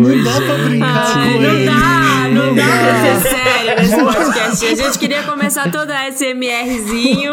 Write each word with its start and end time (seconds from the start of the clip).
Não 0.00 0.24
dá 0.24 0.32
pra 0.40 0.54
brincar 0.64 1.12
com 1.12 1.18
Não 1.18 1.26
ele. 1.54 1.66
dá, 1.66 2.28
não 2.30 2.54
dá 2.54 2.62
pra 2.64 3.20
ser 3.20 3.28
sério 3.30 3.76
nesse 3.80 3.96
podcast. 4.04 4.66
A 4.66 4.74
gente 4.74 4.98
queria 4.98 5.22
começar 5.22 5.70
todo 5.70 5.90
SMRzinho, 6.12 7.32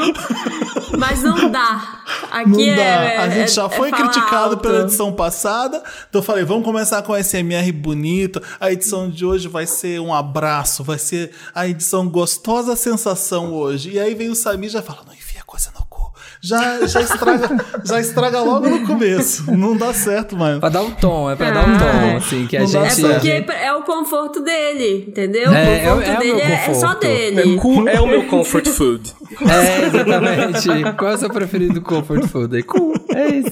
mas 0.98 1.24
não 1.24 1.50
dá. 1.52 2.02
Aqui 2.32 2.50
Não 2.50 2.60
é. 2.62 3.16
dá. 3.18 3.24
A 3.24 3.30
gente 3.30 3.44
é- 3.44 3.48
já 3.48 3.66
é 3.66 3.70
foi 3.70 3.92
criticado 3.92 4.52
alto. 4.52 4.58
pela 4.58 4.82
edição 4.82 5.12
passada. 5.14 5.82
Então 6.10 6.20
eu 6.20 6.24
falei, 6.24 6.44
vamos 6.44 6.64
começar 6.66 7.02
com 7.04 7.16
SMR 7.16 7.72
bonito. 7.72 8.42
A 8.60 8.72
edição 8.72 9.10
de 9.10 9.26
hoje 9.26 9.48
vai 9.48 9.66
ser 9.66 10.00
um 10.00 10.14
abraço, 10.14 10.84
vai 10.84 10.98
ser 11.00 11.32
a 11.54 11.68
edição 11.68 12.08
gostosa 12.08 12.76
sensação 12.76 13.54
hoje. 13.54 13.92
E 13.92 14.00
aí 14.00 14.14
vem 14.14 14.30
o 14.30 14.36
Samir 14.36 14.70
e 14.70 14.74
já 14.74 14.82
fala, 14.82 15.00
não 15.06 15.14
enfia 15.14 15.42
coisa 15.46 15.70
no 15.78 15.86
cu. 15.86 16.12
Já, 16.42 16.86
já, 16.86 17.02
estraga, 17.02 17.66
já 17.84 18.00
estraga 18.00 18.42
logo 18.42 18.70
no 18.70 18.86
começo. 18.86 19.52
Não 19.56 19.76
dá 19.76 19.94
certo, 19.94 20.36
mano. 20.38 20.60
Pra 20.60 20.70
dar 20.70 20.82
um 20.84 20.92
tom, 20.92 21.30
é 21.32 21.36
pra 21.36 21.50
dar 21.52 21.68
um 21.68 21.74
Ah. 21.76 21.80
tom, 21.80 22.18
assim, 22.18 22.46
que 22.48 22.56
a 22.56 22.60
dá 22.66 22.66
É 22.86 22.90
gente. 22.90 23.02
porque 23.44 23.52
é 23.54 23.74
o 23.74 23.82
conforto 23.84 24.42
dele, 24.42 25.06
entendeu? 25.08 25.52
É, 25.54 25.86
é 25.86 25.92
o- 25.94 25.98
o 25.98 26.02
conforto 26.02 26.10
é 26.10 26.16
o 26.16 26.20
dele 26.20 26.34
meu 26.36 26.46
é, 26.46 26.54
é 26.54 26.74
só 26.74 26.82
conforto. 26.88 27.00
dele. 27.02 27.58
Cu 27.58 27.88
é 27.90 28.00
o 28.00 28.08
meu 28.08 28.28
comfort 28.28 28.68
food. 28.68 29.14
É, 29.42 29.86
exatamente. 29.88 30.96
Qual 30.98 31.12
é 31.12 31.16
o 31.16 31.18
seu 31.18 31.30
preferido 31.30 31.82
comfort 31.82 32.26
food? 32.28 32.58
É 32.58 32.62
cool. 32.64 32.94
É 33.14 33.28
isso. 33.30 33.52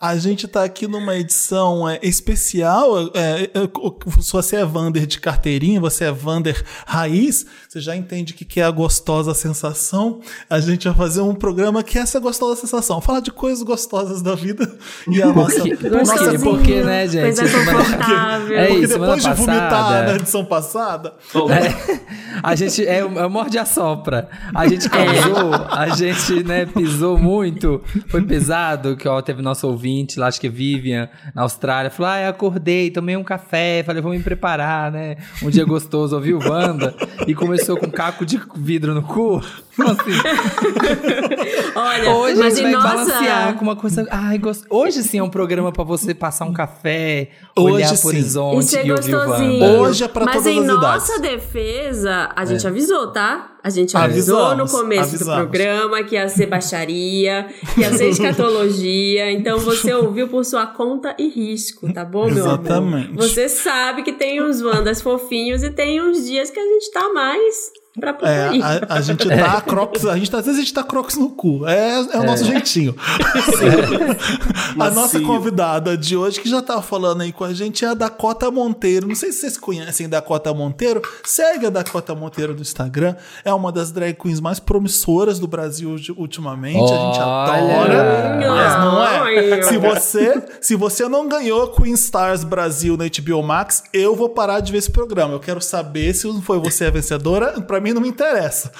A, 0.00 0.08
a 0.10 0.16
gente 0.16 0.46
tá 0.46 0.62
aqui 0.64 0.86
numa 0.86 1.16
edição 1.16 1.88
é, 1.88 1.98
especial. 2.02 3.08
É, 3.14 3.50
é, 3.54 4.20
se 4.20 4.32
você 4.32 4.56
é 4.56 4.64
Vander 4.64 5.06
de 5.06 5.18
carteirinha, 5.20 5.80
você 5.80 6.04
é 6.04 6.12
Vander 6.12 6.62
raiz, 6.86 7.46
você 7.68 7.80
já 7.80 7.96
entende 7.96 8.32
o 8.32 8.36
que, 8.36 8.44
que 8.44 8.60
é 8.60 8.64
a 8.64 8.70
gostosa 8.70 9.34
sensação. 9.34 10.20
A 10.48 10.60
gente 10.60 10.86
vai 10.88 10.96
fazer 10.96 11.20
um 11.20 11.34
programa 11.46 11.80
que 11.84 11.96
é 11.96 12.00
essa 12.00 12.18
gostosa 12.18 12.60
sensação. 12.60 13.00
Falar 13.00 13.20
de 13.20 13.30
coisas 13.30 13.62
gostosas 13.62 14.20
da 14.20 14.34
vida 14.34 14.68
e 15.06 15.22
a 15.22 15.26
nossa. 15.32 15.60
Porque- 15.60 15.70
nossa 15.70 15.78
Porque- 15.78 15.98
Gostosinho, 15.98 16.40
porque, 16.40 16.82
né, 16.82 17.06
gente? 17.06 17.22
Coisa 17.36 17.46
Semana- 17.46 17.78
confortável. 17.84 18.58
É 18.58 18.66
porque 18.66 18.80
isso, 18.84 18.98
depois 18.98 19.22
de 19.22 19.32
vomitar 19.34 19.70
passada- 19.70 20.06
na 20.06 20.14
edição 20.16 20.44
passada, 20.44 21.14
É, 21.36 22.00
a 22.42 22.54
gente 22.56 22.84
é, 22.84 23.04
o- 23.04 23.16
é 23.18 23.28
morde 23.28 23.58
a 23.58 23.64
sopra. 23.64 24.28
A 24.52 24.66
gente 24.66 24.90
causou, 24.90 25.54
a 25.70 25.88
gente, 25.90 26.42
né, 26.42 26.66
pisou 26.66 27.16
muito. 27.16 27.80
Foi 28.08 28.22
pesado, 28.22 28.96
que 28.96 29.06
ó, 29.06 29.22
teve 29.22 29.40
nosso 29.40 29.68
ouvinte 29.68 30.18
lá, 30.18 30.26
acho 30.26 30.40
que 30.40 30.48
é 30.48 30.50
Vivian, 30.50 31.08
na 31.32 31.42
Austrália, 31.42 31.90
falou: 31.92 32.10
Ah, 32.10 32.20
eu 32.22 32.30
acordei, 32.30 32.90
tomei 32.90 33.16
um 33.16 33.22
café, 33.22 33.84
falei, 33.86 34.02
vou 34.02 34.10
me 34.10 34.18
preparar, 34.20 34.90
né? 34.90 35.16
Um 35.44 35.48
dia 35.50 35.64
gostoso, 35.64 36.16
ouviu 36.16 36.40
Wanda 36.40 36.92
e 37.26 37.34
começou 37.36 37.76
com 37.76 37.86
um 37.86 37.90
caco 37.90 38.26
de 38.26 38.40
vidro 38.56 38.92
no 38.94 39.02
cu. 39.02 39.40
Assim, 39.78 40.16
Olha, 41.74 42.10
Hoje 42.14 42.32
a 42.40 42.44
mas 42.44 42.56
gente 42.56 42.68
e 42.68 42.72
vai 42.72 42.72
nossa. 42.72 42.88
balancear 42.88 43.54
com 43.54 43.62
uma 43.62 43.76
coisa. 43.76 44.06
Ai, 44.10 44.38
gost... 44.38 44.64
Hoje 44.70 45.02
sim 45.02 45.18
é 45.18 45.22
um 45.22 45.28
programa 45.30 45.70
pra 45.72 45.84
você 45.84 46.14
passar 46.14 46.44
um 46.44 46.52
café, 46.52 47.30
Hoje 47.56 47.74
olhar 47.74 47.88
sim. 47.96 48.00
pro 48.00 48.08
horizonte 48.08 48.64
Isso 48.64 48.78
é 48.78 48.86
e 48.86 48.92
ouvir 48.92 49.14
o. 49.14 49.80
Hoje 49.80 50.04
é 50.04 50.08
pra 50.08 50.24
Mas 50.24 50.36
todas 50.36 50.52
em 50.52 50.60
as 50.60 50.66
nossa 50.66 51.16
idades. 51.16 51.20
defesa, 51.20 52.30
a 52.34 52.44
gente 52.44 52.66
avisou, 52.66 53.12
tá? 53.12 53.52
A 53.62 53.68
gente 53.68 53.96
avisou 53.96 54.38
Avisamos, 54.44 54.72
no 54.72 54.78
começo 54.78 55.02
avisamos. 55.16 55.34
do 55.34 55.40
programa 55.40 56.04
que 56.04 56.14
ia 56.14 56.28
ser 56.28 56.46
baixaria, 56.46 57.48
que 57.74 57.80
ia 57.80 57.92
ser 57.92 58.10
escatologia. 58.10 59.32
Então 59.32 59.58
você 59.58 59.92
ouviu 59.92 60.28
por 60.28 60.44
sua 60.44 60.66
conta 60.66 61.16
e 61.18 61.28
risco, 61.28 61.92
tá 61.92 62.04
bom, 62.04 62.30
meu 62.30 62.44
amor? 62.44 62.60
Exatamente. 62.64 63.12
Você 63.16 63.48
sabe 63.48 64.02
que 64.04 64.12
tem 64.12 64.40
uns 64.40 64.62
Wandas 64.62 65.00
fofinhos 65.00 65.64
e 65.64 65.70
tem 65.70 66.00
uns 66.00 66.24
dias 66.26 66.48
que 66.50 66.60
a 66.60 66.64
gente 66.64 66.90
tá 66.92 67.12
mais 67.12 67.72
pra 67.98 68.14
por 68.14 68.26
É, 68.28 68.48
a, 68.60 68.94
a 68.94 69.00
gente 69.00 69.26
tá 69.28 69.60
crocs, 69.66 70.04
a 70.06 70.16
gente 70.16 70.30
tá, 70.30 70.38
às 70.38 70.44
vezes 70.46 70.60
a 70.60 70.62
gente 70.62 70.74
tá 70.74 70.82
crocs 70.82 71.16
no 71.16 71.30
cu. 71.30 71.66
É, 71.66 71.98
é 72.12 72.18
o 72.18 72.24
nosso 72.24 72.44
jeitinho. 72.44 72.94
a 74.78 74.90
nossa 74.90 75.20
convidada 75.20 75.96
de 75.96 76.16
hoje, 76.16 76.40
que 76.40 76.48
já 76.48 76.62
tá 76.62 76.80
falando 76.82 77.22
aí 77.22 77.32
com 77.32 77.44
a 77.44 77.52
gente, 77.52 77.84
é 77.84 77.88
a 77.88 77.94
Dakota 77.94 78.50
Monteiro. 78.50 79.06
Não 79.08 79.14
sei 79.14 79.32
se 79.32 79.40
vocês 79.40 79.56
conhecem 79.56 80.08
Dakota 80.08 80.52
Monteiro. 80.52 81.02
Segue 81.24 81.66
a 81.66 81.70
Dakota 81.70 82.14
Monteiro 82.14 82.54
no 82.54 82.60
Instagram. 82.60 83.14
É 83.44 83.52
uma 83.52 83.72
das 83.72 83.90
drag 83.90 84.14
queens 84.14 84.40
mais 84.40 84.58
promissoras 84.60 85.38
do 85.38 85.46
Brasil 85.46 85.96
de- 85.96 86.12
ultimamente. 86.12 86.92
A 86.92 86.96
gente 86.96 87.18
adora. 87.20 88.38
Mas 88.40 88.84
não 88.84 89.04
é. 89.04 89.62
Se 89.62 89.76
você, 89.78 90.42
se 90.60 90.74
você 90.76 91.08
não 91.08 91.28
ganhou 91.28 91.68
Queen 91.68 91.94
Stars 91.94 92.44
Brasil 92.44 92.96
na 92.96 93.04
HBO 93.06 93.42
Max, 93.42 93.84
eu 93.92 94.14
vou 94.14 94.28
parar 94.28 94.60
de 94.60 94.72
ver 94.72 94.78
esse 94.78 94.90
programa. 94.90 95.32
Eu 95.34 95.40
quero 95.40 95.60
saber 95.60 96.14
se 96.14 96.26
não 96.26 96.42
foi 96.42 96.58
você 96.58 96.86
a 96.86 96.90
vencedora. 96.90 97.60
Pra 97.62 97.80
mim 97.80 97.85
não 97.94 98.00
me 98.00 98.08
interessa. 98.08 98.72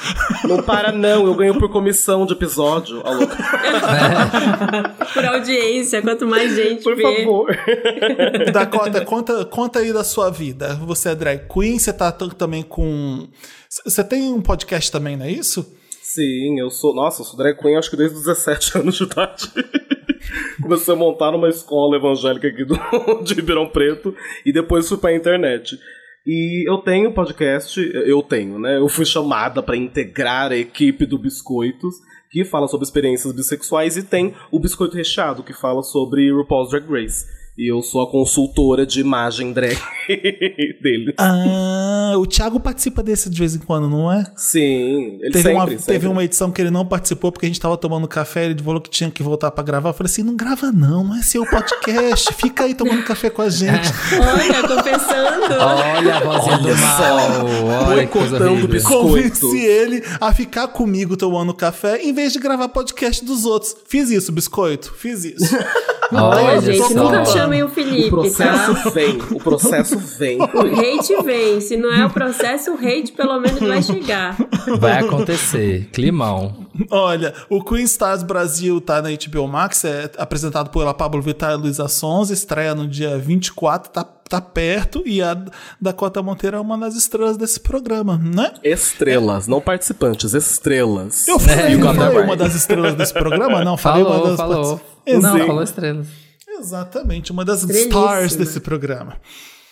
Não 0.44 0.62
para, 0.62 0.92
não. 0.92 1.26
Eu 1.26 1.34
ganho 1.34 1.58
por 1.58 1.70
comissão 1.70 2.24
de 2.26 2.32
episódio. 2.32 3.00
Alô, 3.04 3.26
Por 5.12 5.24
audiência, 5.24 6.02
quanto 6.02 6.26
mais 6.26 6.54
gente 6.54 6.82
por 6.82 6.96
vê. 6.96 7.02
favor. 7.02 7.56
Dakota, 8.52 9.04
conta, 9.04 9.44
conta 9.44 9.78
aí 9.80 9.92
da 9.92 10.04
sua 10.04 10.30
vida. 10.30 10.74
Você 10.86 11.10
é 11.10 11.14
drag 11.14 11.46
queen, 11.48 11.78
você 11.78 11.92
tá 11.92 12.10
também 12.12 12.62
com. 12.62 13.28
Você 13.84 14.02
tem 14.04 14.32
um 14.32 14.40
podcast 14.40 14.90
também, 14.90 15.16
não 15.16 15.26
é 15.26 15.30
isso? 15.30 15.66
Sim, 16.02 16.58
eu 16.58 16.70
sou. 16.70 16.94
Nossa, 16.94 17.22
eu 17.22 17.26
sou 17.26 17.36
drag 17.36 17.58
queen 17.58 17.76
acho 17.76 17.90
que 17.90 17.96
desde 17.96 18.16
os 18.16 18.24
17 18.24 18.78
anos 18.78 18.96
de 18.96 19.04
idade. 19.04 19.50
Comecei 20.60 20.94
a 20.94 20.96
montar 20.96 21.30
numa 21.30 21.48
escola 21.48 21.96
evangélica 21.96 22.48
aqui 22.48 22.64
do, 22.64 22.74
de 23.22 23.34
Ribeirão 23.34 23.68
Preto 23.68 24.14
e 24.44 24.52
depois 24.52 24.88
fui 24.88 24.98
pra 24.98 25.14
internet. 25.14 25.78
E 26.26 26.68
eu 26.68 26.78
tenho 26.78 27.12
podcast, 27.12 27.80
eu 27.80 28.20
tenho, 28.20 28.58
né? 28.58 28.78
Eu 28.78 28.88
fui 28.88 29.04
chamada 29.04 29.62
pra 29.62 29.76
integrar 29.76 30.50
a 30.50 30.56
equipe 30.56 31.06
do 31.06 31.16
Biscoitos, 31.16 31.94
que 32.28 32.44
fala 32.44 32.66
sobre 32.66 32.84
experiências 32.84 33.32
bissexuais, 33.32 33.96
e 33.96 34.02
tem 34.02 34.34
o 34.50 34.58
Biscoito 34.58 34.96
Recheado, 34.96 35.44
que 35.44 35.52
fala 35.52 35.84
sobre 35.84 36.32
RuPaul's 36.32 36.70
Drag 36.70 36.84
Race. 36.90 37.26
E 37.58 37.72
eu 37.72 37.80
sou 37.80 38.02
a 38.02 38.10
consultora 38.10 38.84
de 38.84 39.00
imagem 39.00 39.50
drag 39.50 39.78
dele. 40.82 41.14
Ah, 41.16 42.12
o 42.16 42.26
Thiago 42.26 42.60
participa 42.60 43.02
desse 43.02 43.30
de 43.30 43.38
vez 43.38 43.54
em 43.54 43.58
quando, 43.60 43.88
não 43.88 44.12
é? 44.12 44.24
Sim, 44.36 45.18
ele 45.22 45.30
Teve, 45.32 45.42
sempre, 45.42 45.54
uma, 45.54 45.68
sempre. 45.68 45.84
teve 45.84 46.06
uma 46.06 46.24
edição 46.24 46.50
que 46.52 46.60
ele 46.60 46.70
não 46.70 46.84
participou 46.84 47.32
porque 47.32 47.46
a 47.46 47.48
gente 47.48 47.58
tava 47.58 47.78
tomando 47.78 48.06
café, 48.06 48.44
ele 48.44 48.62
falou 48.62 48.78
que 48.78 48.90
tinha 48.90 49.10
que 49.10 49.22
voltar 49.22 49.50
pra 49.50 49.64
gravar. 49.64 49.88
Eu 49.88 49.94
falei 49.94 50.12
assim: 50.12 50.22
não 50.22 50.36
grava 50.36 50.70
não, 50.70 51.02
não 51.02 51.16
é 51.16 51.22
seu 51.22 51.46
podcast, 51.46 52.34
fica 52.34 52.64
aí 52.64 52.74
tomando 52.74 53.02
café 53.04 53.30
com 53.30 53.40
a 53.40 53.48
gente. 53.48 53.88
Olha, 54.12 54.68
confessando. 54.68 55.54
Olha 55.58 56.16
a 56.16 56.20
vozinha 56.20 56.58
do 56.58 56.76
mal. 56.76 57.46
Olha 57.88 58.50
horrível. 58.50 58.68
biscoito. 58.68 59.06
Convenci 59.06 59.64
ele 59.64 60.02
a 60.20 60.32
ficar 60.34 60.68
comigo 60.68 61.16
tomando 61.16 61.54
café 61.54 62.02
em 62.02 62.12
vez 62.12 62.34
de 62.34 62.38
gravar 62.38 62.68
podcast 62.68 63.24
dos 63.24 63.46
outros. 63.46 63.74
Fiz 63.88 64.10
isso, 64.10 64.30
biscoito, 64.30 64.92
fiz 64.92 65.24
isso. 65.24 65.56
Olha, 66.12 66.60
gente, 66.60 66.94
nunca 66.94 67.24
chamem 67.24 67.45
o 67.62 67.66
O 67.66 67.68
Felipe, 67.68 68.10
processo 68.10 68.74
tá? 68.74 68.90
vem, 68.90 69.18
o 69.30 69.40
processo 69.40 69.98
vem. 69.98 70.38
O 70.40 70.44
hate 70.44 71.22
vem. 71.24 71.60
Se 71.60 71.76
não 71.76 71.92
é 71.92 72.04
o 72.06 72.10
processo, 72.10 72.72
o 72.72 72.74
hate 72.74 73.12
pelo 73.12 73.40
menos 73.40 73.60
vai 73.60 73.82
chegar. 73.82 74.36
Vai 74.78 74.98
acontecer. 74.98 75.88
Climão. 75.92 76.66
Olha, 76.90 77.32
o 77.48 77.62
Queen 77.62 77.84
Stars 77.84 78.22
Brasil 78.22 78.80
tá 78.80 79.00
na 79.00 79.08
HBO 79.10 79.46
Max, 79.48 79.84
é 79.84 80.10
apresentado 80.18 80.70
pela 80.70 80.92
Pablo 80.92 81.22
Vittar 81.22 81.52
e 81.52 81.56
Luísa 81.56 81.88
Sonza, 81.88 82.32
estreia 82.34 82.74
no 82.74 82.86
dia 82.86 83.16
24, 83.18 83.90
tá, 83.90 84.04
tá 84.04 84.40
perto, 84.40 85.02
e 85.06 85.22
a 85.22 85.36
Dakota 85.80 86.22
Monteiro 86.22 86.56
é 86.56 86.60
uma 86.60 86.76
das 86.76 86.94
estrelas 86.94 87.36
desse 87.36 87.60
programa, 87.60 88.18
né? 88.22 88.52
Estrelas, 88.62 89.46
não 89.46 89.60
participantes, 89.60 90.34
estrelas. 90.34 91.26
Eu 91.26 91.38
falei, 91.38 91.76
got 91.76 91.96
that 91.96 91.96
falei 91.96 92.24
uma 92.24 92.36
das 92.36 92.54
estrelas 92.54 92.94
desse 92.94 93.14
programa? 93.14 93.64
Não, 93.64 93.76
falei 93.76 94.02
uma 94.02 94.10
Falou, 94.12 94.26
das 94.28 94.36
falou. 94.36 94.80
Não, 95.06 95.46
falou 95.46 95.62
estrelas. 95.62 96.25
Exatamente, 96.58 97.32
uma 97.32 97.44
das 97.44 97.62
stars 97.62 98.36
desse 98.36 98.60
programa. 98.60 99.20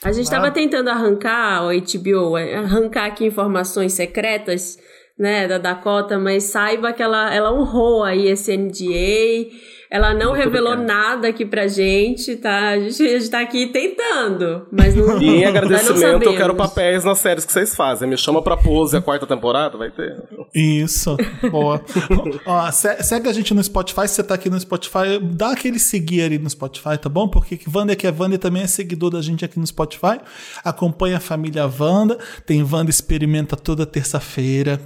A 0.02 0.12
gente 0.12 0.24
estava 0.24 0.50
tentando 0.50 0.90
arrancar, 0.90 1.64
o 1.64 1.70
HBO, 1.70 2.36
arrancar 2.36 3.06
aqui 3.06 3.24
informações 3.24 3.94
secretas, 3.94 4.76
né, 5.18 5.48
da 5.48 5.58
Dakota, 5.58 6.18
mas 6.18 6.44
saiba 6.44 6.92
que 6.92 7.02
ela, 7.02 7.32
ela 7.32 7.52
honrou 7.52 8.02
aí 8.02 8.28
esse 8.28 8.54
NDA, 8.54 9.50
ela 9.94 10.12
não 10.12 10.30
Muito 10.32 10.44
revelou 10.44 10.72
obrigado. 10.72 10.86
nada 10.98 11.28
aqui 11.28 11.46
pra 11.46 11.68
gente, 11.68 12.34
tá? 12.36 12.70
A 12.70 12.80
gente, 12.80 13.02
a 13.02 13.18
gente 13.18 13.30
tá 13.30 13.40
aqui 13.40 13.68
tentando, 13.68 14.66
mas 14.72 14.94
não 14.94 15.22
E 15.22 15.26
em 15.26 15.44
agradecimento, 15.46 16.24
eu 16.24 16.36
quero 16.36 16.54
papéis 16.54 17.04
nas 17.04 17.18
séries 17.18 17.44
que 17.44 17.52
vocês 17.52 17.74
fazem. 17.76 18.08
Me 18.08 18.16
chama 18.16 18.42
pra 18.42 18.56
pose 18.56 18.96
a 18.96 19.00
quarta 19.00 19.26
temporada, 19.26 19.78
vai 19.78 19.90
ter. 19.90 20.20
Isso, 20.54 21.16
boa. 21.50 21.80
Ó, 22.44 22.70
se- 22.72 23.02
segue 23.04 23.28
a 23.28 23.32
gente 23.32 23.54
no 23.54 23.62
Spotify, 23.62 24.08
se 24.08 24.14
você 24.16 24.24
tá 24.24 24.34
aqui 24.34 24.50
no 24.50 24.58
Spotify, 24.58 25.18
dá 25.22 25.52
aquele 25.52 25.78
seguir 25.78 26.22
ali 26.22 26.38
no 26.38 26.50
Spotify, 26.50 26.98
tá 27.00 27.08
bom? 27.08 27.28
Porque 27.28 27.56
que 27.56 27.70
Wanda 27.72 27.94
que 27.94 28.06
é 28.06 28.12
Wanda 28.16 28.36
também 28.36 28.62
é 28.62 28.66
seguidor 28.66 29.10
da 29.10 29.22
gente 29.22 29.44
aqui 29.44 29.60
no 29.60 29.66
Spotify. 29.66 30.18
Acompanha 30.64 31.18
a 31.18 31.20
família 31.20 31.70
Wanda, 31.78 32.18
tem 32.44 32.62
Wanda 32.64 32.90
Experimenta 32.90 33.54
toda 33.56 33.86
terça-feira. 33.86 34.80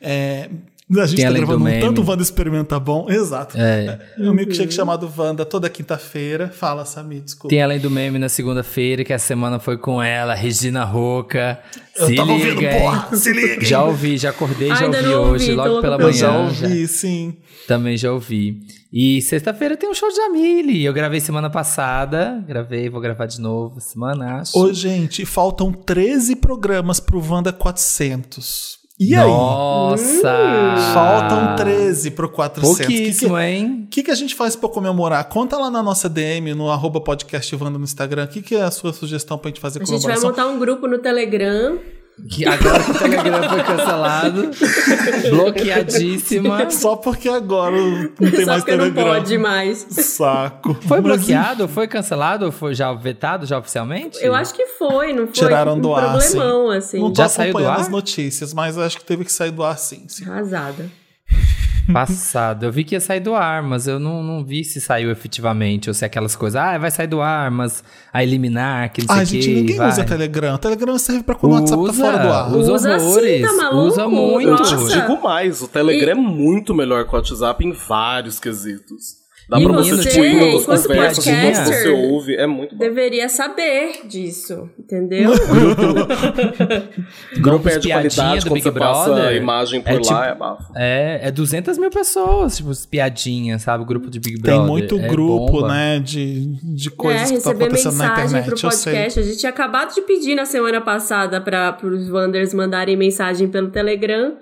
É, 0.00 0.50
A 0.90 1.06
gente 1.06 1.16
Tem 1.16 1.24
tá 1.24 1.30
além 1.30 1.40
do 1.40 1.46
gravando 1.46 1.64
um 1.64 1.68
meme. 1.72 1.80
tanto 1.80 2.06
Wanda 2.06 2.22
Experimenta 2.22 2.78
Bom. 2.78 3.06
Exato. 3.08 3.56
É. 3.56 3.98
É 4.18 4.22
um 4.28 4.34
milkshake 4.34 4.74
chamado 4.74 5.10
Wanda 5.16 5.44
toda 5.46 5.70
quinta-feira. 5.70 6.48
Fala, 6.48 6.84
Samir, 6.84 7.22
desculpa. 7.22 7.48
Tem 7.48 7.62
além 7.62 7.78
do 7.80 7.90
meme 7.90 8.18
na 8.18 8.28
segunda-feira, 8.28 9.02
que 9.02 9.12
a 9.12 9.18
semana 9.18 9.58
foi 9.58 9.78
com 9.78 10.02
ela, 10.02 10.34
Regina 10.34 10.84
Roca. 10.84 11.58
Eu 11.96 12.08
se 12.08 12.14
tava 12.14 12.32
liga, 12.32 12.46
ouvindo, 12.50 12.62
hein? 12.62 12.78
porra, 12.80 13.16
se 13.16 13.32
liga. 13.32 13.64
Já 13.64 13.84
ouvi, 13.84 14.18
já 14.18 14.30
acordei, 14.30 14.68
já 14.68 14.86
ouvi 14.86 14.96
ouvi, 15.06 15.14
hoje, 15.34 15.46
tô 15.54 15.56
logo 15.64 15.80
pela 15.80 15.96
pra 15.96 16.06
Eu 16.08 16.12
já 16.12 16.30
manhã. 16.30 16.44
ouvi, 16.46 16.88
sim. 16.88 17.36
Também 17.66 17.96
já 17.96 18.12
ouvi. 18.12 18.60
E 18.92 19.22
sexta-feira 19.22 19.76
tem 19.78 19.88
um 19.88 19.94
show 19.94 20.10
de 20.10 20.16
Jamile. 20.16 20.84
Eu 20.84 20.92
gravei 20.92 21.20
semana 21.20 21.48
passada. 21.48 22.44
Gravei, 22.46 22.90
vou 22.90 23.00
gravar 23.00 23.24
de 23.24 23.40
novo 23.40 23.80
semana, 23.80 24.40
acho. 24.40 24.58
Ô, 24.58 24.70
gente, 24.74 25.24
faltam 25.24 25.72
13 25.72 26.36
programas 26.36 27.00
pro 27.00 27.18
Wanda 27.26 27.50
400. 27.52 28.81
E 29.00 29.14
aí? 29.14 29.26
Nossa! 29.26 30.32
Faltam 30.94 31.56
13 31.56 32.10
pro 32.12 32.28
400. 32.28 32.76
Pouquíssimo, 32.78 33.36
que, 33.36 33.42
hein? 33.42 33.86
que, 33.90 34.00
que, 34.00 34.02
que 34.04 34.10
a 34.10 34.14
gente 34.14 34.34
faz 34.34 34.54
pra 34.54 34.68
comemorar? 34.68 35.24
Conta 35.28 35.56
lá 35.56 35.70
na 35.70 35.82
nossa 35.82 36.08
DM, 36.08 36.54
no 36.54 36.70
arroba 36.70 37.00
podcast 37.00 37.54
Wanda 37.56 37.78
no 37.78 37.84
Instagram. 37.84 38.24
O 38.24 38.28
que, 38.28 38.42
que 38.42 38.54
é 38.54 38.62
a 38.62 38.70
sua 38.70 38.92
sugestão 38.92 39.38
pra 39.38 39.48
gente 39.48 39.60
fazer 39.60 39.80
A 39.80 39.84
gente 39.84 39.90
vai 39.90 40.00
comemoração? 40.16 40.30
montar 40.30 40.46
um 40.46 40.58
grupo 40.58 40.86
no 40.86 40.98
Telegram. 40.98 41.78
Que 42.30 42.46
agora 42.46 42.82
que 42.84 42.90
o 42.90 42.94
Telegram 42.94 43.48
foi 43.48 43.62
cancelado. 43.64 44.50
bloqueadíssima. 45.30 46.70
Só 46.70 46.96
porque 46.96 47.28
agora 47.28 47.74
não 47.76 48.08
tem 48.30 48.40
Só 48.44 48.46
mais 48.46 48.64
porque 48.64 48.76
não 48.76 48.84
Telegram. 48.90 49.04
pode 49.14 49.38
mais. 49.38 49.86
Saco. 49.90 50.74
Foi 50.86 51.00
Mas, 51.00 51.16
bloqueado? 51.18 51.66
Foi 51.68 51.88
cancelado? 51.88 52.46
Ou 52.46 52.52
foi 52.52 52.74
já 52.74 52.92
vetado 52.92 53.46
já 53.46 53.58
oficialmente? 53.58 54.18
Eu 54.20 54.34
acho 54.34 54.54
que 54.54 54.66
foi, 54.66 55.12
não 55.12 55.24
foi? 55.24 55.32
Tiraram 55.32 55.74
um 55.76 55.80
do 55.80 55.94
ar, 55.94 56.10
problemão, 56.18 56.70
assim. 56.70 57.00
Não 57.00 57.12
tô 57.12 57.22
Já 57.22 57.28
saiu 57.28 57.52
do 57.52 57.58
acompanhando 57.58 57.78
ar? 57.78 57.80
as 57.80 57.88
notícias, 57.88 58.52
mas 58.54 58.76
eu 58.76 58.82
acho 58.82 58.98
que 58.98 59.04
teve 59.04 59.24
que 59.24 59.32
sair 59.32 59.50
do 59.50 59.62
ar 59.64 59.78
sim. 59.78 60.04
sim. 60.08 60.24
Arrasada. 60.28 60.88
Passado. 61.90 62.64
Eu 62.66 62.72
vi 62.72 62.84
que 62.84 62.94
ia 62.94 63.00
sair 63.00 63.20
do 63.20 63.34
ar, 63.34 63.62
mas 63.62 63.86
eu 63.86 63.98
não, 63.98 64.22
não 64.22 64.44
vi 64.44 64.62
se 64.64 64.80
saiu 64.80 65.10
efetivamente. 65.10 65.88
Ou 65.88 65.94
se 65.94 66.04
é 66.04 66.06
aquelas 66.06 66.36
coisas, 66.36 66.60
ah, 66.60 66.76
vai 66.78 66.90
sair 66.90 67.06
do 67.06 67.20
ar, 67.20 67.50
mas 67.50 67.82
a 68.12 68.22
eliminar, 68.22 68.92
que 68.92 69.00
não 69.00 69.08
sei 69.08 69.16
Ai, 69.16 69.22
o 69.22 69.26
gente, 69.26 69.46
quê, 69.48 69.54
ninguém 69.54 69.76
vai. 69.76 69.88
usa 69.88 70.04
Telegram. 70.04 70.58
Telegram 70.58 70.98
serve 70.98 71.22
pra 71.22 71.34
quando 71.34 71.52
o 71.52 71.54
WhatsApp 71.56 71.82
tá 71.84 71.90
Usa, 71.90 72.04
fora 72.04 72.18
do 72.18 72.28
ar. 72.32 72.52
Usa, 72.54 72.72
Usa 72.72 72.98
sim, 72.98 73.06
horrores. 73.06 73.42
tá 73.42 73.52
maluco? 73.54 73.86
Usa 73.88 74.08
muito. 74.08 74.50
Nossa. 74.50 75.00
Digo 75.00 75.22
mais, 75.22 75.62
o 75.62 75.68
Telegram 75.68 76.12
é 76.12 76.14
muito 76.14 76.74
melhor 76.74 77.04
que 77.06 77.14
o 77.14 77.16
WhatsApp 77.16 77.64
em 77.66 77.72
vários 77.72 78.38
quesitos. 78.38 79.21
Dá 79.48 79.58
E 79.58 79.64
pra 79.64 79.72
menino, 79.76 79.96
você, 79.96 80.08
tipo, 80.08 80.24
enquanto 80.24 80.86
conversas, 80.86 81.24
você 81.24 81.88
ouve, 81.90 82.36
é 82.36 82.46
muito 82.46 82.74
bom. 82.74 82.78
Deveria 82.78 83.28
saber 83.28 84.06
disso, 84.08 84.70
entendeu? 84.78 85.30
Não 87.38 87.58
perde 87.60 87.88
piadinha 87.88 87.94
qualidade 87.96 88.40
do 88.44 88.50
quando 88.50 88.54
Big 88.54 88.62
você 88.62 88.72
passa 88.78 89.10
a 89.10 89.14
Brother. 89.14 89.36
imagem 89.36 89.80
por 89.80 89.90
É 89.90 89.94
lá, 89.94 90.00
tipo- 90.00 90.14
é 90.22 90.34
bafo. 90.34 90.72
É, 90.76 91.20
é 91.24 91.30
200 91.30 91.78
mil 91.78 91.90
pessoas, 91.90 92.56
tipo, 92.56 92.70
piadinhas, 92.88 93.62
sabe? 93.62 93.82
O 93.82 93.86
grupo 93.86 94.08
de 94.10 94.18
Big 94.20 94.34
Tem 94.40 94.54
Brother. 94.54 94.66
muito 94.66 94.98
é 94.98 95.08
grupo, 95.08 95.52
bomba. 95.52 95.68
né, 95.68 95.98
de, 95.98 96.46
de 96.74 96.88
É, 96.88 96.92
coisas 96.92 97.30
que 97.30 97.36
estão 97.38 97.52
receber 97.52 97.64
acontecendo 97.66 97.96
na 97.96 98.08
mensagem 98.08 98.24
internet. 98.40 98.60
pro 98.60 98.70
podcast. 98.70 99.20
A 99.20 99.22
gente 99.22 99.36
tinha 99.38 99.50
acabado 99.50 99.94
de 99.94 100.00
pedir 100.02 100.34
na 100.34 100.44
semana 100.44 100.80
passada 100.80 101.40
para 101.40 101.76
os 101.82 102.08
Wanders 102.10 102.54
mandarem 102.54 102.96
mensagem 102.96 103.48
pelo 103.48 103.70
Telegram 103.70 104.36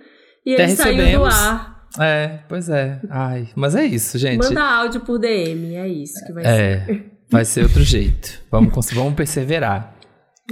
e 0.45 0.55
Até 0.55 0.63
ele 0.65 0.73
saiu 0.77 0.95
do 0.97 1.01
recebemos. 1.03 1.35
ar. 1.35 1.80
É, 1.99 2.39
pois 2.49 2.69
é. 2.69 3.01
Ai, 3.09 3.49
mas 3.55 3.75
é 3.75 3.85
isso, 3.85 4.19
gente. 4.19 4.39
Manda 4.39 4.63
áudio 4.63 5.01
por 5.01 5.19
DM, 5.19 5.75
é 5.75 5.89
isso 5.89 6.25
que 6.25 6.33
vai 6.33 6.45
ser. 6.45 6.51
É, 6.51 7.01
vai 7.29 7.45
ser 7.45 7.63
outro 7.65 7.83
jeito. 7.83 8.41
Vamos, 8.51 8.91
vamos 8.93 9.15
perseverar. 9.15 9.90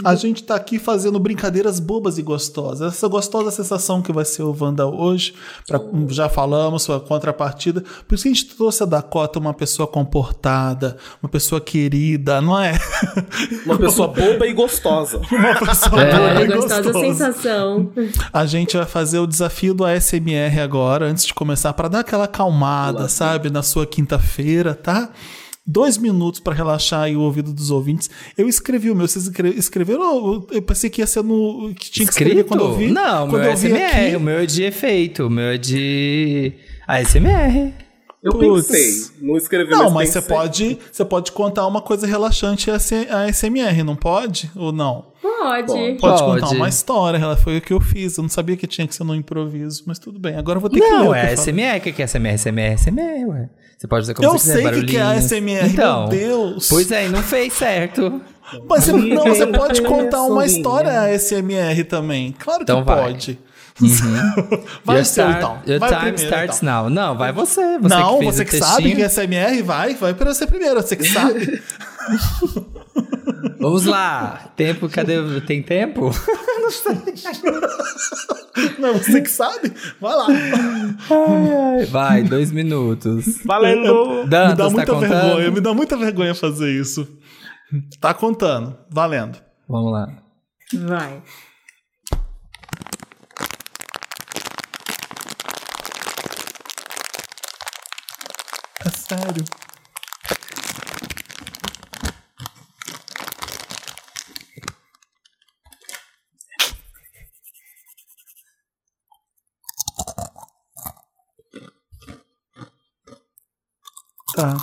A 0.04 0.14
gente 0.14 0.42
tá 0.42 0.54
aqui 0.54 0.78
fazendo 0.78 1.18
brincadeiras 1.18 1.80
bobas 1.80 2.18
e 2.18 2.22
gostosas. 2.22 2.94
Essa 2.94 3.08
gostosa 3.08 3.50
sensação 3.50 4.00
que 4.00 4.12
vai 4.12 4.24
ser 4.24 4.42
o 4.42 4.56
Wanda 4.58 4.86
hoje, 4.86 5.34
pra- 5.66 5.80
já 6.08 6.28
falamos, 6.28 6.82
sua 6.82 7.00
contrapartida. 7.00 7.82
Por 8.06 8.14
isso 8.14 8.22
que 8.24 8.28
a 8.28 8.32
gente 8.32 8.46
trouxe 8.54 8.82
a 8.82 8.86
Dakota 8.86 9.38
uma 9.38 9.52
pessoa 9.54 9.86
comportada, 9.86 10.96
uma 11.22 11.28
pessoa 11.28 11.60
querida, 11.60 12.40
não 12.40 12.58
é? 12.58 12.78
Uma 13.64 13.76
pessoa 13.78 14.08
boba 14.08 14.46
e 14.46 14.52
gostosa. 14.52 15.20
Uma 15.30 15.54
pessoa 15.58 16.00
É, 16.02 16.16
boa 16.16 16.28
Olha, 16.28 16.42
e 16.44 16.46
gostosa 16.46 16.82
gostosa. 16.82 17.06
sensação. 17.06 17.90
A 18.32 18.46
gente 18.46 18.76
vai 18.76 18.86
fazer 18.86 19.18
o 19.18 19.26
desafio 19.26 19.74
do 19.74 19.84
ASMR 19.84 20.60
agora, 20.60 21.06
antes 21.06 21.24
de 21.26 21.34
começar, 21.34 21.72
para 21.72 21.88
dar 21.88 22.00
aquela 22.00 22.24
acalmada, 22.24 23.08
sabe, 23.08 23.50
na 23.50 23.62
sua 23.62 23.86
quinta-feira, 23.86 24.74
tá? 24.74 25.10
Dois 25.70 25.98
minutos 25.98 26.40
para 26.40 26.54
relaxar 26.54 27.02
aí 27.02 27.14
o 27.14 27.20
ouvido 27.20 27.52
dos 27.52 27.70
ouvintes. 27.70 28.08
Eu 28.38 28.48
escrevi 28.48 28.90
o 28.90 28.94
meu, 28.96 29.06
vocês 29.06 29.26
escre- 29.26 29.50
escreveram? 29.54 30.46
Eu 30.50 30.62
pensei 30.62 30.88
que 30.88 31.02
ia 31.02 31.06
ser 31.06 31.22
no. 31.22 31.74
que 31.78 31.90
tinha 31.90 32.06
que 32.06 32.12
escrever 32.12 32.36
Escrito? 32.40 32.48
quando 32.48 32.64
eu 32.64 32.74
vi. 32.74 32.90
Não, 32.90 33.28
quando 33.28 33.42
meu 33.42 33.50
é 33.50 33.52
eu 33.52 33.56
vi 33.56 33.68
SMR, 33.68 34.06
aqui. 34.06 34.16
o 34.16 34.20
meu 34.20 34.38
é 34.38 34.46
de 34.46 34.62
efeito, 34.62 35.26
o 35.26 35.30
meu 35.30 35.48
é 35.48 35.58
de 35.58 36.54
ASMR. 36.86 37.74
Eu 38.20 38.32
Putz. 38.32 38.66
pensei, 38.66 39.16
não 39.28 39.36
escrevi, 39.36 39.70
Não, 39.70 39.84
mas 39.84 39.92
mas 39.92 40.08
você 40.08 40.22
pode, 40.22 40.78
você 40.90 41.04
pode 41.04 41.30
contar 41.30 41.64
uma 41.68 41.80
coisa 41.80 42.04
relaxante 42.06 42.68
a 42.68 42.74
ASMR, 43.24 43.84
não 43.84 43.94
pode? 43.94 44.50
Ou 44.56 44.72
não? 44.72 45.12
Pode. 45.22 45.66
Pode, 45.68 45.98
Pode. 46.00 46.22
contar 46.40 46.48
uma 46.56 46.68
história, 46.68 47.16
ela 47.18 47.36
foi 47.36 47.58
o 47.58 47.60
que 47.60 47.72
eu 47.72 47.80
fiz. 47.80 48.16
Eu 48.16 48.22
não 48.22 48.28
sabia 48.28 48.56
que 48.56 48.66
tinha 48.66 48.88
que 48.88 48.94
ser 48.94 49.04
no 49.04 49.14
improviso, 49.14 49.84
mas 49.86 49.98
tudo 50.00 50.18
bem. 50.18 50.34
Agora 50.34 50.56
eu 50.56 50.60
vou 50.60 50.68
ter 50.68 50.80
que 50.80 50.84
ler. 50.86 50.90
Não, 50.90 51.10
o 51.10 51.12
que 51.12 51.18
é 51.18 51.32
eu 51.32 51.36
falo. 51.36 51.40
ASMR. 51.48 51.78
O 51.78 51.80
que 51.82 51.92
que 51.92 52.02
é 52.02 52.04
ASMR? 52.06 52.34
ASMR 52.34 52.60
é 52.60 52.72
ASMR, 52.74 53.26
ué. 53.28 53.50
Você 53.78 53.86
pode 53.86 54.02
fazer 54.02 54.14
como 54.14 54.28
Eu 54.28 54.32
você 54.32 54.54
quiser, 54.56 54.72
sei 54.72 54.80
que 54.80 54.86
que 54.88 54.96
é. 54.96 55.02
ASMR, 55.02 55.68
então, 55.72 56.08
meu 56.08 56.18
Deus. 56.18 56.68
Pois 56.68 56.90
é, 56.90 57.06
e 57.06 57.08
não 57.08 57.22
fez 57.22 57.52
certo. 57.52 58.20
Mas 58.68 58.84
você, 58.84 58.92
não, 58.92 59.24
você 59.24 59.46
pode 59.56 59.82
contar 59.82 60.22
uma 60.22 60.44
história 60.44 61.02
ASMR 61.14 61.84
também. 61.88 62.34
Claro 62.38 62.58
que 62.58 62.62
Então 62.64 62.82
vai. 62.84 63.02
pode. 63.12 63.38
Vai 64.84 64.96
Your 64.96 65.02
o 65.02 65.04
seu, 65.04 65.24
start- 65.30 65.36
então. 65.36 65.58
Your 65.64 65.78
Vai 65.78 65.88
time 65.90 66.00
primeiro, 66.12 66.24
starts 66.24 66.56
então. 66.60 66.82
now. 66.82 66.90
Não, 66.90 67.16
vai 67.16 67.32
você. 67.32 67.78
Você 67.78 67.94
não, 67.94 68.18
que 68.18 68.24
fez 68.24 68.34
você 68.34 68.42
o 68.42 68.46
que 68.46 68.58
sabe 68.58 68.94
que 68.96 69.02
é 69.02 69.04
ASMR, 69.06 69.62
vai, 69.62 69.94
vai 69.94 70.14
para 70.14 70.34
você 70.34 70.48
primeiro, 70.48 70.82
você 70.82 70.96
que 70.96 71.04
sabe. 71.08 71.62
Vamos 73.60 73.84
lá. 73.84 74.50
Tempo, 74.56 74.88
cadê? 74.88 75.40
Tem 75.42 75.62
tempo? 75.62 76.10
não, 78.78 78.94
você 78.94 79.20
que 79.20 79.30
sabe. 79.30 79.72
Vai 80.00 80.14
lá. 80.14 80.26
Vai, 81.90 82.22
dois 82.22 82.50
minutos. 82.50 83.42
Valendo! 83.44 84.22
me 84.22 84.26
Dantas, 84.26 84.56
dá 84.56 84.64
tá 84.64 84.70
muita 84.70 84.92
contando? 84.92 85.10
vergonha, 85.10 85.50
me 85.50 85.60
dá 85.60 85.74
muita 85.74 85.96
vergonha 85.96 86.34
fazer 86.34 86.70
isso. 86.70 87.06
Tá 88.00 88.14
contando, 88.14 88.76
valendo. 88.90 89.38
Vamos 89.68 89.92
lá. 89.92 90.06
Vai. 90.86 91.22
É 98.84 98.90
sério. 98.90 99.44
Tá. 114.38 114.54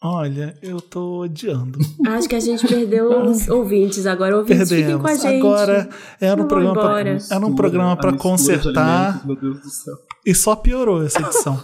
Olha, 0.00 0.56
eu 0.62 0.80
tô 0.80 1.22
odiando. 1.22 1.76
Acho 2.06 2.28
que 2.28 2.36
a 2.36 2.40
gente 2.40 2.64
perdeu 2.68 3.24
os 3.28 3.46
ouvintes 3.50 4.06
agora. 4.06 4.36
Ouvintes, 4.36 4.68
fiquem 4.68 4.96
com 4.96 5.04
a 5.06 5.10
Perdemos. 5.10 5.22
gente. 5.22 5.40
Agora 5.40 5.88
era 6.20 6.34
um 6.34 6.46
Vamos 6.46 6.48
programa 6.48 6.80
pra, 6.80 7.36
era 7.36 7.46
um 7.46 7.54
programa 7.54 7.96
para 7.96 8.12
consertar 8.12 9.26
Meu 9.26 9.34
Deus 9.34 9.60
do 9.60 9.68
céu. 9.68 9.94
e 10.24 10.32
só 10.36 10.54
piorou 10.54 11.04
essa 11.04 11.20
edição. 11.20 11.60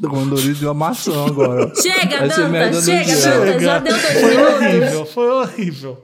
Tô 0.00 0.08
com 0.08 0.26
dor 0.26 0.38
de 0.38 0.64
uma 0.64 0.72
maçã 0.72 1.26
agora. 1.26 1.70
Chega, 1.74 2.26
do 2.26 2.82
chega, 2.82 3.04
dia. 3.04 3.20
Dantas. 3.20 3.62
Já 3.62 3.78
deu 3.78 3.92
dois 3.92 4.02
Foi 4.20 4.30
minutos. 4.30 4.54
horrível, 4.56 5.06
foi 5.06 5.28
horrível. 5.30 6.02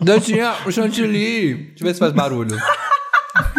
Dantinha, 0.00 0.54
o 0.66 0.72
chantilly. 0.72 1.54
Deixa 1.54 1.82
eu 1.82 1.86
ver 1.86 1.94
se 1.94 2.00
faz 2.00 2.12
barulho. 2.12 2.56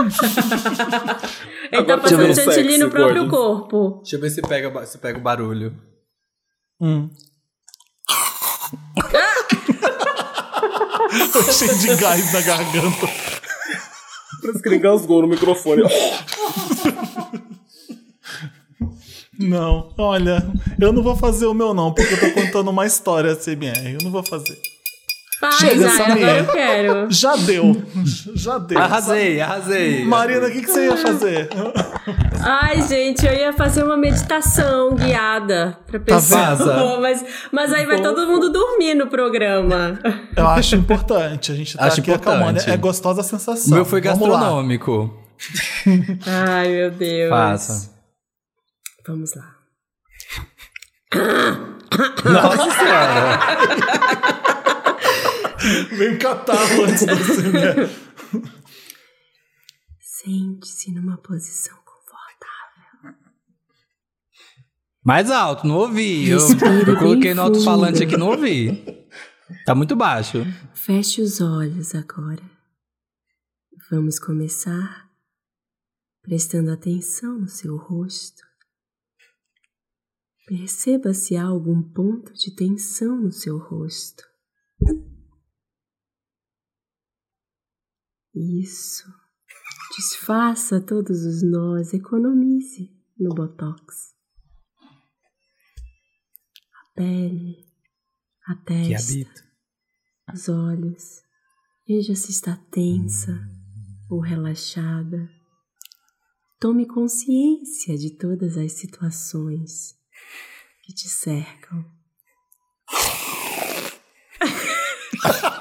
Ele 0.03 1.71
tá 1.71 1.77
Agora 1.77 2.01
passando 2.01 2.19
tirou 2.19 2.35
chantilly 2.35 2.77
no 2.77 2.89
próprio 2.89 3.27
gordo. 3.27 3.61
corpo. 3.69 3.97
Deixa 4.03 4.15
eu 4.15 4.21
ver 4.21 4.29
se 4.29 4.41
pega, 4.41 4.85
se 4.85 4.97
pega 4.97 5.17
o 5.17 5.21
barulho. 5.21 5.73
Hum. 6.81 7.09
Tô 11.31 11.43
cheio 11.43 11.77
de 11.77 11.95
gás 11.95 12.33
na 12.33 12.41
garganta. 12.41 13.07
Parece 14.41 14.61
que 14.61 14.69
ele 14.69 14.75
engasgou 14.77 15.21
no 15.21 15.27
microfone. 15.27 15.83
Não, 19.39 19.93
olha, 19.97 20.43
eu 20.79 20.93
não 20.93 21.01
vou 21.01 21.15
fazer 21.15 21.45
o 21.47 21.53
meu 21.53 21.73
não, 21.73 21.93
porque 21.93 22.13
eu 22.13 22.19
tô 22.19 22.31
contando 22.31 22.69
uma 22.69 22.85
história 22.85 23.35
CMR. 23.35 23.93
Eu 23.93 24.03
não 24.03 24.11
vou 24.11 24.23
fazer. 24.23 24.57
Faz, 25.43 25.55
Chega, 25.55 25.89
ai, 25.89 25.97
Samir. 25.97 26.23
agora 26.23 26.39
eu 26.39 26.45
quero. 26.45 27.11
Já 27.11 27.35
deu. 27.35 27.83
Já 28.33 28.57
deu. 28.59 28.79
Arrasei, 28.79 29.41
arrasei. 29.41 30.05
Marina, 30.05 30.47
o 30.47 30.49
que, 30.49 30.61
que 30.61 30.71
você 30.71 30.85
ia 30.85 30.95
fazer? 30.95 31.49
Ai, 32.41 32.81
gente, 32.83 33.25
eu 33.25 33.33
ia 33.33 33.51
fazer 33.51 33.83
uma 33.83 33.97
meditação 33.97 34.95
guiada 34.95 35.77
pra 35.85 35.99
pessoa. 35.99 36.39
Vaza. 36.39 36.95
mas, 37.01 37.25
mas 37.51 37.73
aí 37.73 37.85
vai 37.85 38.01
todo 38.01 38.25
mundo 38.25 38.53
dormir 38.53 38.95
no 38.95 39.07
programa. 39.07 39.99
Eu 40.33 40.47
acho 40.47 40.77
importante. 40.77 41.51
A 41.51 41.55
gente 41.55 41.77
tá 41.77 41.87
Acho 41.87 41.99
aqui 41.99 42.13
acalmando. 42.13 42.61
É 42.65 42.77
gostosa 42.77 43.19
a 43.19 43.23
sensação. 43.25 43.69
O 43.73 43.75
meu 43.75 43.83
foi 43.83 43.99
gastronômico. 43.99 45.13
Ai, 46.25 46.69
meu 46.69 46.91
Deus. 46.91 47.29
Faça. 47.29 47.91
Vamos 49.05 49.35
lá. 49.35 49.55
Nossa 52.23 52.71
senhora. 52.79 54.39
Vem 55.97 56.17
catarro 56.17 56.83
antes 56.83 57.05
da 57.05 57.15
cena. 57.15 57.89
Sente-se 59.99 60.91
numa 60.91 61.17
posição 61.17 61.75
confortável. 61.77 63.17
Mais 65.03 65.31
alto, 65.31 65.67
não 65.67 65.75
ouvi. 65.75 66.29
Eu, 66.29 66.39
eu 66.87 66.97
coloquei 66.97 67.33
no 67.33 67.41
alto-falante 67.41 68.03
aqui, 68.03 68.17
não 68.17 68.29
ouvi. 68.29 68.83
Tá 69.65 69.73
muito 69.75 69.95
baixo. 69.95 70.39
Feche 70.73 71.21
os 71.21 71.41
olhos 71.41 71.95
agora. 71.95 72.41
Vamos 73.89 74.19
começar 74.19 75.09
prestando 76.21 76.71
atenção 76.71 77.37
no 77.37 77.49
seu 77.49 77.75
rosto. 77.75 78.41
Perceba 80.45 81.13
se 81.13 81.37
há 81.37 81.43
algum 81.43 81.81
ponto 81.81 82.33
de 82.33 82.53
tensão 82.55 83.21
no 83.21 83.31
seu 83.31 83.57
rosto. 83.57 84.23
Isso. 88.35 89.05
Desfaça 89.95 90.81
todos 90.81 91.23
os 91.23 91.43
nós, 91.43 91.93
economize 91.93 92.91
no 93.17 93.33
botox. 93.33 94.13
A 96.73 96.95
pele, 96.95 97.65
a 98.47 98.55
testa 98.55 99.43
os 100.33 100.49
olhos. 100.49 101.21
Veja 101.87 102.15
se 102.15 102.31
está 102.31 102.57
tensa 102.71 103.39
ou 104.09 104.19
relaxada. 104.19 105.29
Tome 106.59 106.87
consciência 106.87 107.95
de 107.97 108.17
todas 108.17 108.57
as 108.57 108.71
situações 108.73 109.95
que 110.83 110.93
te 110.93 111.07
cercam. 111.09 111.85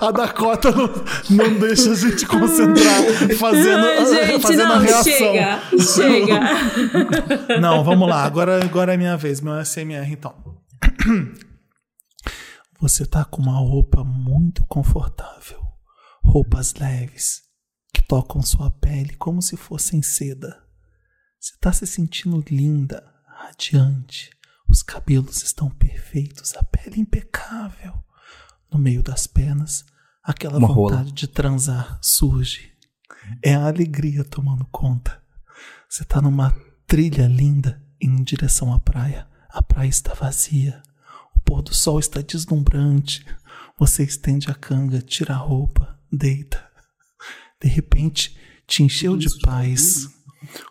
A 0.00 0.10
Dakota 0.10 0.70
não, 0.70 0.88
não 1.30 1.58
deixa 1.58 1.92
a 1.92 1.94
gente 1.94 2.26
concentrar 2.26 3.02
fazendo, 3.38 3.86
gente, 4.14 4.40
fazendo 4.42 4.62
a 4.62 4.68
não, 4.68 4.78
reação. 4.80 5.04
chega, 5.04 5.60
chega. 5.80 6.40
Não, 7.60 7.82
vamos 7.84 8.08
lá. 8.08 8.24
Agora, 8.24 8.62
agora 8.62 8.94
é 8.94 8.96
minha 8.96 9.16
vez, 9.16 9.40
meu 9.40 9.54
SMR, 9.64 10.10
então. 10.12 10.34
Você 12.80 13.06
tá 13.06 13.24
com 13.24 13.40
uma 13.40 13.58
roupa 13.58 14.04
muito 14.04 14.64
confortável. 14.66 15.60
Roupas 16.22 16.74
leves 16.74 17.42
que 17.92 18.02
tocam 18.02 18.42
sua 18.42 18.70
pele 18.70 19.14
como 19.16 19.40
se 19.40 19.56
fossem 19.56 20.02
seda. 20.02 20.62
Você 21.40 21.56
tá 21.60 21.72
se 21.72 21.86
sentindo 21.86 22.44
linda, 22.50 23.02
radiante. 23.26 24.30
Os 24.68 24.82
cabelos 24.82 25.42
estão 25.42 25.70
perfeitos, 25.70 26.54
a 26.56 26.62
pele 26.64 27.00
impecável. 27.00 27.94
No 28.70 28.78
meio 28.78 29.02
das 29.02 29.26
pernas, 29.26 29.84
aquela 30.22 30.58
Uma 30.58 30.68
rola. 30.68 30.96
vontade 30.96 31.12
de 31.12 31.26
transar 31.26 31.98
surge. 32.02 32.72
É 33.42 33.54
a 33.54 33.66
alegria 33.66 34.24
tomando 34.24 34.64
conta. 34.66 35.20
Você 35.88 36.04
tá 36.04 36.20
numa 36.20 36.54
trilha 36.86 37.26
linda 37.26 37.82
em 38.00 38.22
direção 38.22 38.72
à 38.72 38.78
praia. 38.78 39.26
A 39.50 39.62
praia 39.62 39.88
está 39.88 40.14
vazia. 40.14 40.82
O 41.34 41.40
pôr 41.40 41.62
do 41.62 41.74
sol 41.74 41.98
está 41.98 42.20
deslumbrante. 42.20 43.24
Você 43.78 44.02
estende 44.02 44.50
a 44.50 44.54
canga, 44.54 45.00
tira 45.00 45.34
a 45.34 45.38
roupa, 45.38 45.98
deita. 46.12 46.64
De 47.62 47.68
repente, 47.68 48.36
te 48.66 48.82
encheu 48.82 49.16
de 49.16 49.28
paz. 49.40 50.08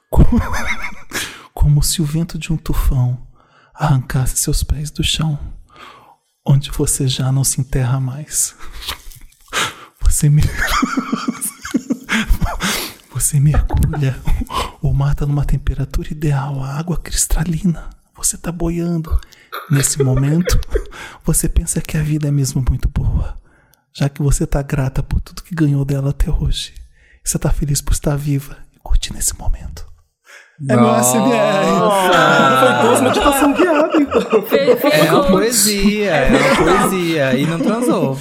Como, 0.09 0.27
como 1.53 1.83
se 1.83 2.01
o 2.01 2.05
vento 2.05 2.37
de 2.37 2.51
um 2.53 2.57
tufão 2.57 3.27
arrancasse 3.73 4.37
seus 4.37 4.63
pés 4.63 4.91
do 4.91 5.03
chão, 5.03 5.37
onde 6.45 6.69
você 6.71 7.07
já 7.07 7.31
não 7.31 7.43
se 7.43 7.59
enterra 7.59 7.99
mais. 7.99 8.55
Você 10.01 10.29
me. 10.29 10.43
Você 13.11 13.39
mergulha. 13.39 14.15
O 14.81 14.93
mar 14.93 15.13
está 15.13 15.25
numa 15.25 15.43
temperatura 15.43 16.11
ideal, 16.11 16.63
a 16.63 16.77
água 16.77 16.95
cristalina. 16.97 17.89
Você 18.15 18.35
está 18.35 18.51
boiando. 18.51 19.19
Nesse 19.69 20.03
momento, 20.03 20.59
você 21.23 21.49
pensa 21.49 21.81
que 21.81 21.97
a 21.97 22.03
vida 22.03 22.27
é 22.27 22.31
mesmo 22.31 22.63
muito 22.69 22.87
boa, 22.87 23.35
já 23.91 24.07
que 24.07 24.21
você 24.21 24.43
está 24.43 24.61
grata 24.61 25.01
por 25.01 25.19
tudo 25.21 25.41
que 25.41 25.55
ganhou 25.55 25.83
dela 25.83 26.11
até 26.11 26.29
hoje. 26.29 26.73
Você 27.23 27.37
está 27.37 27.49
feliz 27.51 27.81
por 27.81 27.93
estar 27.93 28.15
viva 28.15 28.57
e 28.75 28.79
curtir 28.79 29.11
nesse 29.11 29.35
momento. 29.39 29.94
É 30.69 30.75
meu 30.75 31.03
SMR. 31.03 31.65
Foi 32.59 32.87
duas 32.87 33.01
meditação 33.01 33.53
guiada, 33.53 33.97
então. 33.97 34.21
É 34.89 35.11
uma 35.11 35.23
poesia, 35.25 36.11
é 36.11 36.29
uma 36.29 36.55
poesia. 36.89 37.33
E 37.33 37.45
não 37.45 37.59
transou. 37.59 38.17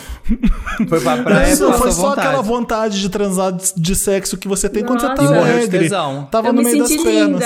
Foi 0.88 1.00
pra 1.00 1.19
praia 1.19 1.53
Isso 1.53 1.73
foi 1.75 1.93
só 1.93 2.09
vontade. 2.09 2.26
aquela 2.29 2.43
vontade 2.43 3.00
de 3.00 3.09
transar 3.09 3.53
de, 3.53 3.95
sexo 3.95 4.37
que 4.37 4.49
você 4.49 4.69
tem 4.69 4.83
quando 4.83 5.00
você 5.00 5.09
Nossa. 5.09 5.23
tá 5.23 5.33
E 5.33 5.35
morreu 5.37 5.61
de 5.61 5.69
tesão. 5.69 6.29
Tava 6.31 6.49
Eu 6.49 6.53
no 6.55 6.59
me 6.62 6.64
meio 6.64 6.79
das 6.79 6.88
senti 6.88 7.05
pernas. 7.05 7.45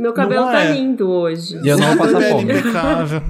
Meu 0.00 0.12
cabelo 0.14 0.46
Não 0.46 0.52
tá 0.52 0.64
é? 0.64 0.72
lindo 0.72 1.10
hoje. 1.10 1.60
E 1.62 1.68
eu 1.68 1.76
não 1.76 1.88
vou 1.88 1.96
passar 1.98 2.18
Pele 2.18 2.30
fome. 2.30 2.44
impecável. 2.58 3.22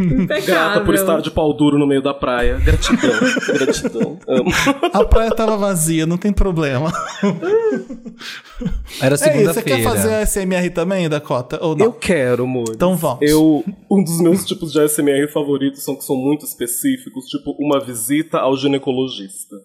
Impecável. 0.00 0.44
Grata 0.46 0.80
por 0.80 0.94
estar 0.94 1.20
de 1.20 1.30
pau 1.30 1.52
duro 1.52 1.78
no 1.78 1.86
meio 1.86 2.02
da 2.02 2.14
praia. 2.14 2.56
Gratidão, 2.56 3.10
gratidão. 3.54 4.18
Amo. 4.26 4.50
A 4.92 5.04
praia 5.04 5.30
tava 5.30 5.56
vazia, 5.58 6.06
não 6.06 6.16
tem 6.16 6.32
problema. 6.32 6.90
Era 9.00 9.14
É 9.14 9.14
isso, 9.14 9.24
você 9.24 9.62
quer 9.62 9.76
segunda-feira. 9.76 9.82
fazer 9.82 10.14
a 10.14 10.26
SMR 10.26 10.70
também, 10.70 11.08
Dakota? 11.08 11.58
Ou 11.62 11.76
não? 11.76 11.86
Eu 11.86 11.92
quero, 11.92 12.44
amor. 12.44 12.70
Então 12.74 12.96
vamos. 12.96 13.18
Eu, 13.22 13.64
um 13.90 14.02
dos 14.02 14.20
meus 14.20 14.44
tipos 14.44 14.72
de 14.72 14.80
ASMR 14.80 15.28
favoritos 15.32 15.82
são 15.82 15.94
que 15.96 16.04
são 16.04 16.16
muito 16.16 16.44
específicos, 16.44 17.26
tipo 17.26 17.54
uma 17.58 17.78
visita 17.78 18.38
ao 18.38 18.56
ginecologista. 18.56 19.56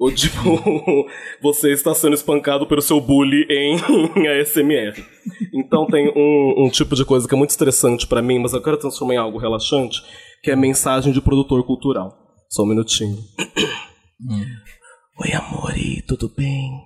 Ou 0.00 0.10
tipo, 0.10 0.38
você 1.42 1.72
está 1.72 1.94
sendo 1.94 2.14
espancado 2.14 2.66
pelo 2.66 2.80
seu 2.80 2.98
bully 2.98 3.46
em, 3.50 3.76
ASMR. 4.40 5.04
Então 5.52 5.86
tem 5.86 6.10
um, 6.16 6.64
um 6.64 6.70
tipo 6.70 6.96
de 6.96 7.04
coisa 7.04 7.28
que 7.28 7.34
é 7.34 7.36
muito 7.38 7.50
estressante 7.50 8.06
pra 8.06 8.22
mim, 8.22 8.38
mas 8.38 8.54
eu 8.54 8.62
quero 8.62 8.78
transformar 8.78 9.14
em 9.14 9.18
algo 9.18 9.36
relaxante, 9.36 10.02
que 10.42 10.50
é 10.50 10.56
mensagem 10.56 11.12
de 11.12 11.20
produtor 11.20 11.62
cultural. 11.66 12.16
Só 12.48 12.62
um 12.62 12.66
minutinho. 12.66 13.18
Oi, 15.20 15.32
amore, 15.34 16.02
tudo 16.08 16.32
bem? 16.34 16.80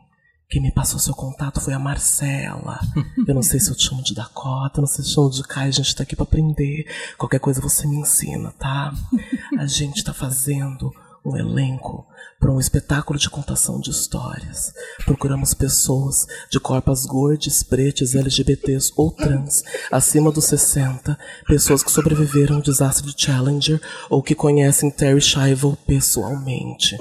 Quem 0.50 0.60
me 0.60 0.72
passou 0.72 0.98
seu 0.98 1.14
contato 1.14 1.60
foi 1.60 1.72
a 1.72 1.78
Marcela. 1.78 2.80
Eu 3.28 3.34
não 3.34 3.42
sei 3.42 3.60
se 3.60 3.70
eu 3.70 3.76
te 3.76 3.84
chamo 3.84 4.02
de 4.02 4.12
Dakota, 4.12 4.80
não 4.80 4.88
sei 4.88 5.04
se 5.04 5.10
eu 5.10 5.14
chamo 5.14 5.30
de 5.30 5.42
Kai, 5.44 5.68
a 5.68 5.70
gente 5.70 5.94
tá 5.94 6.02
aqui 6.02 6.16
pra 6.16 6.24
aprender. 6.24 6.84
Qualquer 7.16 7.38
coisa 7.38 7.60
você 7.60 7.86
me 7.86 7.96
ensina, 7.96 8.52
tá? 8.58 8.92
A 9.56 9.66
gente 9.66 10.02
tá 10.02 10.12
fazendo 10.12 10.92
um 11.24 11.36
elenco 11.36 12.06
para 12.38 12.52
um 12.52 12.60
espetáculo 12.60 13.18
de 13.18 13.30
contação 13.30 13.80
de 13.80 13.90
histórias. 13.90 14.72
Procuramos 15.04 15.54
pessoas 15.54 16.26
de 16.50 16.60
corpos 16.60 17.06
gordes, 17.06 17.62
pretos, 17.62 18.14
LGBTs 18.14 18.92
ou 18.96 19.10
trans, 19.10 19.62
acima 19.90 20.30
dos 20.30 20.44
60, 20.44 21.18
pessoas 21.46 21.82
que 21.82 21.90
sobreviveram 21.90 22.56
ao 22.56 22.62
desastre 22.62 23.06
de 23.06 23.22
Challenger 23.22 23.80
ou 24.10 24.22
que 24.22 24.34
conhecem 24.34 24.90
Terry 24.90 25.20
Schiavo 25.20 25.78
pessoalmente. 25.86 26.96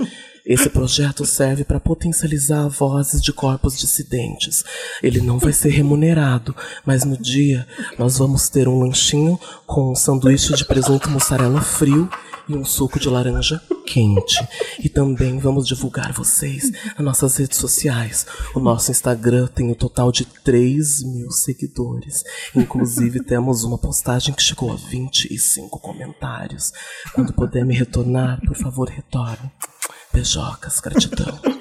Esse 0.45 0.69
projeto 0.69 1.25
serve 1.25 1.63
para 1.63 1.79
potencializar 1.79 2.67
vozes 2.67 3.21
de 3.21 3.31
corpos 3.31 3.79
dissidentes. 3.79 4.63
Ele 5.01 5.21
não 5.21 5.39
vai 5.39 5.53
ser 5.53 5.69
remunerado, 5.69 6.53
mas 6.85 7.05
no 7.05 7.17
dia 7.17 7.65
nós 7.97 8.17
vamos 8.17 8.49
ter 8.49 8.67
um 8.67 8.79
lanchinho 8.79 9.39
com 9.65 9.91
um 9.91 9.95
sanduíche 9.95 10.53
de 10.53 10.65
presunto 10.65 11.09
mussarela 11.09 11.61
frio 11.61 12.09
e 12.47 12.55
um 12.55 12.65
suco 12.65 12.99
de 12.99 13.09
laranja 13.09 13.61
quente. 13.85 14.45
E 14.79 14.89
também 14.89 15.37
vamos 15.39 15.67
divulgar 15.67 16.11
vocês 16.13 16.71
nas 16.95 17.05
nossas 17.05 17.37
redes 17.37 17.57
sociais. 17.57 18.25
O 18.55 18.59
nosso 18.59 18.91
Instagram 18.91 19.47
tem 19.47 19.69
um 19.69 19.73
total 19.73 20.11
de 20.11 20.25
3 20.25 21.03
mil 21.03 21.31
seguidores. 21.31 22.23
Inclusive, 22.55 23.23
temos 23.25 23.63
uma 23.63 23.77
postagem 23.77 24.33
que 24.33 24.41
chegou 24.41 24.71
a 24.71 24.75
25 24.75 25.79
comentários. 25.79 26.71
Quando 27.13 27.33
puder 27.33 27.65
me 27.65 27.75
retornar, 27.75 28.39
por 28.45 28.55
favor, 28.55 28.89
retorne. 28.89 29.51
Beijocas, 30.13 30.79
gratidão. 30.79 31.39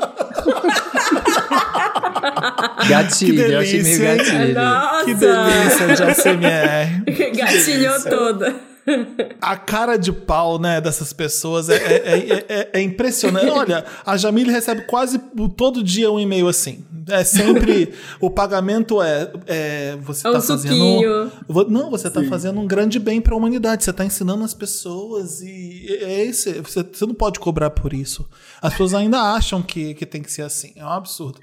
Gatilho, 2.88 3.44
Que 3.46 3.52
eu 3.52 3.60
achei 3.60 3.82
meio 3.82 3.98
gatilho. 4.00 4.54
Nossa! 4.54 5.04
Que 5.04 5.14
delícia 5.14 5.94
de 5.94 6.02
ASMR. 6.02 7.32
Gatilhou 7.36 8.02
toda. 8.04 8.71
A 9.40 9.56
cara 9.56 9.96
de 9.96 10.12
pau, 10.12 10.58
né, 10.58 10.80
dessas 10.80 11.12
pessoas 11.12 11.68
é, 11.68 11.76
é, 11.76 12.18
é, 12.18 12.46
é- 12.48 12.70
é 12.74 12.82
impressionante. 12.82 13.46
Olha, 13.50 13.84
a 14.04 14.16
Jamile 14.16 14.50
recebe 14.50 14.82
quase 14.82 15.18
todo 15.56 15.82
dia 15.82 16.10
um 16.10 16.18
e-mail 16.18 16.48
assim. 16.48 16.84
É 17.08 17.24
sempre. 17.24 17.92
o 18.20 18.30
pagamento 18.30 19.02
é. 19.02 19.30
é 19.46 19.96
você 20.00 20.26
É 20.26 20.30
um 20.30 20.34
tá 20.34 20.40
fazendo. 20.40 20.72
suquinho. 20.72 21.32
Não, 21.68 21.90
você 21.90 22.08
tá 22.08 22.22
fazendo 22.24 22.60
um 22.60 22.66
grande 22.66 22.98
bem 23.00 23.20
pra 23.20 23.34
humanidade. 23.34 23.82
Você 23.82 23.92
tá 23.92 24.04
ensinando 24.04 24.44
as 24.44 24.54
pessoas 24.54 25.40
e 25.42 25.86
é 26.00 26.24
esse. 26.24 26.52
Você, 26.60 26.82
você 26.84 27.04
não 27.06 27.14
pode 27.14 27.40
cobrar 27.40 27.70
por 27.70 27.92
isso. 27.92 28.28
As 28.60 28.72
pessoas 28.72 28.94
ainda 28.94 29.20
acham 29.20 29.60
que, 29.62 29.94
que 29.94 30.06
tem 30.06 30.22
que 30.22 30.30
ser 30.30 30.42
assim. 30.42 30.72
É 30.76 30.84
um 30.84 30.90
absurdo. 30.90 31.40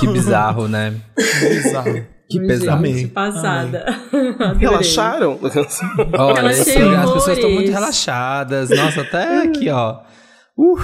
Que 0.00 0.06
bizarro, 0.06 0.66
né? 0.66 0.98
Bizarro. 1.40 2.06
Que 2.28 2.40
pesado. 2.40 2.78
Amei. 2.78 3.06
Passada. 3.08 3.84
Relaxaram? 4.58 5.38
Olha, 6.18 6.50
assim, 6.50 6.80
as 6.94 7.12
pessoas 7.12 7.36
estão 7.38 7.50
muito 7.50 7.70
relaxadas. 7.70 8.70
Nossa, 8.70 9.02
até 9.02 9.42
aqui, 9.42 9.68
ó. 9.68 10.00
Uh, 10.56 10.78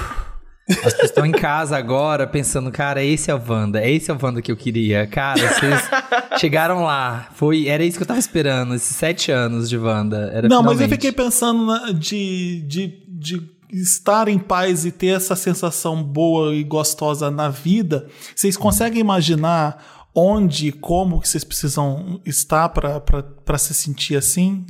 as 0.68 0.76
pessoas 0.76 1.04
estão 1.04 1.26
em 1.26 1.32
casa 1.32 1.76
agora 1.76 2.26
pensando, 2.26 2.70
cara, 2.70 3.02
esse 3.02 3.30
é 3.30 3.34
o 3.34 3.40
Wanda, 3.48 3.84
esse 3.88 4.10
é 4.10 4.14
o 4.14 4.18
Wanda 4.22 4.40
que 4.42 4.52
eu 4.52 4.56
queria. 4.56 5.06
Cara, 5.06 5.40
vocês 5.40 5.90
chegaram 6.38 6.84
lá. 6.84 7.28
Foi, 7.34 7.66
era 7.66 7.82
isso 7.84 7.96
que 7.96 8.02
eu 8.02 8.06
tava 8.08 8.20
esperando, 8.20 8.74
esses 8.74 8.94
sete 8.94 9.32
anos 9.32 9.68
de 9.68 9.76
Wanda. 9.78 10.30
Era 10.32 10.48
Não, 10.48 10.62
mas 10.62 10.72
eu 10.72 10.78
finalmente. 10.78 10.90
fiquei 10.90 11.12
pensando 11.12 11.64
na- 11.66 11.90
de, 11.92 12.62
de, 12.68 13.02
de 13.08 13.42
estar 13.72 14.28
em 14.28 14.38
paz 14.38 14.84
e 14.84 14.92
ter 14.92 15.16
essa 15.16 15.34
sensação 15.34 16.02
boa 16.02 16.54
e 16.54 16.62
gostosa 16.62 17.30
na 17.30 17.48
vida. 17.48 18.06
Vocês 18.36 18.56
conseguem 18.56 19.00
imaginar 19.00 19.99
onde 20.14 20.68
e 20.68 20.72
como 20.72 21.20
que 21.20 21.28
vocês 21.28 21.44
precisam 21.44 22.20
estar 22.24 22.68
para 22.68 23.58
se 23.58 23.74
sentir 23.74 24.16
assim? 24.16 24.66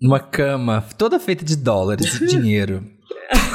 Numa 0.00 0.20
cama 0.20 0.82
toda 0.96 1.20
feita 1.20 1.44
de 1.44 1.56
dólares, 1.56 2.18
de 2.18 2.26
dinheiro. 2.26 2.84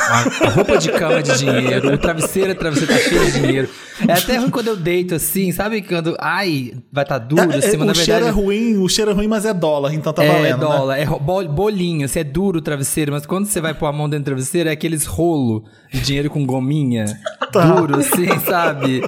A 0.10 0.50
roupa 0.50 0.78
de 0.78 0.92
cama 0.92 1.20
é 1.20 1.22
de 1.22 1.38
dinheiro, 1.38 1.94
o 1.94 1.98
travesseiro, 1.98 2.52
a 2.52 2.56
travesseira 2.56 2.94
tá 2.94 3.00
cheio 3.00 3.26
de 3.32 3.40
dinheiro. 3.42 3.70
É 4.08 4.14
até 4.14 4.38
ruim 4.38 4.50
quando 4.50 4.68
eu 4.68 4.76
deito 4.78 5.14
assim, 5.16 5.52
sabe? 5.52 5.82
Quando, 5.82 6.16
ai, 6.20 6.74
vai 6.92 7.04
estar 7.04 7.20
tá 7.20 7.26
duro, 7.26 7.52
É, 7.52 7.58
assim, 7.58 7.76
é, 7.76 7.78
mas 7.78 7.82
o 7.82 7.86
na 7.86 7.94
cheiro 7.94 8.12
é 8.12 8.24
verdade... 8.26 8.42
ruim, 8.46 8.78
o 8.78 8.88
cheiro 8.88 9.12
é 9.12 9.14
ruim, 9.14 9.28
mas 9.28 9.46
é 9.46 9.54
dólar, 9.54 9.94
então 9.94 10.14
tá 10.14 10.24
é 10.24 10.28
valendo. 10.32 10.60
né? 10.60 10.66
dólar, 10.78 10.98
é 10.98 11.04
ro- 11.04 11.20
bol- 11.20 11.48
bolinho, 11.50 12.08
se 12.08 12.18
é 12.20 12.24
duro 12.24 12.60
o 12.60 12.62
travesseiro, 12.62 13.12
mas 13.12 13.26
quando 13.26 13.46
você 13.46 13.60
vai 13.60 13.74
pôr 13.74 13.88
a 13.88 13.92
mão 13.92 14.08
dentro 14.10 14.24
do 14.24 14.26
travesseiro, 14.28 14.70
é 14.70 14.72
aqueles 14.72 15.06
rolo 15.06 15.64
de 15.92 16.00
dinheiro 16.02 16.30
com 16.30 16.46
gominha, 16.46 17.06
Tá. 17.52 17.66
duro, 17.66 17.98
assim, 17.98 18.28
sabe? 18.46 19.02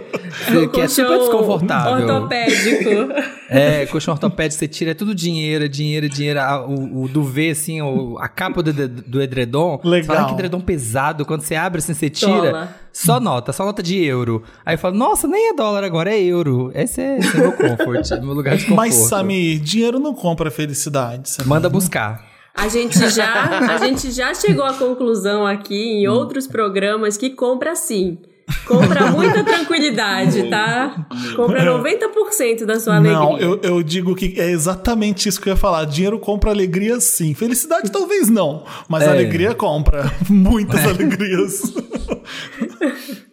Que- 0.48 0.68
que 0.70 0.82
é 0.82 0.88
super 0.88 1.20
desconfortável. 1.20 2.08
Ortopédico. 2.08 3.14
É, 3.54 3.86
colchão 3.88 4.14
ortopédico, 4.14 4.58
você 4.58 4.66
tira, 4.66 4.92
é 4.92 4.94
tudo 4.94 5.14
dinheiro, 5.14 5.66
é 5.66 5.68
dinheiro, 5.68 6.06
é 6.06 6.10
dinheiro. 6.10 6.40
A- 6.40 6.66
O, 6.66 7.04
o 7.04 7.08
duvet, 7.10 7.52
assim, 7.52 7.82
o- 7.82 8.18
a 8.18 8.30
capa 8.30 8.64
do, 8.64 8.72
do 8.88 9.22
edredom. 9.22 9.78
Legal. 9.84 10.16
Fala 10.16 10.28
que 10.30 10.34
edredom 10.36 10.62
pesado, 10.62 10.91
quando 11.26 11.42
você 11.42 11.56
abre 11.56 11.80
assim, 11.80 11.94
você 11.94 12.10
tira, 12.10 12.32
Dólar. 12.32 12.78
só 12.92 13.20
nota, 13.20 13.54
só 13.54 13.66
nota 13.66 13.82
de 13.84 14.04
euro. 14.04 14.44
Aí 14.66 14.76
eu 14.76 14.80
falo, 14.80 14.96
nossa, 14.96 15.28
nem 15.28 15.50
é 15.50 15.54
dólar 15.54 15.84
agora, 15.84 16.12
é 16.12 16.22
euro. 16.22 16.72
Esse 16.74 17.02
é, 17.02 17.20
esse 17.20 17.38
é 17.38 17.40
meu 17.40 17.52
comfort, 17.54 18.12
é 18.12 18.20
meu 18.22 18.34
lugar 18.34 18.56
de 18.56 18.64
conforto. 18.64 18.78
Mas, 18.78 18.96
Samir, 18.96 19.60
dinheiro 19.60 20.00
não 20.00 20.14
compra 20.14 20.50
felicidade. 20.52 21.30
Samir. 21.30 21.50
Manda 21.50 21.70
buscar. 21.70 22.26
A 22.54 22.68
gente 22.68 23.10
já, 23.10 23.60
a 23.74 23.78
gente 23.78 24.12
já 24.12 24.34
chegou 24.34 24.66
à 24.66 24.74
conclusão 24.74 25.48
aqui 25.48 25.76
em 25.76 26.08
outros 26.08 26.48
programas 26.48 27.16
que 27.18 27.30
compra 27.30 27.76
sim. 27.76 28.18
Compra 28.66 29.10
muita 29.12 29.44
tranquilidade, 29.44 30.50
tá? 30.50 31.08
Compra 31.36 31.64
90% 31.66 32.66
da 32.66 32.80
sua 32.80 32.96
alegria. 32.98 33.20
Não, 33.20 33.38
eu, 33.38 33.60
eu 33.62 33.84
digo 33.84 34.16
que 34.16 34.40
é 34.40 34.50
exatamente 34.50 35.28
isso 35.30 35.42
que 35.42 35.50
eu 35.50 35.54
ia 35.54 35.58
falar. 35.58 35.86
Dinheiro 35.86 36.20
compra 36.20 36.52
alegria 36.52 37.00
sim. 37.00 37.34
Felicidade 37.34 37.92
talvez 37.92 38.30
não, 38.30 38.64
mas 38.88 39.04
É. 39.04 39.10
alegria 39.10 39.54
compra. 39.54 40.12
Muitas 40.30 40.86
alegrias. 40.86 41.62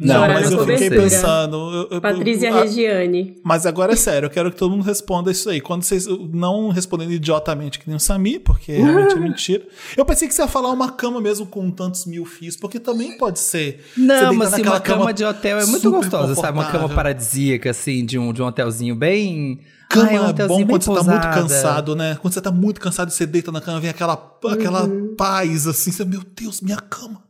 Não, 0.00 0.20
mas 0.26 0.50
eu 0.50 0.58
fiquei 0.60 0.88
cobertura. 0.88 1.02
pensando. 1.02 1.56
eu- 1.56 1.88
eu- 1.90 2.00
Patrícia 2.00 2.48
eu- 2.48 2.56
a- 2.56 2.62
Regiane. 2.62 3.36
Mas 3.44 3.66
agora 3.66 3.92
é 3.92 3.96
sério, 3.96 4.26
eu 4.26 4.30
quero 4.30 4.50
que 4.50 4.56
todo 4.56 4.70
mundo 4.70 4.82
responda 4.84 5.30
isso 5.30 5.50
aí. 5.50 5.60
Quando 5.60 5.82
vocês 5.82 6.06
não 6.32 6.70
respondendo 6.70 7.12
idiotamente 7.12 7.78
que 7.78 7.86
nem 7.86 7.96
o 7.96 8.00
Samir, 8.00 8.40
porque 8.40 8.72
realmente 8.72 9.14
é 9.14 9.18
mentira. 9.20 9.62
Eu 9.96 10.04
pensei 10.04 10.26
que 10.26 10.32
você 10.34 10.42
ia 10.42 10.48
falar 10.48 10.70
uma 10.70 10.90
cama 10.90 11.20
mesmo 11.20 11.44
com 11.46 11.70
tantos 11.70 12.06
mil 12.06 12.24
fios, 12.24 12.56
porque 12.56 12.80
também 12.80 13.18
pode 13.18 13.38
ser. 13.40 13.84
Não, 13.96 14.32
mas 14.34 14.52
assim, 14.54 14.62
naquela 14.62 14.76
uma 14.76 14.80
cama, 14.80 15.12
de 15.12 15.24
hotel 15.24 15.58
é 15.58 15.66
muito 15.66 15.90
gostosa, 15.90 16.34
sabe? 16.34 16.58
Uma 16.58 16.70
cama 16.72 16.88
paradisíaca, 16.88 17.70
assim, 17.70 18.04
de 18.04 18.18
um, 18.18 18.32
de 18.32 18.42
um 18.42 18.46
hotelzinho 18.46 18.94
bem. 18.96 19.60
Cama 19.90 20.06
Ai, 20.08 20.18
um 20.20 20.28
é 20.28 20.32
bom 20.46 20.66
quando 20.66 20.82
você 20.82 20.86
tá 20.86 21.02
muito 21.02 21.04
pousada. 21.04 21.34
cansado, 21.34 21.96
né? 21.96 22.16
Quando 22.22 22.32
você 22.32 22.40
tá 22.40 22.52
muito 22.52 22.80
cansado, 22.80 23.10
você 23.10 23.26
deita 23.26 23.50
na 23.50 23.60
cama, 23.60 23.80
vem 23.80 23.90
aquela, 23.90 24.12
aquela 24.48 24.88
paz, 25.18 25.66
assim, 25.66 25.90
você, 25.90 26.04
meu 26.04 26.22
Deus, 26.36 26.60
minha 26.60 26.76
cama. 26.76 27.20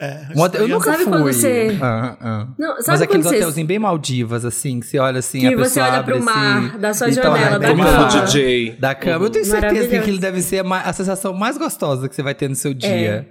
É, 0.00 0.26
eu 0.34 0.64
é- 0.64 0.68
nunca 0.68 0.92
Sabe 0.92 1.04
fui. 1.04 1.12
quando 1.12 1.24
você- 1.24 1.78
Ah, 1.82 2.16
ah. 2.20 2.46
Não, 2.58 2.74
Mas 2.76 2.86
sabe 2.86 3.04
aqueles 3.04 3.26
você- 3.26 3.36
hotelzinhos 3.36 3.68
bem 3.68 3.78
Maldivas, 3.78 4.44
assim, 4.46 4.80
que 4.80 4.86
você 4.86 4.98
olha 4.98 5.18
assim, 5.18 5.40
Que 5.40 5.46
a 5.48 5.50
você 5.50 5.62
pessoa 5.64 5.86
olha 5.86 5.98
abre 5.98 6.14
pro 6.14 6.24
mar, 6.24 6.58
assim, 6.70 6.78
da 6.78 6.94
sua 6.94 7.10
janela, 7.12 7.58
da 7.58 7.68
cama. 7.68 7.84
mar, 7.84 8.10
Como 8.10 8.24
DJ. 8.26 8.76
Da 8.80 8.94
cama. 8.94 9.26
Eu 9.26 9.30
tenho 9.30 9.44
certeza 9.44 9.88
que 9.88 9.96
aquilo 9.96 10.18
deve 10.18 10.40
ser 10.40 10.64
a, 10.64 10.80
a 10.80 10.92
sensação 10.94 11.34
mais 11.34 11.58
gostosa 11.58 12.08
que 12.08 12.14
você 12.14 12.22
vai 12.22 12.34
ter 12.34 12.48
no 12.48 12.54
seu 12.56 12.72
dia. 12.72 13.28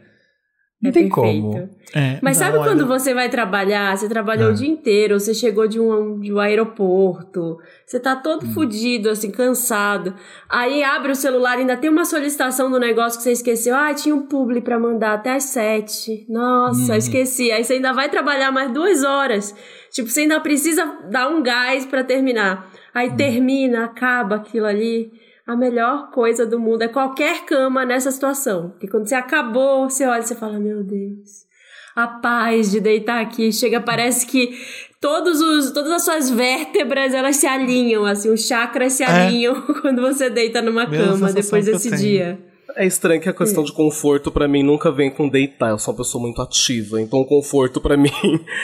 Não 0.82 0.89
É 0.92 0.94
tem 0.94 1.10
perfeito. 1.10 1.42
como. 1.42 1.70
É, 1.94 2.20
Mas 2.22 2.39
não, 2.39 2.46
sabe 2.46 2.58
quando 2.63 2.86
olha, 2.86 3.00
você 3.00 3.13
vai 3.13 3.28
trabalhar, 3.30 3.98
você 3.98 4.08
trabalhou 4.08 4.48
Ah. 4.50 4.52
o 4.52 4.54
dia 4.54 4.68
inteiro, 4.70 5.20
você 5.20 5.34
chegou 5.34 5.68
de 5.68 5.78
um, 5.80 6.20
de 6.20 6.32
um 6.32 6.39
aeroporto, 6.39 7.58
você 7.86 8.00
tá 8.00 8.15
todo 8.15 8.46
Hum. 8.46 8.54
fudido, 8.54 9.10
assim, 9.10 9.30
cansado. 9.32 10.13
Aí 10.48 10.84
abre 10.84 11.12
o 11.12 11.15
celular, 11.15 11.58
ainda 11.58 11.76
tem 11.76 11.89
uma 11.89 12.06
solicitação 12.06 12.70
do 12.72 12.80
negócio 12.80 13.18
que 13.18 13.24
você 13.24 13.32
esqueceu. 13.32 13.76
Ah, 13.76 13.94
tinha 13.94 14.15
um 14.15 14.22
publi 14.28 14.62
pra 14.62 14.80
mandar 14.80 15.13
até 15.15 15.34
às 15.36 15.46
sete. 15.46 16.26
Nossa, 16.30 16.94
Hum. 16.94 16.96
esqueci. 16.96 17.52
Aí 17.52 17.63
você 17.63 17.74
ainda 17.74 17.92
vai 17.92 18.08
trabalhar 18.10 18.52
mais 18.52 18.72
duas 18.72 19.04
horas. 19.04 19.54
Tipo, 19.92 20.08
você 20.10 20.22
ainda 20.22 20.39
precisa 20.39 20.86
dar 21.10 21.28
um 21.30 21.42
gás 21.44 21.86
pra 21.86 22.04
terminar. 22.04 22.68
Hum. 22.74 22.78
Aí 22.94 23.12
termina, 23.18 23.86
acaba 23.86 24.36
aquilo 24.36 24.65
ali. 24.65 25.12
A 25.50 25.56
melhor 25.56 26.12
coisa 26.12 26.46
do 26.46 26.60
mundo 26.60 26.84
é 26.84 26.88
qualquer 26.88 27.44
cama 27.46 27.84
nessa 27.84 28.12
situação. 28.12 28.70
Porque 28.70 28.88
quando 28.88 29.08
você 29.08 29.16
acabou, 29.16 29.90
você 29.90 30.06
olha 30.06 30.20
e 30.20 30.24
você 30.24 30.36
fala, 30.36 30.60
meu 30.60 30.84
Deus 30.84 31.50
a 31.96 32.08
paz 32.08 32.72
de 32.72 32.80
deitar 32.80 33.22
aqui. 33.22 33.52
Chega, 33.52 33.82
parece 33.82 34.26
que 34.26 34.58
todos 35.02 35.42
os, 35.42 35.72
todas 35.72 35.92
as 35.92 36.04
suas 36.06 36.30
vértebras 36.30 37.14
elas 37.14 37.36
se 37.38 37.48
alinham, 37.48 38.06
assim, 38.06 38.30
os 38.30 38.46
chakras 38.46 38.94
se 38.94 39.04
É. 39.04 39.08
alinham 39.08 39.62
quando 39.82 40.02
você 40.02 40.30
deita 40.30 40.62
numa 40.62 40.86
Mesma 40.86 41.14
cama 41.14 41.34
depois 41.34 41.66
desse 41.66 41.96
dia. 41.98 42.40
É 42.77 42.86
estranho 42.86 43.21
que 43.21 43.29
a 43.29 43.34
questão 43.34 43.63
de 43.63 43.71
conforto 43.71 44.32
pra 44.32 44.47
mim 44.47 44.63
nunca 44.63 44.91
vem 44.91 45.10
com 45.10 45.27
deitar. 45.27 45.69
Eu 45.69 45.79
sou 45.79 45.93
uma 45.93 45.97
pessoa 45.97 46.21
muito 46.21 46.41
ativa. 46.41 47.01
Então, 47.01 47.19
o 47.19 47.25
conforto 47.25 47.82
pra 47.82 47.95
mim 47.97 48.12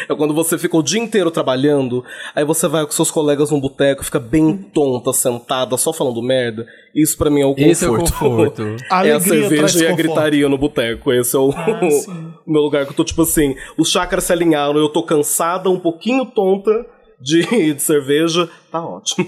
é 0.07 0.15
quando 0.15 0.33
você 0.33 0.57
fica 0.57 0.77
o 0.77 0.83
dia 0.83 1.01
inteiro 1.01 1.31
trabalhando, 1.31 2.03
aí 2.35 2.45
você 2.45 2.67
vai 2.67 2.85
com 2.85 2.91
seus 2.91 3.11
colegas 3.11 3.51
num 3.51 3.59
boteco, 3.59 4.03
fica 4.03 4.19
bem 4.19 4.57
tonta, 4.73 5.11
sentada, 5.13 5.77
só 5.77 5.91
falando 5.91 6.21
merda. 6.21 6.65
Isso 6.93 7.17
pra 7.17 7.29
mim 7.29 7.41
é 7.41 7.45
o 7.45 7.55
conforto. 7.55 7.71
Esse 7.71 7.85
é 7.85 7.89
o 7.89 7.97
conforto. 7.97 8.75
A 8.89 9.05
é 9.07 9.11
a 9.11 9.19
cerveja 9.19 9.83
e 9.83 9.87
a 9.87 9.95
gritaria 9.95 10.47
no 10.47 10.57
boteco. 10.57 11.11
Esse 11.11 11.35
é 11.35 11.39
o, 11.39 11.51
Ah, 11.51 11.79
o 12.45 12.51
meu 12.51 12.61
lugar 12.61 12.85
que 12.85 12.91
eu 12.91 12.95
tô, 12.95 13.03
tipo 13.03 13.23
assim, 13.23 13.55
os 13.77 13.89
chakras 13.89 14.23
se 14.23 14.31
alinharam, 14.31 14.77
eu 14.77 14.89
tô 14.89 15.03
cansada, 15.03 15.69
um 15.69 15.79
pouquinho 15.79 16.25
tonta 16.25 16.71
de, 17.19 17.73
de 17.73 17.81
cerveja, 17.81 18.49
tá 18.71 18.85
ótimo. 18.85 19.25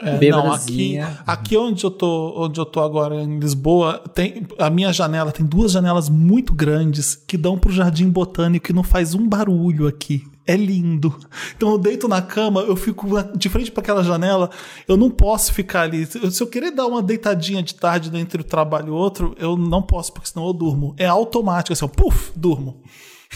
É, 0.00 0.18
não, 0.30 0.52
aqui, 0.52 0.96
aqui 1.26 1.56
onde 1.56 1.84
eu 1.84 1.90
tô, 1.90 2.34
onde 2.44 2.58
eu 2.60 2.66
tô 2.66 2.80
agora 2.80 3.22
em 3.22 3.38
Lisboa, 3.38 3.98
tem 4.12 4.44
a 4.58 4.68
minha 4.68 4.92
janela 4.92 5.30
tem 5.30 5.46
duas 5.46 5.70
janelas 5.72 6.08
muito 6.08 6.52
grandes 6.52 7.14
que 7.14 7.36
dão 7.36 7.56
pro 7.56 7.72
jardim 7.72 8.08
botânico 8.10 8.70
e 8.70 8.74
não 8.74 8.82
faz 8.82 9.14
um 9.14 9.28
barulho 9.28 9.86
aqui. 9.86 10.24
É 10.46 10.56
lindo. 10.56 11.14
Então 11.56 11.70
eu 11.70 11.78
deito 11.78 12.06
na 12.06 12.20
cama, 12.20 12.60
eu 12.60 12.76
fico 12.76 13.06
de 13.34 13.48
frente 13.48 13.70
para 13.70 13.80
aquela 13.82 14.04
janela, 14.04 14.50
eu 14.86 14.94
não 14.96 15.08
posso 15.10 15.52
ficar 15.54 15.82
ali. 15.82 16.04
Se 16.04 16.18
eu- 16.22 16.30
eu 16.40 16.46
querer 16.50 16.70
dar 16.70 16.86
uma 16.86 17.02
deitadinha 17.02 17.62
de 17.62 17.74
tarde 17.74 18.14
entre 18.18 18.42
o 18.42 18.44
trabalho 18.44 18.88
e 18.88 18.90
outro, 18.90 19.34
eu 19.38 19.56
não 19.56 19.80
posso, 19.80 20.12
porque 20.12 20.28
senão 20.28 20.46
eu 20.46 20.52
durmo. 20.52 20.94
É 20.98 21.06
automático, 21.06 21.72
assim, 21.72 21.84
ó, 21.84 21.88
puf, 21.88 22.30
durmo. 22.36 22.76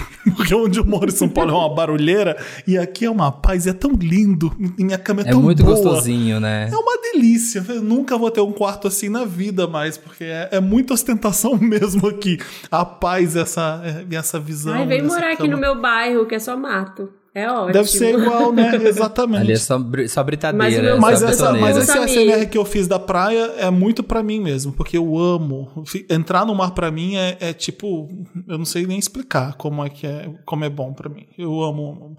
Porque 0.36 0.54
onde 0.54 0.78
eu 0.78 0.84
moro 0.84 1.06
em 1.06 1.14
São 1.14 1.28
Paulo 1.28 1.50
é 1.50 1.54
uma 1.54 1.74
barulheira 1.74 2.36
e 2.66 2.76
aqui 2.78 3.04
é 3.04 3.10
uma 3.10 3.32
paz, 3.32 3.66
e 3.66 3.70
é 3.70 3.72
tão 3.72 3.92
lindo. 3.92 4.54
E 4.78 4.84
minha 4.84 4.98
cama 4.98 5.22
é, 5.22 5.28
É 5.28 5.30
tão 5.30 5.42
muito 5.42 5.62
boa. 5.62 5.74
gostosinho, 5.74 6.38
né? 6.40 6.68
É 6.70 6.76
uma 6.76 6.98
delícia. 7.12 7.64
Eu 7.68 7.82
nunca 7.82 8.16
vou 8.16 8.30
ter 8.30 8.40
um 8.40 8.52
quarto 8.52 8.88
assim 8.88 9.08
na 9.08 9.24
vida 9.24 9.66
mais, 9.66 9.96
porque 9.96 10.24
é, 10.24 10.48
é 10.52 10.60
muita 10.60 10.94
ostentação 10.94 11.56
mesmo 11.60 12.06
aqui. 12.08 12.38
A 12.70 12.84
paz, 12.84 13.36
essa, 13.36 13.82
é, 13.84 14.16
essa 14.16 14.38
visão. 14.38 14.74
Ai, 14.74 14.86
vem 14.86 15.02
morar 15.02 15.28
aqui 15.28 15.38
cama. 15.38 15.50
no 15.54 15.58
meu 15.58 15.80
bairro, 15.80 16.26
que 16.26 16.34
é 16.34 16.38
só 16.38 16.56
mato. 16.56 17.10
É 17.38 17.50
ótimo. 17.50 17.72
Deve 17.72 17.88
ser 17.88 18.18
igual, 18.18 18.52
né? 18.52 18.74
Exatamente. 18.84 19.40
Ali 19.40 19.52
é 19.52 19.56
só, 19.56 19.78
só 20.08 20.24
britadeira, 20.24 20.96
Mas, 20.98 21.20
só 21.20 21.28
essa, 21.28 21.52
mas 21.52 21.76
esse. 21.76 21.98
ASMR 21.98 22.46
que 22.46 22.58
eu 22.58 22.64
fiz 22.64 22.88
da 22.88 22.98
praia 22.98 23.52
é 23.58 23.70
muito 23.70 24.02
pra 24.02 24.22
mim 24.22 24.40
mesmo, 24.40 24.72
porque 24.72 24.98
eu 24.98 25.16
amo. 25.16 25.84
Entrar 26.10 26.44
no 26.44 26.54
mar 26.54 26.72
pra 26.72 26.90
mim 26.90 27.16
é, 27.16 27.36
é 27.40 27.52
tipo, 27.52 28.08
eu 28.46 28.58
não 28.58 28.64
sei 28.64 28.86
nem 28.86 28.98
explicar 28.98 29.54
como 29.54 29.84
é 29.84 29.88
que 29.88 30.06
é, 30.06 30.28
como 30.44 30.64
é 30.64 30.68
bom 30.68 30.92
pra 30.92 31.08
mim. 31.08 31.26
Eu 31.38 31.62
amo, 31.62 32.16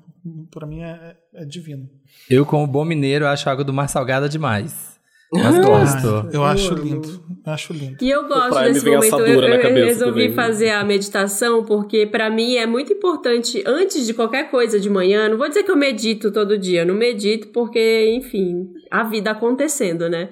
pra 0.52 0.66
mim 0.66 0.82
é, 0.82 1.16
é 1.34 1.46
divino. 1.46 1.90
Eu, 2.30 2.46
como 2.46 2.66
bom 2.66 2.86
mineiro, 2.86 3.28
acho 3.28 3.50
a 3.50 3.52
água 3.52 3.64
do 3.64 3.74
mar 3.74 3.90
salgada 3.90 4.30
demais. 4.30 4.89
Mas 5.32 5.60
gosto. 5.60 6.08
Ah, 6.08 6.30
eu 6.34 6.44
acho 6.44 6.74
lindo. 6.74 7.24
Eu 7.46 7.54
acho 7.54 7.74
lindo. 7.74 7.98
E 8.02 8.10
eu 8.10 8.28
gosto 8.28 8.60
desse 8.64 8.86
momento. 8.90 9.20
Eu, 9.20 9.42
eu 9.42 9.86
resolvi 9.86 10.22
também. 10.22 10.34
fazer 10.34 10.70
a 10.72 10.84
meditação 10.84 11.64
porque 11.64 12.08
pra 12.08 12.30
mim 12.30 12.56
é 12.56 12.66
muito 12.66 12.94
importante 12.94 13.64
antes 13.66 14.06
de 14.08 14.14
qualquer 14.14 14.50
coisa 14.50 14.80
de 14.80 14.90
manhã. 14.90 15.30
Não 15.30 15.38
vou 15.38 15.48
dizer 15.48 15.64
que 15.64 15.72
eu 15.72 15.78
medito 15.78 16.32
todo 16.32 16.58
dia, 16.58 16.82
eu 16.82 16.86
não 16.88 16.96
medito 16.96 17.50
porque, 17.50 18.12
enfim, 18.16 18.70
a 18.90 19.04
vida 19.04 19.32
acontecendo, 19.32 20.10
né? 20.10 20.30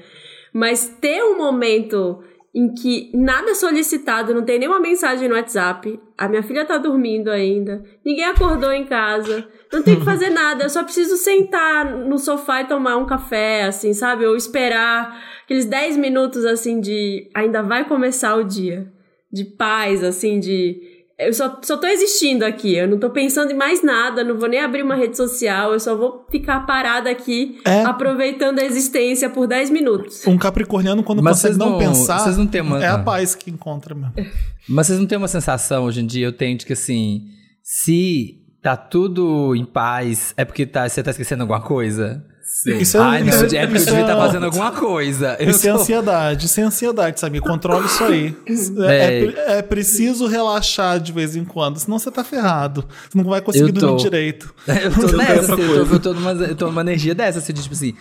Mas 0.52 0.88
ter 1.00 1.24
um 1.24 1.38
momento 1.38 2.24
em 2.56 2.74
que 2.74 3.12
nada 3.14 3.52
é 3.52 3.54
solicitado, 3.54 4.34
não 4.34 4.44
tem 4.44 4.58
nenhuma 4.58 4.80
mensagem 4.80 5.30
no 5.30 5.36
WhatsApp, 5.36 6.00
a 6.18 6.28
minha 6.28 6.42
filha 6.42 6.66
tá 6.66 6.80
dormindo 6.80 7.30
ainda, 7.30 7.84
ninguém 8.04 8.26
acordou 8.26 8.72
em 8.72 8.84
casa, 8.84 9.48
não 9.72 9.84
tem 9.84 9.98
que 10.00 10.06
fazer 10.06 10.30
nada, 10.30 10.64
eu 10.64 10.70
só 10.70 10.84
preciso 10.84 11.18
sentar 11.18 11.86
no 11.86 12.18
sofá 12.18 12.62
e 12.62 12.68
tomar 12.68 12.98
um 12.98 13.06
café, 13.06 13.64
assim, 13.64 13.94
sabe? 13.94 14.26
Ou 14.26 14.36
esperar 14.36 15.22
aqueles 15.44 15.66
10 15.66 15.98
minutos, 15.98 16.46
assim, 16.46 16.80
de 16.80 17.30
ainda 17.34 17.62
vai 17.64 17.86
começar 17.86 18.36
o 18.36 18.44
dia, 18.44 18.92
de 19.32 19.44
paz, 19.46 20.04
assim, 20.04 20.40
de. 20.40 20.96
Eu 21.20 21.34
só, 21.34 21.60
só 21.64 21.78
tô 21.78 21.88
existindo 21.88 22.46
aqui, 22.46 22.76
eu 22.76 22.88
não 22.88 23.00
tô 23.00 23.10
pensando 23.10 23.50
em 23.52 23.56
mais 23.56 23.82
nada, 23.84 24.24
não 24.24 24.38
vou 24.38 24.48
nem 24.48 24.60
abrir 24.60 24.84
uma 24.84 24.94
rede 24.94 25.18
social, 25.18 25.74
eu 25.74 25.80
só 25.80 25.96
vou 25.98 26.28
ficar 26.30 26.60
parada 26.68 27.10
aqui, 27.10 27.60
É. 27.66 27.82
aproveitando 27.82 28.60
a 28.60 28.64
existência 28.64 29.28
por 29.28 29.48
10 29.48 29.72
minutos. 29.72 30.28
Um 30.28 30.38
capricorniano, 30.38 31.02
quando 31.02 31.24
Mas 31.24 31.38
consegue 31.38 31.56
vocês 31.56 31.58
não, 31.58 31.72
não- 31.72 31.80
pensar, 31.80 32.20
vocês 32.20 32.38
não 32.38 32.46
têm 32.46 32.62
uma- 32.62 32.84
é 32.84 32.88
a 32.88 33.00
paz 33.00 33.34
que 33.34 33.50
encontra 33.50 33.96
mesmo. 33.96 34.14
Mas 34.70 34.86
vocês 34.86 35.00
não 35.00 35.08
têm 35.08 35.18
uma 35.18 35.28
sensação 35.28 35.86
hoje 35.86 36.02
em 36.02 36.06
dia, 36.06 36.24
eu 36.28 36.32
tenho 36.32 36.56
de 36.56 36.68
que 36.68 36.74
assim, 36.74 37.24
se 37.64 38.36
tá 38.68 38.76
tudo 38.76 39.56
em 39.56 39.64
paz, 39.64 40.34
é 40.36 40.44
porque 40.44 40.66
tá, 40.66 40.90
você 40.90 41.02
tá 41.02 41.12
esquecendo 41.12 41.44
alguma 41.44 41.62
coisa? 41.62 42.22
Sim. 42.44 42.78
Isso 42.80 42.98
é, 42.98 43.00
Ai, 43.02 43.20
não, 43.24 43.30
isso, 43.30 43.38
é 43.38 43.48
porque 43.48 43.56
eu 43.56 43.76
isso 43.76 43.86
devia 43.86 44.02
estar 44.02 44.14
é- 44.18 44.20
fazendo 44.20 44.46
alguma 44.46 44.72
coisa. 44.72 45.38
Eu 45.40 45.50
Isso 45.52 45.68
é 45.68 45.72
tô- 45.72 45.78
ansiedade, 45.80 46.46
isso 46.46 46.60
é 46.60 46.64
ansiedade, 46.64 47.20
sabe? 47.20 47.40
Controla 47.40 47.86
isso 47.86 48.04
aí. 48.04 48.36
É, 48.88 48.96
É. 48.96 49.26
é 49.26 49.58
é 49.60 49.62
preciso 49.62 50.28
relaxar 50.28 51.00
de 51.00 51.12
vez 51.14 51.36
em 51.38 51.46
quando, 51.46 51.78
senão 51.80 51.98
você 52.00 52.12
tá 52.12 52.24
ferrado. 52.26 52.86
Você 53.10 53.18
não 53.18 53.24
vai 53.26 53.40
conseguir 53.42 53.68
Eu 53.70 53.72
dormir 53.74 54.02
direito. 54.04 54.54
Eu 54.68 54.94
tô 54.94 55.08
Eu 55.08 55.18
nessa, 55.18 55.54
assim, 55.54 55.62
eu, 55.64 55.86
tô, 55.88 55.94
eu, 55.96 56.00
tô 56.00 56.14
numa, 56.14 56.32
eu 56.32 56.56
tô 56.56 56.66
numa 56.68 56.82
energia 56.82 57.16
dessa, 57.16 57.40
assim, 57.40 57.54
de, 57.54 57.62
tipo 57.62 57.74
assim, 57.76 57.94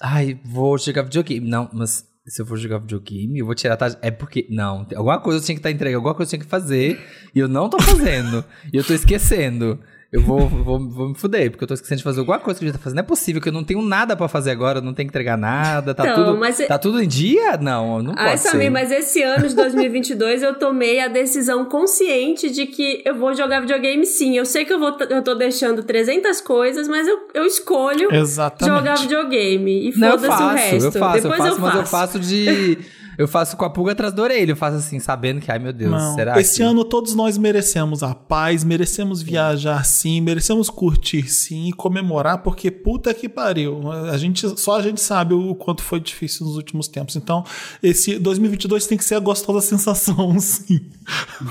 ai, 0.00 0.38
vou 0.44 0.78
jogar 0.78 1.02
videogame. 1.02 1.48
Não, 1.48 1.68
mas 1.72 2.04
se 2.26 2.40
eu 2.42 2.46
for 2.46 2.56
jogar 2.58 2.78
videogame, 2.78 3.38
eu 3.38 3.46
vou 3.46 3.54
tirar 3.54 3.74
a 3.74 3.76
tarde. 3.76 3.96
É 4.02 4.10
porque, 4.10 4.46
não, 4.50 4.86
alguma 4.96 5.20
coisa 5.20 5.38
eu 5.40 5.44
tinha 5.44 5.54
que 5.56 5.60
estar 5.60 5.70
entregando, 5.70 5.98
alguma 5.98 6.14
coisa 6.14 6.28
eu 6.28 6.30
tinha 6.38 6.44
que 6.44 6.50
fazer, 6.50 7.00
e 7.34 7.38
eu 7.38 7.48
não 7.48 7.68
tô 7.68 7.78
fazendo, 7.80 8.44
e 8.72 8.76
eu 8.76 8.84
tô 8.84 8.92
esquecendo. 8.94 9.78
Eu 10.14 10.20
vou, 10.20 10.48
vou, 10.48 10.78
vou 10.78 11.08
me 11.08 11.14
fuder, 11.16 11.50
porque 11.50 11.64
eu 11.64 11.66
tô 11.66 11.74
esquecendo 11.74 11.98
de 11.98 12.04
fazer 12.04 12.20
alguma 12.20 12.38
coisa 12.38 12.56
que 12.56 12.64
eu 12.64 12.66
devia 12.66 12.76
estar 12.76 12.84
fazendo. 12.84 12.98
Não 12.98 13.02
é 13.02 13.06
possível 13.06 13.42
que 13.42 13.48
eu 13.48 13.52
não 13.52 13.64
tenho 13.64 13.82
nada 13.82 14.14
pra 14.14 14.28
fazer 14.28 14.52
agora, 14.52 14.78
eu 14.78 14.82
não 14.82 14.94
tenho 14.94 15.08
que 15.08 15.10
entregar 15.10 15.36
nada, 15.36 15.92
tá, 15.92 16.04
Então, 16.04 16.24
tudo, 16.24 16.38
mas 16.38 16.60
é- 16.60 16.66
tá 16.66 16.78
tudo 16.78 17.02
em 17.02 17.08
dia? 17.08 17.56
Não, 17.56 18.00
não 18.00 18.14
pode 18.14 18.28
Ai, 18.28 18.38
ser. 18.38 18.50
Samir, 18.50 18.70
mas 18.70 18.92
esse 18.92 19.20
ano 19.24 19.48
de 19.48 19.56
2022 19.56 20.44
eu 20.44 20.54
tomei 20.54 21.00
a 21.00 21.08
decisão 21.08 21.64
consciente 21.64 22.48
de 22.48 22.64
que 22.64 23.02
eu 23.04 23.16
vou 23.16 23.34
jogar 23.34 23.58
videogame 23.58 24.06
sim. 24.06 24.38
Eu 24.38 24.46
sei 24.46 24.64
que 24.64 24.72
eu, 24.72 24.78
vou, 24.78 24.96
eu 25.10 25.20
tô 25.20 25.34
deixando 25.34 25.82
300 25.82 26.40
coisas, 26.40 26.86
mas 26.86 27.08
eu, 27.08 27.18
eu 27.34 27.44
escolho 27.44 28.14
Exatamente. 28.14 28.72
jogar 28.78 28.94
videogame. 28.98 29.86
E 29.86 29.88
eu 29.88 29.92
foda-se 29.94 30.26
o 30.26 30.28
faço, 30.28 30.54
resto. 30.54 30.84
eu 30.84 30.92
faço, 30.92 31.22
Depois 31.22 31.38
eu 31.40 31.44
faço, 31.46 31.60
mas 31.60 31.74
eu 31.74 31.86
faço 31.86 32.20
de. 32.20 32.78
Eu 33.18 33.28
faço 33.28 33.56
com 33.56 33.64
a 33.64 33.70
pulga 33.70 33.92
atrás 33.92 34.12
da 34.12 34.22
orelha, 34.22 34.52
eu 34.52 34.56
faço 34.56 34.78
assim, 34.78 34.98
sabendo 34.98 35.40
que, 35.40 35.50
ai 35.50 35.58
meu 35.58 35.72
Deus, 35.72 35.90
Não, 35.90 36.14
será 36.14 36.40
esse 36.40 36.56
que... 36.56 36.62
ano 36.62 36.84
todos 36.84 37.14
nós 37.14 37.38
merecemos 37.38 38.02
a 38.02 38.14
paz, 38.14 38.64
merecemos 38.64 39.22
viajar 39.22 39.84
sim, 39.84 40.20
merecemos 40.20 40.68
curtir 40.70 41.28
sim 41.28 41.68
e 41.68 41.72
comemorar, 41.72 42.42
porque 42.42 42.70
puta 42.70 43.12
que 43.14 43.28
pariu. 43.28 43.90
A 43.90 44.16
gente, 44.16 44.58
só 44.58 44.78
a 44.78 44.82
gente 44.82 45.00
sabe 45.00 45.34
o 45.34 45.54
quanto 45.54 45.82
foi 45.82 46.00
difícil 46.00 46.46
nos 46.46 46.56
últimos 46.56 46.88
tempos. 46.88 47.16
Então, 47.16 47.44
esse 47.82 48.18
2022 48.18 48.86
tem 48.86 48.98
que 48.98 49.04
ser 49.04 49.14
a 49.14 49.20
gostosa 49.20 49.60
sensação, 49.60 50.38
sim. 50.40 50.90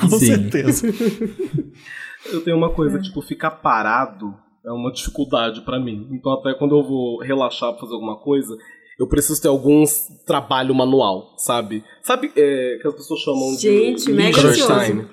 Com 0.01 0.19
Sim. 0.19 0.25
certeza. 0.25 0.87
Eu 2.31 2.41
tenho 2.43 2.57
uma 2.57 2.69
coisa, 2.69 2.99
tipo, 2.99 3.21
ficar 3.21 3.51
parado 3.51 4.33
é 4.65 4.71
uma 4.71 4.91
dificuldade 4.91 5.61
pra 5.61 5.79
mim. 5.79 6.07
Então, 6.11 6.31
até 6.31 6.53
quando 6.53 6.77
eu 6.77 6.83
vou 6.83 7.19
relaxar 7.19 7.71
pra 7.71 7.81
fazer 7.81 7.93
alguma 7.93 8.17
coisa, 8.17 8.55
eu 8.99 9.07
preciso 9.07 9.41
ter 9.41 9.47
algum 9.47 9.83
trabalho 10.25 10.73
manual, 10.73 11.33
sabe? 11.37 11.83
Sabe 12.01 12.31
é, 12.35 12.77
que 12.81 12.87
as 12.87 12.93
pessoas 12.93 13.19
chamam 13.21 13.57
Gente, 13.57 14.05
de 14.05 14.11
leisure 14.11 14.55
time? 14.55 15.07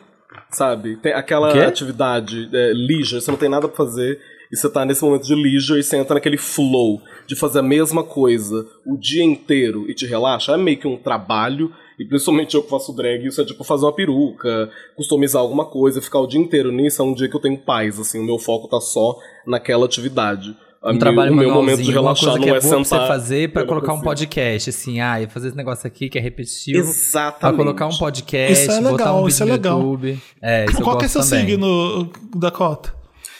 Sabe? 0.50 0.96
Tem 0.96 1.12
aquela 1.12 1.52
atividade 1.66 2.48
é, 2.52 2.72
leisure, 2.74 3.20
você 3.20 3.30
não 3.30 3.38
tem 3.38 3.48
nada 3.48 3.68
pra 3.68 3.76
fazer 3.76 4.20
e 4.52 4.56
você 4.56 4.68
tá 4.68 4.84
nesse 4.84 5.02
momento 5.04 5.24
de 5.24 5.34
leisure 5.34 5.78
e 5.78 5.82
você 5.82 5.96
entra 5.96 6.14
naquele 6.14 6.36
flow 6.36 7.00
de 7.26 7.36
fazer 7.36 7.60
a 7.60 7.62
mesma 7.62 8.02
coisa 8.02 8.66
o 8.84 8.96
dia 8.98 9.22
inteiro 9.22 9.88
e 9.88 9.94
te 9.94 10.06
relaxa. 10.06 10.52
É 10.52 10.56
meio 10.56 10.78
que 10.78 10.88
um 10.88 10.96
trabalho 10.96 11.72
e 12.00 12.04
principalmente 12.04 12.54
eu 12.54 12.62
que 12.62 12.70
faço 12.70 12.94
drag, 12.94 13.26
isso 13.26 13.40
é 13.42 13.44
tipo 13.44 13.62
fazer 13.62 13.84
uma 13.84 13.94
peruca, 13.94 14.70
customizar 14.96 15.42
alguma 15.42 15.66
coisa, 15.66 16.00
ficar 16.00 16.20
o 16.20 16.26
dia 16.26 16.40
inteiro 16.40 16.72
nisso, 16.72 17.02
é 17.02 17.04
um 17.04 17.12
dia 17.12 17.28
que 17.28 17.36
eu 17.36 17.40
tenho 17.40 17.58
paz, 17.58 18.00
assim, 18.00 18.18
o 18.18 18.24
meu 18.24 18.38
foco 18.38 18.68
tá 18.68 18.80
só 18.80 19.18
naquela 19.46 19.84
atividade. 19.84 20.56
Um 20.82 20.98
trabalho 20.98 21.32
o 21.32 21.36
meu 21.36 21.52
momento 21.52 21.82
de 21.82 21.92
relaxar 21.92 22.36
não 22.36 22.44
é, 22.44 22.48
é 22.48 22.50
pra 22.52 22.60
sentar. 22.62 22.84
você 22.84 22.96
fazer 23.06 23.52
pra 23.52 23.62
não 23.62 23.68
colocar 23.68 23.92
um 23.92 24.00
podcast, 24.00 24.70
assim, 24.70 24.98
ah, 24.98 25.16
fazer 25.28 25.48
esse 25.48 25.56
negócio 25.56 25.86
aqui 25.86 26.08
que 26.08 26.16
é 26.18 26.20
repetitivo. 26.22 26.82
Pra 26.84 26.90
Exatamente. 26.90 27.56
colocar 27.58 27.86
um 27.86 27.98
podcast, 27.98 28.62
Isso 28.62 28.72
é 28.72 28.80
botar 28.80 28.90
legal, 28.92 29.14
um 29.14 29.18
vídeo 29.18 29.28
isso 29.28 29.42
é 29.42 29.46
no 29.46 29.52
legal. 29.52 29.78
YouTube. 29.78 30.18
É, 30.40 30.64
isso 30.64 30.78
eu 30.80 30.84
Qual 30.84 30.96
que 30.98 31.04
é 31.04 31.08
seu 31.08 31.20
também. 31.22 31.46
signo, 31.46 32.10
Dakota? 32.34 32.94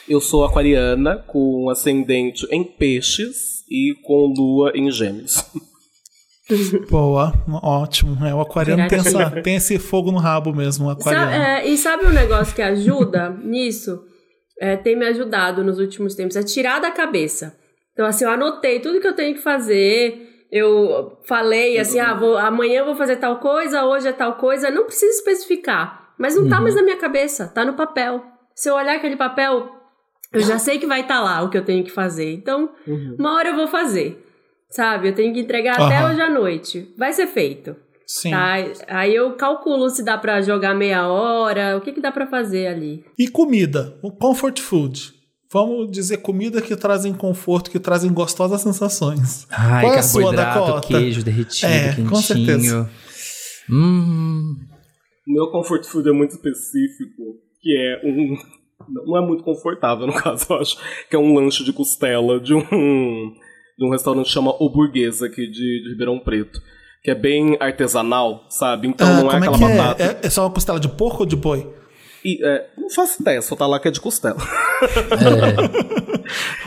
Eu 0.07 0.21
sou 0.21 0.45
aquariana, 0.45 1.17
com 1.27 1.71
ascendente 1.71 2.47
em 2.51 2.63
peixes 2.63 3.65
e 3.71 3.95
com 4.05 4.27
lua 4.37 4.73
em 4.75 4.91
gêmeos. 4.91 5.43
Boa, 6.91 7.33
ótimo. 7.63 8.27
É, 8.27 8.35
o 8.35 8.41
aquariano 8.41 8.89
tem, 8.89 8.99
essa- 8.99 9.31
tem 9.43 9.55
esse 9.55 9.79
fogo 9.79 10.11
no 10.11 10.19
rabo 10.19 10.53
mesmo, 10.53 10.87
o 10.89 10.91
aquariano. 10.91 11.31
Sabe, 11.31 11.45
é, 11.45 11.69
e 11.69 11.79
sabe 11.79 12.07
um 12.07 12.11
negócio 12.11 12.55
que 12.55 12.61
ajuda 12.61 13.31
nisso? 13.45 14.03
É, 14.61 14.77
tem 14.77 14.95
me 14.95 15.07
ajudado 15.07 15.65
nos 15.65 15.79
últimos 15.79 16.15
tempos, 16.15 16.37
é 16.37 16.43
tirar 16.43 16.81
da 16.81 16.91
cabeça. 16.91 17.59
Então, 17.95 18.05
assim, 18.07 18.25
eu 18.25 18.31
anotei 18.31 18.79
tudo 18.79 19.01
que 19.01 19.09
eu 19.09 19.15
tenho 19.15 19.35
que 19.35 19.41
fazer. 19.41 20.47
Eu 20.53 21.19
falei 21.25 21.79
assim, 21.79 21.99
ah, 21.99 22.13
vou, 22.13 22.37
amanhã 22.37 22.81
eu 22.81 22.85
vou 22.85 22.95
fazer 22.95 23.17
tal 23.17 23.39
coisa, 23.39 23.85
hoje 23.85 24.09
é 24.09 24.13
tal 24.13 24.35
coisa. 24.35 24.71
Não 24.71 24.85
precisa 24.85 25.13
especificar. 25.13 26.13
Mas 26.19 26.37
não 26.37 26.47
tá 26.49 26.61
mais 26.61 26.75
na 26.75 26.83
minha 26.83 26.99
cabeça, 26.99 27.49
tá 27.49 27.65
no 27.65 27.73
papel. 27.73 28.23
Se 28.55 28.69
eu 28.69 28.75
olhar 28.75 28.97
aquele 28.97 29.17
papel, 29.17 29.71
eu 30.33 30.41
já 30.41 30.59
sei 30.59 30.79
que 30.79 30.87
vai 30.87 31.01
estar 31.01 31.23
lá 31.23 31.43
o 31.43 31.49
que 31.49 31.57
eu 31.57 31.65
tenho 31.65 31.83
que 31.83 31.91
fazer. 31.91 32.31
Então, 32.35 32.69
uma 33.19 33.35
hora 33.37 33.49
eu 33.49 33.57
vou 33.57 33.67
fazer. 33.67 34.23
Sabe? 34.69 35.09
Eu 35.09 35.15
tenho 35.15 35.33
que 35.33 35.41
entregar 35.41 35.81
até 35.81 35.97
Aham. 35.97 36.11
hoje 36.11 36.21
à 36.21 36.29
noite. 36.29 36.95
Vai 36.97 37.13
ser 37.13 37.27
feito. 37.27 37.75
Sim. 38.13 38.31
Tá? 38.33 38.55
Aí 38.89 39.15
eu 39.15 39.37
calculo 39.37 39.89
se 39.89 40.03
dá 40.05 40.19
pra 40.19 40.43
jogar 40.43 40.75
meia 40.75 41.07
hora, 41.07 41.77
o 41.77 41.81
que 41.81 41.93
que 41.93 42.01
dá 42.01 42.11
pra 42.11 42.27
fazer 42.27 42.67
ali. 42.67 43.05
E 43.17 43.29
comida, 43.29 43.97
o 44.03 44.11
comfort 44.11 44.59
food. 44.59 45.13
Vamos 45.53 45.91
dizer 45.93 46.17
comida 46.19 46.61
que 46.61 46.75
trazem 46.75 47.13
conforto, 47.15 47.71
que 47.71 47.79
trazem 47.79 48.13
gostosas 48.13 48.61
sensações. 48.63 49.47
Ai, 49.51 49.85
Qual 49.85 49.95
é 49.95 49.99
a 49.99 50.03
sua, 50.03 50.21
carboidrato, 50.23 50.59
Dakota? 50.67 50.89
queijo 50.89 51.23
derretido, 51.25 51.67
É, 51.73 51.89
com 51.95 52.03
quentinho. 52.03 52.17
certeza. 52.23 52.91
Hum, 53.71 54.57
O 55.29 55.33
meu 55.33 55.47
comfort 55.53 55.85
food 55.85 56.09
é 56.09 56.13
muito 56.13 56.33
específico, 56.33 57.23
que 57.61 57.77
é 57.77 58.01
um. 58.05 58.37
Não 59.07 59.17
é 59.19 59.21
muito 59.25 59.45
confortável, 59.45 60.07
no 60.09 60.13
caso, 60.21 60.47
eu 60.51 60.57
acho. 60.57 60.77
Que 61.09 61.15
é 61.15 61.19
um 61.19 61.35
lanche 61.35 61.63
de 61.63 61.73
costela 61.73 62.41
de 62.41 62.55
um. 62.55 62.63
De 63.79 63.87
um 63.87 63.91
restaurante 63.91 64.27
que 64.27 64.33
chama 64.33 64.51
O 64.61 64.69
Burguesa, 64.69 65.27
aqui 65.27 65.47
de, 65.47 65.83
de 65.85 65.89
Ribeirão 65.91 66.19
Preto. 66.19 66.61
Que 67.03 67.13
é 67.13 67.15
bem 67.15 67.57
artesanal, 67.61 68.45
sabe? 68.49 68.89
Então 68.89 69.07
Ah, 69.07 69.23
não 69.23 69.31
é 69.31 69.35
é 69.35 69.39
aquela 69.39 69.59
que 69.59 69.65
é? 69.65 69.77
batata. 69.77 70.03
é? 70.03 70.27
É 70.27 70.31
só 70.31 70.43
uma 70.45 70.51
costela 70.51 70.79
de 70.79 70.89
porco 70.89 71.21
ou 71.21 71.27
de 71.27 71.35
boi? 71.37 71.67
E, 72.25 72.45
é, 72.45 72.67
não 72.77 72.91
faço 72.91 73.23
ideia, 73.23 73.41
só 73.41 73.57
tá 73.57 73.67
lá 73.67 73.79
que 73.81 73.89
é 73.89 73.91
de 73.91 74.01
costela. 74.01 74.39
é. 75.13 76.11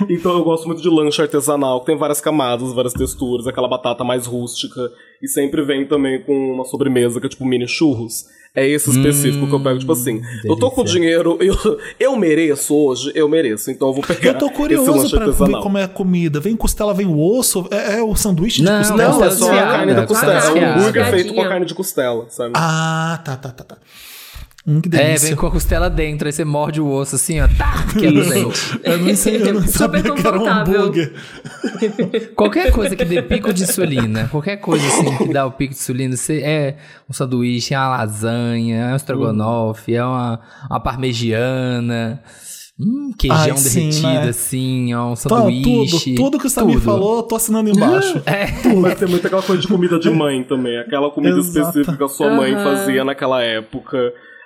Então 0.10 0.34
eu 0.36 0.44
gosto 0.44 0.68
muito 0.68 0.82
de 0.82 0.90
lanche 0.90 1.22
artesanal, 1.22 1.80
que 1.80 1.86
tem 1.86 1.98
várias 1.98 2.20
camadas, 2.20 2.74
várias 2.74 2.92
texturas, 2.92 3.48
aquela 3.48 3.68
batata 3.68 4.04
mais 4.04 4.26
rústica. 4.26 4.92
E 5.22 5.28
sempre 5.28 5.64
vem 5.64 5.86
também 5.88 6.22
com 6.22 6.34
uma 6.54 6.66
sobremesa 6.66 7.20
que 7.22 7.28
é 7.28 7.30
tipo 7.30 7.46
mini 7.46 7.68
churros. 7.68 8.26
É 8.56 8.68
esse 8.68 8.90
específico 8.90 9.48
que 9.48 9.54
eu 9.56 9.64
pego, 9.64 9.80
tipo 9.80 9.94
assim. 9.94 10.22
Eu 10.44 10.58
tô 10.58 10.70
com 10.70 10.84
delícia. 10.84 11.00
dinheiro, 11.00 11.38
eu, 11.42 11.56
eu 12.00 12.16
mereço 12.18 12.76
hoje, 12.76 13.12
eu 13.16 13.28
mereço. 13.30 13.72
Então 13.72 13.88
eu 13.88 13.94
vou 13.94 14.04
pegar 14.04 14.32
Eu 14.32 14.38
tô 14.38 14.48
esse 14.48 14.56
curioso 14.56 14.92
lanche 14.92 15.10
pra 15.12 15.20
ver 15.20 15.32
artesanal. 15.32 15.64
como 15.64 15.78
é 15.78 15.84
a 15.84 15.88
comida. 15.88 16.40
Vem 16.40 16.56
costela, 16.56 16.94
vem 16.94 17.08
o 17.08 17.20
osso. 17.20 17.66
É, 17.72 18.00
é 18.00 18.04
o 18.04 18.16
sanduíche 18.16 18.58
de 18.62 18.66
Não, 18.66 18.80
costela? 18.80 18.98
Não, 18.98 19.24
é 19.24 19.30
Costela 19.30 19.32
só 19.32 19.54
a 19.54 19.68
carne 19.72 19.94
da 19.94 20.06
costela. 20.06 20.34
É 20.34 20.52
um 20.52 20.72
hambúrguer 20.74 21.10
feito 21.10 21.34
com 21.34 21.42
a 21.42 21.48
carne 21.48 21.66
de 21.66 21.74
costela, 21.74 22.26
sabe? 22.30 22.52
Ah, 22.56 23.22
tá, 23.24 23.38
tá, 23.38 23.50
tá, 23.50 23.64
tá. 23.64 23.78
Hum, 24.66 24.80
que 24.80 24.88
É, 24.96 25.08
delícia. 25.08 25.28
vem 25.28 25.36
com 25.36 25.48
a 25.48 25.52
costela 25.52 25.90
dentro, 25.90 26.26
aí 26.26 26.32
você 26.32 26.46
morde 26.46 26.80
o 26.80 26.88
osso 26.90 27.16
assim, 27.18 27.42
ó, 27.42 27.48
tá, 27.50 27.84
quebra 28.00 28.24
o 28.24 28.30
dente. 28.30 28.80
Eu 28.82 28.98
não, 28.98 29.16
sei, 29.16 29.42
eu 29.42 29.54
não 29.56 29.62
Super 29.68 30.02
sabia 30.02 30.02
que 30.04 30.26
era 30.28 30.40
um 30.40 30.48
hambúrguer. 30.48 31.14
Qualquer 32.36 32.72
coisa 32.72 32.96
que 32.96 33.04
dê 33.06 33.22
pico 33.22 33.52
de 33.54 33.64
insulina, 33.64 34.28
qualquer 34.30 34.58
coisa 34.58 34.86
assim 34.88 35.18
que 35.18 35.34
dá 35.34 35.46
o 35.46 35.52
pico 35.52 35.74
de 35.74 35.80
insulina, 35.80 36.16
você 36.16 36.42
é 36.42 36.78
um 37.10 37.14
sanduíche, 37.14 37.74
é 37.74 37.78
uma 37.78 37.90
lasanha, 37.98 38.86
é 38.90 38.94
um 38.94 38.96
estrogonofe, 38.96 39.94
é 39.96 40.04
uma, 40.04 40.40
uma 40.70 40.80
parmegiana. 40.80 42.22
Hum, 42.80 43.12
queijão 43.18 43.38
Ai, 43.38 43.58
sim, 43.58 43.80
derretido, 43.90 44.08
né? 44.08 44.30
assim, 44.30 44.94
ó, 44.96 45.06
um 45.08 45.10
Tá, 45.12 45.16
sanduíche. 45.18 46.16
tudo, 46.16 46.24
tudo 46.32 46.40
que 46.40 46.48
o 46.48 46.50
Samir 46.50 46.76
tudo. 46.76 46.86
falou, 46.86 47.18
eu 47.18 47.24
tô 47.24 47.36
assinando 47.36 47.70
embaixo. 47.70 48.22
É. 48.26 48.46
Mas 48.82 48.96
tem 48.98 49.08
muito 49.08 49.26
aquela 49.28 49.44
coisa 49.44 49.62
de 49.62 49.68
comida 49.68 50.00
de 50.00 50.10
mãe 50.10 50.44
também. 50.44 50.80
Aquela 50.80 51.12
comida 51.12 51.38
Exato. 51.38 51.60
específica 51.70 51.98
que 51.98 52.04
a 52.04 52.08
sua 52.08 52.32
mãe 52.34 52.54
fazia 52.56 53.04
naquela 53.06 53.44
época. 53.44 53.98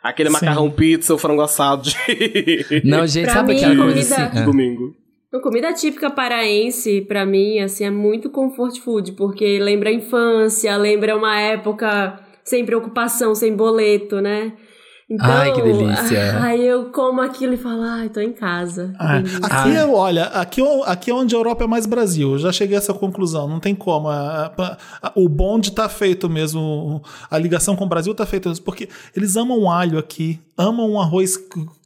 Aquele 0.10 0.30
Sim. 0.30 0.34
macarrão 0.34 0.70
pizza, 0.72 1.14
o 1.14 1.18
frango 1.18 1.42
assado 1.42 1.84
de, 1.84 1.96
Não, 2.86 3.06
gente, 3.08 3.26
Pra 3.26 3.34
sabe 3.36 3.54
mim, 3.54 3.58
aquela 3.60 3.76
coisa 3.76 3.94
comida- 4.16 4.16
assim? 4.28 4.32
de 4.36 4.40
Ah. 4.40 4.46
domingo. 4.46 4.96
Então, 5.28 5.42
comida 5.42 5.74
típica 5.74 6.10
paraense, 6.10 7.02
pra 7.02 7.26
mim, 7.26 7.60
assim, 7.60 7.84
é 7.84 7.92
muito 7.92 8.30
comfort 8.30 8.80
food, 8.80 9.12
porque 9.12 9.60
lembra 9.60 9.90
a 9.90 9.94
infância, 9.94 10.76
lembra 10.78 11.18
uma 11.18 11.38
época 11.40 12.20
sem 12.46 12.66
preocupação, 12.66 13.36
sem 13.36 13.54
boleto, 13.54 14.22
né? 14.22 14.54
Então, 15.10 15.26
Ai, 15.26 15.54
que 15.54 15.62
delícia. 15.62 16.38
Aí 16.44 16.66
eu 16.68 16.92
como 16.92 17.22
aquilo 17.22 17.54
e 17.54 17.58
falo, 17.58 17.82
ai, 17.84 18.10
tô 18.10 18.20
em 18.20 18.34
casa. 18.34 18.94
Ah, 19.00 19.20
aqui, 19.42 19.76
é, 19.76 19.86
olha, 19.86 20.26
aqui, 20.26 20.62
é- 20.62 20.82
aqui 20.86 21.10
é 21.12 21.14
onde 21.14 21.34
a 21.34 21.38
Europa 21.40 21.64
é 21.64 21.68
mais 21.68 21.86
Brasil. 21.86 22.34
Eu 22.34 22.40
já 22.40 22.52
cheguei 22.52 22.76
a 22.76 22.80
essa 22.80 22.94
conclusão. 22.94 23.48
Não 23.48 23.60
tem 23.60 23.74
como. 23.74 24.10
A- 24.10 24.52
a- 24.58 24.78
a- 25.04 25.12
o 25.16 25.30
bonde 25.30 25.72
tá 25.72 25.88
feito 25.88 26.30
mesmo. 26.30 27.02
A 27.32 27.38
ligação 27.38 27.74
com 27.76 27.86
o 27.86 27.90
Brasil 27.90 28.14
tá 28.14 28.26
feita 28.26 28.50
mesmo. 28.50 28.66
Porque 28.66 28.90
eles 29.16 29.38
amam 29.38 29.72
alho 29.72 29.98
aqui. 29.98 30.42
Amam 30.58 30.92
um 30.92 31.00
arroz 31.00 31.38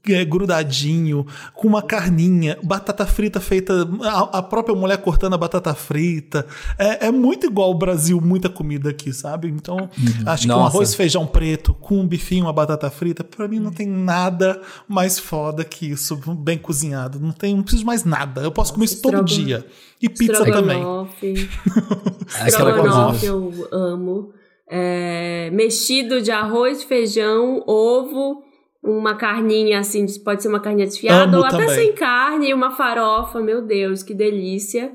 é, 0.09 0.25
grudadinho, 0.25 1.25
com 1.53 1.67
uma 1.67 1.81
carninha, 1.81 2.57
batata 2.63 3.05
frita 3.05 3.39
feita. 3.39 3.87
A, 4.03 4.39
a 4.39 4.41
própria 4.41 4.75
mulher 4.75 4.97
cortando 4.97 5.33
a 5.33 5.37
batata 5.37 5.73
frita. 5.75 6.45
É, 6.77 7.07
é 7.07 7.11
muito 7.11 7.45
igual 7.45 7.67
ao 7.67 7.77
Brasil, 7.77 8.19
muita 8.19 8.49
comida 8.49 8.89
aqui, 8.89 9.13
sabe? 9.13 9.47
Então, 9.47 9.89
acho 10.25 10.47
que 10.47 10.51
um 10.51 10.55
Nossa. 10.55 10.75
arroz 10.75 10.95
feijão 10.95 11.27
preto 11.27 11.73
com 11.75 11.99
um 11.99 12.07
bifinho, 12.07 12.45
uma 12.45 12.53
batata 12.53 12.89
frita, 12.89 13.23
pra 13.23 13.47
mim 13.47 13.59
não 13.59 13.71
tem 13.71 13.87
nada 13.87 14.59
mais 14.87 15.19
foda 15.19 15.63
que 15.63 15.91
isso, 15.91 16.15
bem 16.35 16.57
cozinhado. 16.57 17.19
Não 17.19 17.31
tem, 17.31 17.55
não 17.55 17.63
preciso 17.63 17.85
mais 17.85 18.03
nada. 18.03 18.41
Eu 18.41 18.51
posso 18.51 18.73
comer 18.73 18.85
isso 18.85 19.01
todo 19.01 19.23
Estrogonofe. 19.23 19.45
dia. 19.45 19.65
E 20.01 20.09
pizza 20.09 20.45
também. 20.45 20.81
Estrogonofe. 22.47 23.25
Eu 23.25 23.67
amo. 23.71 24.33
É, 24.73 25.49
mexido 25.51 26.21
de 26.21 26.31
arroz, 26.31 26.83
feijão, 26.83 27.61
ovo, 27.67 28.41
uma 28.83 29.15
carninha 29.15 29.79
assim, 29.79 30.05
pode 30.23 30.41
ser 30.41 30.49
uma 30.49 30.59
carninha 30.59 30.87
desfiada 30.87 31.23
Amo 31.23 31.37
ou 31.37 31.45
até 31.45 31.57
também. 31.57 31.75
sem 31.75 31.93
carne, 31.93 32.53
uma 32.53 32.71
farofa, 32.71 33.39
meu 33.39 33.61
Deus, 33.61 34.01
que 34.01 34.13
delícia. 34.13 34.91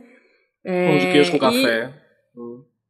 É, 0.65 0.89
Pão 0.89 0.99
de 0.99 1.13
queijo 1.13 1.31
com 1.31 1.37
e- 1.37 1.41
café. 1.41 1.95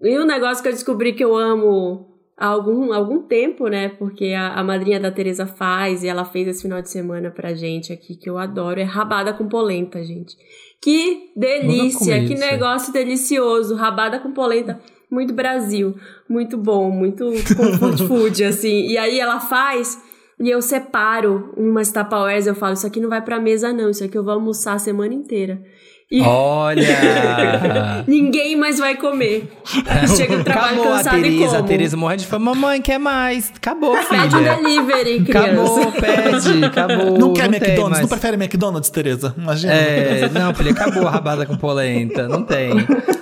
E 0.02 0.18
um 0.18 0.26
negócio 0.26 0.62
que 0.62 0.68
eu 0.68 0.72
descobri 0.72 1.12
que 1.12 1.24
eu 1.24 1.36
amo 1.36 2.06
há 2.36 2.46
algum, 2.46 2.92
algum 2.92 3.22
tempo, 3.22 3.68
né? 3.68 3.90
Porque 3.90 4.26
a, 4.32 4.54
a 4.54 4.64
madrinha 4.64 5.00
da 5.00 5.10
Teresa 5.10 5.46
faz 5.46 6.02
e 6.02 6.08
ela 6.08 6.24
fez 6.24 6.48
esse 6.48 6.62
final 6.62 6.82
de 6.82 6.90
semana 6.90 7.30
pra 7.30 7.54
gente 7.54 7.92
aqui, 7.92 8.14
que 8.16 8.28
eu 8.28 8.38
adoro, 8.38 8.80
é 8.80 8.84
rabada 8.84 9.32
com 9.32 9.48
polenta, 9.48 10.02
gente. 10.04 10.34
Que 10.82 11.30
delícia, 11.36 12.24
que 12.26 12.34
negócio 12.34 12.92
delicioso, 12.92 13.74
rabada 13.74 14.18
com 14.18 14.32
polenta. 14.32 14.78
Muito 15.10 15.32
Brasil, 15.32 15.94
muito 16.28 16.58
bom, 16.58 16.90
muito 16.90 17.24
comfort 17.56 18.06
food, 18.06 18.44
assim. 18.44 18.88
E 18.88 18.98
aí 18.98 19.18
ela 19.18 19.40
faz 19.40 20.02
e 20.40 20.50
eu 20.50 20.60
separo 20.60 21.52
umas 21.56 21.90
Tupperwares, 21.90 22.46
eu 22.46 22.54
falo, 22.54 22.74
isso 22.74 22.86
aqui 22.86 23.00
não 23.00 23.08
vai 23.08 23.22
pra 23.22 23.40
mesa 23.40 23.72
não, 23.72 23.90
isso 23.90 24.04
aqui 24.04 24.16
eu 24.16 24.24
vou 24.24 24.34
almoçar 24.34 24.74
a 24.74 24.78
semana 24.78 25.14
inteira. 25.14 25.60
E 26.08 26.20
Olha! 26.20 28.04
ninguém 28.06 28.54
mais 28.54 28.78
vai 28.78 28.94
comer. 28.96 29.50
Chega 30.16 30.36
do 30.36 30.44
trabalho 30.44 30.74
Acabou 30.74 30.92
a 30.92 30.96
cansado 30.98 31.18
e 31.18 31.22
Tereza, 31.22 31.46
como. 31.46 31.58
a 31.58 31.62
Tereza 31.64 31.96
morrendo 31.96 32.20
de 32.20 32.26
fome. 32.26 32.44
Mamãe, 32.44 32.80
quer 32.80 32.98
mais? 32.98 33.52
Acabou, 33.56 33.96
Pede 34.08 34.36
um 34.36 34.38
filha. 34.38 34.54
delivery, 34.56 35.24
criança. 35.24 35.80
Acabou, 35.82 35.92
pede, 35.92 36.64
acabou. 36.64 37.18
Não 37.18 37.32
quer 37.32 37.48
tem 37.50 37.56
McDonald's? 37.58 37.90
mais. 37.90 38.00
Não 38.02 38.08
prefere 38.08 38.36
McDonald's, 38.36 38.90
Tereza? 38.90 39.34
Imagina. 39.36 39.72
É, 39.72 40.28
não, 40.28 40.54
filha, 40.54 40.70
acabou 40.70 41.08
a 41.08 41.10
rabada 41.10 41.44
com 41.44 41.56
polenta, 41.56 42.28
não 42.28 42.44
tem. 42.44 42.70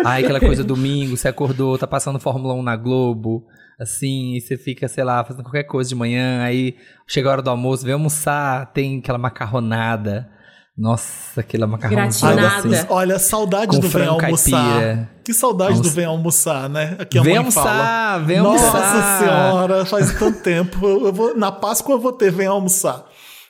Ai, 0.04 0.22
aquela 0.22 0.40
coisa 0.40 0.62
domingo, 0.62 1.16
você 1.16 1.28
acordou, 1.28 1.78
tá 1.78 1.86
passando 1.86 2.18
Fórmula 2.20 2.52
1 2.52 2.62
na 2.62 2.76
Globo, 2.76 3.46
assim, 3.78 4.34
e 4.36 4.40
você 4.40 4.56
fica, 4.56 4.86
sei 4.88 5.04
lá, 5.04 5.24
fazendo 5.24 5.42
qualquer 5.44 5.64
coisa 5.64 5.88
de 5.88 5.94
manhã, 5.94 6.42
aí 6.42 6.76
chega 7.06 7.28
a 7.28 7.32
hora 7.32 7.42
do 7.42 7.50
almoço, 7.50 7.84
vem 7.84 7.92
almoçar, 7.94 8.72
tem 8.72 8.98
aquela 8.98 9.18
macarronada. 9.18 10.30
Nossa, 10.76 11.40
aquela 11.40 11.68
macarronada. 11.68 12.08
Assim. 12.08 12.86
Olha, 12.88 13.16
saudade 13.20 13.78
do 13.78 13.88
vem 13.88 14.06
almoçar. 14.08 14.50
caipira. 14.50 15.10
Que 15.24 15.32
saudade 15.32 15.70
do 15.70 15.76
Almoçar. 15.76 15.94
vem 15.94 16.04
almoçar, 16.04 16.68
né? 16.68 16.96
Aqui 16.98 17.16
a 17.18 17.22
Vem 17.22 17.32
mãe 17.34 17.38
almoçar, 17.38 17.62
fala. 17.62 18.18
vem 18.24 18.40
Nossa 18.40 18.66
almoçar. 18.66 19.18
senhora, 19.20 19.84
faz 19.86 20.18
tanto 20.18 20.40
tempo. 20.40 20.84
Eu 20.84 21.12
vou, 21.12 21.36
na 21.36 21.52
Páscoa 21.52 21.94
eu 21.94 22.00
vou 22.00 22.12
ter 22.12 22.32
vem 22.32 22.48
almoçar. 22.48 23.04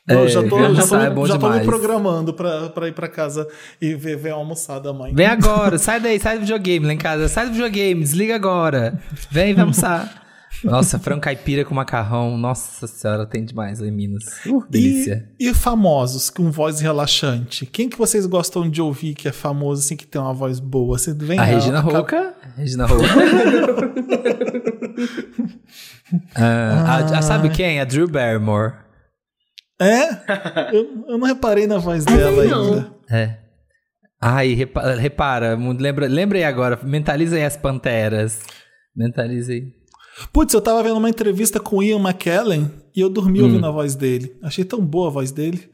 Eu 0.07 0.25
É, 0.25 0.29
já 0.29 0.43
tô, 0.43 0.75
já 0.75 0.87
tô, 0.87 0.97
é 0.97 1.09
bom 1.11 1.27
já 1.27 1.39
tô 1.39 1.49
me 1.49 1.61
programando 1.61 2.35
pra, 2.35 2.69
pra 2.69 2.89
ir 2.89 2.93
pra 2.93 3.09
casa 3.09 3.49
e 3.81 3.95
ver 3.95 4.19
vem 4.19 4.33
almoçar 4.33 4.79
da 4.79 4.93
mãe. 4.93 5.15
Vem 5.15 5.27
agora, 5.27 5.79
sai 5.79 5.99
daí, 5.99 6.21
sai 6.21 6.35
do 6.37 6.41
videogame 6.41 6.85
lá 6.87 6.93
em 6.93 6.99
casa, 6.99 7.27
sai 7.27 7.47
do 7.47 7.53
videogame, 7.53 8.03
desliga 8.03 8.35
agora. 8.35 9.01
Vem, 9.31 9.55
vai 9.55 9.63
almoçar. 9.63 10.23
Nossa, 10.63 10.99
frango 10.99 11.21
caipira 11.23 11.65
com 11.65 11.75
macarrão, 11.75 12.37
nossa 12.39 12.87
senhora, 12.87 13.27
tem 13.27 13.45
demais 13.45 13.81
lá 13.81 13.87
em 13.87 13.91
Minas. 13.91 14.25
Uh, 14.47 14.65
delícia. 14.69 15.29
E, 15.41 15.49
e 15.49 15.55
famosos 15.55 16.31
com 16.31 16.51
voz 16.51 16.81
relaxante? 16.81 17.67
Quem 17.67 17.89
que 17.89 17.99
vocês 17.99 18.25
gostam 18.25 18.69
de 18.71 18.81
ouvir 18.81 19.15
que 19.15 19.27
é 19.29 19.33
famoso, 19.33 19.81
assim, 19.83 19.97
que 19.97 20.07
tem 20.07 20.21
uma 20.21 20.33
voz 20.33 20.61
boa? 20.61 20.97
Você 20.99 21.13
vem 21.15 21.39
A 21.39 21.45
Regina 21.45 21.83
ca- 21.83 21.89
Roca. 21.91 22.35
Regina 22.57 22.87
Roca. 22.87 23.05
Ah, 26.35 26.99
a- 27.13 27.19
a- 27.19 27.23
sabe 27.23 27.49
quem? 27.49 27.81
A 27.81 27.85
Drew 27.85 28.07
Barrymore. 28.09 28.75
É? 29.81 30.09
Eu, 30.77 31.05
eu 31.09 31.19
não 31.19 31.27
reparei 31.27 31.67
na 31.67 31.79
voz 31.79 32.05
dela 32.07 32.43
ainda. 32.43 32.95
É. 33.11 33.39
Ai, 34.21 34.55
repa- 34.55 34.95
repara, 34.95 35.57
mu- 35.57 35.73
lembra, 35.79 36.07
lembra 36.07 36.39
aí 36.39 36.45
agora, 36.45 36.79
mentaliza 36.83 37.37
aí 37.37 37.45
as 37.45 37.57
panteras. 37.57 38.41
Mentaliza 38.97 39.53
aí. 39.53 39.73
Putz, 40.33 40.55
eu 40.55 40.61
tava 40.61 40.83
vendo 40.83 40.97
uma 40.97 41.11
entrevista 41.11 41.59
com 41.59 41.77
o 41.79 41.83
Ian 41.83 41.99
McKellen 41.99 42.71
e 42.95 43.01
eu 43.01 43.11
dormi 43.11 43.41
Hum. 43.41 43.45
ouvindo 43.47 43.67
a 43.67 43.71
voz 43.71 43.95
dele. 43.97 44.35
Achei 44.43 44.65
tão 44.65 44.81
boa 44.81 45.09
a 45.09 45.11
voz 45.13 45.31
dele. 45.33 45.69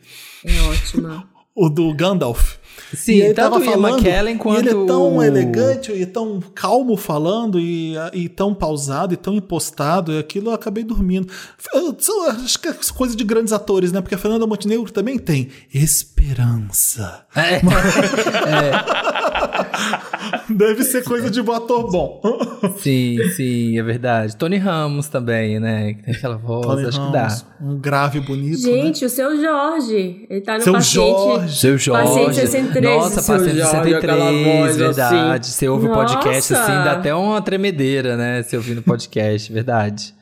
É 0.44 0.60
ótima. 0.70 1.28
O 1.54 1.68
do 1.68 1.92
Gandalf. 1.92 2.56
Sim, 2.94 3.12
e 3.12 3.20
ele 3.22 3.34
tanto 3.34 3.62
Ian 3.62 3.70
falando, 3.72 3.98
McKellen 3.98 4.34
e 4.34 4.38
quanto 4.38 4.58
ele 4.60 4.68
é 4.70 4.86
tão 4.86 5.16
o- 5.16 5.22
elegante 5.22 5.92
e 5.92 6.06
tão 6.06 6.40
calmo 6.54 6.96
falando 6.96 7.58
e, 7.60 7.94
e 8.12 8.28
tão 8.28 8.54
pausado 8.54 9.14
e 9.14 9.16
tão 9.16 9.34
impostado 9.34 10.12
e 10.12 10.18
aquilo 10.18 10.50
eu 10.50 10.54
acabei 10.54 10.84
dormindo. 10.84 11.28
Eu- 11.74 11.96
acho 12.44 12.58
que 12.58 12.68
é 12.68 12.74
coisa 12.94 13.14
de 13.16 13.24
grandes 13.24 13.52
atores, 13.52 13.92
né? 13.92 14.00
Porque 14.00 14.14
a 14.14 14.18
Fernanda 14.18 14.46
Montenegro 14.46 14.90
também 14.92 15.18
tem 15.18 15.48
esperança. 15.72 17.24
É. 17.34 17.60
Deve 20.48 20.84
ser 20.84 21.04
coisa 21.04 21.30
de 21.30 21.40
um 21.40 21.52
ator 21.52 21.90
bom. 21.90 22.20
Sim, 22.78 23.18
sim, 23.36 23.78
é 23.78 23.82
verdade. 23.82 24.36
Tony 24.36 24.56
Ramos 24.58 25.08
também, 25.08 25.58
né? 25.60 25.94
Que 25.94 26.02
tem 26.04 26.14
aquela 26.14 26.36
voz, 26.36 26.66
Tony 26.66 26.86
acho 26.86 27.00
Ramos, 27.00 27.42
que 27.42 27.64
Um 27.64 27.78
grave 27.78 28.20
bonito, 28.20 28.62
né? 28.62 28.72
Gente, 28.82 29.04
o 29.04 29.08
seu 29.08 29.40
Jorge. 29.40 30.26
Ele 30.28 30.40
tá 30.40 30.54
no 30.58 30.62
Seu 30.62 30.72
paciente. 30.74 30.94
Jorge. 30.94 31.46
dá. 31.46 31.52
Seu 31.52 31.78
Jorge. 31.78 32.08
Paciente 32.08 32.40
63, 32.72 32.96
Nossa, 32.96 33.20
seu 33.20 33.34
paciente 33.36 33.56
Jorge, 33.58 33.94
aquela 33.94 34.16
63, 34.30 34.44
voz 34.60 34.76
verdade. 34.76 35.46
Você 35.46 35.68
ouve 35.68 35.86
o 35.86 35.92
podcast 35.92 36.52
Nossa. 36.52 36.62
assim, 36.64 36.72
dá 36.84 36.92
até 36.92 37.14
uma 37.14 37.40
tremedeira, 37.42 38.16
né? 38.16 38.42
Você 38.42 38.56
ouvindo 38.56 38.78
o 38.78 38.82
podcast, 38.82 39.52
verdade. 39.52 40.14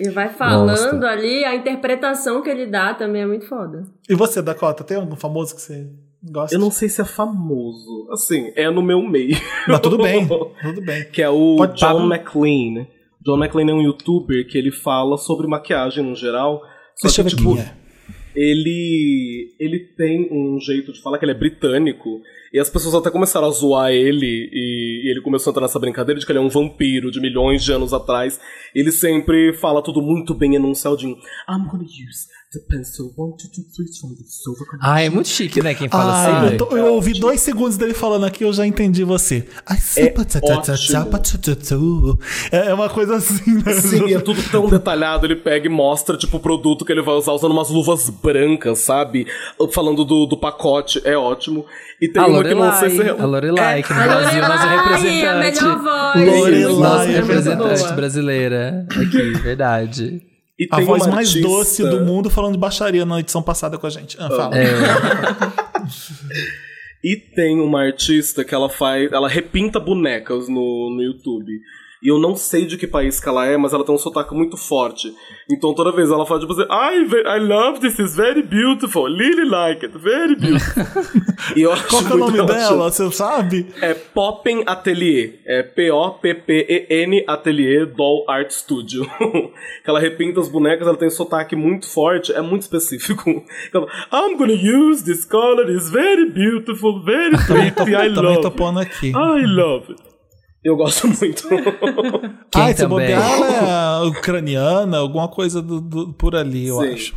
Ele 0.00 0.10
vai 0.10 0.28
falando 0.28 0.68
Gosto. 0.70 1.04
ali, 1.06 1.44
a 1.44 1.54
interpretação 1.54 2.40
que 2.42 2.48
ele 2.48 2.66
dá 2.66 2.94
também 2.94 3.22
é 3.22 3.26
muito 3.26 3.48
foda. 3.48 3.82
E 4.08 4.14
você, 4.14 4.40
Dakota, 4.40 4.84
tem 4.84 4.96
algum 4.96 5.16
famoso 5.16 5.54
que 5.56 5.60
você 5.60 5.86
gosta? 6.22 6.54
Eu 6.54 6.60
não 6.60 6.70
sei 6.70 6.88
se 6.88 7.00
é 7.00 7.04
famoso. 7.04 8.08
Assim, 8.12 8.52
é 8.56 8.70
no 8.70 8.80
meu 8.82 9.02
meio. 9.02 9.36
Mas 9.66 9.80
tudo 9.80 9.98
bem, 10.02 10.26
tudo 10.26 10.80
bem. 10.82 11.04
que 11.10 11.20
é 11.22 11.28
o 11.28 11.56
Pode- 11.56 11.78
John 11.80 11.86
Pablo? 11.86 12.14
McLean. 12.14 12.86
John 13.24 13.36
McLean 13.42 13.70
é 13.70 13.74
um 13.74 13.82
youtuber 13.82 14.46
que 14.48 14.56
ele 14.56 14.70
fala 14.70 15.16
sobre 15.18 15.46
maquiagem 15.48 16.04
no 16.04 16.14
geral. 16.14 16.60
Só 16.96 17.08
Deixa 17.08 17.20
eu 17.20 17.24
que, 17.24 17.30
ver 17.32 17.36
tipo, 17.36 17.54
quem 17.54 17.62
é. 17.64 17.74
Ele 18.34 19.54
ele 19.58 19.78
tem 19.96 20.28
um 20.30 20.58
jeito 20.60 20.92
de 20.92 21.02
falar 21.02 21.18
que 21.18 21.24
ele 21.24 21.32
é 21.32 21.38
britânico 21.38 22.22
e 22.52 22.58
as 22.58 22.70
pessoas 22.70 22.94
até 22.94 23.10
começaram 23.10 23.46
a 23.46 23.50
zoar 23.50 23.92
ele 23.92 24.48
e, 24.52 25.02
e 25.04 25.10
ele 25.10 25.20
começou 25.20 25.50
a 25.50 25.52
entrar 25.52 25.62
nessa 25.62 25.78
brincadeira 25.78 26.18
de 26.18 26.24
que 26.24 26.32
ele 26.32 26.38
é 26.38 26.42
um 26.42 26.48
vampiro 26.48 27.10
de 27.10 27.20
milhões 27.20 27.62
de 27.62 27.72
anos 27.72 27.92
atrás. 27.92 28.40
Ele 28.74 28.90
sempre 28.90 29.52
fala 29.52 29.82
tudo 29.82 30.00
muito 30.00 30.34
bem 30.34 30.54
enunciadinho. 30.54 31.16
I'm 31.48 31.68
gonna 31.68 31.84
use 31.84 32.26
the 32.50 32.60
pencil 32.60 33.12
one, 33.14 33.32
two, 33.36 33.46
two, 33.54 33.62
three 33.76 33.86
from 34.00 34.14
the 34.16 34.24
silver 34.26 34.64
Ah, 34.80 35.02
é 35.02 35.10
muito 35.10 35.28
chique, 35.28 35.60
né? 35.62 35.74
Quem 35.74 35.86
fala 35.88 36.12
Ah, 36.14 36.40
assim. 36.44 36.52
eu, 36.52 36.56
tô- 36.58 36.76
eu 36.76 36.94
ouvi 36.94 37.12
dois 37.20 37.40
segundos 37.42 37.76
dele 37.76 37.92
falando 37.92 38.24
aqui, 38.24 38.42
eu 38.42 38.52
já 38.54 38.66
entendi 38.66 39.04
você. 39.04 39.46
É 42.50 42.68
é 42.68 42.74
uma 42.74 42.88
coisa 42.88 43.16
assim, 43.16 43.62
né? 43.64 43.72
Sim, 43.74 44.14
é 44.14 44.20
tudo 44.20 44.42
tão 44.50 44.66
detalhado. 44.68 45.26
Ele 45.26 45.36
pega 45.36 45.66
e 45.66 45.68
mostra, 45.70 46.16
tipo, 46.16 46.38
o 46.38 46.40
produto 46.40 46.84
que 46.84 46.92
ele 46.92 47.02
vai 47.02 47.14
usar 47.14 47.32
usando 47.32 47.52
umas 47.52 47.68
luvas 47.68 48.08
brancas, 48.08 48.78
sabe? 48.78 49.26
Falando 49.72 50.04
do, 50.04 50.24
do 50.26 50.36
pacote, 50.38 51.00
é 51.04 51.16
ótimo. 51.16 51.66
E 52.00 52.08
tem 52.08 52.22
A 52.22 52.26
uma 52.26 52.42
que 52.42 52.54
não 52.54 52.72
sei 52.78 52.90
se... 52.90 52.96
Lorelai, 52.96 53.20
a 53.20 53.26
Lorelai, 53.26 53.82
que 53.82 53.92
no 53.92 54.00
A 54.00 54.04
Brasil 54.04 54.40
Lorelai, 54.40 54.58
a 54.58 54.82
representante. 54.82 55.62
melhor 55.64 55.82
voz. 55.82 56.38
Lorelai, 56.38 56.72
Nossa 56.72 57.10
é 57.10 57.14
representante 57.16 57.78
Boa. 57.80 57.92
brasileira 57.92 58.86
aqui, 58.90 59.32
verdade. 59.42 60.22
E 60.58 60.66
A 60.70 60.76
tem 60.76 60.84
voz 60.86 61.04
uma 61.06 61.14
mais 61.14 61.28
artista- 61.28 61.48
doce 61.48 61.82
do 61.88 62.00
mundo 62.04 62.28
falando 62.28 62.54
de 62.54 62.58
baixaria 62.58 63.04
na 63.06 63.20
edição 63.20 63.42
passada 63.42 63.78
com 63.78 63.86
a 63.86 63.90
gente. 63.90 64.16
Ah, 64.18 64.28
fala. 64.28 64.56
E 67.02 67.14
tem 67.16 67.60
uma 67.60 67.82
artista 67.82 68.44
que 68.44 68.52
ela 68.52 68.68
faz. 68.68 69.12
Ela 69.12 69.28
repinta 69.28 69.78
bonecas 69.78 70.48
no, 70.48 70.90
no 70.96 71.00
YouTube. 71.00 71.52
E 72.02 72.08
eu 72.08 72.18
não 72.18 72.36
sei 72.36 72.64
de 72.64 72.76
que 72.76 72.86
país 72.86 73.20
que 73.20 73.28
ela 73.28 73.44
é, 73.46 73.56
mas 73.56 73.72
ela 73.72 73.84
tem 73.84 73.94
um 73.94 73.98
sotaque 73.98 74.34
muito 74.34 74.56
forte. 74.56 75.12
Então 75.50 75.74
toda 75.74 75.90
vez 75.90 76.10
ela 76.10 76.24
fala 76.24 76.40
tipo 76.40 76.52
assim, 76.52 76.62
I, 76.62 77.36
I 77.36 77.40
love 77.40 77.80
this, 77.80 77.98
is 77.98 78.14
very 78.14 78.42
beautiful, 78.42 79.04
really 79.04 79.48
like 79.48 79.84
it, 79.84 79.98
very 79.98 80.36
beautiful. 80.36 80.84
e 81.56 81.62
eu 81.62 81.72
acho 81.72 81.88
Qual 81.88 82.04
que 82.04 82.12
é 82.12 82.14
o 82.14 82.18
nome 82.18 82.32
relaxante. 82.36 82.68
dela? 82.68 82.90
Você 82.90 83.10
sabe? 83.12 83.66
É 83.80 83.94
Poppen 83.94 84.62
Atelier. 84.66 85.40
É 85.44 85.62
P-O-P-P-E-N 85.62 87.24
Atelier 87.26 87.86
Doll 87.86 88.24
Art 88.28 88.50
Studio. 88.50 89.04
que 89.84 89.90
ela 89.90 89.98
repinta 89.98 90.40
as 90.40 90.48
bonecas, 90.48 90.86
ela 90.86 90.96
tem 90.96 91.08
um 91.08 91.10
sotaque 91.10 91.56
muito 91.56 91.88
forte, 91.88 92.32
é 92.32 92.40
muito 92.40 92.62
específico. 92.62 93.28
Ela 93.72 93.86
I'm 94.12 94.36
gonna 94.36 94.52
use 94.52 95.04
this 95.04 95.24
color, 95.24 95.70
it's 95.70 95.90
very 95.90 96.30
beautiful, 96.30 97.02
very 97.02 97.36
pretty, 97.36 97.94
I 97.94 98.08
love 98.08 98.46
it. 98.46 98.80
aqui. 98.80 99.08
I 99.10 99.44
love 99.44 99.92
it. 99.92 100.07
Eu 100.62 100.76
gosto 100.76 101.06
muito. 101.08 101.48
Quem 102.50 102.62
ah, 102.62 102.74
também? 102.74 102.88
bobear 102.88 103.22
ela 103.22 104.04
é 104.04 104.08
ucraniana, 104.08 104.98
alguma 104.98 105.28
coisa 105.28 105.62
do, 105.62 105.80
do- 105.80 106.12
por 106.12 106.34
ali, 106.34 106.66
eu 106.68 106.80
Sim. 106.80 106.92
acho. 106.92 107.14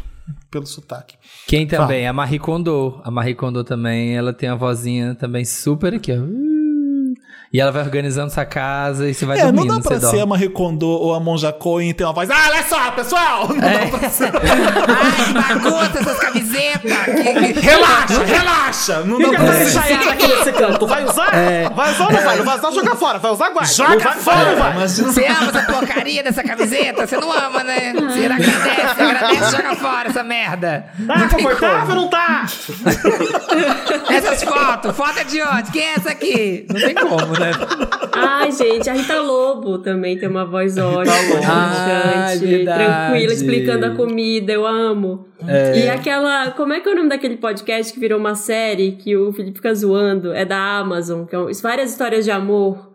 Pelo 0.49 0.65
sotaque. 0.65 1.15
Quem 1.47 1.65
também? 1.67 2.07
A 2.07 2.13
Marie 2.13 2.39
Kondo. 2.39 3.01
A 3.03 3.11
Marie 3.11 3.35
Kondo 3.35 3.63
também, 3.63 4.15
ela 4.15 4.31
tem 4.31 4.49
uma 4.49 4.55
vozinha 4.57 5.15
também 5.15 5.43
super 5.43 5.93
aqui, 5.93 6.11
ó. 6.11 6.50
E 7.53 7.59
ela 7.59 7.69
vai 7.69 7.81
organizando 7.83 8.31
sua 8.31 8.45
casa 8.45 9.09
e 9.09 9.13
você 9.13 9.25
vai 9.25 9.37
É, 9.37 9.43
não 9.43 9.51
dormindo. 9.51 9.75
dá 9.75 9.81
pra 9.81 9.99
você 9.99 10.05
ser 10.05 10.05
dorme. 10.05 10.21
a 10.21 10.25
Marie 10.25 10.47
Kondo 10.49 10.87
ou 10.87 11.13
a 11.13 11.19
Monja 11.19 11.51
Coen 11.51 11.89
e 11.89 11.93
ter 11.93 12.05
uma 12.05 12.13
voz. 12.13 12.29
Ah, 12.31 12.45
olha 12.49 12.63
só, 12.63 12.91
pessoal! 12.91 13.49
Não 13.53 13.67
É. 13.67 13.85
dá 13.87 13.97
pra 13.97 14.09
ser. 14.09 14.31
Ai, 14.33 15.33
bagunça 15.33 15.99
essas 15.99 16.17
camisetas! 16.19 16.91
Relaxa, 17.61 18.23
relaxa! 18.25 18.99
Não 19.01 19.19
dá 19.19 19.29
pra 19.37 19.53
ser. 19.53 19.63
ensaiada 19.63 20.11
aqui 20.11 20.27
nesse 20.27 20.51
canto. 20.53 20.87
Vai 20.87 21.03
usar? 21.03 21.29
Vai 21.75 21.91
usar 21.91 22.05
ou 22.05 22.11
não 22.13 22.21
vai? 22.23 22.37
Não 22.37 22.45
vai 22.45 22.57
usar, 22.57 22.71
joga 22.71 22.95
fora. 22.95 23.19
Vai 23.19 23.31
usar, 23.31 23.49
guarda. 23.49 23.73
Joga 23.73 23.95
Não 23.95 23.99
vai, 23.99 24.13
fora, 24.13 24.51
não 24.51 24.57
vai. 24.57 24.73
mas 24.75 24.97
Você 24.99 25.25
ama 25.25 25.49
essa 25.49 25.61
porcaria 25.73 26.23
dessa 26.23 26.43
camiseta? 26.43 27.05
Você 27.05 27.17
não 27.17 27.31
ama, 27.33 27.63
né? 27.65 27.93
Você 27.93 28.25
agradece, 28.25 29.01
agradece, 29.01 29.51
joga 29.57 29.75
fora 29.75 30.07
essa 30.09 30.23
merda. 30.23 30.85
Tá 31.05 31.27
confortável 31.27 31.95
ou 31.95 32.01
não 32.03 32.07
tá? 32.09 32.45
Essas 34.09 34.41
fotos, 34.43 34.95
foto 34.95 35.19
é 35.19 35.23
de 35.25 35.41
onde? 35.41 35.71
Quem 35.71 35.83
é 35.83 35.93
essa 35.95 36.11
aqui? 36.11 36.65
Não 36.69 36.79
tem 36.79 36.95
como, 36.95 37.39
né? 37.39 37.40
Ai, 38.13 38.51
gente, 38.51 38.89
a 38.89 38.93
Rita 38.93 39.19
Lobo 39.21 39.77
também 39.79 40.17
tem 40.17 40.27
uma 40.29 40.45
voz 40.45 40.77
ótima, 40.77 41.13
Ah, 41.47 42.27
relaxante, 42.27 42.45
verdade. 42.45 42.83
tranquila, 42.83 43.33
explicando 43.33 43.85
a 43.85 43.89
comida, 43.95 44.51
eu 44.51 44.65
amo. 44.67 45.25
É. 45.47 45.85
E 45.85 45.89
aquela. 45.89 46.51
Como 46.51 46.73
é 46.73 46.79
que 46.79 46.89
é 46.89 46.91
o 46.91 46.95
nome 46.95 47.09
daquele 47.09 47.37
podcast 47.37 47.93
que 47.93 47.99
virou 47.99 48.19
uma 48.19 48.35
série 48.35 48.93
que 48.93 49.15
o 49.15 49.31
Felipe 49.33 49.57
fica 49.57 49.73
zoando? 49.73 50.33
É 50.33 50.45
da 50.45 50.57
Amazon, 50.79 51.25
que 51.25 51.35
é 51.35 51.39
várias 51.61 51.91
histórias 51.91 52.25
de 52.25 52.31
amor. 52.31 52.89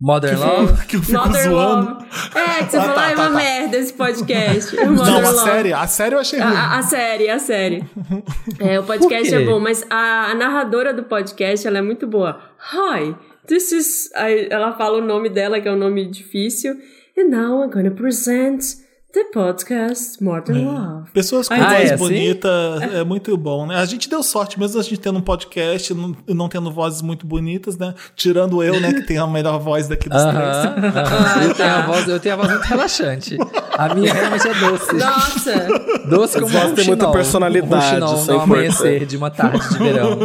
Modern 0.00 0.36
Love? 0.38 0.86
Que 0.86 0.96
eu 0.96 1.02
fico 1.02 1.18
Modern 1.18 1.44
zoando. 1.50 1.90
Love. 1.92 2.04
É, 2.34 2.64
que 2.64 2.70
você 2.72 2.76
Ah, 2.76 2.80
falou, 2.80 2.94
tá, 2.94 3.00
ah, 3.06 3.10
é 3.10 3.14
tá, 3.14 3.22
uma 3.22 3.30
tá. 3.30 3.36
merda 3.36 3.76
esse 3.76 3.92
podcast. 3.92 4.76
Não, 4.76 5.04
a 5.04 5.18
Love. 5.30 5.38
série, 5.38 5.72
a 5.72 5.86
série 5.86 6.14
eu 6.14 6.18
achei 6.18 6.40
ruim. 6.40 6.54
A, 6.56 6.78
a- 6.78 6.82
série, 6.82 7.30
a 7.30 7.38
série. 7.38 7.84
É, 8.58 8.78
o 8.78 8.82
podcast 8.82 9.34
é 9.34 9.40
bom, 9.44 9.58
mas 9.58 9.84
a, 9.88 10.30
a 10.30 10.34
narradora 10.34 10.92
do 10.92 11.04
podcast, 11.04 11.66
ela 11.66 11.78
é 11.78 11.82
muito 11.82 12.06
boa. 12.06 12.38
Hi, 12.72 13.14
this 13.46 13.72
is... 13.72 14.10
ela 14.50 14.72
fala 14.76 14.98
o 14.98 15.00
nome 15.00 15.28
dela, 15.28 15.60
que 15.60 15.68
é 15.68 15.72
um 15.72 15.76
nome 15.76 16.06
difícil. 16.06 16.78
And 17.16 17.30
now 17.30 17.62
I'm 17.62 17.70
gonna 17.70 17.90
present 17.90 18.83
the 19.14 19.24
podcast 19.32 20.20
Modern 20.22 20.64
Love. 20.64 21.10
Pessoas 21.12 21.46
com 21.48 21.54
Ah, 21.54 21.68
voz 21.70 21.90
é 21.90 21.94
assim? 21.94 21.96
bonita 22.04 22.48
é 22.92 23.04
muito 23.04 23.36
bom, 23.36 23.64
né? 23.64 23.76
A 23.76 23.84
gente 23.84 24.08
deu 24.08 24.22
sorte, 24.24 24.58
mesmo 24.58 24.80
a 24.80 24.82
gente 24.82 24.98
tendo 24.98 25.18
um 25.18 25.22
podcast 25.22 25.94
não, 25.94 26.16
não 26.28 26.48
tendo 26.48 26.68
vozes 26.72 27.00
muito 27.00 27.24
bonitas, 27.24 27.78
né? 27.78 27.94
Tirando 28.16 28.60
eu, 28.62 28.80
né, 28.80 28.92
que 28.92 29.02
tem 29.02 29.16
a 29.18 29.26
melhor 29.28 29.58
voz 29.60 29.86
daqui 29.86 30.08
dos 30.08 30.20
três. 30.20 30.36
Aham, 30.36 30.74
aham. 30.98 31.42
Eu, 31.44 31.54
tenho 31.54 31.70
a 31.70 31.80
voz, 31.86 32.08
eu 32.08 32.18
tenho 32.20 32.34
a 32.34 32.38
voz 32.38 32.50
muito 32.50 32.64
relaxante. 32.64 33.38
A 33.78 33.94
minha 33.94 34.12
realmente 34.12 34.48
é 34.48 34.54
doce. 34.54 34.92
Nossa! 34.94 35.68
Doce 36.08 36.40
como 36.40 36.48
voz 36.52 36.72
um 36.72 36.74
tem 36.74 36.86
muita 36.86 37.10
personalidade, 37.12 38.02
Um 38.02 38.04
é 38.04 38.10
importante. 38.16 38.30
amanhecer 38.42 39.06
de 39.06 39.16
uma 39.16 39.30
tarde 39.30 39.68
de 39.68 39.78
verão. 39.78 40.18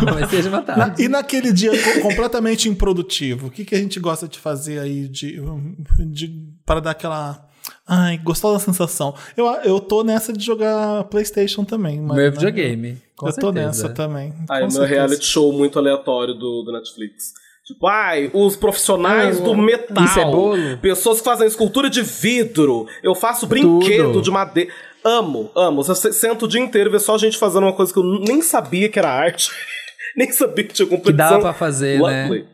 amanhecer 0.08 0.42
de 0.42 0.48
uma 0.48 0.62
tarde. 0.62 1.02
E 1.02 1.08
naquele 1.08 1.52
dia 1.52 1.70
co- 1.70 2.00
completamente 2.00 2.70
improdutivo, 2.70 3.48
o 3.48 3.50
que, 3.50 3.66
que 3.66 3.74
a 3.74 3.78
gente 3.78 4.00
gosta 4.00 4.26
de 4.26 4.38
fazer 4.38 4.78
aí 4.78 5.08
de, 5.08 5.38
de 6.06 6.42
para 6.64 6.80
dar 6.80 6.92
aquela 6.92 7.46
ai, 7.86 8.18
gostosa 8.18 8.58
sensação? 8.64 9.14
Eu, 9.36 9.46
eu 9.64 9.80
tô 9.80 10.02
nessa 10.04 10.32
de 10.32 10.44
jogar 10.44 11.04
PlayStation 11.04 11.64
também, 11.64 12.00
mas, 12.00 12.16
Meu 12.16 12.24
né, 12.26 12.30
videogame. 12.30 12.98
Com 13.16 13.28
eu 13.28 13.32
tô 13.34 13.40
certeza. 13.52 13.66
nessa 13.66 13.88
também. 13.90 14.32
Aí, 14.48 14.60
com 14.60 14.66
meu 14.66 14.70
certeza. 14.70 14.86
reality 14.86 15.24
show 15.26 15.52
muito 15.52 15.78
aleatório 15.78 16.34
do, 16.34 16.62
do 16.62 16.72
Netflix. 16.72 17.32
Tipo, 17.66 17.86
ai, 17.86 18.30
os 18.34 18.56
profissionais 18.56 19.40
do 19.40 19.56
metal. 19.56 20.04
Isso 20.04 20.20
é 20.20 20.24
bolo? 20.24 20.76
Pessoas 20.82 21.18
que 21.20 21.24
fazem 21.24 21.46
escultura 21.46 21.88
de 21.88 22.02
vidro. 22.02 22.86
Eu 23.02 23.14
faço 23.14 23.46
brinquedo 23.46 24.12
Tudo. 24.12 24.22
de 24.22 24.30
madeira. 24.30 24.70
Amo, 25.02 25.50
amo. 25.56 25.80
Eu 25.86 25.94
se- 25.94 26.12
sento 26.12 26.44
o 26.44 26.48
dia 26.48 26.60
inteiro 26.60 26.90
e 26.90 26.92
ver 26.92 27.00
só 27.00 27.14
a 27.14 27.18
gente 27.18 27.38
fazendo 27.38 27.62
uma 27.64 27.72
coisa 27.72 27.90
que 27.92 27.98
eu 27.98 28.04
nem 28.20 28.42
sabia 28.42 28.88
que 28.90 28.98
era 28.98 29.10
arte. 29.10 29.50
nem 30.14 30.30
sabia 30.30 30.64
que 30.64 30.74
tinha 30.74 30.86
Que 30.86 30.94
competição. 30.94 31.16
dava 31.30 31.40
pra 31.40 31.52
fazer, 31.54 32.00
né? 32.02 32.44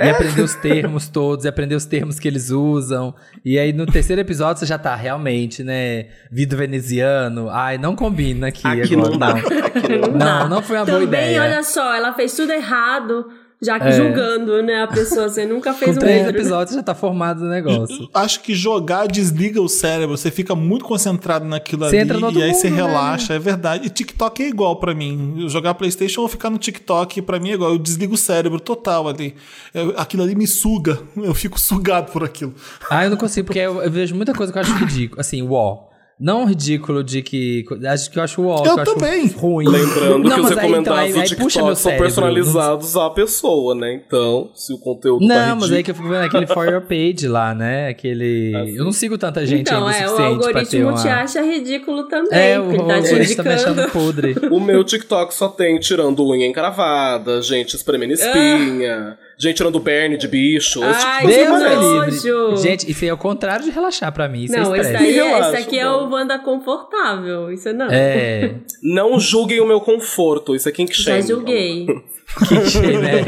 E 0.00 0.08
aprender 0.10 0.42
os 0.42 0.54
termos 0.54 1.08
todos, 1.08 1.44
e 1.44 1.48
aprender 1.48 1.74
os 1.74 1.84
termos 1.84 2.20
que 2.20 2.28
eles 2.28 2.50
usam. 2.50 3.14
E 3.44 3.58
aí 3.58 3.72
no 3.72 3.84
terceiro 3.84 4.20
episódio 4.20 4.60
você 4.60 4.66
já 4.66 4.78
tá 4.78 4.94
realmente, 4.94 5.64
né? 5.64 6.06
Vidro 6.30 6.56
veneziano. 6.58 7.48
Ai, 7.50 7.78
não 7.78 7.96
combina 7.96 8.48
aqui, 8.48 8.66
Aqui 8.66 8.94
agora. 8.94 9.10
não 9.10 9.18
dá. 9.18 9.28
Aqui 9.30 9.98
não 9.98 10.12
dá. 10.16 10.24
Não, 10.40 10.48
não 10.48 10.62
foi 10.62 10.76
uma 10.76 10.84
boa 10.84 11.00
Também, 11.00 11.32
ideia. 11.32 11.42
olha 11.42 11.62
só, 11.64 11.94
ela 11.94 12.12
fez 12.12 12.34
tudo 12.36 12.52
errado, 12.52 13.26
já 13.60 13.78
que 13.80 13.88
É. 13.88 13.92
julgando, 13.92 14.62
né, 14.62 14.82
a 14.82 14.86
pessoa. 14.86 15.28
Você 15.28 15.44
nunca 15.44 15.72
fez 15.74 15.92
Com 15.92 15.96
um 15.96 16.00
três 16.00 16.24
vidro. 16.24 16.36
episódios 16.40 16.76
já 16.76 16.82
tá 16.82 16.94
formado 16.94 17.42
o 17.44 17.48
negócio. 17.48 18.08
Acho 18.14 18.40
que 18.40 18.54
jogar 18.54 19.06
desliga 19.08 19.60
o 19.60 19.68
cérebro, 19.68 20.16
você 20.16 20.30
fica 20.30 20.54
muito 20.54 20.84
concentrado 20.84 21.44
naquilo 21.44 21.84
Você 21.84 21.96
ali 21.96 22.04
entra 22.04 22.18
no 22.18 22.26
outro 22.26 22.40
e 22.40 22.42
aí 22.44 22.54
você 22.54 22.68
mundo, 22.70 22.76
né? 22.82 22.86
relaxa, 22.86 23.34
é 23.34 23.38
verdade. 23.38 23.86
E 23.86 23.90
TikTok 23.90 24.42
é 24.42 24.48
igual 24.48 24.76
pra 24.76 24.94
mim. 24.94 25.36
Eu 25.40 25.48
jogar 25.48 25.74
PlayStation 25.74 26.20
ou 26.22 26.28
ficar 26.28 26.50
no 26.50 26.58
TikTok, 26.58 27.20
pra 27.22 27.38
mim 27.40 27.50
é 27.50 27.54
igual. 27.54 27.72
Eu 27.72 27.78
desligo 27.78 28.14
o 28.14 28.18
cérebro 28.18 28.60
total 28.60 29.08
ali. 29.08 29.34
Eu- 29.74 29.94
aquilo 29.96 30.22
ali 30.22 30.34
me 30.34 30.46
suga, 30.46 31.00
eu 31.16 31.34
fico 31.34 31.58
sugado 31.60 32.12
por 32.12 32.22
aquilo. 32.24 32.54
Ah, 32.90 33.04
eu 33.04 33.10
não 33.10 33.16
consigo, 33.16 33.46
porque 33.46 33.58
eu, 33.58 33.82
eu 33.82 33.90
vejo 33.90 34.14
muita 34.14 34.32
coisa 34.34 34.52
que 34.52 34.58
eu 34.58 34.62
acho 34.62 34.72
ridículo. 34.74 35.20
Assim, 35.20 35.42
uó. 35.42 35.87
Não 36.20 36.44
ridículo 36.46 37.04
de 37.04 37.22
que. 37.22 37.64
Acho 37.86 38.10
que 38.10 38.18
eu 38.18 38.22
acho 38.24 38.42
uó. 38.42 38.64
Eu 38.66 38.74
que 38.74 38.80
acho 38.80 38.94
também. 38.94 39.28
ruim. 39.28 39.68
Lembrando 39.68 40.28
Não, 40.28 40.34
que 40.34 40.40
os 40.40 40.50
mas 40.50 40.58
aí, 40.58 40.70
então, 40.70 40.96
recomendados 40.96 40.98
aí- 40.98 41.06
aí 41.14 41.28
do 41.28 41.28
TikTok 41.46 41.76
são 41.78 41.96
personalizados 41.96 42.96
à 42.96 43.10
pessoa, 43.10 43.74
né? 43.74 43.94
Então, 44.04 44.50
se 44.54 44.72
o 44.72 44.78
conteúdo 44.78 45.26
tá 45.26 45.32
Não, 45.34 45.56
mas 45.56 45.70
ridículo... 45.70 45.76
aí 45.76 45.82
que 45.84 45.90
eu 45.90 45.94
fico 45.94 46.08
vendo 46.08 46.24
aquele 46.24 46.46
For 46.48 46.66
Your 46.68 46.80
Page 46.82 47.28
lá, 47.28 47.54
né? 47.54 47.88
Aquele. 47.88 48.52
Ah, 48.56 48.64
sim. 48.64 48.76
Eu 48.76 48.84
não 48.84 48.92
sigo 48.92 49.16
tanta 49.16 49.46
gente 49.46 49.60
Então, 49.60 49.86
ainda 49.86 49.98
o 49.98 50.02
é, 50.02 50.06
o 50.06 50.08
suficiente 50.08 50.38
pra 50.38 50.64
ter 50.64 50.82
algoritmo 50.82 50.88
uma. 50.90 51.02
te 51.02 51.08
acha 51.08 51.40
ridículo 51.42 52.02
também, 52.08 52.38
É, 52.38 52.58
o 52.60 52.76
tá 52.86 52.94
algoritmo 52.96 53.36
tá 53.36 53.42
me 53.44 53.52
achando 53.54 53.88
podre. 53.90 54.34
O 54.50 54.58
meu 54.60 54.82
TikTok 54.82 55.32
só 55.32 55.48
tem 55.48 55.78
tirando 55.78 56.26
unha 56.26 56.46
encravada, 56.46 57.40
gente 57.42 57.76
espremendo 57.76 58.14
espinha, 58.14 59.16
gente 59.38 59.56
tirando 59.56 59.78
berne 59.78 60.16
de 60.16 60.26
bicho. 60.26 60.82
esse 60.84 60.98
tipo 60.98 61.06
Ai, 61.10 61.26
de 61.26 61.46
coisa 61.46 61.68
Deus 61.68 62.24
livre. 62.24 62.56
Gente, 62.62 62.90
isso 62.90 63.04
aí 63.04 63.10
é 63.10 63.14
o 63.14 63.18
contrário 63.18 63.64
de 63.64 63.70
relaxar 63.70 64.12
pra 64.12 64.28
mim. 64.28 64.44
Isso 64.44 64.52
Não, 64.54 64.74
é 64.74 64.80
esse, 64.80 64.90
estresse. 64.92 65.14
daí, 65.14 65.18
é- 65.18 65.40
esse 65.40 65.56
aqui 65.56 65.78
é 65.78 65.84
não. 65.84 66.08
o 66.08 66.10
Wanda 66.12 66.38
confortável. 66.38 67.52
Isso 67.52 67.72
não. 67.72 67.86
É. 67.90 68.56
Não 68.82 69.18
julguem 69.20 69.60
o 69.60 69.66
meu 69.66 69.80
conforto, 69.80 70.54
isso 70.54 70.68
é 70.68 70.72
quem 70.72 70.86
que 70.86 70.94
Já 70.94 71.14
chama. 71.20 71.22
julguei. 71.22 71.86
Clichê, 72.46 72.98
né? 72.98 73.24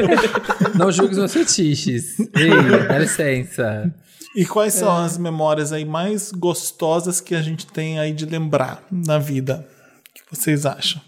Não 0.74 0.90
julgue 0.92 1.12
os 1.12 1.18
meus 1.18 1.32
fetiches. 1.32 2.18
Ei, 2.20 2.86
dá 2.88 2.98
licença. 2.98 3.92
E 4.36 4.44
quais 4.46 4.74
são 4.74 4.96
as 4.96 5.18
memórias 5.18 5.72
aí 5.72 5.84
mais 5.84 6.30
gostosas 6.30 7.20
que 7.20 7.34
a 7.34 7.42
gente 7.42 7.66
tem 7.66 7.98
aí 7.98 8.12
de 8.12 8.26
lembrar 8.26 8.82
na 8.90 9.18
vida? 9.18 9.66
O 10.10 10.14
que 10.14 10.22
vocês 10.36 10.64
acham? 10.66 11.00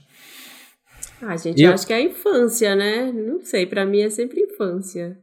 Ah, 1.23 1.37
gente, 1.37 1.61
Eu- 1.63 1.69
eu 1.69 1.75
acho 1.75 1.87
que 1.87 1.93
é 1.93 1.97
a 1.97 2.03
infância, 2.03 2.75
né? 2.75 3.13
Não 3.13 3.41
sei, 3.43 3.65
pra 3.67 3.87
mim 3.87 4.01
é 4.01 4.11
sempre 4.11 4.41
infância. 4.41 5.17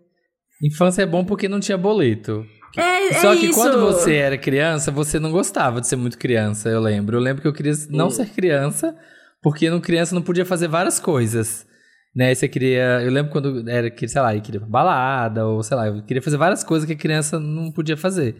Infância 0.63 1.01
é 1.01 1.05
bom 1.05 1.23
porque 1.25 1.47
não 1.47 1.59
tinha 1.59 1.77
boleto. 1.77 2.45
É, 2.77 3.13
Só 3.13 3.33
é 3.33 3.37
que 3.37 3.47
isso. 3.47 3.55
quando 3.59 3.79
você 3.81 4.15
era 4.15 4.37
criança, 4.37 4.91
você 4.91 5.19
não 5.19 5.31
gostava 5.31 5.81
de 5.81 5.87
ser 5.87 5.95
muito 5.95 6.17
criança, 6.17 6.69
eu 6.69 6.79
lembro. 6.79 7.17
Eu 7.17 7.21
lembro 7.21 7.41
que 7.41 7.47
eu 7.47 7.53
queria 7.53 7.73
não 7.89 8.07
Hum. 8.07 8.11
ser 8.11 8.27
criança, 8.29 8.95
porque 9.41 9.69
no 9.69 9.81
criança 9.81 10.13
não 10.15 10.21
podia 10.21 10.45
fazer 10.45 10.67
várias 10.67 10.99
coisas. 10.99 11.67
Né, 12.15 12.33
você 12.33 12.47
queria. 12.47 13.01
Eu 13.03 13.11
lembro 13.11 13.31
quando 13.31 13.69
era, 13.69 13.89
que, 13.89 14.07
sei 14.07 14.21
lá, 14.21 14.35
eu 14.35 14.41
queria 14.41 14.59
balada, 14.59 15.45
ou 15.45 15.61
sei 15.61 15.77
lá, 15.77 15.87
eu 15.87 16.01
queria 16.03 16.21
fazer 16.21 16.37
várias 16.37 16.63
coisas 16.63 16.85
que 16.87 16.93
a 16.93 16.97
criança 16.97 17.39
não 17.39 17.71
podia 17.71 17.95
fazer. 17.95 18.35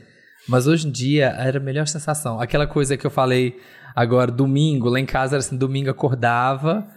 Mas 0.48 0.66
hoje 0.68 0.88
em 0.88 0.92
dia 0.92 1.28
era 1.38 1.60
a 1.60 1.62
melhor 1.62 1.88
sensação. 1.88 2.40
Aquela 2.42 2.66
coisa 2.66 2.98
que 2.98 3.06
eu 3.06 3.12
falei 3.12 3.58
agora, 3.96 4.32
domingo, 4.32 4.90
lá 4.90 5.00
em 5.00 5.06
casa 5.06 5.36
era 5.36 5.40
assim: 5.40 5.56
domingo 5.58 5.90
acordava, 5.90 6.88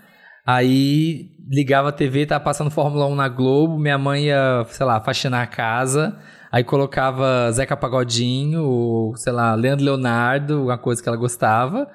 aí 0.46 1.30
ligava 1.48 1.90
a 1.90 1.92
TV, 1.92 2.26
tava 2.26 2.42
passando 2.42 2.70
Fórmula 2.70 3.06
1 3.06 3.14
na 3.14 3.28
Globo, 3.28 3.78
minha 3.78 3.98
mãe 3.98 4.26
ia, 4.26 4.64
sei 4.68 4.86
lá, 4.86 5.00
faxinar 5.00 5.42
a 5.42 5.46
casa. 5.46 6.16
Aí 6.50 6.62
colocava 6.62 7.50
Zeca 7.52 7.76
Pagodinho, 7.76 8.62
ou, 8.64 9.16
sei 9.16 9.32
lá, 9.32 9.54
Leandro 9.54 9.84
Leonardo, 9.84 10.64
uma 10.64 10.78
coisa 10.78 11.02
que 11.02 11.08
ela 11.08 11.16
gostava. 11.16 11.88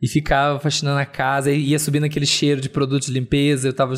E 0.00 0.08
ficava 0.08 0.58
faxinando 0.60 1.00
a 1.00 1.06
casa, 1.06 1.50
e 1.50 1.70
ia 1.70 1.78
subindo 1.78 2.04
aquele 2.04 2.26
cheiro 2.26 2.60
de 2.60 2.68
produto 2.68 3.06
de 3.06 3.12
limpeza. 3.12 3.68
Eu 3.68 3.72
tava 3.72 3.94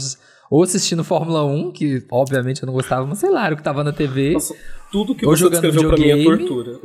ou 0.50 0.62
assistindo 0.62 1.02
Fórmula 1.02 1.44
1, 1.44 1.72
que 1.72 2.06
obviamente 2.10 2.62
eu 2.62 2.66
não 2.66 2.72
gostava, 2.72 3.04
mas 3.04 3.18
sei 3.18 3.30
lá, 3.30 3.46
era 3.46 3.54
o 3.54 3.56
que 3.56 3.62
tava 3.62 3.82
na 3.82 3.92
TV. 3.92 4.32
Nossa, 4.32 4.54
tudo 4.96 5.14
que 5.14 5.26
Ou 5.26 5.36
você 5.36 5.42
jogando 5.42 5.60
descreveu 5.60 5.88
pra 5.90 5.98
mim 5.98 6.08
é 6.08 6.14
videogame. 6.16 6.38
tortura. 6.48 6.78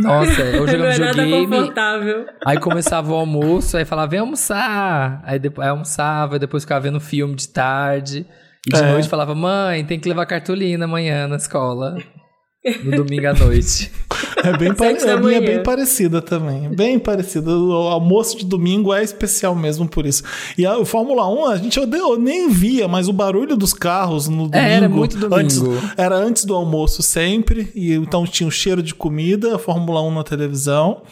Nossa, 0.00 0.42
eu 0.42 0.60
Não 0.60 0.66
jogando 0.68 0.84
é 0.84 0.98
nada 0.98 1.22
videogame. 1.22 1.46
confortável. 1.56 2.26
Aí 2.46 2.58
começava 2.60 3.10
o 3.12 3.14
almoço, 3.16 3.76
aí 3.76 3.84
falava, 3.84 4.10
vem 4.10 4.20
almoçar. 4.20 5.20
Aí 5.24 5.38
depois 5.40 5.64
aí 5.66 5.70
almoçava, 5.72 6.38
depois 6.38 6.62
ficava 6.62 6.80
vendo 6.82 7.00
filme 7.00 7.34
de 7.34 7.48
tarde. 7.48 8.24
E 8.66 8.70
de 8.72 8.78
É. 8.80 8.92
noite 8.92 9.08
falava, 9.08 9.34
mãe, 9.34 9.84
tem 9.84 9.98
que 9.98 10.08
levar 10.08 10.24
cartolina 10.26 10.84
amanhã 10.84 11.26
na 11.26 11.34
escola. 11.36 11.96
No 12.84 12.96
domingo 13.04 13.26
à 13.28 13.34
noite. 13.34 13.90
É 14.44 14.56
bem, 14.56 14.72
pare... 14.72 14.94
Sete 15.00 15.06
da 15.06 15.14
a 15.14 15.20
minha 15.20 15.36
é 15.36 15.40
bem 15.40 15.62
parecida 15.62 16.22
também. 16.22 16.68
Bem 16.70 16.98
parecida. 16.98 17.50
O 17.50 17.72
almoço 17.72 18.38
de 18.38 18.44
domingo 18.46 18.92
é 18.94 19.02
especial 19.02 19.54
mesmo 19.54 19.88
por 19.88 20.06
isso. 20.06 20.22
E 20.56 20.64
a 20.64 20.78
o 20.78 20.84
Fórmula 20.84 21.28
1, 21.28 21.46
a 21.46 21.56
gente 21.56 21.78
ode- 21.78 21.96
eu 21.96 22.16
nem 22.18 22.48
via, 22.48 22.86
mas 22.88 23.08
o 23.08 23.12
barulho 23.12 23.56
dos 23.56 23.72
carros 23.72 24.28
no 24.28 24.48
domingo. 24.48 24.56
É, 24.56 24.72
era 24.74 24.88
muito 24.88 25.16
domingo. 25.16 25.34
Antes, 25.36 25.60
era 25.96 26.16
antes 26.16 26.44
do 26.44 26.54
almoço 26.54 27.02
sempre. 27.02 27.70
E 27.74 27.92
então 27.94 28.24
tinha 28.24 28.46
o 28.48 28.50
cheiro 28.50 28.82
de 28.82 28.94
comida, 28.94 29.56
a 29.56 29.58
Fórmula 29.58 30.00
1 30.02 30.14
na 30.14 30.24
televisão. 30.24 31.02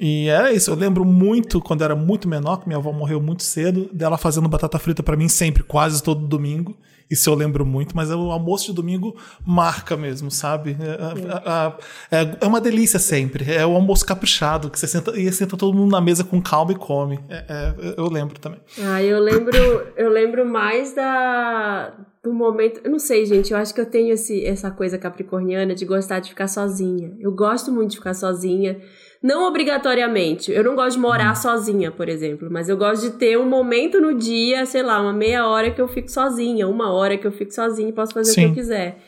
E 0.00 0.26
era 0.28 0.52
isso. 0.52 0.70
Eu 0.70 0.74
lembro 0.74 1.04
muito, 1.04 1.60
quando 1.60 1.82
eu 1.82 1.84
era 1.86 1.96
muito 1.96 2.28
menor, 2.28 2.58
que 2.58 2.66
minha 2.66 2.78
avó 2.78 2.92
morreu 2.92 3.20
muito 3.20 3.42
cedo, 3.44 3.88
dela 3.92 4.18
fazendo 4.18 4.48
batata 4.48 4.78
frita 4.78 5.02
pra 5.02 5.16
mim 5.16 5.28
sempre, 5.28 5.62
quase 5.62 6.02
todo 6.02 6.26
domingo. 6.26 6.76
Isso 7.10 7.28
eu 7.28 7.34
lembro 7.34 7.64
muito, 7.66 7.94
mas 7.96 8.10
o 8.10 8.30
almoço 8.30 8.66
de 8.66 8.72
domingo 8.74 9.16
marca 9.46 9.96
mesmo, 9.96 10.30
sabe? 10.30 10.76
É, 10.80 11.28
a- 11.32 11.42
a- 11.66 11.78
é- 12.16 12.36
é 12.40 12.46
uma 12.46 12.60
delícia 12.60 12.98
sempre. 12.98 13.50
É 13.52 13.66
o 13.66 13.74
almoço 13.74 14.04
caprichado, 14.06 14.70
que 14.70 14.78
você 14.78 14.86
senta 14.86 15.18
e 15.18 15.30
senta 15.32 15.56
todo 15.56 15.76
mundo 15.76 15.90
na 15.92 16.00
mesa 16.00 16.24
com 16.24 16.40
calma 16.40 16.72
e 16.72 16.76
come. 16.76 17.18
É- 17.28 17.44
é, 17.48 17.94
eu 17.96 18.08
lembro 18.08 18.38
também. 18.38 18.60
Ah, 18.80 19.02
eu 19.02 19.18
lembro, 19.20 19.56
eu 19.96 20.10
lembro 20.10 20.44
mais 20.46 20.94
da 20.94 21.92
do 22.24 22.32
momento, 22.32 22.80
eu 22.84 22.90
não 22.92 23.00
sei, 23.00 23.26
gente, 23.26 23.50
eu 23.52 23.58
acho 23.58 23.74
que 23.74 23.80
eu 23.80 23.86
tenho 23.86 24.14
esse, 24.14 24.44
essa 24.46 24.70
coisa 24.70 24.96
capricorniana 24.96 25.74
de 25.74 25.84
gostar 25.84 26.20
de 26.20 26.28
ficar 26.28 26.46
sozinha. 26.46 27.12
Eu 27.18 27.32
gosto 27.32 27.72
muito 27.72 27.90
de 27.90 27.96
ficar 27.96 28.14
sozinha, 28.14 28.80
não 29.22 29.46
obrigatoriamente. 29.46 30.50
Eu 30.50 30.64
não 30.64 30.74
gosto 30.74 30.96
de 30.96 31.02
morar 31.02 31.36
sozinha, 31.36 31.90
por 31.90 32.08
exemplo, 32.08 32.48
mas 32.50 32.68
eu 32.68 32.76
gosto 32.76 33.02
de 33.02 33.16
ter 33.16 33.38
um 33.38 33.48
momento 33.48 34.00
no 34.00 34.14
dia, 34.14 34.66
sei 34.66 34.82
lá, 34.82 35.00
uma 35.00 35.12
meia 35.12 35.46
hora 35.46 35.70
que 35.70 35.80
eu 35.80 35.86
fico 35.86 36.10
sozinha, 36.10 36.66
uma 36.66 36.92
hora 36.92 37.16
que 37.16 37.26
eu 37.26 37.32
fico 37.32 37.52
sozinha 37.52 37.88
e 37.88 37.92
posso 37.92 38.12
fazer 38.12 38.32
o 38.32 38.34
que 38.34 38.40
Sim. 38.40 38.48
eu 38.48 38.54
quiser. 38.54 38.98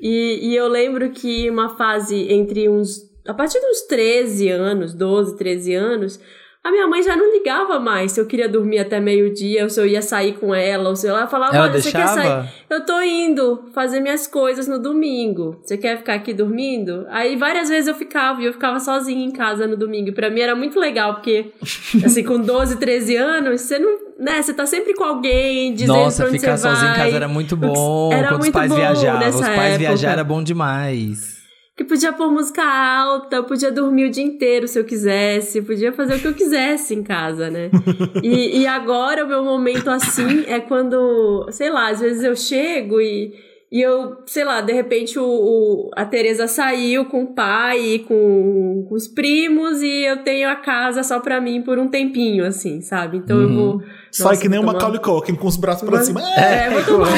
E, 0.00 0.50
e 0.50 0.56
eu 0.56 0.66
lembro 0.66 1.10
que 1.10 1.48
uma 1.48 1.68
fase 1.68 2.32
entre 2.32 2.68
uns. 2.68 3.12
A 3.26 3.32
partir 3.32 3.60
dos 3.60 3.82
13 3.82 4.48
anos, 4.50 4.92
12, 4.92 5.36
13 5.36 5.74
anos, 5.74 6.20
a 6.64 6.70
minha 6.70 6.88
mãe 6.88 7.02
já 7.02 7.14
não 7.14 7.30
ligava 7.30 7.78
mais 7.78 8.12
se 8.12 8.20
eu 8.20 8.24
queria 8.24 8.48
dormir 8.48 8.78
até 8.78 8.98
meio-dia, 8.98 9.64
ou 9.64 9.68
se 9.68 9.78
eu 9.78 9.86
ia 9.86 10.00
sair 10.00 10.32
com 10.32 10.54
ela, 10.54 10.88
ou 10.88 10.96
se 10.96 11.06
ela 11.06 11.26
falava, 11.26 11.54
Ela 11.54 11.70
você 11.70 11.92
quer 11.92 12.08
sair? 12.08 12.48
Eu 12.70 12.86
tô 12.86 13.02
indo 13.02 13.64
fazer 13.74 14.00
minhas 14.00 14.26
coisas 14.26 14.66
no 14.66 14.78
domingo. 14.78 15.60
Você 15.62 15.76
quer 15.76 15.98
ficar 15.98 16.14
aqui 16.14 16.32
dormindo? 16.32 17.06
Aí 17.10 17.36
várias 17.36 17.68
vezes 17.68 17.86
eu 17.86 17.94
ficava 17.94 18.40
e 18.40 18.46
eu 18.46 18.52
ficava 18.54 18.80
sozinha 18.80 19.22
em 19.22 19.30
casa 19.30 19.66
no 19.66 19.76
domingo. 19.76 20.08
E 20.08 20.12
pra 20.12 20.30
mim 20.30 20.40
era 20.40 20.56
muito 20.56 20.80
legal, 20.80 21.16
porque, 21.16 21.52
assim, 22.02 22.24
com 22.24 22.40
12, 22.40 22.76
13 22.76 23.14
anos, 23.14 23.60
você 23.60 23.78
não. 23.78 24.04
Né, 24.18 24.40
você 24.40 24.54
tá 24.54 24.64
sempre 24.64 24.94
com 24.94 25.04
alguém, 25.04 25.74
dizendo 25.74 25.96
Nossa, 25.98 26.22
pra 26.22 26.30
onde 26.30 26.38
ficar 26.38 26.56
você 26.56 26.68
sozinho 26.68 26.92
em 26.92 26.94
vai. 26.94 27.04
casa 27.04 27.16
era 27.16 27.28
muito 27.28 27.56
bom. 27.56 28.10
Era 28.12 28.28
quando 28.28 28.40
os 28.40 28.46
muito 28.46 28.54
pais 28.54 28.70
bom 28.70 28.76
viajavam. 28.76 29.28
Os 29.28 29.40
pais 29.40 29.58
época. 29.58 29.78
viajar 29.78 30.12
era 30.12 30.24
bom 30.24 30.42
demais. 30.42 31.33
Que 31.76 31.82
podia 31.82 32.12
pôr 32.12 32.30
música 32.30 32.62
alta, 32.62 33.36
eu 33.36 33.44
podia 33.44 33.72
dormir 33.72 34.06
o 34.06 34.10
dia 34.10 34.22
inteiro 34.22 34.68
se 34.68 34.78
eu 34.78 34.84
quisesse, 34.84 35.60
podia 35.60 35.92
fazer 35.92 36.14
o 36.14 36.20
que 36.20 36.28
eu 36.28 36.34
quisesse 36.34 36.94
em 36.94 37.02
casa, 37.02 37.50
né? 37.50 37.68
e, 38.22 38.60
e 38.60 38.66
agora 38.66 39.24
o 39.24 39.28
meu 39.28 39.42
momento 39.42 39.90
assim 39.90 40.44
é 40.46 40.60
quando, 40.60 41.48
sei 41.50 41.70
lá, 41.70 41.90
às 41.90 41.98
vezes 41.98 42.22
eu 42.22 42.36
chego 42.36 43.00
e, 43.00 43.34
e 43.76 43.82
eu, 43.82 44.18
sei 44.26 44.44
lá, 44.44 44.60
de 44.60 44.72
repente 44.72 45.18
o, 45.18 45.24
o- 45.24 45.90
a 45.96 46.04
Tereza 46.04 46.46
saiu 46.46 47.06
com 47.06 47.24
o 47.24 47.34
pai 47.34 47.80
e 47.80 47.98
com, 47.98 48.86
com 48.88 48.94
os 48.94 49.08
primos 49.08 49.82
e 49.82 50.04
eu 50.04 50.18
tenho 50.22 50.48
a 50.48 50.54
casa 50.54 51.02
só 51.02 51.18
pra 51.18 51.40
mim 51.40 51.60
por 51.60 51.76
um 51.80 51.88
tempinho, 51.88 52.46
assim, 52.46 52.80
sabe? 52.80 53.16
Então 53.18 53.40
eu 53.42 53.52
vou. 53.52 53.82
Sai 54.12 54.28
Nossa, 54.28 54.42
que 54.42 54.48
nem 54.48 54.60
uma 54.60 54.72
Macaulay 54.74 55.00
Culkin 55.00 55.34
com 55.34 55.48
os 55.48 55.56
braços 55.56 55.88
pra 55.88 56.00
cima. 56.02 56.20
é, 56.38 56.70
vou 56.70 56.84
tomar 56.84 57.08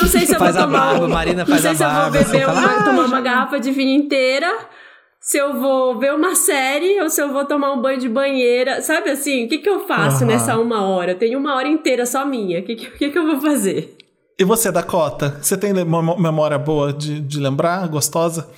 não 0.00 0.06
sei 0.06 0.22
se 0.24 0.34
eu 0.34 0.38
Faz 0.38 0.54
vou 0.54 0.62
a 0.64 0.66
tomar. 0.66 0.78
barba, 0.92 1.08
Marina 1.08 1.38
não 1.40 1.46
faz 1.46 1.60
sei 1.60 1.70
a 1.70 1.74
se 1.74 1.82
eu 1.82 1.88
vou 1.88 1.96
barba, 1.98 2.10
beber 2.18 2.26
você 2.26 2.44
uma, 2.46 2.64
"Ah, 2.64 2.82
tomar 2.84 3.02
já." 3.02 3.06
uma 3.08 3.20
garrafa 3.20 3.60
de 3.60 3.70
vinho 3.72 3.94
inteira. 4.02 4.50
Se 5.20 5.36
eu 5.38 5.54
vou 5.60 5.98
ver 5.98 6.14
uma 6.14 6.34
série 6.36 7.00
ou 7.00 7.10
se 7.10 7.20
eu 7.20 7.32
vou 7.32 7.44
tomar 7.44 7.72
um 7.72 7.82
banho 7.82 7.98
de 7.98 8.08
banheira. 8.08 8.80
Sabe 8.80 9.10
assim? 9.10 9.44
O 9.44 9.48
que, 9.48 9.58
que 9.58 9.68
eu 9.68 9.80
faço 9.80 10.18
Aham. 10.22 10.26
nessa 10.32 10.56
uma 10.58 10.86
hora? 10.86 11.10
Eu 11.12 11.18
tenho 11.18 11.38
uma 11.38 11.56
hora 11.56 11.66
inteira 11.68 12.06
só 12.06 12.24
minha. 12.24 12.60
O 12.60 12.62
que, 12.62 12.76
que, 12.76 12.86
o 12.86 12.92
que, 12.92 13.10
que 13.10 13.18
eu 13.18 13.26
vou 13.26 13.40
fazer? 13.40 13.96
E 14.38 14.44
você, 14.44 14.70
Dakota? 14.70 15.38
Você 15.42 15.56
tem 15.56 15.72
mem- 15.72 15.84
memória 16.18 16.58
boa 16.58 16.92
de, 16.92 17.20
de 17.20 17.40
lembrar? 17.40 17.88
Gostosa? 17.88 18.50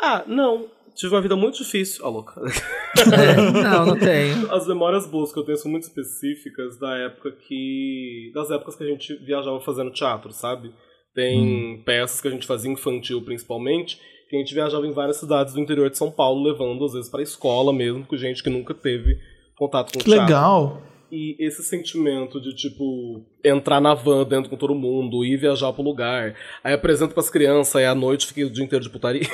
Ah, 0.00 0.22
não. 0.26 0.66
Tive 0.94 1.14
uma 1.14 1.20
vida 1.20 1.36
muito 1.36 1.58
difícil. 1.58 2.04
Ah, 2.04 2.08
louca. 2.08 2.40
É, 2.40 3.36
não, 3.52 3.86
não 3.86 3.98
tenho. 3.98 4.52
As 4.52 4.66
memórias 4.66 5.06
boas 5.06 5.32
que 5.32 5.38
eu 5.38 5.44
tenho 5.44 5.58
são 5.58 5.70
muito 5.70 5.84
específicas 5.84 6.78
da 6.78 6.96
época 6.96 7.32
que. 7.46 8.30
das 8.34 8.50
épocas 8.50 8.76
que 8.76 8.84
a 8.84 8.86
gente 8.86 9.14
viajava 9.24 9.60
fazendo 9.60 9.90
teatro, 9.92 10.32
sabe? 10.32 10.72
Tem 11.14 11.82
peças 11.84 12.20
que 12.20 12.28
a 12.28 12.30
gente 12.30 12.46
fazia 12.46 12.70
infantil 12.70 13.20
principalmente, 13.22 13.98
que 14.28 14.36
a 14.36 14.38
gente 14.38 14.54
viajava 14.54 14.86
em 14.86 14.92
várias 14.92 15.16
cidades 15.16 15.54
do 15.54 15.60
interior 15.60 15.90
de 15.90 15.98
São 15.98 16.10
Paulo, 16.12 16.42
levando 16.44 16.84
às 16.84 16.92
vezes 16.92 17.10
pra 17.10 17.22
escola 17.22 17.72
mesmo, 17.72 18.04
com 18.06 18.16
gente 18.16 18.42
que 18.42 18.50
nunca 18.50 18.72
teve 18.74 19.18
contato 19.56 19.92
com 19.92 19.98
Que 19.98 20.04
teatro. 20.04 20.22
legal. 20.24 20.82
E 21.10 21.36
esse 21.38 21.62
sentimento 21.62 22.38
de, 22.40 22.54
tipo, 22.54 23.24
entrar 23.42 23.80
na 23.80 23.94
van 23.94 24.24
dentro 24.24 24.50
com 24.50 24.56
todo 24.56 24.74
mundo, 24.74 25.24
ir 25.24 25.38
viajar 25.38 25.72
pro 25.72 25.82
lugar, 25.82 26.34
aí 26.62 26.74
apresento 26.74 27.14
pras 27.14 27.30
crianças, 27.30 27.76
aí 27.76 27.86
à 27.86 27.94
noite 27.94 28.26
fiquei 28.26 28.44
o 28.44 28.50
dia 28.50 28.64
inteiro 28.64 28.84
de 28.84 28.90
putaria. 28.90 29.26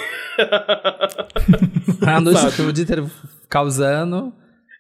À 2.07 2.21
noite 2.21 2.41
eu 2.59 2.69
o 2.69 2.73
dia 2.73 2.85
inteiro 2.85 3.11
causando. 3.49 4.33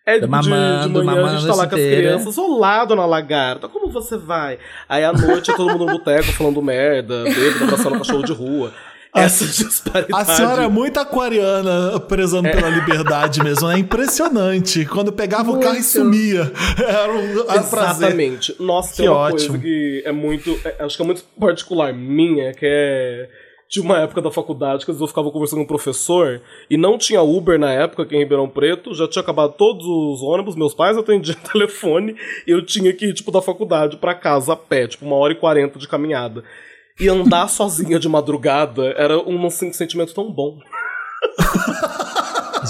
É, 0.06 0.18
de, 0.18 0.26
Mamando, 0.26 1.00
de 1.00 1.06
manhã 1.06 1.12
a 1.12 1.22
mamando 1.22 1.38
gente 1.38 1.50
a 1.50 1.54
tá 1.54 1.62
lá 1.62 1.66
com 1.66 1.76
as 1.76 1.80
crianças, 1.80 2.36
olá, 2.36 2.84
dona 2.84 3.06
Lagarta, 3.06 3.68
como 3.68 3.90
você 3.90 4.18
vai? 4.18 4.58
Aí 4.86 5.02
à 5.02 5.12
noite 5.12 5.50
é 5.50 5.56
todo 5.56 5.72
mundo 5.72 5.86
no 5.86 5.92
boteco 5.92 6.30
falando 6.32 6.60
merda, 6.60 7.24
bêbado, 7.24 7.64
abraçando 7.64 7.98
cachorro 7.98 8.22
de 8.22 8.32
rua. 8.32 8.70
Essa 9.14 9.44
disparidade. 9.64 10.12
A 10.12 10.24
senhora 10.24 10.64
é 10.64 10.68
muito 10.68 10.98
aquariana, 10.98 12.00
prezando 12.00 12.50
pela 12.50 12.68
liberdade 12.68 13.42
mesmo. 13.42 13.70
É 13.70 13.78
impressionante. 13.78 14.84
Quando 14.86 15.12
pegava 15.12 15.50
o 15.50 15.60
carro 15.60 15.74
e 15.76 15.78
Muito. 15.78 15.84
sumia. 15.88 16.52
Era 16.78 17.12
um 17.12 17.50
era 17.50 17.60
um 17.60 17.68
prazer. 17.70 18.08
Exatamente. 18.08 18.56
Nossa, 18.60 18.90
Que 18.90 18.96
tem 18.98 19.08
uma 19.08 19.18
ótimo. 19.18 19.38
coisa 19.50 19.58
que 19.58 20.02
é 20.04 20.12
muito. 20.12 20.58
é- 20.64 20.76
acho 20.84 20.96
que 20.96 21.02
é 21.02 21.06
muito 21.06 21.22
particular 21.38 21.92
minha, 21.94 22.52
que 22.52 22.66
é. 22.66 23.28
De 23.70 23.80
uma 23.80 23.98
época 23.98 24.20
da 24.22 24.30
faculdade 24.30 24.84
que 24.84 24.90
às 24.90 24.96
vezes 24.96 25.00
eu 25.00 25.08
ficava 25.08 25.30
conversando 25.32 25.58
com 25.60 25.64
um 25.64 25.66
professor 25.66 26.40
e 26.70 26.76
não 26.76 26.96
tinha 26.98 27.22
Uber 27.22 27.58
na 27.58 27.72
época 27.72 28.02
aqui 28.04 28.14
em 28.14 28.18
Ribeirão 28.20 28.48
Preto, 28.48 28.94
já 28.94 29.08
tinha 29.08 29.22
acabado 29.22 29.54
todos 29.56 29.84
os 29.84 30.22
ônibus, 30.22 30.54
meus 30.54 30.74
pais 30.74 30.96
atendiam 30.96 31.34
telefone 31.50 32.14
e 32.46 32.50
eu 32.52 32.64
tinha 32.64 32.92
que 32.92 33.06
ir, 33.06 33.14
tipo, 33.14 33.32
da 33.32 33.40
faculdade 33.42 33.96
pra 33.96 34.14
casa 34.14 34.52
a 34.52 34.56
pé, 34.56 34.86
tipo, 34.86 35.04
uma 35.06 35.16
hora 35.16 35.32
e 35.32 35.36
quarenta 35.36 35.76
de 35.78 35.88
caminhada. 35.88 36.44
E 36.98 37.08
andar 37.08 37.48
sozinha 37.48 37.98
de 37.98 38.08
madrugada 38.08 38.94
era 38.96 39.18
um 39.18 39.50
sen- 39.50 39.72
sentimento 39.72 40.14
tão 40.14 40.30
bom. 40.32 40.58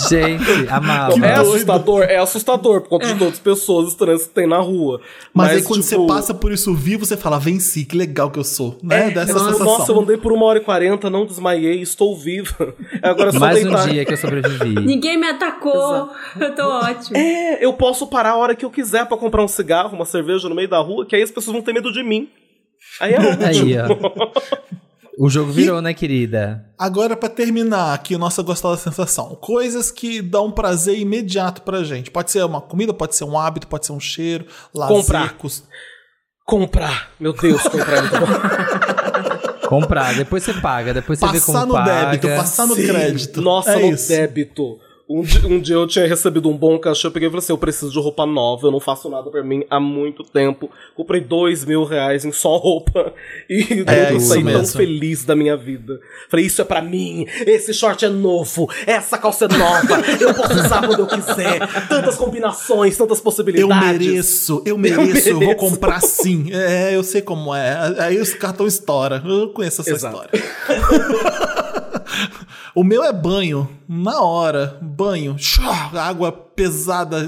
Gente, 0.09 0.69
amava. 0.71 1.13
Que 1.15 1.25
é 1.25 1.35
doido. 1.37 1.41
assustador, 1.53 2.03
é 2.03 2.17
assustador 2.17 2.81
por 2.81 2.89
conta 2.89 3.07
de 3.07 3.15
todas 3.17 3.35
as 3.35 3.39
pessoas 3.39 3.89
estranhas 3.91 4.27
que 4.27 4.35
tem 4.35 4.45
na 4.47 4.59
rua. 4.59 5.01
Mas, 5.33 5.53
aí 5.53 5.63
quando 5.63 5.85
tipo, 5.85 6.01
você 6.03 6.07
passa 6.13 6.35
por 6.35 6.51
isso 6.51 6.75
vivo, 6.75 7.05
você 7.07 7.17
fala, 7.17 7.39
venci, 7.39 7.85
que 7.85 7.97
legal 7.97 8.29
que 8.31 8.39
eu 8.39 8.43
sou. 8.45 8.77
Né? 8.83 9.11
Dessa 9.11 9.35
Nossa, 9.35 9.45
sensação. 9.53 9.67
nossa, 9.79 9.93
eu 9.93 10.01
andei 10.01 10.17
por 10.17 10.33
uma 10.33 10.47
hora 10.47 10.59
e 10.59 10.63
quarenta, 10.63 11.09
não 11.09 11.25
desmaiei, 11.27 11.81
estou 11.81 12.17
viva. 12.17 12.75
Agora 13.03 13.29
é 13.29 13.33
só 13.33 13.39
Mais 13.39 13.59
um 13.59 13.63
deitar. 13.69 13.89
dia 13.89 14.05
que 14.05 14.13
eu 14.15 14.17
sobrevivi. 14.17 14.75
Ninguém 14.85 15.17
me 15.21 15.29
atacou. 15.29 16.09
Eu 16.41 16.55
tô 16.57 16.63
ótimo. 16.67 17.17
É, 17.17 17.65
eu 17.65 17.73
posso 17.75 18.07
parar 18.09 18.31
a 18.31 18.37
hora 18.37 18.57
que 18.57 18.65
eu 18.65 18.71
quiser 18.71 19.07
pra 19.07 19.17
comprar 19.17 19.45
um 19.45 19.49
cigarro, 19.49 19.95
uma 19.95 20.05
cerveja 20.07 20.49
no 20.49 20.57
meio 20.57 20.69
da 20.69 20.79
rua, 20.81 21.07
que 21.07 21.15
aí 21.15 21.23
as 21.23 21.31
pessoas 21.31 21.55
vão 21.55 21.63
ter 21.63 21.73
medo 21.73 21.93
de 21.93 22.03
mim. 22.03 22.29
Aí 23.01 23.13
é 23.15 23.19
ótimo. 23.21 23.45
Aí, 23.47 23.75
ó. 23.79 24.75
O 25.17 25.31
jogo 25.31 25.53
virou, 25.53 25.81
né, 25.81 25.95
querida? 25.95 26.67
Agora, 26.77 27.17
pra 27.17 27.29
terminar 27.29 27.95
aqui, 27.95 28.17
nossa 28.17 28.43
gostosa 28.43 28.81
sensação. 28.83 29.37
Coisas 29.41 29.91
que 29.93 30.21
dão 30.21 30.51
prazer 30.51 30.99
imediato 30.99 31.63
pra 31.63 31.85
gente. 31.85 32.11
Pode 32.11 32.31
ser 32.33 32.45
uma 32.45 32.61
comida, 32.61 32.93
pode 32.93 33.15
ser 33.15 33.23
um 33.25 33.39
hábito, 33.39 33.69
pode 33.69 33.87
ser 33.87 33.93
um 33.93 34.01
cheiro, 34.01 34.45
lazer, 34.75 34.97
Comprar. 34.97 35.35
cus- 35.37 35.63
Comprar. 36.45 37.11
Meu 37.21 37.33
Deus, 37.33 37.63
comprar 37.63 37.97
é 37.97 38.01
muito 38.03 38.19
bom. 38.19 38.27
Comprar, 39.69 40.15
depois 40.15 40.43
você 40.43 40.53
paga, 40.55 40.93
depois 40.93 41.19
você 41.19 41.27
vê 41.27 41.33
Passar 41.41 41.53
como 41.53 41.67
no 41.67 41.73
paga. 41.75 42.05
débito, 42.11 42.29
passar 42.37 42.67
no 42.67 42.75
Sim. 42.75 42.87
crédito. 42.87 43.41
Nossa, 43.41 43.71
é 43.73 43.87
no 43.89 43.95
isso. 43.95 44.09
débito. 44.09 44.79
Um 45.07 45.21
dia, 45.21 45.47
um 45.47 45.61
dia 45.61 45.75
eu 45.77 45.87
tinha 45.87 46.07
recebido 46.07 46.49
um 46.49 46.57
bom 46.57 46.79
cachê, 46.79 47.07
eu 47.07 47.11
peguei 47.11 47.29
e 47.29 47.31
falei 47.31 47.41
assim, 47.45 47.53
eu 47.53 47.59
preciso 47.59 47.93
de 47.93 47.99
roupa 47.99 48.25
nova, 48.25 48.67
eu 48.67 48.71
não 48.71 48.81
faço 48.81 49.11
nada 49.11 49.31
pra 49.31 49.43
mim 49.45 49.63
há 49.69 49.79
muito 49.79 50.23
tempo. 50.25 50.71
Comprei 50.97 51.21
dois 51.21 51.63
mil 51.63 51.85
reais 51.85 52.25
em 52.25 52.33
só 52.33 52.57
roupa 52.57 53.13
e 53.49 53.85
É, 53.87 54.13
eu 54.15 54.19
saí 54.21 54.43
tão 54.43 54.53
mesmo. 54.61 54.79
feliz 54.79 55.23
da 55.27 55.37
minha 55.37 55.59
vida. 55.59 56.01
Falei, 56.31 56.47
isso 56.47 56.63
é 56.63 56.65
pra 56.65 56.81
mim, 56.81 57.27
esse 57.47 57.75
short 57.75 58.03
é 58.03 58.09
novo, 58.09 58.67
essa 58.87 59.19
calça 59.19 59.45
é 59.45 59.49
nova, 59.49 60.01
eu 60.19 60.33
posso 60.33 60.55
usar 60.55 60.87
quando 60.87 61.01
eu 61.01 61.07
quiser. 61.07 61.59
Tantas 61.87 62.17
combinações, 62.17 62.97
tantas 62.97 63.19
Eu 63.19 63.25
possibilidades. 63.25 63.99
mereço, 64.07 64.63
eu 64.65 64.79
mereço, 64.79 65.29
eu 65.29 65.35
vou 65.35 65.49
mereço. 65.49 65.57
comprar 65.71 66.01
sim. 66.01 66.47
É, 66.51 66.97
eu 66.97 67.03
sei 67.05 67.21
como 67.21 67.55
é. 67.55 67.95
Aí 67.99 68.19
o 68.19 68.39
cartão 68.39 68.67
estoura. 68.67 69.23
Eu 69.23 69.51
conheço 69.51 69.83
essa 69.83 69.91
Exato. 69.91 70.17
história. 70.35 71.55
o 72.75 72.85
meu 72.85 73.03
é 73.03 73.13
banho, 73.13 73.69
na 73.89 74.23
hora. 74.23 74.79
Banho, 74.81 75.37
água 75.93 76.33
pesada 76.33 77.19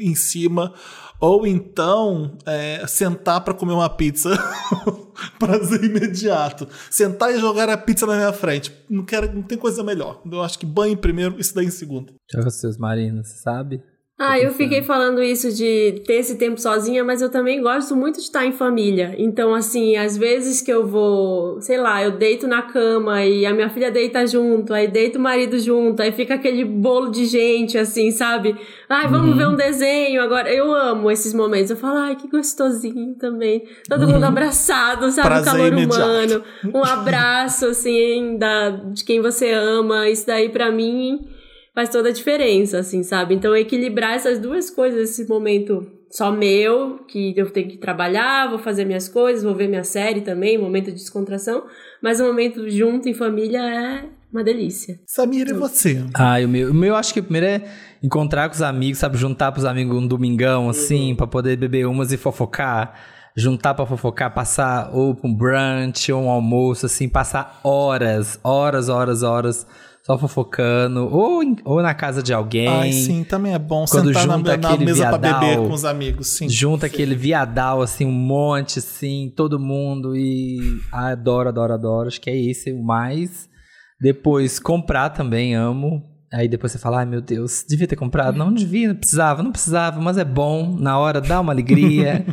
em 0.00 0.14
cima. 0.14 0.72
Ou 1.20 1.46
então, 1.46 2.36
é, 2.46 2.86
sentar 2.86 3.40
pra 3.40 3.52
comer 3.52 3.72
uma 3.72 3.90
pizza. 3.90 4.30
Prazer 5.38 5.82
imediato. 5.82 6.68
Sentar 6.90 7.34
e 7.34 7.40
jogar 7.40 7.68
a 7.68 7.76
pizza 7.76 8.06
na 8.06 8.14
minha 8.14 8.32
frente. 8.32 8.72
Não, 8.88 9.04
quero, 9.04 9.34
não 9.34 9.42
tem 9.42 9.58
coisa 9.58 9.82
melhor. 9.82 10.20
Eu 10.30 10.42
acho 10.42 10.58
que 10.58 10.66
banho 10.66 10.92
em 10.92 10.96
primeiro, 10.96 11.38
isso 11.40 11.54
daí 11.54 11.66
em 11.66 11.70
segundo. 11.70 12.14
Com 12.32 12.50
seus 12.50 12.78
marinos, 12.78 13.28
sabe? 13.28 13.82
Ah, 14.20 14.36
eu 14.36 14.50
fiquei 14.50 14.82
falando 14.82 15.22
isso 15.22 15.52
de 15.54 16.02
ter 16.04 16.14
esse 16.14 16.36
tempo 16.36 16.60
sozinha, 16.60 17.04
mas 17.04 17.22
eu 17.22 17.30
também 17.30 17.62
gosto 17.62 17.94
muito 17.94 18.16
de 18.16 18.22
estar 18.22 18.44
em 18.44 18.50
família. 18.50 19.14
Então, 19.16 19.54
assim, 19.54 19.96
às 19.96 20.16
vezes 20.16 20.60
que 20.60 20.72
eu 20.72 20.84
vou, 20.84 21.60
sei 21.60 21.78
lá, 21.78 22.02
eu 22.02 22.10
deito 22.10 22.48
na 22.48 22.62
cama 22.62 23.24
e 23.24 23.46
a 23.46 23.54
minha 23.54 23.70
filha 23.70 23.92
deita 23.92 24.26
junto, 24.26 24.74
aí 24.74 24.88
deita 24.88 25.20
o 25.20 25.22
marido 25.22 25.56
junto, 25.60 26.02
aí 26.02 26.10
fica 26.10 26.34
aquele 26.34 26.64
bolo 26.64 27.12
de 27.12 27.26
gente, 27.26 27.78
assim, 27.78 28.10
sabe? 28.10 28.56
Ai, 28.88 29.06
vamos 29.06 29.36
ver 29.36 29.46
um 29.46 29.54
desenho 29.54 30.20
agora. 30.20 30.52
Eu 30.52 30.74
amo 30.74 31.12
esses 31.12 31.32
momentos. 31.32 31.70
Eu 31.70 31.76
falo, 31.76 31.98
ai, 31.98 32.16
que 32.16 32.26
gostosinho 32.26 33.14
também. 33.14 33.68
Todo 33.88 34.08
mundo 34.08 34.24
abraçado, 34.24 35.12
sabe? 35.12 35.28
Prazer 35.28 35.48
o 35.48 35.56
calor 35.56 35.68
imediato. 35.68 36.02
humano. 36.02 36.44
Um 36.74 36.82
abraço, 36.84 37.66
assim, 37.66 38.36
da, 38.36 38.70
de 38.70 39.04
quem 39.04 39.22
você 39.22 39.52
ama. 39.52 40.08
Isso 40.08 40.26
daí, 40.26 40.48
pra 40.48 40.72
mim 40.72 41.37
faz 41.78 41.90
toda 41.90 42.08
a 42.08 42.12
diferença, 42.12 42.80
assim, 42.80 43.04
sabe? 43.04 43.36
Então, 43.36 43.54
equilibrar 43.54 44.16
essas 44.16 44.40
duas 44.40 44.68
coisas, 44.68 45.10
esse 45.10 45.28
momento 45.28 45.86
só 46.10 46.32
meu, 46.32 47.04
que 47.06 47.32
eu 47.36 47.48
tenho 47.52 47.68
que 47.68 47.76
trabalhar, 47.76 48.48
vou 48.48 48.58
fazer 48.58 48.84
minhas 48.84 49.08
coisas, 49.08 49.44
vou 49.44 49.54
ver 49.54 49.68
minha 49.68 49.84
série 49.84 50.22
também, 50.22 50.58
momento 50.58 50.86
de 50.86 50.94
descontração, 50.94 51.66
mas 52.02 52.18
o 52.18 52.24
momento 52.24 52.68
junto 52.68 53.08
em 53.08 53.14
família 53.14 53.60
é 53.60 54.04
uma 54.32 54.42
delícia. 54.42 54.98
Samir, 55.06 55.46
e 55.50 55.52
você? 55.52 56.04
Ah, 56.14 56.40
o 56.44 56.48
meu, 56.48 56.72
o 56.72 56.74
meu 56.74 56.96
acho 56.96 57.14
que 57.14 57.22
primeiro 57.22 57.46
é 57.46 57.70
encontrar 58.02 58.48
com 58.48 58.56
os 58.56 58.62
amigos, 58.62 58.98
sabe? 58.98 59.16
Juntar 59.16 59.52
pros 59.52 59.64
amigos 59.64 59.96
um 59.96 60.08
domingão, 60.08 60.68
assim, 60.68 61.14
pra 61.14 61.28
poder 61.28 61.56
beber 61.56 61.86
umas 61.86 62.10
e 62.10 62.16
fofocar. 62.16 62.92
Juntar 63.36 63.74
pra 63.74 63.86
fofocar, 63.86 64.34
passar 64.34 64.90
ou 64.92 65.14
pra 65.14 65.30
um 65.30 65.32
brunch 65.32 66.10
ou 66.10 66.24
um 66.24 66.28
almoço, 66.28 66.86
assim, 66.86 67.08
passar 67.08 67.60
horas, 67.62 68.40
horas, 68.42 68.88
horas, 68.88 69.22
horas 69.22 69.64
só 70.08 70.16
fofocando. 70.18 71.06
Ou, 71.14 71.42
em- 71.42 71.56
ou 71.64 71.82
na 71.82 71.92
casa 71.92 72.22
de 72.22 72.32
alguém. 72.32 72.66
Ai, 72.66 72.92
sim, 72.92 73.22
também 73.24 73.52
é 73.52 73.58
bom 73.58 73.84
Quando 73.86 74.06
sentar 74.08 74.26
na, 74.26 74.36
junta 74.38 74.56
na 74.56 74.68
aquele 74.70 74.84
mesa 74.86 75.08
pra 75.10 75.18
viadal, 75.18 75.40
beber 75.40 75.68
com 75.68 75.74
os 75.74 75.84
amigos, 75.84 76.28
sim. 76.28 76.48
Junta 76.48 76.86
aquele 76.86 77.14
viadal, 77.14 77.82
assim, 77.82 78.06
um 78.06 78.10
monte, 78.12 78.78
assim, 78.78 79.30
todo 79.36 79.60
mundo. 79.60 80.16
E 80.16 80.80
ah, 80.90 81.08
adoro, 81.08 81.50
adoro, 81.50 81.74
adoro. 81.74 82.08
Acho 82.08 82.20
que 82.20 82.30
é 82.30 82.36
esse 82.36 82.72
o 82.72 82.82
mais. 82.82 83.48
Depois, 84.00 84.58
comprar 84.58 85.10
também, 85.10 85.54
amo. 85.54 86.02
Aí 86.32 86.46
depois 86.48 86.72
você 86.72 86.78
fala, 86.78 86.98
ai 87.00 87.06
meu 87.06 87.20
Deus, 87.22 87.64
devia 87.68 87.86
ter 87.86 87.96
comprado. 87.96 88.36
Não 88.36 88.52
devia, 88.52 88.88
não 88.88 88.94
precisava, 88.94 89.42
não 89.42 89.50
precisava, 89.52 90.00
mas 90.00 90.16
é 90.18 90.24
bom. 90.24 90.76
Na 90.78 90.98
hora 90.98 91.20
dá 91.20 91.40
uma 91.40 91.52
alegria. 91.52 92.24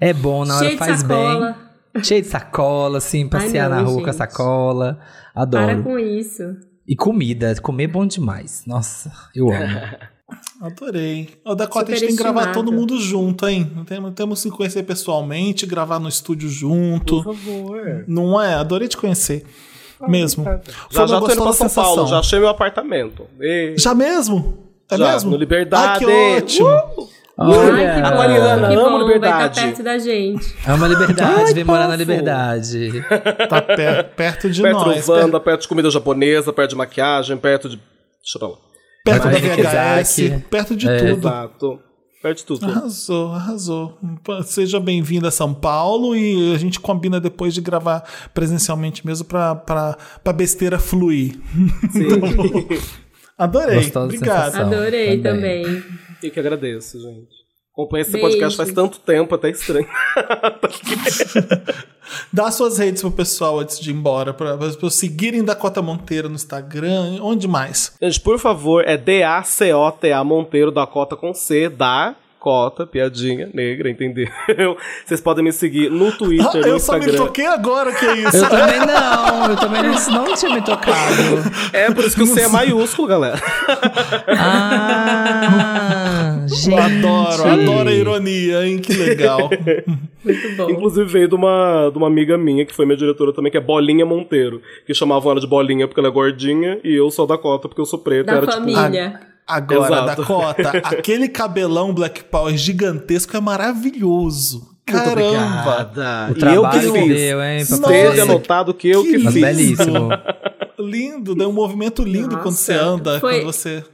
é 0.00 0.12
bom, 0.12 0.44
na 0.44 0.56
hora 0.56 0.64
Cheio 0.64 0.78
de 0.78 0.78
faz 0.78 1.00
sacola. 1.00 1.56
bem. 1.94 2.04
Cheio 2.04 2.22
de 2.22 2.28
sacola, 2.28 2.98
assim, 2.98 3.28
passear 3.28 3.68
não, 3.70 3.76
na 3.76 3.82
rua 3.82 3.94
com 4.02 4.08
a 4.08 4.12
gente. 4.12 4.16
sacola. 4.18 4.98
Adoro. 5.34 5.64
Para 5.66 5.82
com 5.82 5.98
isso. 5.98 6.42
E 6.86 6.94
comida, 6.94 7.54
comer 7.62 7.84
é 7.84 7.88
bom 7.88 8.06
demais. 8.06 8.64
Nossa, 8.66 9.10
eu 9.34 9.50
amo. 9.50 9.80
Adorei. 10.60 11.28
O 11.44 11.54
Dakota, 11.54 11.92
a 11.92 11.94
gente 11.94 12.08
tem 12.08 12.16
que 12.16 12.22
gravar 12.22 12.52
todo 12.52 12.72
mundo 12.72 12.98
junto, 12.98 13.46
hein? 13.46 13.70
Temos, 13.86 14.14
temos 14.14 14.42
que 14.42 14.48
se 14.48 14.56
conhecer 14.56 14.82
pessoalmente, 14.82 15.66
gravar 15.66 15.98
no 15.98 16.08
estúdio 16.08 16.48
junto. 16.48 17.22
Por 17.22 17.34
favor. 17.34 18.04
Não 18.08 18.40
é? 18.40 18.54
Adorei 18.54 18.88
te 18.88 18.96
conhecer. 18.96 19.44
Mesmo. 20.08 20.44
Já 20.90 21.06
já 21.06 21.20
tô 21.20 21.30
indo 21.30 21.42
pra 21.42 21.52
São 21.52 21.68
Paulo, 21.68 21.90
sensação. 21.94 22.06
já 22.08 22.18
achei 22.18 22.38
meu 22.38 22.48
apartamento. 22.48 23.26
Ei. 23.40 23.76
Já 23.78 23.94
mesmo? 23.94 24.58
É 24.90 24.98
Já, 24.98 25.12
mesmo? 25.12 25.30
no 25.30 25.36
Liberdade. 25.36 26.04
Ai, 26.04 26.42
que 26.42 26.62
ótimo. 26.62 26.68
Uh! 26.68 27.23
Ai, 27.36 27.48
que 27.96 28.02
bom, 28.02 28.16
Mariana, 28.16 28.68
que 28.68 28.74
amo 28.74 28.84
bom, 28.84 28.90
vai 28.90 29.02
liberdade. 29.14 29.58
estar 29.58 29.66
perto 29.66 29.82
da 29.82 29.98
gente. 29.98 30.54
Amo 30.66 30.84
a 30.84 30.88
liberdade, 30.88 31.42
Ai, 31.46 31.54
vem 31.54 31.64
morar 31.64 31.88
na 31.88 31.96
liberdade. 31.96 32.90
Tá 33.48 33.60
per- 33.60 34.04
perto 34.14 34.50
de 34.50 34.62
Perto 34.62 34.76
nós. 34.86 35.04
do 35.06 35.12
Wanda, 35.12 35.40
perto 35.40 35.62
de 35.62 35.68
comida 35.68 35.90
japonesa, 35.90 36.52
perto 36.52 36.70
de 36.70 36.76
maquiagem, 36.76 37.36
perto 37.36 37.68
de. 37.68 37.76
Deixa 38.22 38.38
pra 38.38 38.48
lá. 38.48 38.54
Perto 39.04 39.24
da 39.24 39.30
Vai, 39.30 39.40
VHS, 39.40 40.42
perto 40.48 40.76
de 40.76 40.88
É. 40.88 40.96
tudo. 40.98 41.10
Exato. 41.28 41.78
Perto 42.22 42.38
de 42.38 42.44
tudo. 42.44 42.64
Arrasou, 42.66 43.32
arrasou. 43.34 43.98
Seja 44.44 44.80
bem-vindo 44.80 45.26
a 45.28 45.30
São 45.30 45.52
Paulo 45.52 46.16
e 46.16 46.54
a 46.54 46.58
gente 46.58 46.80
combina 46.80 47.20
depois 47.20 47.52
de 47.52 47.60
gravar 47.60 48.02
presencialmente 48.32 49.04
mesmo 49.06 49.26
pra, 49.26 49.54
pra, 49.54 49.98
pra 50.22 50.32
besteira 50.32 50.78
fluir. 50.78 51.36
Sim. 51.92 52.08
Adorei. 53.36 53.76
Gostosa 53.76 54.04
Obrigado. 54.06 54.44
sensação. 54.52 54.66
Adorei 54.68 55.20
também. 55.20 55.64
também. 55.64 55.84
Eu 56.26 56.30
que 56.30 56.40
agradeço, 56.40 57.00
gente. 57.00 57.44
Acompanho 57.72 58.02
esse 58.02 58.12
Beijo. 58.12 58.28
podcast 58.28 58.56
faz 58.56 58.72
tanto 58.72 59.00
tempo, 59.00 59.34
até 59.34 59.50
estranho. 59.50 59.86
Dá 62.32 62.50
suas 62.50 62.78
redes 62.78 63.02
pro 63.02 63.10
pessoal 63.10 63.58
antes 63.58 63.80
de 63.80 63.90
ir 63.90 63.94
embora, 63.94 64.32
pra, 64.32 64.56
pra 64.56 64.70
pra 64.70 64.90
seguirem 64.90 65.42
Dakota 65.42 65.82
Monteiro 65.82 66.28
no 66.28 66.36
Instagram. 66.36 67.18
Onde 67.20 67.48
mais? 67.48 67.96
Gente, 68.00 68.20
por 68.20 68.38
favor, 68.38 68.84
é 68.86 68.96
D-A-C-O-T-A 68.96 70.22
Monteiro 70.22 70.70
da 70.70 70.86
Cota 70.86 71.16
com 71.16 71.34
C, 71.34 71.68
da 71.68 72.14
Cota, 72.44 72.86
piadinha 72.86 73.48
negra, 73.54 73.88
entendeu? 73.88 74.28
Vocês 75.06 75.18
podem 75.18 75.42
me 75.42 75.50
seguir 75.50 75.90
no 75.90 76.12
Twitter, 76.12 76.46
Ah, 76.46 76.52
no 76.58 76.66
eu 76.66 76.78
só 76.78 76.92
me 76.92 76.98
Instagram. 76.98 77.24
toquei 77.24 77.46
agora 77.46 77.90
que 77.90 78.04
é 78.04 78.14
isso. 78.16 78.36
Eu 78.36 78.50
também 78.50 78.80
não, 78.80 79.50
eu 79.50 79.56
também 79.56 79.82
não, 79.82 80.24
não 80.26 80.34
tinha 80.34 80.54
me 80.54 80.60
tocado. 80.60 80.92
É 81.72 81.90
por 81.90 82.04
isso 82.04 82.14
que 82.14 82.22
o 82.22 82.26
C 82.26 82.42
é 82.42 82.48
maiúsculo, 82.48 83.08
galera. 83.08 83.40
Ah, 84.36 86.44
gente. 86.46 86.70
Eu 86.70 86.78
adoro, 86.78 87.44
adoro 87.48 87.88
a 87.88 87.92
ironia, 87.92 88.66
hein? 88.66 88.78
Que 88.78 88.92
legal. 88.92 89.48
Muito 90.22 90.56
bom. 90.56 90.68
Inclusive 90.70 91.10
veio 91.10 91.28
de 91.28 91.34
uma, 91.34 91.88
de 91.90 91.96
uma 91.96 92.06
amiga 92.06 92.36
minha, 92.36 92.66
que 92.66 92.74
foi 92.74 92.84
minha 92.84 92.98
diretora 92.98 93.32
também, 93.32 93.50
que 93.50 93.56
é 93.56 93.60
Bolinha 93.60 94.04
Monteiro. 94.04 94.60
Que 94.86 94.92
chamavam 94.92 95.30
ela 95.32 95.40
de 95.40 95.46
Bolinha 95.46 95.88
porque 95.88 95.98
ela 95.98 96.10
é 96.10 96.12
gordinha, 96.12 96.78
e 96.84 96.94
eu 96.94 97.10
sou 97.10 97.26
da 97.26 97.38
Cota 97.38 97.68
porque 97.68 97.80
eu 97.80 97.86
sou 97.86 97.98
preta. 97.98 98.32
Da 98.32 98.36
era 98.36 98.46
tipo. 98.46 98.60
Agora, 99.46 99.86
Exato. 99.94 100.22
Dakota, 100.22 100.68
aquele 100.84 101.28
cabelão 101.28 101.92
Black 101.92 102.24
Power 102.24 102.56
gigantesco 102.56 103.36
é 103.36 103.40
maravilhoso. 103.40 104.72
Caramba! 104.86 105.90
O 106.28 106.30
E 106.30 106.30
eu 106.30 106.34
que 106.34 106.40
trabalho 106.40 106.92
que 106.92 106.98
fiz. 107.00 107.16
deu, 107.16 107.42
hein? 107.42 107.64
Fazer. 107.64 108.20
anotado 108.20 108.74
que 108.74 108.88
eu 108.88 109.02
que, 109.02 109.12
que 109.12 109.18
fiz. 109.30 109.34
belíssimo. 109.34 110.08
Lindo, 110.78 111.34
dá 111.34 111.46
um 111.48 111.52
movimento 111.52 112.02
lindo 112.02 112.28
Nossa, 112.36 112.42
quando 112.42 112.54
você 112.56 112.72
anda, 112.74 113.20
foi- 113.20 113.34
quando 113.40 113.44
você. 113.52 113.84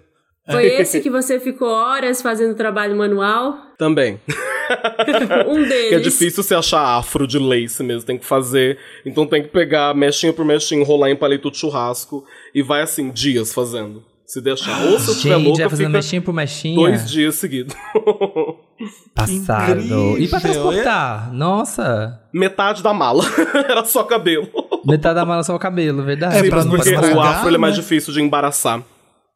Foi 0.50 0.66
esse 0.66 1.00
que 1.00 1.08
você 1.10 1.38
ficou 1.38 1.68
horas 1.68 2.20
fazendo 2.20 2.56
trabalho 2.56 2.96
manual? 2.96 3.56
Também. 3.78 4.18
Um 5.48 5.62
deles. 5.62 5.88
Que 5.88 5.94
é 5.96 5.98
difícil 5.98 6.44
você 6.44 6.54
achar 6.54 6.96
afro 6.96 7.26
de 7.26 7.40
lace 7.40 7.82
mesmo, 7.82 8.04
tem 8.06 8.16
que 8.16 8.24
fazer. 8.24 8.78
Então 9.04 9.26
tem 9.26 9.42
que 9.42 9.48
pegar 9.48 9.92
mechinha 9.96 10.32
por 10.32 10.44
mechinha, 10.44 10.80
enrolar 10.80 11.10
em 11.10 11.16
palito 11.16 11.50
de 11.50 11.56
churrasco 11.58 12.24
e 12.54 12.62
vai 12.62 12.80
assim, 12.82 13.10
dias 13.10 13.52
fazendo. 13.52 14.04
Se 14.30 14.40
deixar. 14.40 14.84
Ou 14.84 14.96
se 15.00 15.28
eu 15.28 15.40
louca, 15.40 15.62
vai 15.62 15.70
fazendo 15.70 15.86
fica 15.86 15.88
mexinha 15.88 16.22
por 16.22 16.32
mexinha. 16.32 16.76
dois 16.76 17.10
dias 17.10 17.34
seguidos. 17.34 17.74
Passado. 19.12 19.80
E 19.80 20.28
pra 20.28 20.38
Incrível, 20.38 20.40
transportar? 20.40 21.32
Nossa. 21.32 22.22
Metade 22.32 22.80
da 22.80 22.94
mala. 22.94 23.24
Era 23.68 23.84
só 23.84 24.04
cabelo. 24.04 24.48
Metade 24.86 25.16
da 25.16 25.24
mala 25.24 25.42
só 25.42 25.56
o 25.56 25.58
cabelo, 25.58 26.04
verdade. 26.04 26.36
É, 26.36 26.42
Sim, 26.44 26.48
pra 26.48 26.62
não 26.62 26.70
porque 26.70 26.90
estragar, 26.90 27.16
o 27.16 27.20
afro 27.20 27.48
ele 27.48 27.56
é 27.56 27.58
mais 27.58 27.76
né? 27.76 27.82
difícil 27.82 28.12
de 28.12 28.22
embaraçar. 28.22 28.80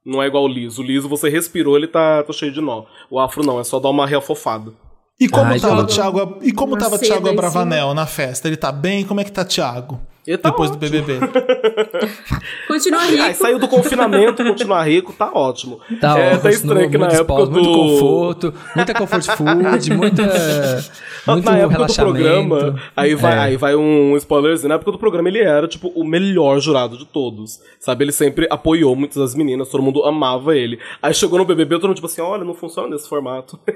Não 0.06 0.22
é 0.22 0.28
igual 0.28 0.44
o 0.44 0.48
liso. 0.48 0.80
O 0.80 0.84
liso, 0.84 1.08
você 1.08 1.28
respirou, 1.28 1.76
ele 1.76 1.88
tá, 1.88 2.22
tá 2.22 2.32
cheio 2.32 2.52
de 2.52 2.60
nó. 2.60 2.84
O 3.10 3.18
afro 3.18 3.44
não, 3.44 3.58
é 3.58 3.64
só 3.64 3.80
dar 3.80 3.88
uma 3.88 4.06
reafofada. 4.06 4.72
E 5.18 5.28
como 5.28 5.46
Ai, 5.46 5.58
tava 5.58 5.86
Thiago, 5.86 6.38
e 6.40 6.52
como 6.52 6.74
uma 6.74 6.78
tava 6.78 7.00
Thiago 7.00 7.26
em 7.26 7.32
Abravanel 7.32 7.94
na 7.94 8.06
festa? 8.06 8.46
Ele 8.46 8.56
tá 8.56 8.70
bem? 8.70 9.04
Como 9.04 9.20
é 9.20 9.24
que 9.24 9.32
tá 9.32 9.44
Thiago? 9.44 10.00
Ele 10.26 10.38
tá 10.38 10.50
depois 10.50 10.70
do 10.70 10.76
ótimo. 10.76 10.90
BBB. 10.90 11.26
Continua 12.66 13.02
Aí 13.02 13.16
rico. 13.16 13.34
saiu 13.34 13.58
do 13.58 13.68
confinamento, 13.68 14.42
continuar 14.42 14.84
rico, 14.84 15.12
tá 15.12 15.30
ótimo. 15.32 15.80
Tá 16.00 16.18
é, 16.18 16.28
ótimo, 16.28 16.42
tá 16.42 16.50
estranho 16.50 16.90
que 16.90 16.96
na 16.98 17.06
muito 17.06 17.20
época 17.20 17.42
esporte, 17.42 17.50
do... 17.50 17.52
muito 17.52 17.72
conforto, 17.78 18.54
muita 18.74 18.94
comfort 18.94 19.26
food, 19.36 19.94
muita, 19.94 20.22
muito 21.26 21.44
na 21.44 21.58
época 21.58 21.84
do 21.86 21.94
programa, 21.94 22.80
aí 22.96 23.14
vai, 23.14 23.34
É. 23.34 23.38
aí 23.38 23.56
vai 23.56 23.76
um 23.76 24.16
spoilerzinho. 24.16 24.68
Na 24.70 24.76
época 24.76 24.92
do 24.92 24.98
programa, 24.98 25.28
ele 25.28 25.40
era, 25.40 25.68
tipo, 25.68 25.88
o 25.88 26.04
melhor 26.04 26.58
jurado 26.58 26.96
de 26.96 27.04
todos. 27.04 27.60
Sabe? 27.78 28.04
Ele 28.04 28.12
sempre 28.12 28.46
apoiou 28.50 28.96
muitas 28.96 29.18
das 29.18 29.34
meninas, 29.34 29.68
todo 29.68 29.82
mundo 29.82 30.04
amava 30.04 30.56
ele. 30.56 30.78
Aí 31.02 31.12
chegou 31.12 31.38
no 31.38 31.44
BBB, 31.44 31.74
todo 31.76 31.88
mundo, 31.88 31.96
tipo 31.96 32.06
assim, 32.06 32.22
olha, 32.22 32.44
não 32.44 32.54
funciona 32.54 32.88
nesse 32.88 33.08
formato. 33.08 33.58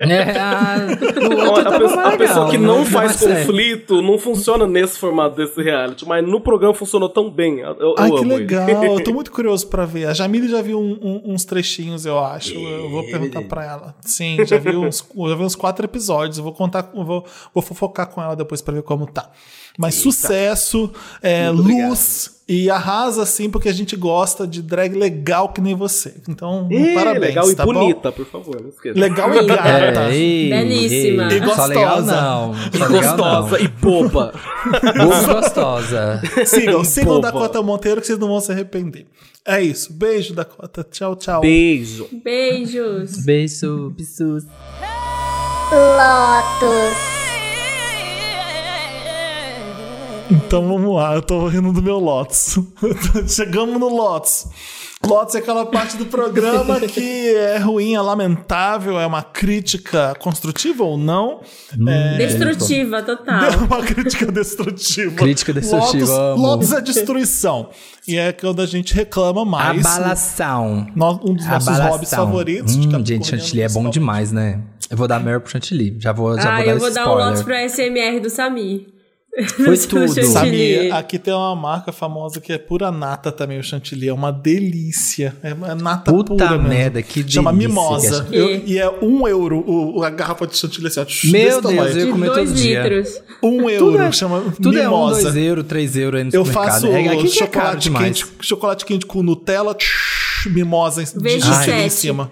É, 0.04 0.36
a, 0.36 0.74
a, 0.74 0.96
pessoa, 0.96 1.60
a 1.60 2.16
pessoa 2.16 2.16
legal, 2.16 2.48
que 2.50 2.58
não 2.58 2.66
no 2.66 2.78
outro 2.78 2.92
faz 2.92 3.12
sério. 3.12 3.46
conflito 3.46 4.02
não 4.02 4.18
funciona 4.18 4.66
nesse 4.66 4.98
formato 4.98 5.36
desse 5.36 5.62
reality. 5.62 6.04
Mas 6.04 6.26
no 6.26 6.40
programa 6.40 6.74
funcionou 6.74 7.08
tão 7.08 7.30
bem. 7.30 7.60
Eu, 7.60 7.76
eu 7.78 7.94
Ai, 7.96 8.10
que 8.10 8.16
amo 8.18 8.32
ele. 8.32 8.40
legal. 8.40 8.68
Eu 8.84 9.04
tô 9.04 9.12
muito 9.14 9.30
curioso 9.30 9.68
pra 9.68 9.84
ver. 9.84 10.06
A 10.06 10.12
Jamile 10.14 10.48
já 10.48 10.60
viu 10.60 10.80
um- 10.80 10.98
um- 11.24 11.32
uns 11.34 11.44
trechinhos, 11.44 12.04
eu 12.04 12.18
acho. 12.18 12.52
Eu 12.54 12.90
vou 12.90 13.04
perguntar 13.04 13.42
pra 13.42 13.64
ela. 13.64 13.94
Sim, 14.00 14.38
já 14.44 14.58
vi 14.58 14.74
uns, 14.74 15.04
já 15.28 15.34
vi 15.36 15.42
uns 15.44 15.54
quatro 15.54 15.84
episódios. 15.84 16.38
Eu 16.38 16.44
vou 16.44 16.52
contar, 16.52 16.90
eu 16.94 17.04
vou, 17.04 17.24
vou 17.54 17.62
fofocar 17.62 18.08
com 18.08 18.20
ela 18.20 18.34
depois 18.34 18.60
pra 18.60 18.74
ver 18.74 18.82
como 18.82 19.06
tá. 19.06 19.30
Mas 19.78 19.94
sucesso, 19.94 20.90
é, 21.22 21.46
Muito 21.50 21.60
obrigado. 21.60 21.88
E 22.48 22.68
arrasa 22.68 23.22
assim, 23.22 23.48
porque 23.48 23.68
a 23.68 23.72
gente 23.72 23.94
gosta 23.96 24.46
de 24.46 24.60
drag 24.62 24.94
legal 24.94 25.50
que 25.50 25.60
nem 25.60 25.74
você. 25.74 26.14
Então, 26.28 26.68
Ih, 26.70 26.94
parabéns. 26.94 27.20
legal 27.26 27.50
e 27.50 27.54
tá 27.54 27.64
bom? 27.64 27.72
bonita, 27.72 28.10
por 28.12 28.26
favor, 28.26 28.60
não 28.60 28.68
esqueça. 28.68 28.98
Legal 28.98 29.32
e 29.34 29.40
Linda. 29.40 29.56
gata. 29.56 29.70
É, 29.70 30.14
ei, 30.14 30.50
Belíssima. 30.50 31.28
E 31.32 31.38
Só 31.54 31.66
legal 31.66 31.96
gostosa. 31.96 32.20
não. 32.20 32.54
E 32.74 32.78
Só 32.78 32.86
legal 32.86 33.16
gostosa 33.16 33.60
e 33.62 33.68
boba. 33.68 34.34
não. 34.96 35.06
Muito 35.06 35.26
gostosa. 35.34 36.20
Sigam, 36.46 36.84
sigam 36.84 37.14
Boba. 37.14 37.32
Dakota 37.32 37.62
Monteiro 37.62 38.00
que 38.00 38.06
vocês 38.06 38.18
não 38.18 38.28
vão 38.28 38.40
se 38.40 38.50
arrepender. 38.52 39.06
É 39.46 39.60
isso. 39.62 39.92
Beijo, 39.92 40.34
Dakota. 40.34 40.84
Tchau, 40.90 41.16
tchau. 41.16 41.40
Beijo. 41.40 42.08
Beijos. 42.24 43.24
Beijo, 43.24 43.90
bisus. 43.96 44.44
Lotus. 45.72 47.21
Então 50.30 50.66
vamos 50.66 50.94
lá, 50.94 51.14
eu 51.14 51.22
tô 51.22 51.46
rindo 51.48 51.72
do 51.72 51.82
meu 51.82 51.98
Lotus. 51.98 52.58
Chegamos 53.28 53.78
no 53.78 53.88
Lotus. 53.88 54.46
Lotus 55.04 55.34
é 55.34 55.38
aquela 55.38 55.66
parte 55.66 55.96
do 55.96 56.06
programa 56.06 56.78
que 56.86 57.34
é 57.34 57.58
ruim, 57.58 57.94
é 57.94 58.00
lamentável, 58.00 59.00
é 59.00 59.06
uma 59.06 59.22
crítica 59.22 60.14
construtiva 60.20 60.84
ou 60.84 60.96
não. 60.96 61.40
É, 61.88 62.18
Destrutiva, 62.18 63.02
total. 63.04 63.42
é 63.42 63.56
uma 63.56 63.82
crítica 63.82 64.30
destrutiva. 64.30 65.16
Crítica 65.16 65.52
destrutiva, 65.52 66.34
Lotus. 66.34 66.42
Lotus 66.42 66.72
é 66.72 66.80
destruição. 66.80 67.68
E 68.06 68.16
é 68.16 68.32
quando 68.32 68.62
a 68.62 68.66
gente 68.66 68.94
reclama 68.94 69.44
mais. 69.44 69.84
Abalação. 69.84 70.86
No- 70.94 71.20
Um 71.28 71.34
dos 71.34 71.46
nossos 71.46 71.68
Abalação. 71.68 71.90
hobbies 71.92 72.10
favoritos. 72.10 72.76
de 72.76 72.88
Hum, 72.96 73.04
gente, 73.04 73.26
chantilly 73.26 73.62
é 73.62 73.68
bom 73.68 73.90
demais, 73.90 74.30
né? 74.30 74.60
Eu 74.88 74.96
vou 74.96 75.08
dar 75.08 75.18
Meryl 75.18 75.40
pro 75.40 75.50
chantilly. 75.50 75.96
Já 75.98 76.12
vou, 76.12 76.36
já 76.36 76.42
ah, 76.42 76.56
vou 76.58 76.64
dar 76.66 76.72
eu 76.72 76.78
vou 76.78 76.88
esse 76.88 76.94
dar 76.94 77.06
um 77.06 77.10
spoiler. 77.10 77.30
lote 77.32 77.44
pra 77.44 77.68
SMR 77.68 78.20
do 78.20 78.30
Samir. 78.30 78.91
Foi 79.56 79.76
Do 79.78 79.86
tudo. 79.88 80.24
Sabia? 80.26 80.94
Aqui 80.94 81.18
tem 81.18 81.32
uma 81.32 81.56
marca 81.56 81.90
famosa 81.90 82.38
que 82.38 82.52
é 82.52 82.58
pura 82.58 82.92
nata 82.92 83.32
também, 83.32 83.58
o 83.58 83.62
chantilly. 83.62 84.06
É 84.08 84.12
uma 84.12 84.30
delícia. 84.30 85.34
É 85.42 85.50
é 85.50 85.74
nata 85.74 86.12
Puta 86.12 86.34
pura 86.34 86.50
mesmo. 86.50 86.68
merda, 86.68 87.02
que 87.02 87.24
Chama 87.26 87.50
delícia. 87.50 87.68
mimosa. 87.68 88.24
Que- 88.24 88.36
Eu- 88.36 88.62
e 88.66 88.78
é 88.78 88.90
um 89.02 89.26
euro 89.26 89.64
o, 89.66 90.04
a 90.04 90.10
garrafa 90.10 90.46
de 90.46 90.54
chantilly 90.58 90.86
assim, 90.88 91.30
Meu 91.30 91.62
Deus, 91.62 91.62
tamanho. 91.62 91.98
eu- 91.98 92.06
De 92.06 92.12
comer 92.12 92.26
dois 92.30 92.50
todo 92.50 92.58
dia. 92.58 92.82
litros. 92.82 93.22
Um 93.42 93.70
euro, 93.70 94.12
chama 94.12 94.52
Tudo 94.62 94.78
é 94.78 94.82
um, 94.86 94.92
mimosa. 94.92 95.22
dois 95.22 95.36
euros, 95.36 95.64
três 95.66 95.96
euros 95.96 96.18
aí 96.20 96.24
no 96.24 96.30
eu 96.34 96.44
faço 96.44 96.86
é, 96.88 97.06
é 97.06 97.26
chocolate, 97.26 97.84
demais. 97.84 98.04
quente, 98.22 98.26
chocolate 98.42 98.84
quente 98.84 99.06
com 99.06 99.22
Nutella, 99.22 99.74
tch, 99.74 100.46
mimosa 100.50 101.02
em- 101.02 101.06
de 101.06 101.40
chantilly 101.40 101.82
em 101.84 101.88
cima. 101.88 102.30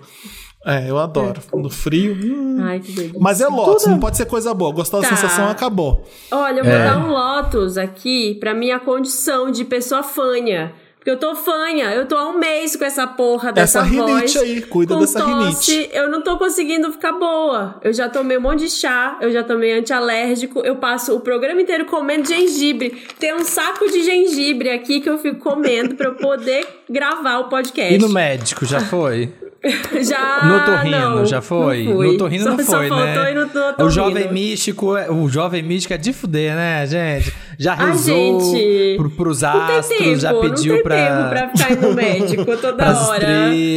É, 0.64 0.90
eu 0.90 0.98
adoro. 0.98 1.40
No 1.54 1.70
frio. 1.70 2.12
hum. 2.14 2.58
Ai, 2.62 2.80
que 2.80 2.92
delícia. 2.92 3.18
Mas 3.20 3.40
é 3.40 3.46
Lotus, 3.48 3.86
não 3.86 3.98
pode 3.98 4.16
ser 4.16 4.26
coisa 4.26 4.52
boa. 4.52 4.72
Gostou 4.72 5.00
da 5.00 5.08
Tá. 5.08 5.16
sensação, 5.16 5.48
acabou. 5.48 6.04
Olha, 6.30 6.60
eu 6.60 6.64
vou 6.64 6.72
É. 6.74 6.84
dar 6.84 6.98
um 6.98 7.08
Lotus 7.10 7.78
aqui 7.78 8.34
pra 8.38 8.52
minha 8.52 8.78
condição 8.78 9.50
de 9.50 9.64
pessoa 9.64 10.02
fanha. 10.02 10.72
Porque 10.96 11.10
eu 11.12 11.16
tô 11.16 11.34
fanha, 11.34 11.94
eu 11.94 12.04
tô 12.06 12.14
há 12.14 12.28
um 12.28 12.38
mês 12.38 12.76
com 12.76 12.84
essa 12.84 13.06
porra 13.06 13.50
dessa 13.50 13.78
Essa 13.78 13.88
rinite 13.88 14.34
voz. 14.34 14.36
aí, 14.36 14.60
cuida 14.60 14.92
com 14.92 15.00
dessa 15.00 15.18
tosse, 15.20 15.72
rinite. 15.72 15.90
Eu 15.94 16.10
não 16.10 16.20
tô 16.22 16.36
conseguindo 16.36 16.92
ficar 16.92 17.12
boa. 17.12 17.80
Eu 17.82 17.90
já 17.94 18.06
tomei 18.10 18.36
um 18.36 18.42
monte 18.42 18.58
de 18.64 18.68
chá, 18.70 19.16
eu 19.22 19.32
já 19.32 19.42
tomei 19.42 19.72
antialérgico, 19.72 20.60
eu 20.60 20.76
passo 20.76 21.16
o 21.16 21.20
programa 21.20 21.62
inteiro 21.62 21.86
comendo 21.86 22.28
gengibre. 22.28 23.02
Tem 23.18 23.34
um 23.34 23.42
saco 23.44 23.90
de 23.90 24.02
gengibre 24.04 24.68
aqui 24.68 25.00
que 25.00 25.08
eu 25.08 25.16
fico 25.16 25.38
comendo 25.38 25.94
pra 25.94 26.08
eu 26.08 26.16
poder 26.16 26.66
gravar 26.90 27.38
o 27.38 27.48
podcast. 27.48 27.94
E 27.94 27.98
no 27.98 28.10
médico, 28.10 28.66
já 28.66 28.80
foi? 28.80 29.32
Já. 30.02 30.44
No 30.44 30.64
torrino, 30.64 31.16
não, 31.16 31.26
já 31.26 31.42
foi? 31.42 31.84
Não. 31.84 32.02
No 32.02 32.16
torrino 32.16 32.44
só, 32.44 32.50
não 32.50 32.58
só 32.64 32.76
foi, 32.78 32.88
faltou 32.88 33.06
né? 33.06 33.30
ir 33.30 33.34
no, 33.34 33.46
no 33.78 33.84
O 33.84 33.90
jovem 33.90 34.32
místico, 34.32 34.96
é- 34.96 35.10
o 35.10 35.28
jovem 35.28 35.62
místico 35.62 35.92
é 35.92 35.98
de 35.98 36.12
fuder, 36.12 36.54
né, 36.54 36.86
gente? 36.86 37.32
Já 37.58 37.72
Ah, 37.74 37.86
rezou 37.90 38.40
gente, 38.40 38.96
pro, 38.96 39.10
pros 39.10 39.42
Não 39.42 39.50
astros, 39.50 39.98
tempo, 39.98 40.16
já 40.16 40.32
não 40.32 40.40
pediu 40.40 40.74
tem 40.74 40.82
pra, 40.82 40.96
tempo 40.96 41.28
pra 41.28 41.48
ficar 41.50 41.72
indo 41.72 41.92
médico 41.94 42.56
toda 42.56 43.00
hora. 43.06 43.28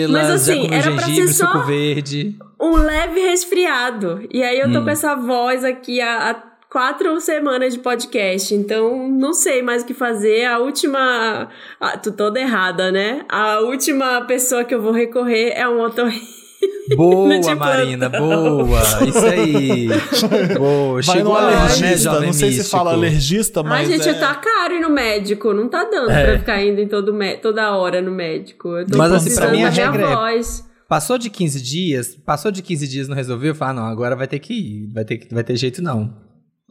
Mas 0.09 0.27
já 0.27 0.33
assim, 0.35 0.61
comeu 0.61 0.73
era 0.79 0.91
pra 0.91 1.05
ser 1.05 1.27
só 1.27 1.57
verde. 1.63 2.37
um 2.61 2.75
leve 2.77 3.19
resfriado. 3.19 4.21
E 4.31 4.41
aí 4.41 4.59
eu 4.59 4.71
tô 4.71 4.79
Hum. 4.79 4.83
com 4.85 4.89
essa 4.89 5.15
voz 5.15 5.65
aqui 5.65 5.99
há, 5.99 6.29
há 6.29 6.33
quatro 6.73 7.21
semanas 7.21 7.73
de 7.75 7.79
podcast. 7.79 8.53
Então 8.55 9.07
não 9.07 9.31
sei 9.31 9.61
mais 9.61 9.83
o 9.83 9.85
que 9.85 9.93
fazer. 9.93 10.45
A 10.45 10.57
última. 10.57 11.47
Ah, 11.79 11.97
tô 11.99 12.11
toda 12.11 12.39
errada, 12.39 12.91
né? 12.91 13.23
A 13.29 13.59
última 13.59 14.21
pessoa 14.25 14.63
que 14.63 14.73
eu 14.73 14.81
vou 14.81 14.91
recorrer 14.91 15.53
é 15.55 15.69
um 15.69 15.79
otorrino. 15.79 16.41
Boa, 16.95 17.55
Marina, 17.55 18.09
boa. 18.09 18.79
Isso 19.07 19.25
aí. 19.25 19.87
Boa. 20.57 20.93
Vai 21.01 21.03
Chegou 21.03 21.35
a 21.37 21.47
né, 21.51 21.55
alergista. 21.57 21.97
jovem 21.97 22.25
não 22.27 22.33
sei 22.33 22.51
se 22.51 22.57
místico? 22.57 22.77
fala 22.77 22.91
alergista, 22.93 23.63
mas. 23.63 23.89
Ai, 23.89 23.97
gente, 23.97 24.09
é... 24.09 24.13
tá 24.13 24.35
caro 24.35 24.73
ir 24.73 24.79
no 24.81 24.89
médico. 24.89 25.53
Não 25.53 25.69
tá 25.69 25.83
dando 25.85 26.09
É. 26.11 26.25
pra 26.25 26.39
ficar 26.39 26.61
indo 26.63 26.81
em 26.81 26.87
todo 26.87 27.13
mé- 27.13 27.35
toda 27.37 27.73
hora 27.75 28.01
no 28.01 28.11
médico. 28.11 28.69
Eu 28.69 28.85
tô 28.87 28.97
Mas, 28.97 29.11
assim, 29.13 29.23
precisando 29.25 29.47
pra 29.49 29.57
mim, 29.57 29.63
a 29.63 29.69
da 29.69 29.71
minha 29.71 29.91
regra 29.91 30.09
é- 30.09 30.15
voz. 30.15 30.63
Passou 30.87 31.17
de 31.17 31.29
15 31.29 31.61
dias, 31.61 32.15
passou 32.25 32.51
de 32.51 32.61
15 32.61 32.87
dias 32.87 33.07
não 33.07 33.15
resolveu, 33.15 33.55
fala, 33.55 33.73
não, 33.73 33.85
agora 33.85 34.15
vai 34.15 34.27
ter 34.27 34.39
que 34.39 34.53
ir, 34.53 34.91
vai 34.93 35.03
ter, 35.05 35.25
vai 35.31 35.43
ter 35.43 35.55
jeito 35.55 35.81
não. 35.81 36.13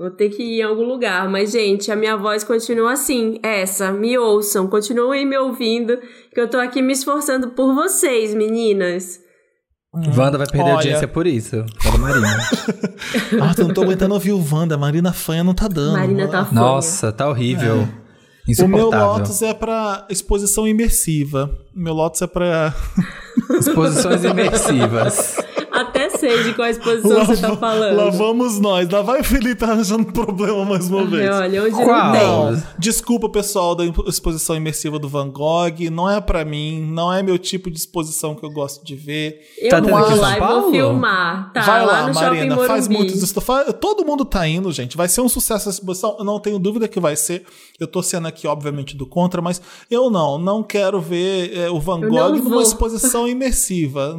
Vou 0.03 0.11
ter 0.11 0.31
que 0.31 0.43
ir 0.43 0.59
em 0.59 0.63
algum 0.63 0.83
lugar. 0.83 1.29
Mas, 1.31 1.53
gente, 1.53 1.93
a 1.93 1.95
minha 1.95 2.17
voz 2.17 2.43
continua 2.43 2.95
assim. 2.95 3.39
Essa. 3.41 3.93
Me 3.93 4.19
ouçam. 4.19 4.67
Continuem 4.67 5.25
me 5.25 5.39
ouvindo. 5.39 5.97
Que 6.35 6.41
eu 6.41 6.51
tô 6.51 6.59
aqui 6.59 6.83
me 6.83 6.93
esforçando 6.93 7.51
por 7.51 7.73
vocês, 7.73 8.35
meninas. 8.35 9.21
Wanda 9.95 10.39
vai 10.39 10.49
perder 10.49 10.65
Olha. 10.65 10.75
audiência 10.75 11.07
por 11.07 11.25
isso, 11.25 11.65
pela 11.81 11.99
Marina. 11.99 12.27
Ah, 13.41 13.55
eu 13.57 13.69
não 13.69 13.75
tô 13.75 13.83
aguentando 13.83 14.15
ouvir 14.15 14.33
o 14.33 14.45
Wanda. 14.53 14.77
Marina 14.77 15.13
Fanha 15.13 15.45
não 15.45 15.55
tá 15.55 15.69
dando. 15.69 15.93
Marina 15.93 16.27
tá 16.27 16.45
foda. 16.47 16.61
Nossa, 16.61 17.13
tá 17.13 17.29
horrível. 17.29 17.75
O 17.75 17.79
meu 17.79 17.89
Insuportável. 18.49 19.07
Lotus 19.07 19.43
é 19.43 19.55
pra 19.55 20.07
exposição 20.11 20.67
imersiva. 20.67 21.49
O 21.77 21.79
meu 21.79 21.95
Lotus 21.95 22.23
é 22.23 22.27
pra. 22.27 22.75
Exposições 23.57 24.25
imersivas. 24.25 25.37
Sei 26.23 26.45
de 26.45 26.55
qual 26.55 26.69
exposição 26.69 27.27
você 27.27 27.43
tá 27.43 27.57
falando. 27.57 27.97
Lá 27.97 28.11
vamos 28.11 28.61
nós. 28.61 28.89
Lá 28.89 29.03
vai 29.03 29.23
o 29.23 29.25
Felipe 29.25 29.65
arranjando 29.65 30.07
problema 30.15 30.65
mais 30.65 30.89
uma 30.89 31.05
vez. 31.05 31.29
Olha, 31.29 31.65
onde 31.65 31.75
Qual? 31.75 32.13
não 32.15 32.55
tem. 32.55 32.63
Desculpa 32.79 33.29
pessoal 33.29 33.75
da 33.75 33.85
exposição 34.07 34.55
imersiva 34.55 35.01
do 35.01 35.09
Van 35.09 35.29
Gogh, 35.29 35.91
não 35.91 36.09
é 36.09 36.21
pra 36.21 36.45
mim, 36.45 36.81
não 36.81 37.13
é 37.13 37.25
meu 37.25 37.37
tipo 37.41 37.69
de 37.69 37.77
exposição 37.77 38.37
que 38.37 38.45
eu 38.45 38.51
gosto 38.51 38.85
de 38.85 38.95
ver. 38.95 39.41
Eu 39.59 39.71
Tá 39.71 39.81
vou 39.81 39.97
aqui 39.97 40.15
lá 40.15 40.37
e 40.37 40.41
vou 40.41 40.71
filmar. 40.71 41.53
Tá, 41.53 41.61
Vai 41.63 41.85
lá, 41.85 41.93
lá, 41.93 42.07
no 42.07 42.15
Marina, 42.15 42.55
Shopping 42.55 42.67
faz 42.69 42.87
muitos 42.87 43.35
Todo 43.81 44.05
mundo 44.05 44.25
tá 44.25 44.47
indo, 44.47 44.71
gente. 44.71 44.97
Vai 44.97 45.09
ser 45.09 45.23
um 45.23 45.29
sucesso 45.29 45.69
essa 45.69 45.81
exposição. 45.81 46.15
Eu 46.21 46.25
não 46.25 46.39
tenho 46.39 46.61
dúvida 46.61 46.87
que 46.87 47.01
vai 47.01 47.17
ser. 47.17 47.45
Eu 47.81 47.89
tô 47.89 48.01
sendo 48.01 48.29
aqui, 48.29 48.47
obviamente, 48.47 48.97
do 48.97 49.07
contra, 49.07 49.43
mas 49.43 49.61
eu 49.91 50.09
não. 50.09 50.39
Não 50.39 50.63
quero 50.63 51.01
ver 51.01 51.57
é, 51.57 51.69
o 51.69 51.81
Van 51.81 52.01
Gogh 52.01 52.37
numa 52.37 52.63
exposição 52.63 53.27
imersiva. 53.27 54.17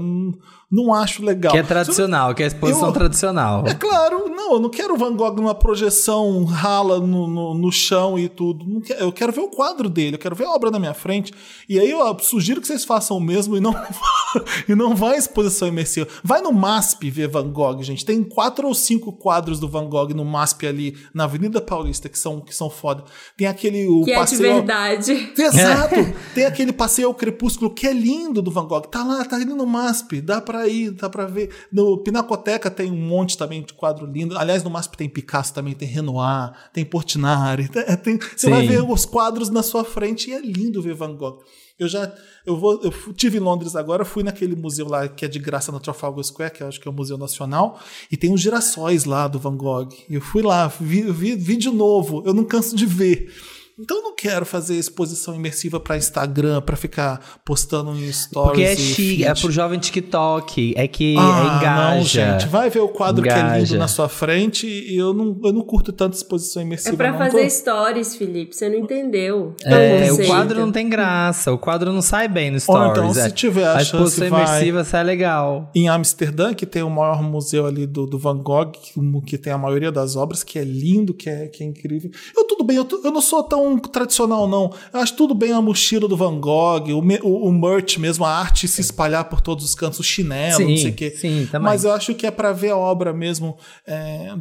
Não 0.76 0.92
acho 0.94 1.24
legal. 1.24 1.52
Que 1.52 1.60
é 1.60 1.64
tradicional, 1.64 2.34
que 2.34 2.42
é 2.42 2.48
exposição 2.48 2.88
Eu- 2.88 2.94
tradicional. 2.94 3.64
É 3.68 3.76
claro, 3.76 4.28
não, 4.30 4.54
eu 4.56 4.60
não 4.60 4.70
quero 4.70 4.96
o 4.96 4.98
Van 4.98 5.16
Gogh 5.16 5.36
numa 5.36 5.54
projeção 5.54 6.44
rala 6.46 7.00
no, 7.00 7.28
no, 7.28 7.54
no 7.54 7.72
chão 7.72 8.18
e 8.18 8.28
tudo. 8.28 8.66
Não 8.68 8.82
quero- 8.82 9.00
eu 9.02 9.12
quero 9.12 9.32
ver 9.32 9.42
o 9.42 9.50
quadro 9.50 9.88
dele, 9.88 10.16
eu 10.16 10.20
quero 10.20 10.36
ver 10.36 10.46
a 10.46 10.52
obra 10.52 10.72
na 10.72 10.80
minha 10.80 10.94
frente. 10.96 11.32
E 11.70 11.80
aí 11.80 11.92
eu 11.92 12.18
sugiro 12.20 12.60
que 12.60 12.66
vocês 12.68 12.84
façam 12.84 13.18
o 13.18 13.22
mesmo 13.22 13.56
e 13.56 13.60
não, 13.60 13.72
e 14.68 14.74
não 14.74 14.96
vá 14.96 15.12
à 15.12 15.18
exposição 15.18 15.68
imersiva. 15.68 16.08
Vai 16.24 16.42
no 16.42 16.52
MASP 16.52 17.10
ver 17.12 17.28
Van 17.28 17.48
Gogh, 17.52 17.84
gente. 17.84 18.04
Tem 18.04 18.24
quatro 18.24 18.68
ou 18.68 18.74
cinco 18.74 19.12
quadros 19.14 19.60
do 19.60 19.68
Van 19.70 19.86
Gogh 19.88 20.14
no 20.16 20.26
MASP 20.26 20.66
ali, 20.66 20.98
na 21.14 21.26
Avenida 21.26 21.62
Paulista, 21.62 22.10
que 22.10 22.18
são, 22.18 22.40
que 22.42 22.56
são 22.56 22.70
foda. 22.70 23.04
Tem 23.38 23.46
aquele. 23.48 23.88
O 23.88 24.04
Que 24.04 24.12
é 24.12 24.14
de 24.16 24.20
passeio- 24.22 24.42
verdade. 24.56 25.34
Exato! 25.38 25.96
Tem 26.34 26.46
aquele 26.46 26.74
passeio 26.74 27.08
ao 27.10 27.14
crepúsculo 27.14 27.70
que 27.74 27.86
é 27.86 27.94
lindo 27.94 28.42
do 28.42 28.50
Van 28.50 28.66
Gogh. 28.66 28.82
Tá 28.88 29.04
lá, 29.04 29.24
tá 29.24 29.36
ali 29.36 29.46
no 29.46 29.66
MASP. 29.68 30.22
Dá 30.22 30.42
pra 30.42 30.63
aí, 30.64 30.90
dá 30.90 31.10
pra 31.10 31.26
ver. 31.26 31.50
No 31.72 31.98
Pinacoteca 32.04 32.70
tem 32.72 32.92
um 32.92 32.98
monte 33.08 33.38
também 33.38 33.62
de 33.62 33.74
quadro 33.74 34.06
lindo. 34.06 34.38
Aliás, 34.38 34.64
no 34.64 34.70
MASP 34.70 34.98
tem 34.98 35.08
Picasso 35.10 35.54
também, 35.54 35.74
tem 35.74 35.88
Renoir, 35.88 36.54
tem 36.74 36.84
Portinari. 36.86 37.68
tem- 37.70 37.84
tem- 37.98 38.20
você 38.36 38.50
vai 38.50 38.62
Sim. 38.62 38.68
ver 38.68 38.84
os 38.84 39.06
quadros 39.06 39.50
na 39.50 39.62
sua 39.64 39.84
frente 39.84 40.30
e 40.30 40.34
é 40.34 40.40
lindo 40.42 40.82
ver 40.82 40.94
Van 40.96 41.16
Gogh. 41.16 41.40
Eu 41.80 41.88
já 41.88 42.12
eu 42.46 42.56
vou 42.56 42.80
eu 42.84 42.92
tive 43.14 43.38
em 43.38 43.42
Londres 43.42 43.76
agora, 43.76 44.06
fui 44.06 44.22
naquele 44.24 44.56
museu 44.56 44.88
lá 44.88 45.08
que 45.08 45.26
é 45.26 45.28
de 45.28 45.40
graça 45.40 45.72
no 45.72 45.80
Trafalgar 45.80 46.24
Square, 46.24 46.54
que 46.54 46.62
eu 46.62 46.68
acho 46.68 46.80
que 46.80 46.88
é 46.88 46.92
o 46.92 46.94
Museu 46.94 47.18
Nacional, 47.18 47.80
e 48.12 48.16
tem 48.16 48.32
os 48.32 48.40
girassóis 48.42 49.06
lá 49.06 49.28
do 49.28 49.40
Van 49.40 49.58
Gogh. 49.58 49.90
Eu 50.08 50.22
fui 50.22 50.44
lá, 50.44 50.68
vi, 50.68 51.02
vi, 51.12 51.36
vi 51.36 51.56
de 51.58 51.70
novo, 51.72 52.22
eu 52.28 52.34
não 52.34 52.44
canso 52.46 52.76
de 52.76 52.86
ver. 52.86 53.34
Então 53.80 53.98
eu 53.98 54.04
não 54.04 54.16
quero 54.16 54.46
fazer 54.46 54.76
exposição 54.76 55.36
imersiva 55.36 55.80
para 55.80 55.98
Instagram, 55.98 56.62
para 56.62 56.76
ficar 56.76 57.40
postando 57.44 57.92
em 57.92 58.12
stories. 58.12 58.52
Porque 58.52 58.62
é 58.62 58.76
chique, 58.76 59.24
é 59.26 59.34
pro 59.34 59.52
jovem 59.52 59.80
TikTok, 59.80 60.74
é 60.78 60.88
que 60.88 61.16
Ah, 61.18 61.58
engaja. 61.58 61.96
Não, 61.96 62.04
gente, 62.04 62.48
vai 62.48 62.70
ver 62.70 62.80
o 62.82 62.88
quadro 62.90 63.24
que 63.24 63.30
é 63.30 63.36
lindo 63.36 63.48
Engaja. 63.56 63.78
na 63.78 63.88
sua 63.88 64.08
frente 64.08 64.68
e 64.68 64.96
eu 64.96 65.14
não, 65.14 65.40
eu 65.44 65.52
não 65.54 65.62
curto 65.62 65.92
tanto 65.92 66.14
exposição 66.14 66.62
imersiva. 66.62 66.94
É 66.94 66.98
pra 66.98 67.12
não. 67.12 67.18
fazer 67.18 67.44
Tô- 67.44 67.50
stories, 67.50 68.16
Felipe. 68.16 68.56
Você 68.56 68.70
não 68.70 68.78
entendeu. 68.80 69.56
É, 69.66 70.12
o 70.12 70.26
quadro 70.28 70.60
não 70.60 70.72
tem 70.72 70.88
graça, 70.88 71.52
o 71.52 71.58
quadro 71.58 71.92
não 71.92 72.02
sai 72.02 72.28
bem 72.28 72.52
no 72.52 72.56
Ou 72.58 72.60
stories. 72.60 72.92
então, 72.92 73.10
é. 73.10 73.14
se 73.30 73.32
tiver 73.32 73.66
a, 73.66 73.74
a 73.74 73.80
chance, 73.80 73.86
exposição 73.96 74.30
vai 74.30 74.44
imersiva 74.46 74.84
sai 74.84 75.04
legal. 75.04 75.72
em 75.74 75.90
Amsterdã, 75.90 76.54
que 76.54 76.66
tem 76.66 76.84
o 76.84 76.90
maior 76.90 77.24
museu 77.24 77.66
ali 77.66 77.88
do, 77.88 78.06
do 78.06 78.20
Van 78.20 78.38
Gogh, 78.38 78.72
que, 78.72 78.94
que 79.26 79.38
tem 79.38 79.52
a 79.52 79.58
maioria 79.58 79.92
das 79.92 80.16
obras, 80.16 80.44
que 80.44 80.60
é 80.60 80.64
lindo, 80.64 81.14
que 81.14 81.30
é, 81.30 81.48
que 81.48 81.64
é 81.64 81.66
incrível. 81.66 82.12
Eu 82.38 82.44
tudo 82.46 82.64
bem, 82.64 82.78
eu, 82.78 82.88
eu 83.04 83.12
não 83.12 83.22
sou 83.22 83.42
tão 83.44 83.63
tradicional, 83.80 84.48
não. 84.48 84.72
Eu 84.94 85.00
acho 85.00 85.16
tudo 85.16 85.34
bem 85.34 85.52
a 85.52 85.62
mochila 85.62 86.08
do 86.08 86.16
Van 86.18 86.40
Gogh, 86.40 86.90
o, 86.98 87.02
me- 87.02 87.20
o, 87.24 87.48
o 87.48 87.52
merch 87.52 87.98
mesmo, 87.98 88.26
a 88.26 88.30
arte 88.30 88.68
se 88.68 88.82
espalhar 88.82 89.26
por 89.26 89.42
todos 89.42 89.64
os 89.66 89.76
cantos, 89.76 90.00
o 90.00 90.04
chinelo, 90.04 90.60
não 90.68 90.78
sei 90.78 90.90
o 90.92 90.94
quê. 90.94 91.12
sim, 91.12 91.48
também. 91.52 91.66
Mas 91.72 91.84
eu 91.84 91.92
acho 91.92 92.14
que 92.16 92.26
é 92.26 92.32
pra 92.32 92.52
ver 92.52 92.70
a 92.72 92.78
obra 92.78 93.14
mesmo. 93.14 93.58
é, 93.88 94.34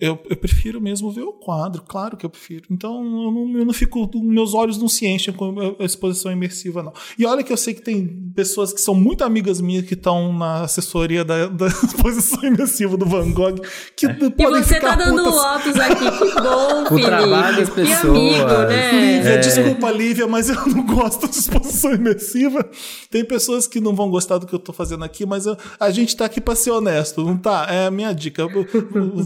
eu, 0.00 0.18
eu 0.28 0.36
prefiro 0.36 0.80
mesmo 0.80 1.10
ver 1.10 1.22
o 1.22 1.32
quadro, 1.32 1.82
claro 1.86 2.16
que 2.16 2.24
eu 2.26 2.30
prefiro. 2.30 2.64
Então 2.70 2.96
eu 3.04 3.30
não, 3.32 3.58
eu 3.58 3.64
não 3.64 3.72
fico. 3.72 4.08
Meus 4.22 4.54
olhos 4.54 4.78
não 4.78 4.88
se 4.88 5.06
enchem 5.06 5.32
com 5.34 5.54
a 5.78 5.84
exposição 5.84 6.30
imersiva, 6.32 6.82
não. 6.82 6.92
E 7.18 7.24
olha 7.26 7.42
que 7.42 7.52
eu 7.52 7.56
sei 7.56 7.74
que 7.74 7.82
tem 7.82 8.06
pessoas 8.34 8.72
que 8.72 8.80
são 8.80 8.94
muito 8.94 9.24
amigas 9.24 9.60
minhas 9.60 9.84
que 9.86 9.94
estão 9.94 10.32
na 10.32 10.62
assessoria 10.62 11.24
da, 11.24 11.46
da 11.46 11.66
exposição 11.84 12.42
imersiva 12.44 12.96
do 12.96 13.06
Van 13.06 13.30
Gogh, 13.32 13.56
que 13.96 14.06
E 14.06 14.30
podem 14.30 14.62
você 14.62 14.74
ficar 14.74 14.96
tá 14.96 15.04
dando 15.04 15.22
putas. 15.24 15.34
Lotus 15.34 15.80
aqui, 15.80 16.10
que 16.10 16.40
bom, 16.40 16.86
Felipe. 16.88 17.06
trabalho 17.06 17.56
das 17.56 17.68
Que 17.68 17.74
pessoas. 17.74 18.67
Né? 18.68 19.16
Lívia, 19.16 19.30
É. 19.30 19.38
desculpa, 19.38 19.90
Lívia, 19.90 20.26
mas 20.26 20.48
eu 20.48 20.66
não 20.68 20.84
gosto 20.86 21.28
de 21.28 21.36
exposição 21.36 21.92
imersiva. 21.92 22.68
Tem 23.10 23.24
pessoas 23.24 23.66
que 23.66 23.80
não 23.80 23.94
vão 23.94 24.10
gostar 24.10 24.38
do 24.38 24.46
que 24.46 24.54
eu 24.54 24.58
tô 24.58 24.72
fazendo 24.72 25.04
aqui, 25.04 25.24
mas 25.26 25.46
eu- 25.46 25.56
a 25.80 25.90
gente 25.90 26.16
tá 26.16 26.24
aqui 26.24 26.40
pra 26.40 26.54
ser 26.54 26.70
honesto, 26.70 27.24
não 27.24 27.36
tá? 27.36 27.66
É 27.70 27.86
a 27.86 27.90
minha 27.90 28.12
dica. 28.12 28.44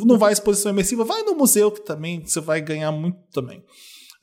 Não 0.05 0.19
vai 0.19 0.31
à 0.31 0.33
exposição 0.33 0.71
imersiva, 0.73 1.05
vai 1.05 1.23
no 1.23 1.35
museu 1.35 1.71
que 1.71 1.85
também 1.85 2.23
você 2.25 2.41
vai 2.41 2.61
ganhar 2.61 2.93
muito 2.93 3.19
também. 3.33 3.63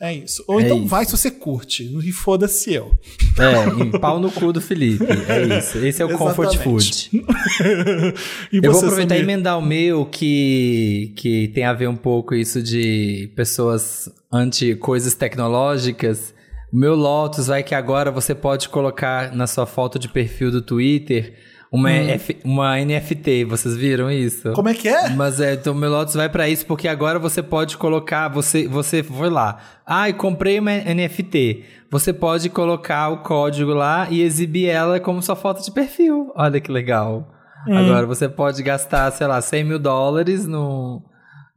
É 0.01 0.13
isso. 0.13 0.41
Ou 0.47 0.61
É 0.61 0.63
então 0.63 0.77
isso. 0.77 0.87
vai 0.87 1.03
se 1.03 1.11
você 1.11 1.29
curte. 1.29 1.83
E 2.05 2.11
foda-se 2.13 2.73
eu. 2.73 2.97
É, 3.37 3.83
em 3.83 3.91
pau 3.91 4.17
no 4.17 4.31
cu 4.31 4.53
do 4.53 4.61
Felipe. 4.61 5.03
É 5.27 5.57
isso. 5.59 5.77
Esse 5.79 6.01
é 6.01 6.05
o 6.05 6.09
comfort 6.17 6.55
food. 6.55 7.09
Eu 8.49 8.71
vou 8.71 8.79
aproveitar 8.79 9.17
e 9.17 9.19
emendar 9.19 9.57
o 9.57 9.61
meu, 9.61 10.05
que, 10.05 11.11
que 11.17 11.49
tem 11.49 11.65
a 11.65 11.73
ver 11.73 11.89
um 11.89 11.97
pouco 11.97 12.33
isso 12.33 12.63
de 12.63 13.29
pessoas 13.35 14.09
anti 14.31 14.75
coisas 14.75 15.13
tecnológicas. 15.13 16.33
Meu 16.71 16.93
Lotus 16.95 17.47
vai 17.47 17.63
que 17.63 17.73
agora 17.73 18.11
você 18.11 18.35
pode 18.35 18.69
colocar 18.69 19.33
na 19.35 19.47
sua 19.47 19.65
foto 19.65 19.97
de 19.97 20.07
perfil 20.07 20.51
do 20.51 20.61
Twitter 20.61 21.33
uma, 21.71 21.89
F- 21.91 22.37
uma 22.43 22.77
NFT. 22.77 23.43
Vocês 23.45 23.75
viram 23.75 24.11
isso? 24.11 24.51
Como 24.53 24.69
é 24.69 24.73
que 24.75 24.87
é? 24.87 25.09
Mas 25.09 25.39
é, 25.39 25.53
então 25.53 25.73
meu 25.73 25.89
Lotus 25.89 26.13
vai 26.13 26.29
pra 26.29 26.47
isso 26.47 26.65
porque 26.67 26.87
agora 26.87 27.17
você 27.17 27.41
pode 27.41 27.75
colocar, 27.77 28.27
você 28.27 28.67
você 28.67 29.01
foi 29.01 29.29
lá. 29.29 29.57
Ai, 29.85 30.13
comprei 30.13 30.59
uma 30.59 30.71
NFT. 30.71 31.63
Você 31.91 32.13
pode 32.13 32.49
colocar 32.51 33.09
o 33.09 33.23
código 33.23 33.73
lá 33.73 34.07
e 34.11 34.21
exibir 34.21 34.67
ela 34.67 34.99
como 34.99 35.23
sua 35.23 35.35
foto 35.35 35.63
de 35.63 35.71
perfil. 35.71 36.31
Olha 36.35 36.59
que 36.61 36.71
legal. 36.71 37.33
Agora 37.67 38.05
você 38.05 38.29
pode 38.29 38.61
gastar, 38.63 39.11
sei 39.11 39.25
lá, 39.27 39.41
100 39.41 39.63
mil 39.63 39.79
dólares 39.79 40.45
no 40.47 41.01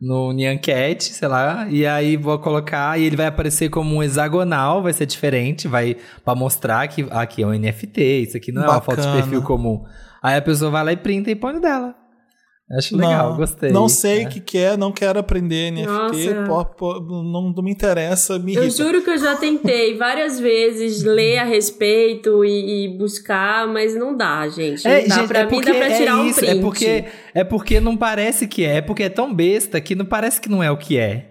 no 0.03 0.32
Nyancat, 0.32 1.05
sei 1.05 1.28
lá, 1.28 1.68
e 1.70 1.86
aí 1.86 2.16
vou 2.16 2.36
colocar 2.40 2.98
e 2.98 3.05
ele 3.05 3.14
vai 3.14 3.26
aparecer 3.26 3.70
como 3.70 3.94
um 3.94 4.03
hexagonal, 4.03 4.82
vai 4.82 4.92
ser 4.92 5.07
diferente, 5.07 5.68
vai 5.68 5.96
pra 6.24 6.34
mostrar 6.34 6.88
que 6.88 7.07
aqui 7.09 7.44
é 7.44 7.46
um 7.46 7.53
NFT, 7.53 8.03
isso 8.03 8.36
aqui 8.36 8.50
não 8.50 8.64
é 8.64 8.68
uma 8.68 8.80
foto 8.80 9.00
de 9.00 9.12
perfil 9.12 9.42
comum. 9.42 9.84
Aí 10.20 10.36
a 10.36 10.42
pessoa 10.42 10.72
vai 10.72 10.84
lá 10.84 10.92
e 10.92 10.96
printa 10.96 11.30
e 11.30 11.36
põe 11.36 11.61
dela. 11.61 12.01
Acho 12.72 12.96
legal, 12.96 13.30
não, 13.30 13.36
gostei. 13.36 13.70
Não 13.70 13.88
sei 13.88 14.24
o 14.24 14.26
É. 14.26 14.30
que, 14.30 14.40
que 14.40 14.56
é, 14.58 14.76
não 14.76 14.90
quero 14.92 15.18
aprender 15.18 15.70
NFT, 15.70 16.46
pô, 16.46 16.64
pô, 16.64 17.00
não, 17.00 17.52
não 17.54 17.62
me 17.62 17.70
interessa, 17.70 18.38
me 18.38 18.54
Eu 18.54 18.62
irrita. 18.64 18.82
juro 18.82 19.02
que 19.02 19.10
eu 19.10 19.18
já 19.18 19.36
tentei 19.36 19.96
várias 19.96 20.40
vezes 20.40 21.02
ler 21.02 21.38
a 21.38 21.44
respeito 21.44 22.44
e, 22.44 22.84
e 22.86 22.88
buscar, 22.96 23.66
mas 23.68 23.94
não 23.94 24.16
dá, 24.16 24.48
gente. 24.48 24.84
Não 24.84 24.90
É, 24.90 25.02
dá. 25.02 25.14
gente, 25.16 25.28
pra 25.28 25.38
é 25.40 25.44
mim 25.44 25.50
porque 25.50 25.70
dá 25.72 25.78
pra 25.78 25.88
é 25.88 25.96
tirar 25.98 26.16
um 26.16 26.24
isso, 26.26 26.40
print. 26.40 26.50
É 26.58 26.60
porque, 26.60 27.04
é 27.34 27.44
porque 27.44 27.80
não 27.80 27.96
parece 27.96 28.46
que 28.46 28.64
é, 28.64 28.76
é 28.76 28.80
porque 28.80 29.02
é 29.02 29.08
tão 29.10 29.34
besta 29.34 29.80
que 29.80 29.94
não 29.94 30.04
parece 30.06 30.40
que 30.40 30.48
não 30.48 30.62
é 30.62 30.70
o 30.70 30.76
que 30.78 30.96
é. 30.98 31.26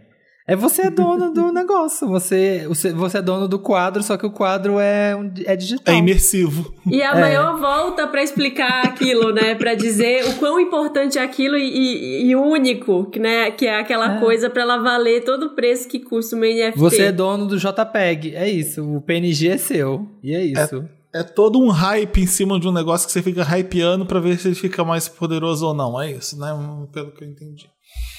É 0.47 0.55
você 0.55 0.83
é 0.83 0.89
dono 0.89 1.31
do 1.31 1.51
negócio, 1.53 2.07
você, 2.07 2.65
você 2.67 2.91
você 2.91 3.19
é 3.19 3.21
dono 3.21 3.47
do 3.47 3.59
quadro, 3.59 4.01
só 4.01 4.17
que 4.17 4.25
o 4.25 4.31
quadro 4.31 4.79
é, 4.79 5.15
um- 5.15 5.31
é 5.45 5.55
digital. 5.55 5.93
É 5.93 5.97
imersivo. 5.97 6.73
E 6.87 7.01
a 7.01 7.11
É. 7.15 7.19
maior 7.21 7.59
volta 7.59 8.07
pra 8.07 8.23
explicar 8.23 8.83
aquilo, 8.85 9.31
né? 9.31 9.53
Pra 9.55 9.75
dizer 9.75 10.25
o 10.27 10.35
quão 10.35 10.59
importante 10.59 11.17
é 11.19 11.21
aquilo 11.23 11.55
e, 11.57 11.67
e- 11.69 12.25
e 12.29 12.35
único, 12.35 13.05
que, 13.05 13.19
né? 13.19 13.51
Que 13.51 13.67
é 13.67 13.79
aquela 13.79 14.19
coisa 14.19 14.49
pra 14.49 14.63
ela 14.63 14.77
valer 14.77 15.23
todo 15.23 15.47
o 15.47 15.49
preço 15.55 15.87
que 15.87 15.99
custa 15.99 16.35
uma 16.35 16.47
NFT. 16.47 16.79
Você 16.79 17.01
é 17.03 17.11
dono 17.11 17.45
do 17.45 17.57
JPEG, 17.57 18.35
é 18.35 18.49
isso. 18.49 18.83
O 18.83 18.99
PNG 19.01 19.49
é 19.49 19.57
seu, 19.57 20.07
e 20.23 20.33
é 20.35 20.43
isso. 20.43 20.83
É 21.13 21.23
todo 21.23 21.59
um 21.61 21.67
hype 21.69 22.21
em 22.21 22.25
cima 22.25 22.57
de 22.59 22.67
um 22.67 22.71
negócio 22.71 23.05
que 23.05 23.11
você 23.11 23.21
fica 23.21 23.43
hypeando 23.43 24.05
pra 24.05 24.19
ver 24.21 24.39
se 24.39 24.47
ele 24.47 24.55
fica 24.55 24.83
mais 24.83 25.09
poderoso 25.09 25.67
ou 25.67 25.73
não. 25.73 26.01
É 26.01 26.09
isso, 26.11 26.39
né? 26.39 26.47
Pelo 26.93 27.11
que 27.11 27.23
eu 27.23 27.27
entendi. 27.27 27.69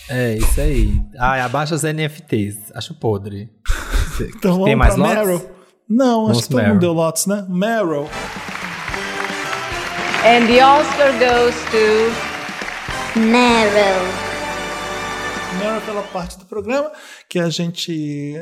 É, 0.09 0.37
isso 0.37 0.61
aí. 0.61 1.01
Ah, 1.19 1.45
abaixa 1.45 1.75
os 1.75 1.83
NFTs, 1.83 2.73
acho 2.75 2.95
podre. 2.95 3.51
Então 4.37 4.53
vamos 4.53 4.67
Tem 4.67 4.77
mais 4.77 4.95
pra 4.95 5.03
lotes? 5.05 5.17
Meryl? 5.17 5.51
Não, 5.89 6.23
Vamos 6.23 6.39
acho 6.39 6.49
que 6.49 6.55
todo 6.55 6.65
mundo 6.65 6.81
deu 6.81 6.93
lotes, 6.93 7.27
né? 7.27 7.47
Meryl. 7.49 8.09
And 10.25 10.47
the 10.47 10.65
Oscar 10.65 11.13
goes 11.19 11.55
to 11.71 13.19
Meryl. 13.19 14.33
Meryl 15.59 15.75
é 15.75 15.79
aquela 15.79 16.03
parte 16.03 16.39
do 16.39 16.45
programa 16.47 16.91
que 17.29 17.39
a 17.39 17.49
gente 17.51 18.35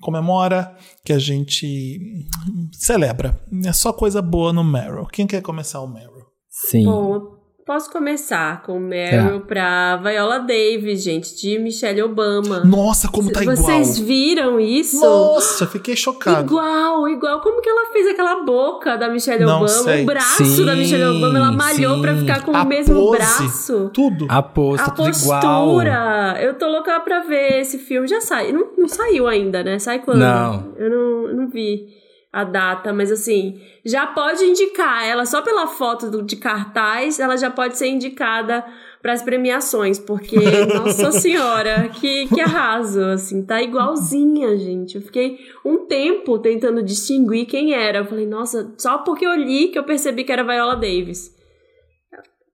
comemora, 0.00 0.76
que 1.04 1.12
a 1.12 1.18
gente 1.18 2.26
celebra. 2.72 3.38
É 3.64 3.72
só 3.72 3.92
coisa 3.92 4.22
boa 4.22 4.52
no 4.52 4.62
Meryl. 4.64 5.06
Quem 5.06 5.26
quer 5.26 5.42
começar 5.42 5.80
o 5.80 5.88
Meryl? 5.88 6.24
Sim. 6.48 6.84
Bom, 6.84 7.33
posso 7.66 7.90
começar 7.90 8.62
com 8.62 8.76
o 8.76 8.80
Meryl 8.80 9.40
Tá. 9.40 9.46
pra 9.46 9.96
Viola 9.96 10.38
Davis, 10.40 11.02
gente, 11.02 11.34
de 11.34 11.58
Michelle 11.58 12.02
Obama. 12.02 12.60
Nossa, 12.64 13.08
como 13.08 13.32
tá 13.32 13.42
igual. 13.42 13.56
Vocês 13.56 13.98
viram 13.98 14.60
isso? 14.60 15.00
Nossa, 15.00 15.66
fiquei 15.66 15.96
chocado. 15.96 16.42
Igual, 16.46 17.08
igual. 17.08 17.40
Como 17.40 17.60
que 17.62 17.68
ela 17.68 17.90
fez 17.92 18.06
aquela 18.08 18.42
boca 18.44 18.96
da 18.96 19.08
Michelle 19.08 19.44
Não 19.44 19.54
Obama? 19.62 19.68
sei. 19.68 20.02
O 20.02 20.06
braço 20.06 20.44
Sim, 20.44 20.66
da 20.66 20.74
Michelle 20.74 21.04
Obama, 21.16 21.38
ela 21.38 21.52
malhou 21.52 21.96
sim. 21.96 22.02
pra 22.02 22.14
ficar 22.16 22.42
com 22.44 22.54
A 22.56 22.62
o 22.62 22.66
mesmo 22.66 22.94
pose, 22.94 23.16
braço. 23.18 23.90
Tudo. 23.94 24.26
A 24.28 24.42
posta, 24.42 24.86
A 24.86 24.90
tudo 24.90 25.10
igual. 25.10 25.40
postura. 25.66 26.38
Eu 26.42 26.54
tô 26.58 26.68
louca 26.68 27.00
pra 27.00 27.20
ver 27.20 27.60
esse 27.60 27.78
filme. 27.78 28.06
Já 28.06 28.20
sai. 28.20 28.52
Não, 28.52 28.66
não 28.76 28.88
saiu 28.88 29.26
ainda, 29.26 29.62
né? 29.64 29.78
Sai 29.78 30.00
quando? 30.00 30.18
Não. 30.18 30.72
Eu 30.76 30.90
não, 30.90 31.28
eu 31.28 31.34
não 31.36 31.48
vi 31.48 31.86
a 32.34 32.44
data, 32.44 32.92
mas 32.92 33.12
assim, 33.12 33.60
já 33.84 34.06
pode 34.06 34.42
indicar. 34.44 35.06
Ela 35.06 35.24
só 35.24 35.40
pela 35.40 35.66
foto 35.68 36.10
do- 36.10 36.22
de 36.22 36.36
cartaz, 36.36 37.20
ela 37.20 37.36
já 37.36 37.50
pode 37.50 37.78
ser 37.78 37.86
indicada 37.88 38.64
para 39.00 39.12
as 39.12 39.22
premiações, 39.22 39.98
porque, 39.98 40.36
nossa 40.74 41.12
senhora, 41.12 41.88
que, 41.90 42.26
que 42.26 42.40
arraso, 42.40 43.00
assim, 43.04 43.44
tá 43.44 43.62
igualzinha, 43.62 44.56
gente. 44.58 44.96
Eu 44.96 45.02
fiquei 45.02 45.38
um 45.64 45.86
tempo 45.86 46.38
tentando 46.38 46.82
distinguir 46.82 47.46
quem 47.46 47.72
era. 47.74 47.98
Eu 47.98 48.06
falei, 48.06 48.26
nossa, 48.26 48.74
só 48.78 48.98
porque 48.98 49.24
eu 49.26 49.34
li 49.34 49.68
que 49.68 49.78
eu 49.78 49.84
percebi 49.84 50.24
que 50.24 50.32
era 50.32 50.42
Viola 50.42 50.74
Davis. 50.74 51.32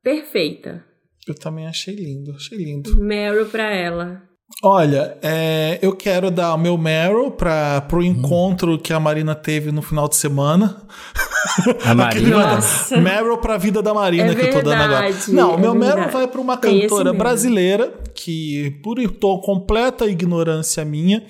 Perfeita. 0.03 0.85
Eu 1.28 1.35
também 1.35 1.66
achei 1.66 1.95
lindo, 1.95 2.33
achei 2.33 2.59
lindo. 2.59 2.97
Meryl 2.97 3.47
pra 3.47 3.70
ela. 3.70 4.22
Olha, 4.63 5.17
é, 5.23 5.79
eu 5.81 5.95
quero 5.97 6.31
dar 6.31 6.55
o 6.55 6.59
meu 6.59 6.77
Meryl 6.77 7.31
para 7.31 7.81
pro 7.83 8.01
Hum. 8.01 8.05
encontro 8.05 8.79
que 8.79 8.93
a 8.93 9.01
Marina 9.01 9.35
teve 9.35 9.73
no 9.73 9.81
final 9.81 10.07
de 10.09 10.17
semana. 10.17 10.83
A 11.87 11.95
Marina. 11.95 12.59
Meryl 13.01 13.39
pra 13.39 13.57
vida 13.57 13.81
da 13.81 13.95
Marina 13.95 14.33
É 14.33 14.35
que 14.35 14.43
eu 14.43 14.51
tô 14.51 14.61
dando 14.63 14.83
agora. 14.83 15.03
verdade, 15.07 15.33
Não, 15.33 15.53
o 15.53 15.55
é 15.55 15.57
meu 15.57 15.75
Meryl 15.75 15.95
verdade. 15.95 16.13
vai 16.13 16.27
pra 16.29 16.41
uma 16.41 16.57
cantora 16.59 17.13
brasileira 17.15 17.95
que, 18.15 18.79
por 18.83 18.97
to- 19.13 19.39
completa 19.41 20.05
ignorância 20.05 20.85
minha, 20.85 21.23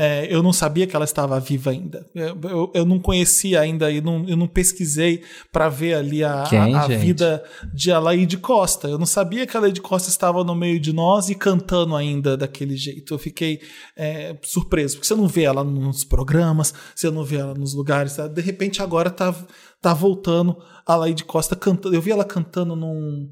é, 0.00 0.32
eu 0.32 0.44
não 0.44 0.52
sabia 0.52 0.86
que 0.86 0.94
ela 0.94 1.04
estava 1.04 1.40
viva 1.40 1.72
ainda. 1.72 2.08
Eu, 2.14 2.38
eu, 2.44 2.72
eu 2.72 2.86
não 2.86 3.00
conhecia 3.00 3.60
ainda 3.60 3.90
e 3.90 4.00
não, 4.00 4.24
eu 4.28 4.36
não 4.36 4.46
pesquisei 4.46 5.24
para 5.50 5.68
ver 5.68 5.94
ali 5.94 6.22
a, 6.22 6.44
Quem, 6.48 6.72
a, 6.72 6.82
a 6.82 6.86
vida 6.86 7.42
de 7.74 7.90
Alaide 7.90 8.36
Costa. 8.36 8.86
Eu 8.86 8.96
não 8.96 9.06
sabia 9.06 9.44
que 9.44 9.56
a 9.56 9.60
Alaide 9.60 9.80
Costa 9.80 10.08
estava 10.08 10.44
no 10.44 10.54
meio 10.54 10.78
de 10.78 10.92
nós 10.92 11.28
e 11.30 11.34
cantando 11.34 11.96
ainda 11.96 12.36
daquele 12.36 12.76
jeito. 12.76 13.12
Eu 13.12 13.18
fiquei 13.18 13.60
é, 13.96 14.36
surpreso, 14.44 14.94
porque 14.94 15.08
você 15.08 15.16
não 15.16 15.26
vê 15.26 15.42
ela 15.42 15.64
nos 15.64 16.04
programas, 16.04 16.72
você 16.94 17.10
não 17.10 17.24
vê 17.24 17.38
ela 17.38 17.54
nos 17.54 17.74
lugares. 17.74 18.14
tá? 18.14 18.28
De 18.28 18.40
repente 18.40 18.80
agora 18.80 19.10
tá, 19.10 19.34
tá 19.82 19.92
voltando 19.92 20.56
a 20.86 20.92
Alaide 20.92 21.24
Costa 21.24 21.56
cantando. 21.56 21.96
Eu 21.96 22.00
vi 22.00 22.12
ela 22.12 22.24
cantando 22.24 22.76
num 22.76 23.28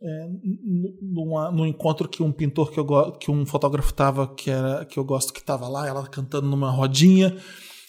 é, 0.00 0.28
numa- 1.00 1.50
num 1.50 1.64
encontro 1.66 2.08
que 2.08 2.22
um 2.22 2.30
pintor 2.32 2.70
que 2.70 2.78
eu 2.78 3.12
que 3.12 3.30
um 3.30 3.46
fotógrafo 3.46 3.92
tava 3.94 4.28
que 4.28 4.50
era 4.50 4.84
que 4.84 4.98
eu 4.98 5.04
gosto 5.04 5.32
que 5.32 5.42
tava 5.42 5.66
lá 5.68 5.86
ela 5.86 6.06
cantando 6.06 6.46
numa 6.46 6.70
rodinha 6.70 7.36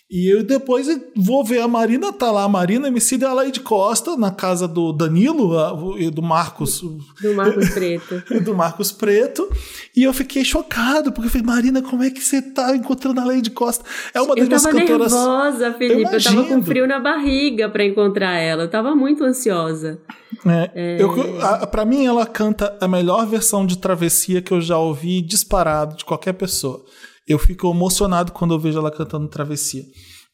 e 0.09 0.31
eu 0.33 0.43
depois 0.43 0.87
vou 1.15 1.43
ver 1.43 1.61
a 1.61 1.67
Marina 1.67 2.13
tá 2.13 2.31
lá 2.31 2.43
a 2.43 2.49
Marina 2.49 2.87
MC 2.87 3.17
da 3.17 3.29
Alaide 3.29 3.59
Costa 3.59 4.15
na 4.15 4.31
casa 4.31 4.67
do 4.67 4.93
Danilo 4.93 5.53
e 5.97 6.09
do 6.09 6.21
Marcos 6.21 6.81
Do 7.21 7.33
Marcos 7.35 7.69
Preto. 7.69 8.23
e 8.31 8.39
do 8.39 8.55
Marcos 8.55 8.91
Preto 8.91 9.49
e 9.95 10.03
eu 10.03 10.13
fiquei 10.13 10.45
chocado 10.45 11.11
porque 11.11 11.27
eu 11.27 11.31
falei 11.31 11.45
Marina 11.45 11.81
como 11.81 12.03
é 12.03 12.09
que 12.09 12.23
você 12.23 12.41
tá 12.41 12.75
encontrando 12.75 13.19
a 13.19 13.23
Alaide 13.23 13.51
Costa 13.51 13.83
é 14.13 14.21
uma 14.21 14.35
das 14.35 14.43
Eu 14.43 14.47
minhas 14.47 14.63
tava 14.63 14.79
cantoras 14.79 15.11
nervosa, 15.11 15.73
Felipe. 15.73 16.13
Eu, 16.13 16.23
tava 16.23 16.43
com 16.45 16.63
frio 16.63 16.87
na 16.87 16.99
barriga 16.99 17.69
pra 17.69 17.83
encontrar 17.83 18.37
ela. 18.37 18.63
Eu 18.63 18.69
tava 18.69 18.95
muito 18.95 19.23
ansiosa. 19.23 19.99
É, 20.45 21.01
eu, 21.01 21.41
a, 21.41 21.67
pra 21.67 21.85
mim, 21.85 22.05
ela 22.05 22.25
canta 22.25 22.77
a 22.79 22.87
melhor 22.87 23.25
versão 23.25 23.65
de 23.65 23.77
travessia 23.77 24.41
que 24.41 24.51
eu 24.51 24.61
já 24.61 24.77
ouvi 24.77 25.21
disparado 25.21 25.97
de 25.97 26.05
qualquer 26.05 26.33
pessoa. 26.33 26.83
Eu 27.27 27.37
fico 27.37 27.69
emocionado 27.69 28.31
quando 28.31 28.53
eu 28.53 28.59
vejo 28.59 28.79
ela 28.79 28.91
cantando 28.91 29.27
travessia. 29.27 29.83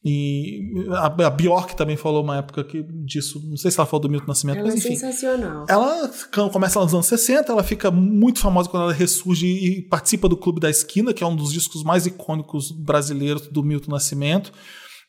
E 0.05 0.69
a, 0.91 1.05
a 1.05 1.29
Bjork 1.29 1.77
também 1.77 1.95
falou 1.95 2.21
uma 2.21 2.37
época 2.37 2.61
que, 2.63 2.83
disso, 3.05 3.41
não 3.45 3.55
sei 3.55 3.71
se 3.71 3.79
ela 3.79 3.87
falou 3.87 4.01
do 4.01 4.09
Milton 4.09 4.27
Nascimento, 4.27 4.57
Ela 4.57 4.67
é 4.67 4.71
mas 4.71 4.85
enfim. 4.85 4.95
sensacional. 4.97 5.65
Ela 5.69 6.11
começa 6.51 6.79
nos 6.81 6.93
anos 6.93 7.05
60, 7.05 7.49
ela 7.49 7.63
fica 7.63 7.89
muito 7.89 8.39
famosa 8.39 8.67
quando 8.67 8.83
ela 8.83 8.93
ressurge 8.93 9.47
e 9.47 9.81
participa 9.81 10.27
do 10.27 10.35
Clube 10.35 10.59
da 10.59 10.69
Esquina, 10.69 11.13
que 11.13 11.23
é 11.23 11.27
um 11.27 11.35
dos 11.35 11.53
discos 11.53 11.83
mais 11.83 12.05
icônicos 12.05 12.69
brasileiros 12.71 13.47
do 13.47 13.63
Milton 13.63 13.91
Nascimento. 13.91 14.51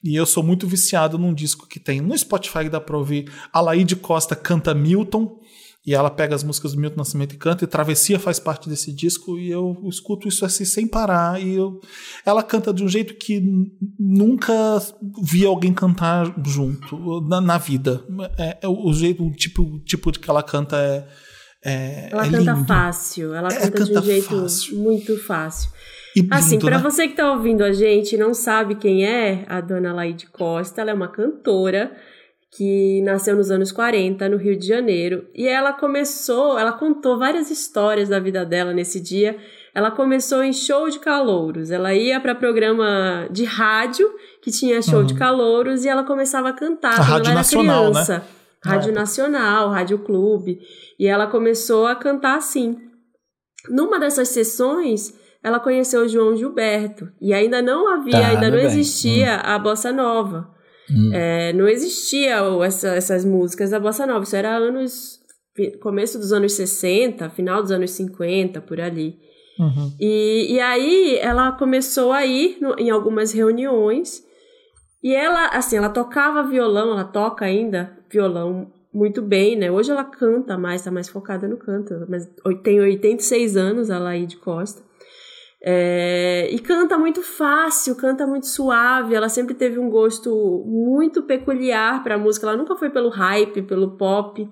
E 0.03 0.15
eu 0.15 0.27
sou 0.27 0.45
muito 0.45 0.65
viciado 0.67 1.19
num 1.19 1.35
disco 1.35 1.67
que 1.67 1.81
tem 1.81 2.01
no 2.01 2.17
Spotify, 2.17 2.69
dá 2.69 2.81
pra 2.81 2.97
ouvir. 2.97 3.29
A 3.53 3.61
Laíde 3.61 3.97
Costa 3.97 4.37
canta 4.37 4.75
Milton, 4.75 5.41
e 5.87 5.95
ela 5.95 6.11
pega 6.11 6.35
as 6.35 6.43
músicas 6.43 6.73
do 6.73 6.81
Milton 6.81 6.97
Nascimento 6.97 7.35
e 7.35 7.39
canta, 7.39 7.65
e 7.65 7.67
Travessia 7.67 8.19
faz 8.19 8.39
parte 8.39 8.69
desse 8.71 8.91
disco, 8.91 9.39
e 9.39 9.51
eu 9.51 9.77
escuto 9.87 10.27
isso 10.27 10.45
assim 10.45 10.65
sem 10.65 10.87
parar. 10.87 11.41
E 11.43 11.55
eu, 11.55 11.79
ela 12.25 12.43
canta 12.43 12.73
de 12.73 12.83
um 12.83 12.89
jeito 12.89 13.15
que 13.15 13.43
nunca 13.99 14.53
vi 15.23 15.45
alguém 15.45 15.75
cantar 15.75 16.33
junto 16.47 17.21
na, 17.29 17.41
na 17.41 17.59
vida. 17.59 18.03
É, 18.39 18.59
é 18.63 18.69
o 18.69 18.93
jeito, 18.93 19.27
o 19.27 19.31
tipo, 19.33 19.63
o 19.63 19.79
tipo 19.81 20.11
de 20.11 20.19
que 20.19 20.31
ela 20.31 20.43
canta 20.43 20.77
é. 20.79 21.07
é 21.63 22.09
Ela 22.11 22.27
é 22.27 22.31
canta 22.31 22.53
lindo. 22.53 22.67
fácil. 22.67 23.35
Ela 23.35 23.49
É, 23.49 23.69
canta 23.71 23.85
de 23.85 23.91
um 23.91 23.95
canta 23.95 24.07
jeito 24.07 24.41
fácil. 24.41 24.79
muito 24.79 25.19
fácil. 25.25 25.71
Assim, 26.31 26.59
pra 26.61 26.79
né? 26.79 26.83
você 26.83 27.09
que 27.09 27.17
tá 27.17 27.33
ouvindo 27.33 27.63
a 27.65 27.73
gente 27.73 28.15
e 28.15 28.19
não 28.19 28.33
sabe 28.33 28.77
quem 28.77 29.05
é 29.05 29.45
a 29.49 29.61
dona 29.61 29.93
Laide 29.93 30.27
Costa, 30.29 30.81
ela 30.81 30.93
é 30.93 30.95
uma 30.95 31.09
cantora 31.09 31.93
que 32.57 33.03
nasceu 33.03 33.35
nos 33.35 33.51
anos 33.51 33.73
40 33.73 34.29
no 34.29 34.37
Rio 34.37 34.57
de 34.57 34.67
Janeiro 34.67 35.27
e 35.35 35.49
ela 35.49 35.73
começou, 35.73 36.57
ela 36.57 36.73
contou 36.73 37.19
várias 37.19 37.51
histórias 37.51 38.09
da 38.09 38.21
vida 38.21 38.45
dela 38.45 38.73
nesse 38.73 39.01
dia. 39.01 39.37
Ela 39.75 39.91
começou 39.91 40.41
em 40.45 40.53
show 40.53 40.89
de 40.89 41.01
calouros. 41.01 41.73
Ela 41.73 41.93
ia 41.95 42.21
para 42.21 42.33
programa 42.33 43.27
de 43.29 43.45
rádio 43.45 44.09
que 44.41 44.53
tinha 44.53 44.81
show 44.81 45.03
de 45.03 45.15
calouros 45.15 45.85
e 45.85 45.89
ela 45.89 46.05
começava 46.05 46.51
a 46.51 46.53
cantar 46.53 46.93
Uhum. 46.95 47.03
A 47.03 47.07
quando 47.07 47.09
Rádio 47.11 47.23
ela 47.25 47.31
era 47.31 47.35
Nacional, 47.41 47.85
né? 47.87 47.91
criança. 47.91 48.27
Rádio 48.65 48.89
época. 48.91 49.01
Nacional, 49.01 49.71
Rádio 49.71 49.99
Clube. 49.99 50.61
E 50.97 51.07
ela 51.09 51.27
começou 51.27 51.89
a 51.89 51.97
cantar 51.97 52.37
assim. 52.37 52.79
Numa 53.69 53.99
dessas 53.99 54.29
sessões, 54.29 55.13
ela 55.43 55.59
conheceu 55.59 56.03
o 56.03 56.09
João 56.09 56.37
Gilberto. 56.37 57.09
E 57.21 57.35
ainda 57.35 57.61
não 57.61 57.89
havia, 57.93 58.13
Tá, 58.13 58.29
ainda 58.29 58.49
não 58.49 58.59
bem. 58.59 58.67
existia 58.67 59.37
a 59.37 59.59
bossa 59.59 59.93
nova. 59.93 60.54
Hum. 60.91 61.11
É, 61.15 61.53
não 61.53 61.69
existia 61.69 62.37
essa- 62.65 62.89
essas 62.95 63.25
músicas 63.25 63.71
da 63.71 63.81
bossa 63.81 64.07
nova. 64.07 64.25
Isso 64.25 64.37
era 64.37 64.55
anos 64.57 65.21
começo 65.81 66.19
dos 66.19 66.33
anos 66.33 66.53
60, 66.55 67.31
final 67.31 67.63
dos 67.63 67.71
anos 67.71 67.93
50, 67.93 68.61
por 68.61 68.81
ali. 68.81 69.17
Uhum. 69.59 69.93
E, 70.01 70.55
e 70.55 70.61
aí 70.61 71.17
ela 71.21 71.53
começou 71.53 72.13
a 72.13 72.27
ir 72.27 72.59
no- 72.61 72.75
em 72.77 72.91
algumas 72.91 73.31
reuniões 73.33 74.25
e 75.03 75.15
ela, 75.15 75.47
assim, 75.49 75.77
ela 75.77 75.89
tocava 75.89 76.43
violão, 76.43 76.91
ela 76.91 77.05
toca 77.05 77.45
ainda 77.45 77.97
violão 78.11 78.73
muito 78.93 79.23
bem, 79.23 79.55
né? 79.57 79.71
Hoje 79.71 79.91
ela 79.93 80.03
canta 80.05 80.59
mais, 80.59 80.83
tá 80.83 80.91
mais 80.91 81.09
focada 81.09 81.47
no 81.47 81.57
canto, 81.57 82.05
mas 82.09 82.29
tem 82.65 82.81
86 82.81 83.57
anos 83.57 83.91
a 83.91 83.99
Laide 83.99 84.37
Costa. 84.37 84.83
É, 85.67 86.47
e 86.51 86.59
canta 86.59 86.99
muito 86.99 87.23
fácil, 87.23 87.97
canta 87.97 88.27
muito 88.27 88.47
suave. 88.47 89.15
Ela 89.15 89.31
sempre 89.31 89.55
teve 89.55 89.79
um 89.79 89.89
gosto 89.89 90.63
muito 90.67 91.23
peculiar 91.23 92.03
para 92.03 92.19
música. 92.19 92.47
Ela 92.47 92.57
nunca 92.57 92.77
foi 92.77 92.91
pelo 92.91 93.09
hype, 93.09 93.63
pelo 93.63 93.93
pop. 93.93 94.47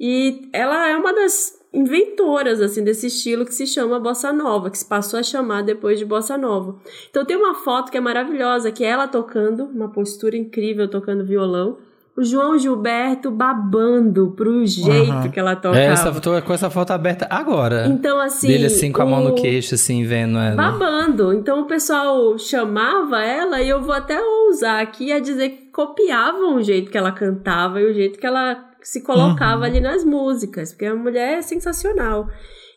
E 0.00 0.48
ela 0.52 0.88
é 0.88 0.96
uma 0.96 1.14
das 1.14 1.56
inventoras 1.72 2.60
assim 2.60 2.82
desse 2.82 3.06
estilo 3.06 3.44
que 3.44 3.54
se 3.54 3.66
chama 3.66 4.00
bossa 4.00 4.32
nova, 4.32 4.68
que 4.68 4.78
se 4.78 4.84
passou 4.84 5.20
a 5.20 5.22
chamar 5.22 5.62
depois 5.62 6.00
de 6.00 6.04
bossa 6.04 6.36
nova. 6.36 6.76
Então 7.10 7.24
tem 7.24 7.36
uma 7.36 7.54
foto 7.54 7.92
que 7.92 7.96
é 7.96 8.00
maravilhosa, 8.00 8.72
que 8.72 8.82
é 8.82 8.88
ela 8.88 9.06
tocando, 9.06 9.66
uma 9.66 9.92
postura 9.92 10.36
incrível 10.36 10.88
tocando 10.88 11.24
violão. 11.24 11.78
O 12.16 12.24
João 12.24 12.58
Gilberto 12.58 13.30
babando 13.30 14.30
pro 14.34 14.64
jeito 14.66 15.10
Aham. 15.12 15.28
que 15.28 15.38
ela 15.38 15.54
tocava. 15.54 15.78
É, 15.78 15.86
essa, 15.86 16.10
tô 16.20 16.40
com 16.40 16.52
essa 16.54 16.70
foto 16.70 16.90
aberta 16.92 17.26
agora. 17.28 17.86
Então 17.88 18.18
assim, 18.18 18.48
Dele 18.48 18.66
assim, 18.66 18.90
com 18.90 19.02
a 19.02 19.06
mão 19.06 19.22
no 19.22 19.34
queixo, 19.34 19.74
assim, 19.74 20.02
vendo 20.04 20.38
ela. 20.38 20.56
babando. 20.56 21.32
Então 21.34 21.60
o 21.60 21.66
pessoal 21.66 22.38
chamava 22.38 23.22
ela 23.22 23.60
e 23.60 23.68
eu 23.68 23.82
vou 23.82 23.92
até 23.94 24.18
ousar 24.20 24.80
aqui 24.82 25.12
a 25.12 25.18
dizer 25.20 25.50
que 25.50 25.66
copiavam 25.70 26.54
o 26.56 26.62
jeito 26.62 26.90
que 26.90 26.96
ela 26.96 27.12
cantava 27.12 27.80
e 27.82 27.90
o 27.90 27.92
jeito 27.92 28.18
que 28.18 28.26
ela 28.26 28.64
se 28.82 29.02
colocava 29.02 29.58
Uhum. 29.58 29.64
ali 29.64 29.80
nas 29.80 30.02
músicas, 30.04 30.72
porque 30.72 30.86
a 30.86 30.94
mulher 30.94 31.38
é 31.38 31.42
sensacional. 31.42 32.28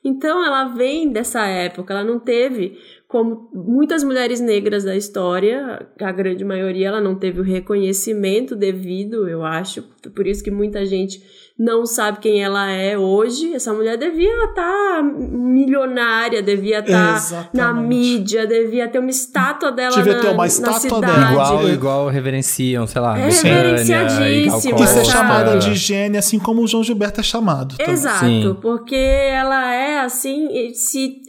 Então 0.03 0.43
ela 0.45 0.65
vem 0.65 1.11
dessa 1.11 1.45
época, 1.45 1.93
ela 1.93 2.03
não 2.03 2.19
teve 2.19 2.77
como 3.09 3.49
muitas 3.51 4.03
mulheres 4.03 4.39
negras 4.39 4.83
da 4.83 4.95
história, 4.95 5.87
a 5.99 6.11
grande 6.11 6.45
maioria 6.45 6.89
ela 6.89 7.01
não 7.01 7.15
teve 7.15 7.39
o 7.41 7.43
reconhecimento 7.43 8.55
devido, 8.55 9.27
eu 9.27 9.43
acho, 9.43 9.83
por 10.15 10.27
isso 10.27 10.43
que 10.43 10.51
muita 10.51 10.85
gente 10.85 11.19
não 11.57 11.87
sabe 11.87 12.19
quem 12.19 12.41
ela 12.41 12.69
é 12.71 12.95
hoje. 12.97 13.53
Essa 13.53 13.73
mulher 13.73 13.97
devia 13.97 14.45
estar 14.45 15.01
milionária, 15.03 16.41
devia 16.41 16.79
estar 16.79 16.91
na 16.93 17.15
Exatamente. 17.17 17.87
mídia, 17.87 18.45
devia 18.47 18.87
ter 18.87 18.99
uma 18.99 19.09
estátua 19.09 19.71
dela 19.71 19.95
Devia 19.95 20.13
na, 20.13 20.19
ter 20.21 20.27
uma 20.27 20.37
na 20.43 20.47
estátua 20.47 20.79
cidade. 20.79 21.05
dela. 21.05 21.31
Igual, 21.31 21.69
igual 21.69 22.07
reverenciam, 22.09 22.85
sei 22.87 23.01
lá, 23.01 23.17
É 23.19 23.25
reverenciadíssima, 23.29 24.79
E 24.79 24.87
ser 24.87 25.05
chamada 25.05 25.57
de 25.57 25.73
gênia, 25.75 26.19
assim 26.19 26.39
como 26.39 26.61
o 26.61 26.67
João 26.67 26.83
Gilberto 26.83 27.19
é 27.19 27.23
chamado. 27.23 27.75
também. 27.75 27.91
Exato, 27.93 28.19
Sim. 28.25 28.57
porque 28.61 28.95
ela 28.95 29.73
é 29.73 29.99
assim, 29.99 30.71
se 30.73 31.21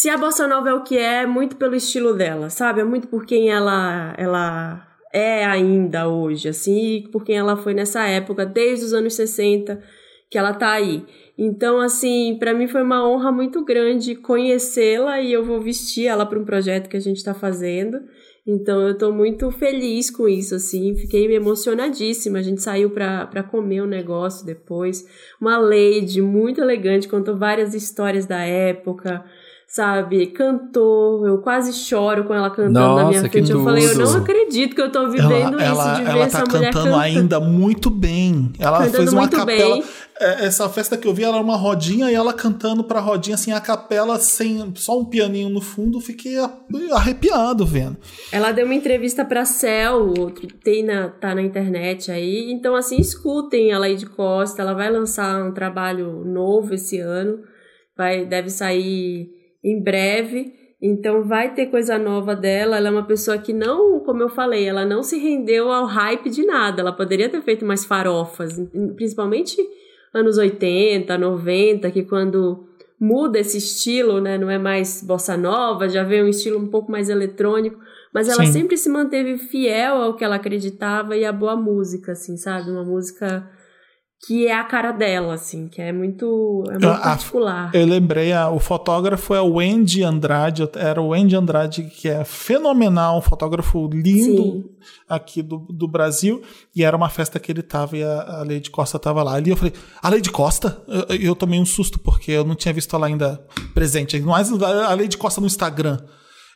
se 0.00 0.08
a 0.08 0.16
bossa 0.16 0.48
nova 0.48 0.70
é 0.70 0.72
o 0.72 0.82
que 0.82 0.96
é, 0.96 1.24
é 1.24 1.26
muito 1.26 1.56
pelo 1.56 1.74
estilo 1.74 2.14
dela, 2.14 2.48
sabe? 2.48 2.80
É 2.80 2.84
muito 2.84 3.06
por 3.06 3.26
quem 3.26 3.50
ela 3.50 4.14
ela 4.16 4.88
é 5.12 5.44
ainda 5.44 6.08
hoje, 6.08 6.48
assim, 6.48 7.06
por 7.12 7.22
quem 7.22 7.36
ela 7.36 7.54
foi 7.54 7.74
nessa 7.74 8.06
época, 8.06 8.46
desde 8.46 8.86
os 8.86 8.94
anos 8.94 9.12
60 9.12 9.78
que 10.30 10.38
ela 10.38 10.54
tá 10.54 10.70
aí. 10.70 11.04
Então, 11.36 11.80
assim, 11.80 12.38
pra 12.38 12.54
mim 12.54 12.66
foi 12.66 12.82
uma 12.82 13.06
honra 13.06 13.30
muito 13.30 13.62
grande 13.62 14.14
conhecê-la 14.14 15.20
e 15.20 15.34
eu 15.34 15.44
vou 15.44 15.60
vestir 15.60 16.06
ela 16.06 16.24
para 16.24 16.38
um 16.38 16.46
projeto 16.46 16.88
que 16.88 16.96
a 16.96 17.00
gente 17.00 17.22
tá 17.22 17.34
fazendo. 17.34 18.00
Então 18.46 18.80
eu 18.80 18.96
tô 18.96 19.12
muito 19.12 19.50
feliz 19.50 20.10
com 20.10 20.26
isso, 20.26 20.54
assim, 20.54 20.94
fiquei 20.96 21.30
emocionadíssima. 21.34 22.38
A 22.38 22.42
gente 22.42 22.62
saiu 22.62 22.88
pra 22.90 23.42
comer 23.42 23.82
um 23.82 23.86
negócio 23.86 24.46
depois. 24.46 25.04
Uma 25.38 25.58
lady 25.58 26.22
muito 26.22 26.58
elegante, 26.58 27.06
contou 27.06 27.36
várias 27.36 27.74
histórias 27.74 28.24
da 28.24 28.40
época, 28.40 29.22
sabe? 29.70 30.26
Cantou, 30.26 31.24
eu 31.24 31.38
quase 31.38 31.72
choro 31.72 32.24
com 32.24 32.34
ela 32.34 32.50
cantando 32.50 32.72
na 32.72 33.04
minha 33.04 33.22
Nossa, 33.22 33.28
que 33.28 33.38
frente. 33.38 33.52
Eu 33.52 33.62
falei, 33.62 33.86
eu 33.86 33.98
não 33.98 34.16
acredito 34.16 34.74
que 34.74 34.82
eu 34.82 34.90
tô 34.90 35.08
vivendo 35.08 35.60
Ela, 35.60 35.62
isso, 35.62 35.62
ela, 35.62 35.94
de 35.94 36.02
ver 36.02 36.10
ela 36.10 36.24
essa 36.24 36.42
tá 36.42 36.52
mulher 36.52 36.72
cantando 36.72 36.96
ainda 36.96 37.38
muito 37.38 37.88
bem. 37.88 38.52
Ela 38.58 38.78
Cantando 38.78 38.96
fez 38.96 39.12
uma 39.12 39.20
muito 39.20 39.36
capela. 39.36 39.74
bem. 39.76 39.84
É, 40.18 40.44
Essa 40.46 40.68
festa 40.68 40.96
que 40.96 41.06
eu 41.06 41.14
vi, 41.14 41.22
ela 41.22 41.36
era 41.36 41.44
uma 41.44 41.56
rodinha 41.56 42.10
e 42.10 42.14
ela 42.14 42.32
cantando 42.32 42.82
pra 42.82 42.98
rodinha, 42.98 43.36
assim, 43.36 43.52
a 43.52 43.60
capela 43.60 44.18
sem 44.18 44.72
só 44.74 44.98
um 44.98 45.04
pianinho 45.04 45.48
no 45.48 45.60
fundo. 45.60 46.00
Fiquei 46.00 46.34
arrepiado 46.90 47.64
vendo. 47.64 47.96
Ela 48.32 48.50
deu 48.50 48.64
uma 48.64 48.74
entrevista 48.74 49.24
pra 49.24 49.44
Cell, 49.44 50.12
outro, 50.18 50.48
tem 50.64 50.84
na, 50.84 51.10
tá 51.10 51.32
na 51.32 51.42
internet 51.42 52.10
aí. 52.10 52.50
Então, 52.50 52.74
assim, 52.74 52.96
escutem 52.96 53.72
a 53.72 53.78
Lady 53.78 54.06
Costa. 54.06 54.62
Ela 54.62 54.74
vai 54.74 54.90
lançar 54.90 55.44
um 55.44 55.54
trabalho 55.54 56.24
novo 56.24 56.74
esse 56.74 56.98
ano. 56.98 57.38
Vai, 57.96 58.26
deve 58.26 58.50
sair 58.50 59.38
em 59.62 59.82
breve. 59.82 60.54
Então 60.82 61.24
vai 61.24 61.54
ter 61.54 61.66
coisa 61.66 61.98
nova 61.98 62.34
dela. 62.34 62.76
Ela 62.76 62.88
é 62.88 62.90
uma 62.90 63.06
pessoa 63.06 63.36
que 63.38 63.52
não, 63.52 64.00
como 64.00 64.22
eu 64.22 64.28
falei, 64.28 64.66
ela 64.66 64.84
não 64.84 65.02
se 65.02 65.18
rendeu 65.18 65.70
ao 65.70 65.86
hype 65.86 66.30
de 66.30 66.44
nada. 66.44 66.80
Ela 66.80 66.92
poderia 66.92 67.28
ter 67.28 67.42
feito 67.42 67.64
mais 67.64 67.84
farofas, 67.84 68.58
principalmente 68.96 69.56
anos 70.12 70.38
80, 70.38 71.16
90, 71.16 71.90
que 71.90 72.02
quando 72.02 72.66
muda 73.00 73.38
esse 73.38 73.56
estilo, 73.56 74.20
né, 74.20 74.36
não 74.36 74.50
é 74.50 74.58
mais 74.58 75.02
bossa 75.02 75.36
nova, 75.36 75.88
já 75.88 76.02
vem 76.02 76.22
um 76.22 76.28
estilo 76.28 76.58
um 76.58 76.68
pouco 76.68 76.92
mais 76.92 77.08
eletrônico, 77.08 77.78
mas 78.12 78.28
ela 78.28 78.44
Sim. 78.44 78.52
sempre 78.52 78.76
se 78.76 78.90
manteve 78.90 79.38
fiel 79.38 79.94
ao 79.96 80.14
que 80.14 80.22
ela 80.24 80.36
acreditava 80.36 81.16
e 81.16 81.24
à 81.24 81.32
boa 81.32 81.56
música, 81.56 82.12
assim, 82.12 82.36
sabe? 82.36 82.70
Uma 82.70 82.84
música 82.84 83.48
que 84.26 84.46
é 84.46 84.54
a 84.54 84.64
cara 84.64 84.92
dela, 84.92 85.32
assim, 85.34 85.66
que 85.66 85.80
é 85.80 85.90
muito, 85.92 86.64
é 86.68 86.72
muito 86.72 86.86
A- 86.88 86.98
particular. 86.98 87.70
Eu 87.74 87.86
lembrei, 87.86 88.32
a- 88.34 88.50
o 88.50 88.58
fotógrafo 88.58 89.34
é 89.34 89.40
o 89.40 89.54
Wendy 89.54 90.02
Andrade, 90.02 90.68
era 90.74 91.00
o 91.00 91.08
Wendy 91.08 91.34
Andrade, 91.36 91.84
que 91.84 92.06
é 92.08 92.22
fenomenal, 92.22 93.16
um 93.18 93.22
fotógrafo 93.22 93.88
lindo 93.90 94.42
Sim. 94.42 94.64
aqui 95.08 95.40
do, 95.40 95.58
do 95.70 95.88
Brasil, 95.88 96.42
e 96.76 96.84
era 96.84 96.94
uma 96.94 97.08
festa 97.08 97.40
que 97.40 97.50
ele 97.50 97.62
tava 97.62 97.96
e 97.96 98.02
a, 98.04 98.20
a 98.20 98.38
Lady 98.40 98.68
Costa 98.70 98.98
tava 98.98 99.22
lá. 99.22 99.32
Ali 99.34 99.50
eu 99.50 99.56
falei, 99.56 99.72
a 100.02 100.10
Lady 100.10 100.30
Costa? 100.30 100.82
Eu, 100.86 101.16
eu 101.16 101.34
tomei 101.34 101.58
um 101.58 101.64
susto, 101.66 101.98
porque 101.98 102.30
eu 102.30 102.44
não 102.44 102.54
tinha 102.54 102.74
visto 102.74 102.94
ela 102.94 103.06
ainda 103.06 103.42
presente. 103.72 104.20
Mas 104.20 104.52
a 104.52 104.94
Lady 104.94 105.16
Costa 105.16 105.40
no 105.40 105.46
Instagram. 105.46 105.98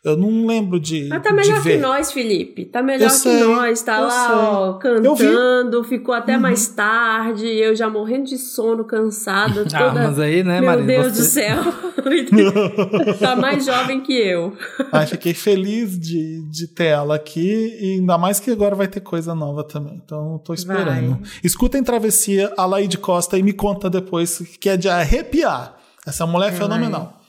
Eu 0.05 0.15
não 0.15 0.45
lembro 0.45 0.79
de, 0.79 1.07
Mas 1.07 1.23
tá 1.23 1.33
melhor 1.33 1.63
que 1.63 1.77
nós, 1.77 2.11
Felipe. 2.11 2.65
Tá 2.65 2.83
melhor 2.83 3.09
sei, 3.09 3.39
que 3.39 3.43
nós. 3.43 3.81
Tá 3.81 3.99
lá, 3.99 4.51
ó. 4.51 4.71
Uhum. 4.73 4.79
cantando. 4.79 5.83
Ficou 5.83 6.13
até 6.13 6.37
mais 6.37 6.67
tarde. 6.67 7.47
Eu 7.47 7.75
já 7.75 7.89
morrendo 7.89 8.25
de 8.25 8.37
sono, 8.37 8.85
cansada. 8.85 9.63
Toda... 9.65 9.77
Ah, 9.77 9.93
mas 9.93 10.19
aí, 10.19 10.43
né, 10.43 10.61
Meu? 10.61 10.85
Deus 10.85 11.13
você- 11.13 11.19
do 11.19 11.25
céu. 11.25 11.73
tá 13.19 13.35
mais 13.35 13.65
jovem 13.65 13.99
que 13.99 14.13
eu. 14.13 14.55
Ai, 14.91 15.07
fiquei 15.07 15.33
feliz 15.33 15.99
de, 15.99 16.47
de 16.51 16.67
ter 16.67 16.85
ela 16.85 17.15
aqui, 17.15 17.75
e 17.81 17.95
ainda 17.99 18.15
mais 18.15 18.39
que 18.39 18.51
agora 18.51 18.75
vai 18.75 18.87
ter 18.87 18.99
coisa 18.99 19.33
nova 19.33 19.63
também. 19.63 19.99
Então, 20.05 20.39
tô 20.45 20.53
esperando. 20.53 21.19
Vai. 21.19 21.29
Escutem 21.43 21.83
Travessia, 21.83 22.53
a 22.55 22.67
Laide 22.67 22.99
Costa, 22.99 23.39
e 23.39 23.41
me 23.43 23.53
conta 23.53 23.89
depois, 23.89 24.37
que 24.59 24.69
é 24.69 24.77
de 24.77 24.87
arrepiar. 24.87 25.75
Essa 26.05 26.27
mulher 26.27 26.49
é 26.49 26.55
fenomenal. 26.55 27.19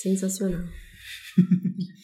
Sensacional. 0.00 0.60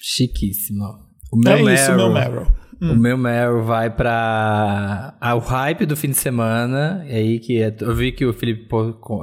Chiquíssimo. 0.00 0.84
O 1.32 1.36
meu 1.36 1.68
é 1.68 1.74
isso, 1.74 1.90
Meryl- 1.90 1.96
meu 1.96 2.12
Meryl. 2.12 2.46
O 2.80 2.94
meu 2.94 3.18
Meryl 3.18 3.62
vai 3.64 3.90
pra 3.90 5.16
ah, 5.20 5.34
o 5.34 5.40
hype 5.40 5.84
do 5.84 5.96
fim 5.96 6.10
de 6.10 6.16
semana. 6.16 7.04
E 7.08 7.12
aí 7.14 7.38
que 7.40 7.60
é- 7.60 7.74
eu 7.80 7.94
vi 7.94 8.12
que 8.12 8.24
o 8.24 8.32
Felipe 8.32 8.68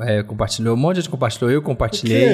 é, 0.04 0.22
compartilhou, 0.24 0.76
um 0.76 0.78
monte 0.80 0.96
de 0.98 1.02
gente 1.04 1.10
compartilhou, 1.12 1.50
eu 1.50 1.62
compartilhei. 1.62 2.28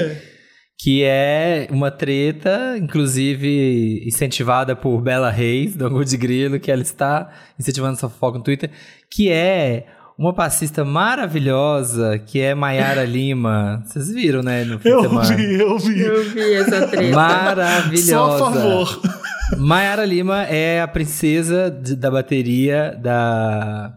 Que 0.84 1.04
é 1.04 1.68
uma 1.70 1.92
treta, 1.92 2.76
inclusive 2.76 4.04
incentivada 4.08 4.76
por 4.76 5.00
Bela 5.00 5.30
Reis, 5.30 5.76
do 5.76 5.86
Angu 5.86 6.04
de 6.04 6.18
Grilo, 6.18 6.60
que 6.60 6.72
ela 6.72 6.82
está 6.82 7.30
incentivando 7.60 7.94
essa 7.94 8.10
fofoca 8.10 8.40
no 8.40 8.44
Twitter, 8.44 8.72
que 9.12 9.30
é 9.30 9.86
uma 10.18 10.34
passista 10.34 10.84
maravilhosa, 10.86 12.20
que 12.20 12.40
é 12.40 12.54
Maiara 12.54 13.04
Lima. 13.04 13.84
Vocês 13.86 14.10
viram, 14.12 14.44
né, 14.44 14.64
no 14.64 14.78
fim 14.80 14.90
Eu 14.90 15.10
vi, 15.22 15.54
eu 15.60 15.78
vi. 15.80 16.02
Eu 16.02 16.24
vi 16.30 16.54
essa 16.54 16.88
treta. 16.88 17.16
Maravilhosa. 17.16 18.38
Só 18.38 18.48
a 18.48 18.52
favor. 18.54 19.02
Mayara 19.58 20.06
Lima 20.06 20.44
é 20.44 20.82
a 20.82 20.88
princesa 20.88 21.70
de- 21.72 21.96
da 21.96 22.10
bateria 22.12 22.98
da. 23.02 23.94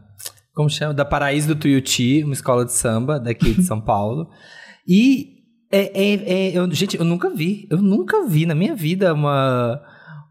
Como 0.54 0.70
chama? 0.70 0.94
Da 0.94 1.04
Paraíso 1.04 1.48
do 1.48 1.56
Tuiuti, 1.56 2.22
uma 2.24 2.32
escola 2.32 2.64
de 2.64 2.72
samba 2.72 3.18
daqui 3.20 3.52
de 3.54 3.62
São 3.62 3.80
Paulo. 3.80 4.28
E. 4.88 5.32
É, 5.72 5.90
é- 5.92 6.14
é- 6.48 6.52
eu- 6.58 6.70
gente, 6.72 6.96
eu 6.96 7.04
nunca 7.04 7.28
vi. 7.30 7.66
Eu 7.68 7.78
nunca 7.82 8.24
vi 8.28 8.46
na 8.46 8.54
minha 8.54 8.76
vida 8.76 9.12
uma, 9.12 9.80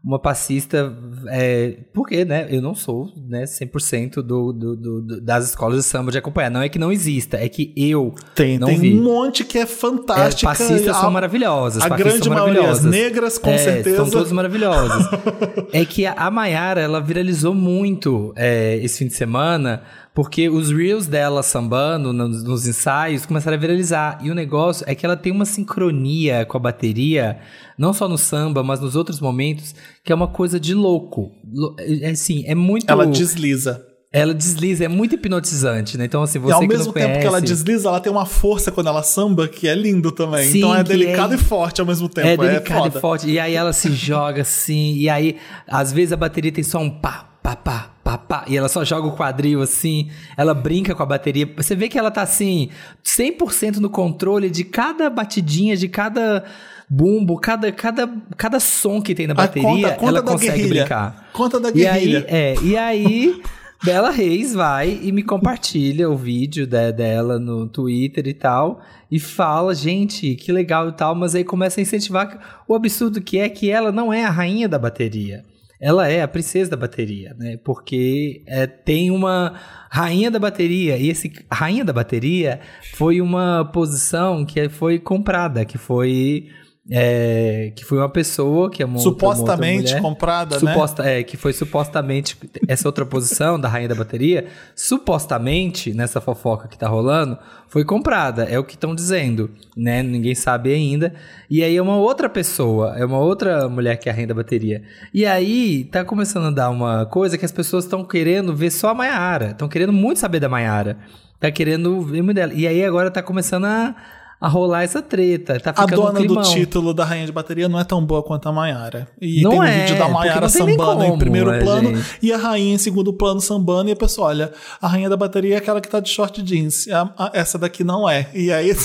uma 0.04 0.18
passista. 0.18 0.92
É, 1.28 1.78
porque, 1.94 2.24
né? 2.26 2.46
Eu 2.50 2.60
não 2.60 2.74
sou 2.74 3.08
né, 3.26 3.44
100% 3.44 4.16
do, 4.16 4.52
do, 4.52 4.76
do, 4.76 5.00
do- 5.02 5.20
das 5.22 5.48
escolas 5.48 5.78
de 5.78 5.82
samba 5.84 6.12
de 6.12 6.18
acompanhar. 6.18 6.50
Não 6.50 6.60
é 6.60 6.68
que 6.68 6.78
não 6.78 6.92
exista, 6.92 7.38
é 7.38 7.48
que 7.48 7.72
eu 7.76 8.14
Tem, 8.34 8.58
não 8.58 8.68
tem 8.68 8.78
vi. 8.78 8.94
um 8.94 9.02
monte 9.02 9.44
que 9.44 9.56
é 9.58 9.62
É, 9.62 9.66
fantástica. 9.66 10.50
passistas 10.50 10.94
A- 10.96 11.00
são 11.00 11.10
maravilhosas. 11.10 11.82
A 11.82 11.88
grande 11.88 12.28
maioria, 12.28 12.70
as 12.70 12.84
negras, 12.84 13.38
com 13.38 13.50
É, 13.50 13.56
certeza. 13.58 13.96
São 13.96 14.10
todas 14.10 14.30
maravilhosas. 14.30 15.06
é 15.72 15.84
que 15.86 16.04
a, 16.04 16.12
a 16.12 16.30
Mayara, 16.30 16.80
ela 16.82 17.00
viralizou 17.00 17.54
muito 17.54 18.32
é, 18.36 18.76
esse 18.82 18.98
fim 18.98 19.06
de 19.06 19.14
semana, 19.14 19.82
porque 20.14 20.48
os 20.48 20.70
reels 20.70 21.06
dela 21.06 21.42
sambando 21.42 22.12
nos, 22.12 22.44
nos 22.44 22.66
ensaios 22.68 23.26
começaram 23.26 23.56
a 23.56 23.60
viralizar. 23.60 24.18
E 24.22 24.30
o 24.30 24.34
negócio 24.34 24.84
é 24.88 24.94
que 24.94 25.04
ela 25.04 25.16
tem 25.16 25.32
uma 25.32 25.44
sincronia 25.44 26.46
com 26.46 26.56
a 26.56 26.60
bateria, 26.60 27.38
não 27.76 27.92
só 27.92 28.08
no 28.08 28.16
samba, 28.16 28.62
mas 28.62 28.80
nos 28.80 28.94
outros 28.96 29.20
momentos, 29.20 29.74
que 30.04 30.12
é 30.12 30.14
uma 30.14 30.28
coisa 30.28 30.58
de 30.60 30.72
louco. 30.74 31.32
Lo- 31.52 31.74
É 31.78 32.10
assim, 32.10 32.44
é 32.46 32.54
muito. 32.54 32.88
Ela 32.88 33.06
desliza. 33.06 33.84
ela 34.12 34.32
desliza, 34.32 34.84
é 34.84 34.88
muito 34.88 35.16
hipnotizante, 35.16 35.98
né? 35.98 36.04
Então, 36.04 36.22
assim, 36.22 36.38
você 36.38 36.52
e 36.52 36.54
ao 36.54 36.62
mesmo 36.64 36.92
tempo 36.92 37.06
conhece, 37.06 37.20
que 37.20 37.26
ela 37.26 37.40
desliza, 37.40 37.88
ela 37.88 37.98
tem 37.98 38.12
uma 38.12 38.24
força 38.24 38.70
quando 38.70 38.86
ela 38.86 39.02
samba 39.02 39.48
que 39.48 39.66
é 39.66 39.74
lindo 39.74 40.12
também. 40.12 40.48
Sim, 40.48 40.58
então 40.58 40.72
é 40.72 40.84
que 40.84 40.90
delicado 40.90 41.32
é- 41.32 41.36
e 41.36 41.38
forte 41.40 41.80
ao 41.80 41.86
mesmo 41.88 42.08
tempo. 42.08 42.28
É 42.28 42.34
É, 42.34 42.36
delicado 42.36 42.82
foda. 42.84 42.98
e 42.98 43.00
forte. 43.00 43.28
E 43.28 43.40
aí 43.40 43.54
ela 43.54 43.72
se 43.72 43.90
joga 43.92 44.42
assim. 44.42 44.94
E 44.94 45.08
aí, 45.08 45.36
às 45.66 45.92
vezes, 45.92 46.12
a 46.12 46.16
bateria 46.16 46.52
tem 46.52 46.62
só 46.62 46.78
um 46.78 46.88
pá, 46.88 47.30
pá, 47.44 47.54
pá, 47.54 47.90
pá, 48.02 48.16
pá. 48.16 48.44
E 48.48 48.56
ela 48.56 48.68
só 48.70 48.82
joga 48.84 49.06
o 49.06 49.12
quadril 49.14 49.60
assim. 49.60 50.10
Ela 50.36 50.54
brinca 50.54 50.94
com 50.94 51.02
a 51.02 51.06
bateria. 51.06 51.46
Você 51.56 51.76
vê 51.76 51.88
que 51.90 51.98
ela 51.98 52.10
tá 52.10 52.22
assim, 52.22 52.70
100% 53.04 53.76
no 53.76 53.90
controle 53.90 54.48
de 54.50 54.64
cada 54.64 55.10
batidinha, 55.10 55.76
de 55.76 55.86
cada 55.86 56.44
bumbo, 56.88 57.38
cada, 57.38 57.70
cada, 57.70 58.08
cada 58.36 58.58
som 58.58 59.00
que 59.02 59.14
tem 59.14 59.26
na 59.26 59.32
Ah, 59.34 59.36
bateria. 59.36 59.68
conta- 59.68 59.94
conta 59.96 60.08
ela 60.08 60.22
consegue 60.22 60.56
guerrilha. 60.56 60.80
brincar. 60.82 61.28
Conta 61.34 61.60
da 61.60 61.68
E 61.70 61.86
aí, 61.86 62.00
guerrilha. 62.06 62.26
é, 62.28 62.54
e 62.62 62.76
aí, 62.76 63.42
Bela 63.84 64.10
Reis 64.10 64.54
vai 64.54 64.98
e 65.02 65.12
me 65.12 65.22
compartilha 65.22 66.08
o 66.08 66.16
vídeo 66.16 66.66
de- 66.66 66.92
dela 66.92 67.38
no 67.38 67.66
Twitter 67.68 68.26
e 68.26 68.32
tal. 68.32 68.80
E 69.10 69.20
fala, 69.20 69.74
gente, 69.74 70.34
que 70.36 70.50
legal 70.50 70.88
e 70.88 70.92
tal. 70.92 71.14
Mas 71.14 71.34
aí 71.34 71.44
começa 71.44 71.78
a 71.78 71.82
incentivar 71.82 72.64
o 72.66 72.74
absurdo 72.74 73.20
que 73.20 73.38
é 73.38 73.48
que 73.50 73.70
ela 73.70 73.92
não 73.92 74.10
é 74.10 74.24
a 74.24 74.30
rainha 74.30 74.66
da 74.66 74.78
bateria. 74.78 75.44
Ela 75.84 76.08
é 76.08 76.22
a 76.22 76.28
princesa 76.28 76.70
da 76.70 76.78
bateria, 76.78 77.36
né? 77.38 77.58
Porque 77.62 78.42
é, 78.46 78.66
tem 78.66 79.10
uma 79.10 79.52
rainha 79.90 80.30
da 80.30 80.38
bateria. 80.38 80.96
E 80.96 81.10
esse 81.10 81.30
rainha 81.52 81.84
da 81.84 81.92
bateria 81.92 82.58
foi 82.94 83.20
uma 83.20 83.66
posição 83.66 84.46
que 84.46 84.66
foi 84.70 84.98
comprada, 84.98 85.62
que 85.62 85.76
foi. 85.76 86.48
É, 86.90 87.72
que 87.74 87.82
foi 87.84 87.96
uma 87.96 88.08
pessoa 88.10 88.70
que 88.70 88.84
outra 88.84 88.98
Supostamente 88.98 89.88
mulher. 89.88 90.02
comprada, 90.02 90.60
né? 90.60 90.72
Suposta, 90.72 91.02
É, 91.02 91.22
que 91.22 91.36
foi 91.36 91.52
supostamente 91.54 92.36
essa 92.68 92.86
outra 92.86 93.06
posição 93.06 93.58
da 93.58 93.68
rainha 93.68 93.88
da 93.88 93.94
bateria, 93.94 94.46
supostamente, 94.74 95.94
nessa 95.94 96.20
fofoca 96.20 96.68
que 96.68 96.76
tá 96.76 96.86
rolando, 96.86 97.38
foi 97.68 97.84
comprada. 97.84 98.44
É 98.44 98.58
o 98.58 98.64
que 98.64 98.74
estão 98.74 98.94
dizendo, 98.94 99.50
né? 99.74 100.02
Ninguém 100.02 100.34
sabe 100.34 100.74
ainda. 100.74 101.14
E 101.48 101.64
aí 101.64 101.74
é 101.74 101.80
uma 101.80 101.96
outra 101.96 102.28
pessoa, 102.28 102.94
é 102.98 103.04
uma 103.04 103.18
outra 103.18 103.66
mulher 103.68 103.96
que 103.96 104.08
é 104.08 104.12
a 104.12 104.14
rainha 104.14 104.28
da 104.28 104.34
bateria. 104.34 104.82
E 105.12 105.24
aí 105.24 105.84
tá 105.84 106.04
começando 106.04 106.48
a 106.48 106.50
dar 106.50 106.70
uma 106.70 107.06
coisa 107.06 107.38
que 107.38 107.44
as 107.46 107.52
pessoas 107.52 107.84
estão 107.84 108.04
querendo 108.04 108.54
ver 108.54 108.70
só 108.70 108.90
a 108.90 108.94
Maiara. 108.94 109.52
Estão 109.52 109.68
querendo 109.68 109.92
muito 109.92 110.18
saber 110.20 110.38
da 110.38 110.48
Maiara. 110.50 110.98
Tá 111.40 111.50
querendo 111.50 112.00
ver 112.02 112.22
muito 112.22 112.36
dela. 112.36 112.52
E 112.52 112.66
aí 112.66 112.84
agora 112.84 113.10
tá 113.10 113.22
começando 113.22 113.64
a, 113.64 113.94
a 114.40 114.48
rolar 114.48 114.82
essa 114.82 115.00
treta. 115.00 115.58
Tá 115.60 115.70
A 115.70 115.82
ficando 115.82 116.02
um 116.02 116.12
dona 116.12 116.26
do 116.26 116.42
título 116.42 116.92
da 116.92 117.04
Rainha 117.04 117.26
de 117.26 117.32
Bateria 117.32 117.68
não 117.68 117.78
é 117.80 117.84
tão 117.84 118.04
boa 118.04 118.22
quanto 118.22 118.48
a 118.48 118.52
Maiara. 118.52 119.08
E 119.20 119.42
Não 119.42 119.50
tem 119.50 119.60
um 119.60 119.62
é, 119.64 119.80
vídeo 119.84 119.98
da 119.98 120.08
Maiara 120.08 120.48
sambando 120.48 121.02
em 121.04 121.06
como, 121.08 121.18
primeiro 121.18 121.50
é, 121.50 121.60
plano 121.60 121.94
gente. 121.96 122.18
e 122.22 122.32
a 122.32 122.36
Rainha 122.36 122.74
em 122.74 122.78
segundo 122.78 123.12
plano 123.12 123.40
sambando. 123.40 123.88
E 123.88 123.92
a 123.92 123.96
pessoa, 123.96 124.28
olha, 124.28 124.52
a 124.82 124.86
Rainha 124.88 125.08
da 125.08 125.16
Bateria 125.16 125.54
é 125.54 125.58
aquela 125.58 125.80
que 125.80 125.88
tá 125.88 126.00
de 126.00 126.10
short 126.10 126.42
jeans. 126.42 126.86
A- 126.88 127.12
a- 127.16 127.30
essa 127.32 127.58
daqui 127.58 127.82
não 127.84 128.08
é. 128.08 128.28
E 128.34 128.52
aí. 128.52 128.70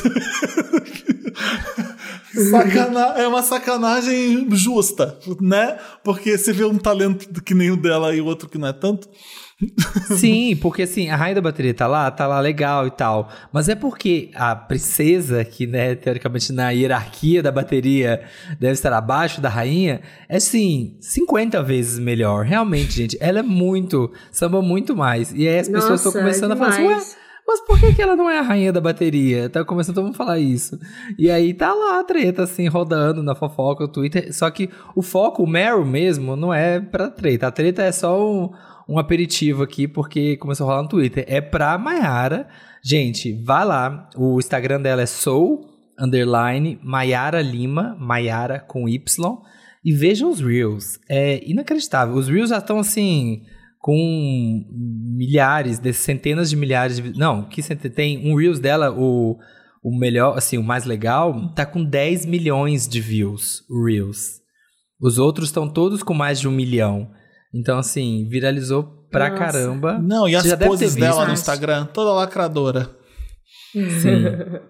Sacana- 2.51 3.13
é 3.17 3.27
uma 3.27 3.41
sacanagem 3.41 4.47
justa, 4.51 5.17
né? 5.41 5.77
Porque 6.03 6.37
você 6.37 6.53
vê 6.53 6.63
um 6.63 6.77
talento 6.77 7.41
que 7.41 7.53
nem 7.53 7.71
o 7.71 7.77
dela 7.77 8.15
e 8.15 8.21
o 8.21 8.25
outro 8.25 8.47
que 8.47 8.57
não 8.57 8.67
é 8.67 8.73
tanto. 8.73 9.09
Sim, 10.15 10.55
porque 10.55 10.83
assim, 10.83 11.09
a 11.09 11.15
rainha 11.15 11.35
da 11.35 11.41
bateria 11.41 11.73
tá 11.73 11.85
lá, 11.85 12.09
tá 12.09 12.25
lá 12.25 12.39
legal 12.39 12.87
e 12.87 12.91
tal. 12.91 13.29
Mas 13.51 13.67
é 13.67 13.75
porque 13.75 14.31
a 14.33 14.55
princesa, 14.55 15.43
que, 15.43 15.67
né, 15.67 15.95
teoricamente 15.95 16.53
na 16.53 16.69
hierarquia 16.69 17.43
da 17.43 17.51
bateria 17.51 18.21
deve 18.59 18.73
estar 18.73 18.93
abaixo 18.93 19.41
da 19.41 19.49
rainha, 19.49 20.01
é 20.29 20.37
assim, 20.37 20.97
50 21.01 21.61
vezes 21.61 21.99
melhor. 21.99 22.45
Realmente, 22.45 22.93
gente, 22.93 23.17
ela 23.19 23.39
é 23.39 23.43
muito, 23.43 24.11
samba 24.31 24.61
muito 24.61 24.95
mais. 24.95 25.33
E 25.33 25.47
aí 25.47 25.59
as 25.59 25.67
pessoas 25.67 25.99
estão 25.99 26.11
Nossa, 26.11 26.19
começando 26.19 26.51
a 26.53 26.55
falar 26.55 26.69
assim, 26.69 26.87
ué, 26.87 26.97
mas 27.45 27.61
por 27.61 27.79
que, 27.79 27.95
que 27.95 28.01
ela 28.01 28.15
não 28.15 28.29
é 28.29 28.37
a 28.37 28.43
rainha 28.43 28.71
da 28.71 28.79
bateria? 28.79 29.49
Tá 29.49 29.65
começando 29.65 29.95
todo 29.95 30.05
mundo 30.05 30.13
a 30.13 30.17
falar 30.17 30.37
isso. 30.37 30.79
E 31.17 31.31
aí 31.31 31.51
tá 31.51 31.73
lá 31.73 31.99
a 31.99 32.03
treta, 32.03 32.43
assim, 32.43 32.67
rodando 32.67 33.23
na 33.23 33.33
fofoca, 33.33 33.85
no 33.85 33.91
Twitter. 33.91 34.31
Só 34.31 34.51
que 34.51 34.69
o 34.95 35.01
foco, 35.01 35.43
o 35.43 35.47
Meryl 35.47 35.83
mesmo, 35.83 36.35
não 36.35 36.53
é 36.53 36.79
pra 36.79 37.09
treta. 37.09 37.47
A 37.47 37.51
treta 37.51 37.81
é 37.81 37.91
só 37.91 38.23
um, 38.23 38.51
um 38.89 38.97
aperitivo 38.97 39.61
aqui, 39.61 39.87
porque 39.87 40.35
começou 40.37 40.65
a 40.65 40.69
rolar 40.71 40.83
no 40.83 40.89
Twitter. 40.89 41.23
É 41.27 41.39
pra 41.39 41.77
Mayara. 41.77 42.47
Gente, 42.83 43.33
vai 43.43 43.63
lá. 43.63 44.09
O 44.15 44.39
Instagram 44.39 44.81
dela 44.81 45.03
é 45.03 45.05
soul 45.05 45.69
underline, 45.99 46.79
Maiara 46.81 47.41
Lima, 47.41 47.95
Maiara 47.99 48.59
com 48.59 48.87
Y, 48.87 49.37
e 49.83 49.93
vejam 49.93 50.31
os 50.31 50.39
Reels. 50.39 50.99
É 51.07 51.43
inacreditável. 51.47 52.15
Os 52.15 52.27
Reels 52.27 52.49
já 52.49 52.57
estão 52.57 52.79
assim, 52.79 53.43
com 53.79 54.65
milhares, 55.15 55.77
de, 55.77 55.93
centenas 55.93 56.49
de 56.49 56.55
milhares 56.55 56.97
de. 56.97 57.17
Não, 57.17 57.43
que 57.43 57.61
tem 57.89 58.31
um 58.31 58.35
Reels 58.35 58.59
dela, 58.59 58.91
o, 58.91 59.37
o 59.83 59.97
melhor, 59.97 60.37
assim, 60.37 60.57
o 60.57 60.63
mais 60.63 60.85
legal, 60.85 61.53
tá 61.53 61.65
com 61.65 61.83
10 61.83 62.25
milhões 62.25 62.87
de 62.87 62.99
views, 62.99 63.63
Reels. 63.85 64.39
Os 64.99 65.17
outros 65.17 65.49
estão 65.49 65.69
todos 65.69 66.01
com 66.01 66.13
mais 66.13 66.39
de 66.39 66.47
um 66.47 66.51
milhão. 66.51 67.11
Então, 67.53 67.77
assim, 67.79 68.27
viralizou 68.29 68.83
pra 69.11 69.29
Nossa. 69.29 69.43
caramba. 69.43 69.97
Não, 69.99 70.27
e 70.27 70.33
Você 70.35 70.53
as 70.53 70.59
poses 70.59 70.93
visto. 70.93 70.99
dela 70.99 71.25
no 71.25 71.31
Acho. 71.31 71.33
Instagram, 71.33 71.85
toda 71.85 72.11
lacradora. 72.13 72.89
Sim. 73.73 74.25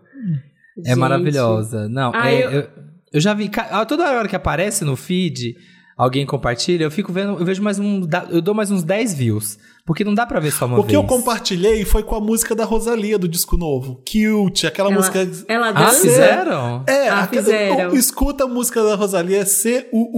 É 0.86 0.90
Gente. 0.92 0.98
maravilhosa. 1.00 1.90
Não, 1.90 2.12
Ah, 2.16 2.32
é- 2.32 2.46
eu- 2.46 2.52
eu... 2.52 2.70
eu 3.12 3.20
já 3.20 3.34
vi. 3.34 3.52
Toda 3.86 4.10
hora 4.14 4.30
que 4.30 4.36
aparece 4.36 4.86
no 4.86 4.96
feed, 4.96 5.54
alguém 5.98 6.26
compartilha, 6.26 6.86
eu 6.86 6.92
fico 6.92 7.12
vendo, 7.12 7.38
eu 7.38 7.44
vejo 7.46 7.62
mais 7.62 7.78
um. 7.80 8.08
Eu 8.30 8.42
dou 8.42 8.56
mais 8.56 8.72
uns 8.72 8.82
10 8.82 9.14
views. 9.14 9.58
Porque 9.90 10.04
não 10.04 10.14
dá 10.14 10.24
pra 10.24 10.40
ver 10.40 10.52
só 10.52 10.68
uma 10.68 10.78
O 10.78 10.84
que 10.84 10.92
vez. 10.92 11.02
eu 11.02 11.04
compartilhei 11.04 11.84
foi 11.84 12.04
com 12.04 12.14
a 12.14 12.20
música 12.22 12.54
da 12.54 12.64
Rosalia 12.64 13.18
do 13.18 13.28
disco 13.28 13.58
novo. 13.58 13.96
Cute, 14.08 14.68
aquela 14.68 14.90
Ela, 14.92 14.98
música. 15.00 15.28
ela 15.48 15.70
Ah, 15.70 15.72
dança? 15.72 16.02
fizeram? 16.02 16.84
É, 16.88 17.10
Ah, 17.10 17.26
fizeram. 17.28 17.90
o- 17.92 17.96
escuta 17.98 18.44
a 18.44 18.48
música 18.48 18.84
da 18.84 18.94
Rosalia, 18.94 19.44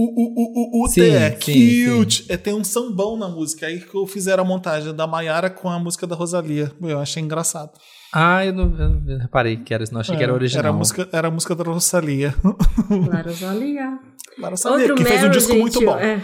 C-U-U-U-U-U-T-E. 0.06 1.30
Sim, 1.40 1.52
sim, 1.52 1.96
Cute. 1.96 2.26
É, 2.28 2.36
tem 2.36 2.52
um 2.52 2.62
sambão 2.62 3.16
na 3.16 3.28
música. 3.28 3.66
Aí 3.66 3.80
que 3.80 3.94
eu 3.96 4.06
fizeram 4.06 4.44
a 4.44 4.46
montagem 4.46 4.94
da 4.94 5.06
Maiara 5.06 5.48
com 5.48 5.70
a 5.70 5.78
música 5.78 6.06
da 6.06 6.14
Rosalia. 6.14 6.70
Eu 6.82 7.00
achei 7.00 7.22
engraçado. 7.22 7.70
Ah, 8.12 8.44
eu 8.44 8.52
não, 8.52 8.64
eu 8.78 8.88
não 8.90 9.18
reparei 9.20 9.56
que 9.56 9.72
era, 9.72 9.82
não 9.90 10.00
achei 10.00 10.14
que 10.14 10.22
era 10.22 10.32
É, 10.32 10.34
original. 10.34 10.60
Era 10.60 10.68
a 10.68 10.72
música, 10.74 11.08
era 11.10 11.28
a 11.28 11.30
música 11.30 11.54
da 11.54 11.64
Rosalia. 11.64 12.34
Claro, 12.42 13.30
Rosalia. 13.30 13.98
Da 14.38 14.48
Rosalia, 14.50 14.78
Outro 14.80 14.94
que 14.96 15.04
fez 15.04 15.24
um 15.24 15.30
disco 15.30 15.52
gente, 15.52 15.60
muito 15.62 15.80
bom. 15.82 15.96
É, 15.96 16.20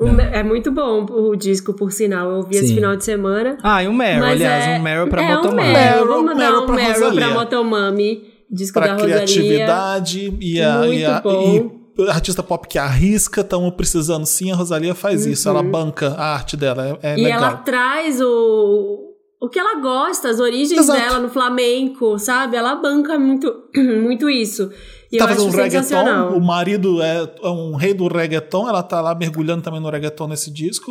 O 0.00 0.06
é 0.20 0.42
muito 0.42 0.72
bom 0.72 1.04
o 1.04 1.36
disco, 1.36 1.74
por 1.74 1.92
sinal. 1.92 2.30
Eu 2.30 2.36
ouvi 2.38 2.56
esse 2.56 2.68
Sim. 2.68 2.74
final 2.76 2.96
de 2.96 3.04
semana. 3.04 3.58
Ah, 3.62 3.84
e 3.84 3.88
um 3.88 3.92
Meryl, 3.92 4.24
aliás, 4.24 4.64
é, 4.66 4.78
um 4.78 4.82
Meryl 4.82 5.08
pra 5.08 5.22
é, 5.22 5.34
Motomami. 5.36 5.60
Um 5.68 5.72
Meryl, 5.72 6.06
vamos 6.06 6.24
mandar 6.24 6.36
Meryl 6.50 6.62
um 6.62 6.66
pra 6.66 6.74
Meryl 6.76 7.12
pra 7.14 7.28
Motomami, 7.34 8.24
disco 8.50 8.78
Pra 8.80 8.86
da 8.86 8.92
Rosalia. 8.94 9.14
criatividade 9.16 10.38
e 10.40 10.62
a, 10.62 10.78
Muito 10.78 10.94
e 10.94 11.04
a- 11.04 11.20
bom. 11.20 11.80
e 11.98 12.08
artista 12.08 12.42
pop 12.42 12.66
que 12.66 12.78
arrisca, 12.78 13.42
estamos 13.42 13.74
precisando 13.74 14.24
sim, 14.24 14.50
a 14.50 14.56
Rosalia 14.56 14.94
faz 14.94 15.26
isso, 15.26 15.46
ela 15.48 15.60
Uhum. 15.60 15.70
banca 15.70 16.14
a 16.16 16.32
arte 16.34 16.56
dela, 16.56 16.98
é, 17.02 17.10
é 17.12 17.18
E 17.18 17.22
legal. 17.24 17.38
ela 17.38 17.52
traz 17.58 18.22
o, 18.22 19.00
o 19.38 19.48
que 19.50 19.58
ela 19.58 19.80
gosta, 19.82 20.30
as 20.30 20.40
origens 20.40 20.80
Exato. 20.80 20.98
dela 20.98 21.18
no 21.18 21.28
flamenco, 21.28 22.18
sabe? 22.18 22.56
Ela 22.56 22.74
banca 22.76 23.18
muito, 23.18 23.52
muito 23.76 24.30
isso. 24.30 24.70
E 25.12 25.18
tá 25.18 25.26
fazendo 25.26 25.48
um 25.48 25.50
reggaeton, 25.50 26.36
o 26.36 26.40
marido 26.40 27.02
é, 27.02 27.28
é 27.42 27.48
um 27.48 27.74
rei 27.74 27.92
do 27.92 28.06
reggaeton, 28.06 28.68
ela 28.68 28.82
tá 28.82 29.00
lá 29.00 29.12
mergulhando 29.12 29.62
também 29.62 29.80
no 29.80 29.90
reggaeton 29.90 30.28
nesse 30.28 30.52
disco. 30.52 30.90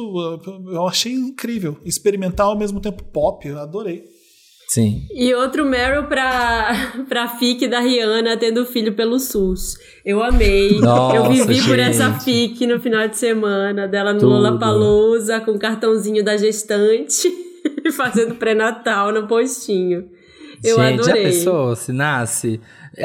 Eu 0.68 0.86
achei 0.88 1.14
incrível. 1.14 1.78
Experimental 1.86 2.50
ao 2.50 2.58
mesmo 2.58 2.82
tempo 2.82 3.02
pop, 3.04 3.48
eu 3.48 3.58
adorei. 3.58 4.04
Sim. 4.70 5.08
E 5.12 5.34
outro 5.34 5.66
Meryl 5.66 6.04
pra, 6.04 6.92
pra 7.10 7.28
FIC 7.28 7.68
da 7.68 7.80
Rihanna 7.80 8.38
tendo 8.38 8.66
filho 8.68 8.94
pelo 8.94 9.20
SUS. 9.20 9.78
Eu 10.06 10.22
amei. 10.22 10.80
Nossa, 10.80 11.16
eu 11.16 11.32
vivi 11.32 11.64
por 11.64 11.80
essa 11.80 12.12
gente. 12.12 12.24
FIC 12.24 12.68
no 12.68 12.80
final 12.80 13.08
de 13.08 13.18
semana, 13.18 13.88
dela 13.88 14.14
no 14.14 14.20
Tudo. 14.20 14.34
Lollapalooza, 14.34 15.40
com 15.40 15.52
o 15.52 15.60
cartãozinho 15.60 16.24
da 16.24 16.38
gestante, 16.38 17.34
fazendo 17.98 18.36
pré-natal 18.36 19.12
no 19.12 19.28
postinho. 19.28 20.08
Eu 20.64 20.78
Gente, 20.78 21.02
adorei. 21.02 21.24
já 21.24 21.30
pensou 21.30 21.76
se 21.76 21.92
nasce? 21.92 22.60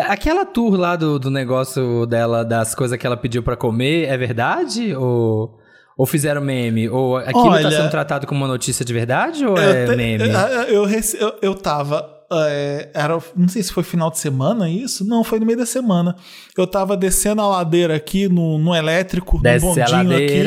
Aquela 0.09 0.45
tour 0.45 0.77
lá 0.77 0.97
do, 0.97 1.19
do 1.19 1.31
negócio 1.31 2.05
dela, 2.07 2.45
das 2.45 2.75
coisas 2.75 2.99
que 2.99 3.07
ela 3.07 3.17
pediu 3.17 3.43
pra 3.43 3.57
comer, 3.57 4.07
é 4.09 4.17
verdade? 4.17 4.95
Ou, 4.95 5.59
ou 5.97 6.07
fizeram 6.07 6.41
meme? 6.41 6.89
Ou 6.89 7.17
aquilo 7.19 7.47
Olha- 7.51 7.63
tá 7.63 7.71
sendo 7.71 7.91
tratado 7.91 8.27
como 8.27 8.41
uma 8.41 8.49
notícia 8.49 8.85
de 8.85 8.93
verdade 8.93 9.45
ou 9.47 9.57
é 9.59 9.85
eu, 9.85 9.91
te- 9.91 9.97
meme? 9.97 10.25
eu, 10.29 10.89
eu, 10.89 11.01
eu, 11.21 11.35
eu 11.43 11.55
tava. 11.55 12.14
É, 12.47 12.91
era, 12.95 13.19
não 13.37 13.49
sei 13.49 13.63
se 13.63 13.73
foi 13.73 13.83
final 13.83 14.11
de 14.11 14.19
semana 14.19 14.69
isso. 14.69 15.05
Não, 15.05 15.23
foi 15.25 15.39
no 15.41 15.47
meio 15.47 15.59
da 15.59 15.67
semana. 15.67 16.17
Eu 16.57 16.67
tava 16.67 16.97
descendo 16.97 17.43
a 17.43 17.47
ladeira 17.47 17.97
aqui 17.97 18.29
no, 18.29 18.59
no 18.59 18.75
elétrico, 18.75 19.41
Desce 19.41 19.65
no 19.65 19.75
bondinho 19.75 20.17
aqui. 20.17 20.43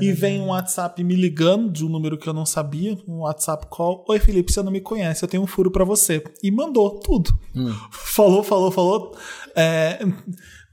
E 0.00 0.12
vem 0.12 0.40
um 0.40 0.48
WhatsApp 0.48 1.02
me 1.02 1.14
ligando 1.14 1.70
de 1.70 1.84
um 1.84 1.88
número 1.88 2.18
que 2.18 2.28
eu 2.28 2.32
não 2.32 2.46
sabia, 2.46 2.96
um 3.06 3.20
WhatsApp 3.20 3.66
call. 3.68 4.04
Oi, 4.08 4.18
Felipe, 4.18 4.52
você 4.52 4.62
não 4.62 4.72
me 4.72 4.80
conhece, 4.80 5.24
eu 5.24 5.28
tenho 5.28 5.42
um 5.42 5.46
furo 5.46 5.70
pra 5.70 5.84
você. 5.84 6.22
E 6.42 6.50
mandou 6.50 6.98
tudo. 7.00 7.38
Falou, 7.90 8.42
falou, 8.42 8.70
falou. 8.70 9.16
É, 9.56 10.04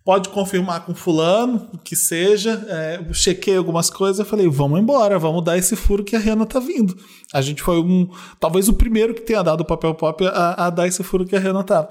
pode 0.07 0.29
confirmar 0.29 0.85
com 0.85 0.95
fulano, 0.95 1.69
que 1.83 1.93
seja. 1.93 2.65
É, 2.69 3.03
chequei 3.13 3.57
algumas 3.57 3.89
coisas, 3.89 4.19
eu 4.19 4.25
falei, 4.25 4.47
vamos 4.47 4.79
embora, 4.79 5.19
vamos 5.19 5.43
dar 5.43 5.57
esse 5.57 5.75
furo 5.75 6.01
que 6.01 6.15
a 6.15 6.19
Rihanna 6.19 6.45
tá 6.45 6.61
vindo. 6.61 6.95
A 7.33 7.41
gente 7.41 7.61
foi 7.61 7.77
um, 7.77 8.09
talvez 8.39 8.69
o 8.69 8.73
primeiro 8.73 9.13
que 9.13 9.19
tenha 9.19 9.43
dado 9.43 9.59
o 9.59 9.65
papel 9.65 9.93
pop 9.95 10.25
a, 10.25 10.67
a 10.67 10.69
dar 10.69 10.87
esse 10.87 11.03
furo 11.03 11.25
que 11.25 11.35
a 11.35 11.39
Rihanna 11.39 11.61
tava. 11.61 11.89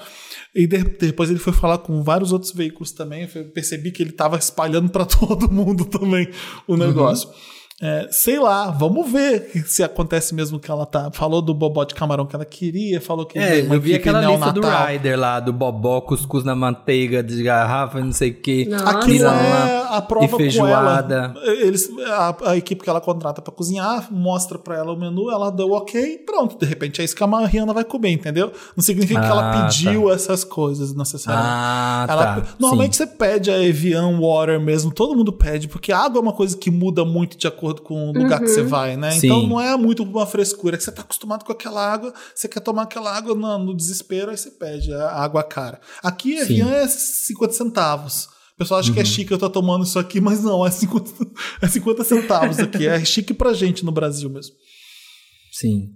E 0.55 0.67
de- 0.67 0.83
depois 0.99 1.29
ele 1.29 1.39
foi 1.39 1.53
falar 1.53 1.77
com 1.77 2.03
vários 2.03 2.33
outros 2.33 2.53
veículos 2.53 2.91
também, 2.91 3.29
eu 3.35 3.45
percebi 3.51 3.91
que 3.91 4.03
ele 4.03 4.13
tava 4.13 4.39
espalhando 4.39 4.89
para 4.89 5.05
todo 5.05 5.53
mundo 5.53 5.85
também 5.85 6.27
o 6.67 6.75
negócio. 6.75 7.29
É, 7.83 8.09
sei 8.11 8.39
lá, 8.39 8.71
vamos 8.71 9.13
ver 9.13 9.51
se 9.67 9.83
acontece 9.83 10.35
mesmo 10.35 10.59
que 10.59 10.71
ela 10.71 10.87
tá. 10.87 11.11
Falou 11.13 11.43
do 11.43 11.53
bobó 11.53 11.85
de 11.85 11.95
camarão 11.95 12.25
que 12.25 12.35
ela 12.35 12.47
queria, 12.47 13.03
falou 13.03 13.27
que 13.27 13.39
É, 13.39 13.63
uma 13.65 13.75
eu 13.75 13.81
vi 13.81 13.95
aquela 13.95 14.23
lista 14.23 14.51
do. 14.51 14.63
Rider 14.67 15.19
lá, 15.19 15.39
do 15.41 15.53
bobó, 15.53 16.01
cuscuz 16.01 16.43
na 16.43 16.55
manteiga 16.55 17.23
de 17.23 17.43
garrafa, 17.43 18.01
não 18.01 18.13
sei 18.13 18.31
o 18.31 18.35
que. 18.41 18.73
Aquilo 18.73 19.27
é 19.29 19.87
a 19.91 20.01
prova 20.01 20.25
e 20.25 20.29
com 20.31 20.37
feijoada. 20.39 21.35
ela. 21.37 21.53
Eles, 21.61 21.91
a, 22.07 22.51
a 22.53 22.57
equipe 22.57 22.83
que 22.83 22.89
ela 22.89 23.01
contrata 23.01 23.43
pra 23.43 23.53
cozinhar, 23.53 24.09
mostra 24.11 24.59
pra 24.59 24.77
ela 24.79 24.95
o 24.95 24.97
menu, 24.99 25.31
ela 25.31 25.51
deu 25.51 25.73
ok, 25.73 26.19
pronto. 26.25 26.59
De 26.59 26.65
repente 26.65 27.03
é 27.03 27.05
isso 27.05 27.15
que 27.15 27.23
a 27.23 27.27
Mariana 27.27 27.75
vai 27.75 27.85
comer, 27.85 28.11
entendeu? 28.11 28.53
Não 28.75 28.83
significa 28.83 29.21
que 29.21 29.27
ela 29.27 29.51
Ah, 29.51 29.67
pediu 29.67 30.11
essas 30.11 30.45
coisas 30.45 30.95
necessariamente. 30.95 31.53
Ah, 31.55 32.07
Ela- 32.09 32.25
tá. 32.41 32.43
normalmente 32.59 32.97
Sim. 32.97 33.05
você 33.05 33.07
pede 33.17 33.51
a 33.51 33.63
Evian 33.63 34.19
Water 34.19 34.59
mesmo, 34.59 34.91
todo 34.91 35.15
mundo 35.15 35.31
pede, 35.31 35.69
porque 35.69 35.93
a 35.93 35.99
água 35.99 36.19
é 36.21 36.23
uma 36.23 36.33
coisa 36.33 36.57
que 36.57 36.71
muda 36.71 37.05
muito 37.05 37.37
de 37.37 37.47
acordo 37.47 37.66
com 37.75 38.09
o 38.11 38.13
lugar 38.13 38.41
que 38.41 38.49
você 38.49 38.63
vai, 38.63 38.97
né? 38.97 39.13
Sim. 39.13 39.27
Então 39.27 39.47
não 39.47 39.61
é 39.61 39.77
muito 39.77 40.03
uma 40.03 40.27
frescura, 40.27 40.75
é 40.75 40.79
que 40.79 40.85
você 40.85 40.93
tá 40.93 41.03
acostumado 41.03 41.45
com 41.45 41.53
aquela 41.53 41.81
água, 41.93 42.13
você 42.35 42.49
quer 42.49 42.61
tomar 42.61 42.83
aquela 42.83 43.15
água 43.17 43.35
no, 43.35 43.59
no 43.59 43.77
desespero, 43.77 44.31
aí 44.31 44.37
você 44.37 44.51
pede 44.51 44.93
a 44.93 45.11
água 45.11 45.43
cara. 45.43 45.81
Aqui 46.03 46.39
a. 46.39 46.43
Evian 46.43 46.71
é 46.71 46.87
50 46.89 47.53
centavos. 47.53 48.27
O 48.55 48.59
pessoal 48.59 48.81
acha 48.81 48.91
que 48.93 48.99
é 48.99 49.03
Uhum. 49.03 49.07
chique 49.07 49.31
eu 49.33 49.39
tô 49.39 49.51
tomando 49.51 49.85
isso 49.85 49.99
aqui, 49.99 50.19
mas 50.21 50.43
não, 50.43 50.67
é 50.67 50.71
50, 50.71 51.11
é 51.61 51.67
50 51.69 52.05
centavos 52.05 52.59
aqui. 52.59 52.87
É 52.87 53.05
chique 53.05 53.35
pra 53.35 53.53
gente 53.53 53.85
no 53.85 53.93
Brasil 53.93 54.31
mesmo. 54.31 54.55
Sim. 55.53 55.91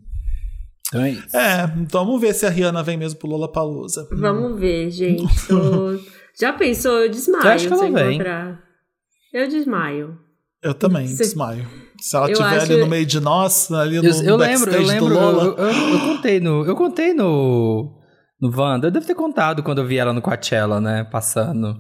Então 0.89 1.01
é 1.03 1.11
isso. 1.13 1.37
É, 1.37 1.73
então 1.79 2.05
vamos 2.05 2.21
ver 2.21 2.35
se 2.35 2.45
a 2.45 2.51
Rihanna 2.51 2.83
vem 2.83 2.97
mesmo 2.97 3.19
pro 3.19 3.29
Lollapalooza. 3.29 4.07
Vamos 4.13 4.59
ver, 4.61 4.91
gente. 4.91 5.23
Já 6.39 6.53
pensou? 6.53 6.99
Eu 7.01 7.09
desmaio 7.11 7.45
Eu 7.45 7.51
acho 7.51 7.67
que 7.67 7.73
ela 7.73 7.91
vem. 7.91 8.15
encontrar. 8.15 8.61
Eu 9.33 9.49
desmaio. 9.49 10.19
Eu 10.63 10.75
também, 10.75 11.07
desmaio. 11.07 11.67
Se 12.01 12.17
ela 12.17 12.27
Eu 12.27 12.33
estiver 12.33 12.57
acho- 12.57 12.73
ali 12.73 12.81
no 12.81 12.87
meio 12.87 13.07
de 13.07 13.21
nós, 13.21 13.71
ali 13.73 13.99
no, 14.01 14.05
Eu, 14.07 14.13
eu 14.13 14.17
no 14.33 14.37
lembro, 14.37 14.71
eu 14.71 14.73
backstage 14.73 14.85
lembro, 14.87 15.09
do 15.09 15.15
Lola. 15.15 15.43
eu, 15.45 15.57
eu- 15.57 15.93
eu 15.93 16.01
contei 16.01 16.41
no. 16.41 16.65
Eu 16.65 16.77
contei 16.77 17.15
no. 17.15 17.97
No 18.41 18.51
Wanda. 18.57 18.87
Eu 18.87 18.91
devo 18.91 19.07
ter 19.07 19.15
contado 19.15 19.63
quando 19.63 19.79
eu 19.79 19.87
vi 19.87 19.99
ela 19.99 20.13
no 20.13 20.23
Coachella, 20.23 20.81
né? 20.81 21.05
Passando. 21.11 21.77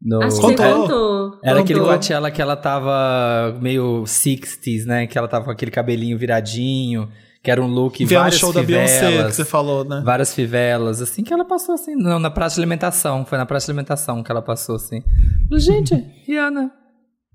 No... 0.00 0.22
Acho 0.22 0.36
que 0.36 0.42
Contou. 0.42 0.64
você 0.66 0.72
contou. 0.74 1.40
Era 1.44 1.60
aquele. 1.60 1.80
Coachella 1.80 2.30
que 2.30 2.42
ela 2.42 2.56
tava 2.56 3.56
meio 3.60 4.02
60s, 4.04 4.84
né? 4.86 5.06
Que 5.06 5.16
ela 5.18 5.28
tava 5.28 5.44
com 5.44 5.50
aquele 5.52 5.70
cabelinho 5.70 6.18
viradinho, 6.18 7.08
que 7.42 7.50
era 7.50 7.60
um 7.62 7.66
look 7.68 8.02
o 8.04 8.08
várias 8.08 8.36
show 8.40 8.52
da 8.52 8.62
Beyoncé 8.62 9.00
que 9.00 9.06
fivelas. 9.12 9.34
você 9.34 9.44
falou, 9.44 9.84
né? 9.84 10.02
Várias 10.04 10.34
fivelas, 10.34 11.00
assim 11.02 11.22
que 11.24 11.32
ela 11.32 11.44
passou 11.44 11.74
assim. 11.74 11.94
Não, 11.96 12.18
na 12.18 12.30
praça 12.30 12.56
de 12.56 12.60
alimentação. 12.62 13.24
Foi 13.24 13.38
na 13.38 13.46
praça 13.46 13.66
de 13.66 13.70
alimentação 13.72 14.22
que 14.22 14.30
ela 14.30 14.42
passou 14.42 14.74
assim. 14.76 15.02
Gente, 15.58 15.94
Rihanna. 16.26 16.70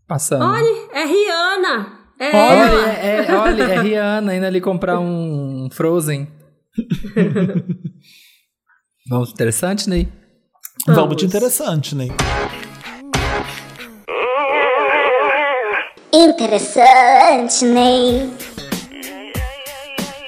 Passando. 0.08 0.46
Olha, 0.46 0.90
é 0.94 1.04
Rihanna. 1.06 1.98
É 2.20 2.36
Olha, 2.36 2.62
ela. 2.62 2.92
é, 2.94 3.26
é- 3.28 3.36
olha, 3.36 3.64
é 3.64 3.82
Rihanna 3.82 4.36
indo 4.36 4.46
ali 4.46 4.62
comprar 4.62 5.00
um 5.00 5.68
Frozen. 5.72 6.28
Vamos, 9.10 9.32
interessante, 9.32 9.90
Ney? 9.90 10.08
Vamos 10.88 11.16
de 11.18 11.26
interessante, 11.26 11.96
Ney. 11.96 12.12
Interessante, 16.28 17.66
Ney. 17.66 18.30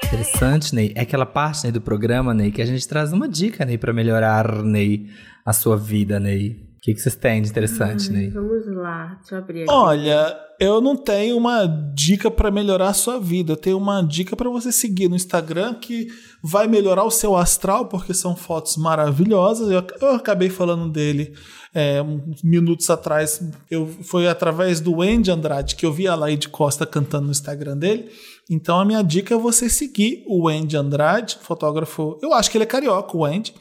Interessante, 0.04 0.74
Ney. 0.74 0.92
É 0.94 1.00
aquela 1.02 1.26
parte, 1.26 1.64
Ney, 1.64 1.72
do 1.72 1.80
programa, 1.80 2.32
Ney, 2.32 2.50
que 2.50 2.62
a 2.62 2.66
gente 2.66 2.86
traz 2.86 3.12
uma 3.12 3.28
dica, 3.28 3.64
Ney, 3.64 3.76
pra 3.78 3.92
melhorar, 3.92 4.62
Ney, 4.62 5.06
a 5.44 5.52
sua 5.52 5.76
vida, 5.76 6.20
Ney. 6.20 6.69
O 6.80 6.82
que, 6.82 6.94
que 6.94 7.00
vocês 7.00 7.14
têm 7.14 7.42
de 7.42 7.50
interessante, 7.50 8.10
Ney? 8.10 8.30
Vamos 8.30 8.66
lá, 8.68 9.18
deixa 9.20 9.34
eu 9.34 9.38
abrir 9.38 9.62
aqui. 9.64 9.70
Olha, 9.70 10.34
eu 10.58 10.80
não 10.80 10.96
tenho 10.96 11.36
uma 11.36 11.66
dica 11.94 12.30
para 12.30 12.50
melhorar 12.50 12.88
a 12.88 12.94
sua 12.94 13.20
vida. 13.20 13.52
Eu 13.52 13.56
tenho 13.58 13.76
uma 13.76 14.00
dica 14.00 14.34
para 14.34 14.48
você 14.48 14.72
seguir 14.72 15.06
no 15.06 15.14
Instagram 15.14 15.74
que 15.74 16.08
vai 16.42 16.66
melhorar 16.66 17.04
o 17.04 17.10
seu 17.10 17.36
astral, 17.36 17.84
porque 17.84 18.14
são 18.14 18.34
fotos 18.34 18.78
maravilhosas. 18.78 19.70
Eu, 19.70 19.84
eu 20.00 20.14
acabei 20.14 20.48
falando 20.48 20.90
dele 20.90 21.34
é, 21.74 22.00
uns 22.00 22.42
minutos 22.42 22.88
atrás. 22.88 23.46
Eu, 23.70 23.86
foi 23.86 24.26
através 24.26 24.80
do 24.80 25.02
Andy 25.02 25.30
Andrade 25.30 25.76
que 25.76 25.84
eu 25.84 25.92
vi 25.92 26.08
a 26.08 26.14
Laide 26.14 26.48
Costa 26.48 26.86
cantando 26.86 27.26
no 27.26 27.30
Instagram 27.30 27.76
dele. 27.76 28.10
Então 28.48 28.80
a 28.80 28.86
minha 28.86 29.02
dica 29.02 29.34
é 29.34 29.38
você 29.38 29.68
seguir 29.68 30.24
o 30.26 30.48
Andy 30.48 30.78
Andrade, 30.78 31.36
fotógrafo. 31.42 32.18
Eu 32.22 32.32
acho 32.32 32.50
que 32.50 32.56
ele 32.56 32.64
é 32.64 32.66
carioca, 32.66 33.14
o 33.14 33.26
Andy. 33.26 33.52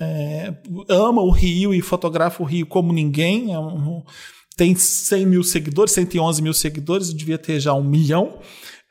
É, 0.00 0.54
ama 0.88 1.22
o 1.22 1.30
Rio 1.30 1.74
e 1.74 1.80
fotografa 1.80 2.42
o 2.42 2.46
Rio 2.46 2.66
como 2.66 2.92
ninguém. 2.92 3.52
É 3.52 3.58
um- 3.58 4.02
tem 4.56 4.74
100 4.74 5.26
mil 5.26 5.42
seguidores, 5.44 5.92
111 5.92 6.42
mil 6.42 6.54
seguidores, 6.54 7.12
devia 7.14 7.38
ter 7.38 7.60
já 7.60 7.72
um 7.74 7.82
milhão. 7.84 8.38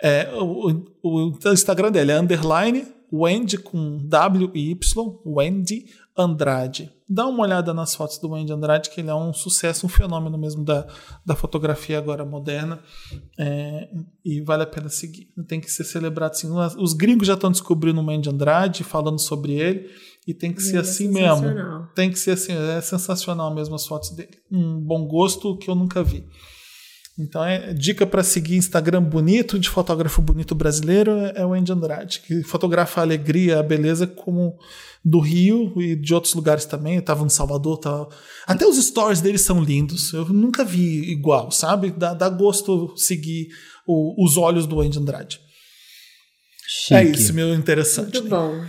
É, 0.02 0.30
o, 0.34 0.70
o- 1.04 1.32
o 1.44 1.50
Instagram 1.52 1.92
dele 1.92 2.12
é 2.12 2.20
underline 2.20 2.86
Wendy 3.12 3.58
com 3.58 3.98
W 4.08 4.52
e 4.54 4.72
Y, 4.72 5.20
Wendy 5.26 5.86
Andrade. 6.18 6.92
Dá 7.10 7.26
uma 7.26 7.44
olhada 7.44 7.74
nas 7.74 7.96
fotos 7.96 8.18
do 8.18 8.32
Wendy 8.32 8.52
Andrade, 8.52 8.90
que 8.90 9.00
ele 9.00 9.10
é 9.10 9.16
um 9.16 9.32
sucesso, 9.32 9.86
um 9.86 9.90
fenômeno 9.90 10.38
mesmo 10.38 10.64
da, 10.66 10.86
da 11.26 11.36
fotografia 11.36 11.98
agora 11.98 12.26
moderna. 12.26 12.80
É, 13.40 13.88
e 14.26 14.42
vale 14.42 14.64
a 14.64 14.68
pena 14.68 14.90
seguir. 14.90 15.30
Tem 15.48 15.60
que 15.62 15.72
ser 15.72 15.84
celebrado 15.86 16.32
assim. 16.32 16.50
Os 16.78 16.94
gringos 16.94 17.28
já 17.28 17.36
estão 17.36 17.52
descobrindo 17.52 18.02
o 18.02 18.06
Wendy 18.06 18.30
Andrade, 18.30 18.84
falando 18.84 19.20
sobre 19.20 19.54
ele, 19.54 19.88
e 20.28 20.34
tem 20.34 20.52
que 20.54 20.62
ser 20.62 20.72
Ele 20.72 20.78
é 20.78 20.82
assim 20.82 21.08
mesmo. 21.08 21.88
Tem 21.96 22.12
que 22.12 22.20
ser 22.20 22.32
assim, 22.32 22.52
é 22.54 22.82
sensacional 22.82 23.54
mesmo 23.56 23.74
as 23.76 23.88
fotos 23.88 24.10
dele. 24.12 24.38
Um 24.52 24.80
bom 24.82 25.08
gosto 25.08 25.58
que 25.58 25.70
eu 25.70 25.76
nunca 25.76 26.04
vi. 26.04 26.24
Então, 27.20 27.44
é 27.44 27.74
dica 27.74 28.06
para 28.06 28.22
seguir 28.22 28.58
Instagram 28.58 29.02
bonito, 29.02 29.58
de 29.58 29.68
fotógrafo 29.70 30.22
bonito 30.22 30.54
brasileiro, 30.54 31.12
é 31.12 31.34
é 31.38 31.46
o 31.46 31.54
Andy 31.54 31.72
Andrade, 31.72 32.20
que 32.20 32.44
fotografa 32.44 33.02
a 33.02 33.04
alegria, 33.04 33.58
a 33.60 33.64
beleza 33.64 34.06
como 34.06 34.56
do 35.04 35.20
Rio 35.20 35.74
e 35.82 35.96
de 35.96 36.14
outros 36.14 36.36
lugares 36.36 36.66
também. 36.66 36.98
Eu 36.98 37.02
tava 37.02 37.24
no 37.24 37.30
Salvador, 37.32 37.80
tava... 37.80 38.08
até 38.46 38.68
os 38.68 38.78
stories 38.78 39.20
dele 39.20 39.40
são 39.40 39.64
lindos. 39.64 40.14
Eu 40.14 40.26
nunca 40.26 40.64
vi 40.64 41.10
igual, 41.10 41.50
sabe? 41.50 41.90
Dá, 41.90 42.14
dá 42.14 42.30
gosto 42.30 42.94
seguir 42.96 43.48
o- 43.88 44.24
os 44.24 44.38
olhos 44.38 44.68
do 44.68 44.80
Andy 44.80 45.00
Andrade. 45.00 45.40
É 46.92 47.04
Chique. 47.04 47.18
isso, 47.20 47.34
meu 47.34 47.52
interessante. 47.56 48.20
Muito 48.20 48.30
bom. 48.30 48.64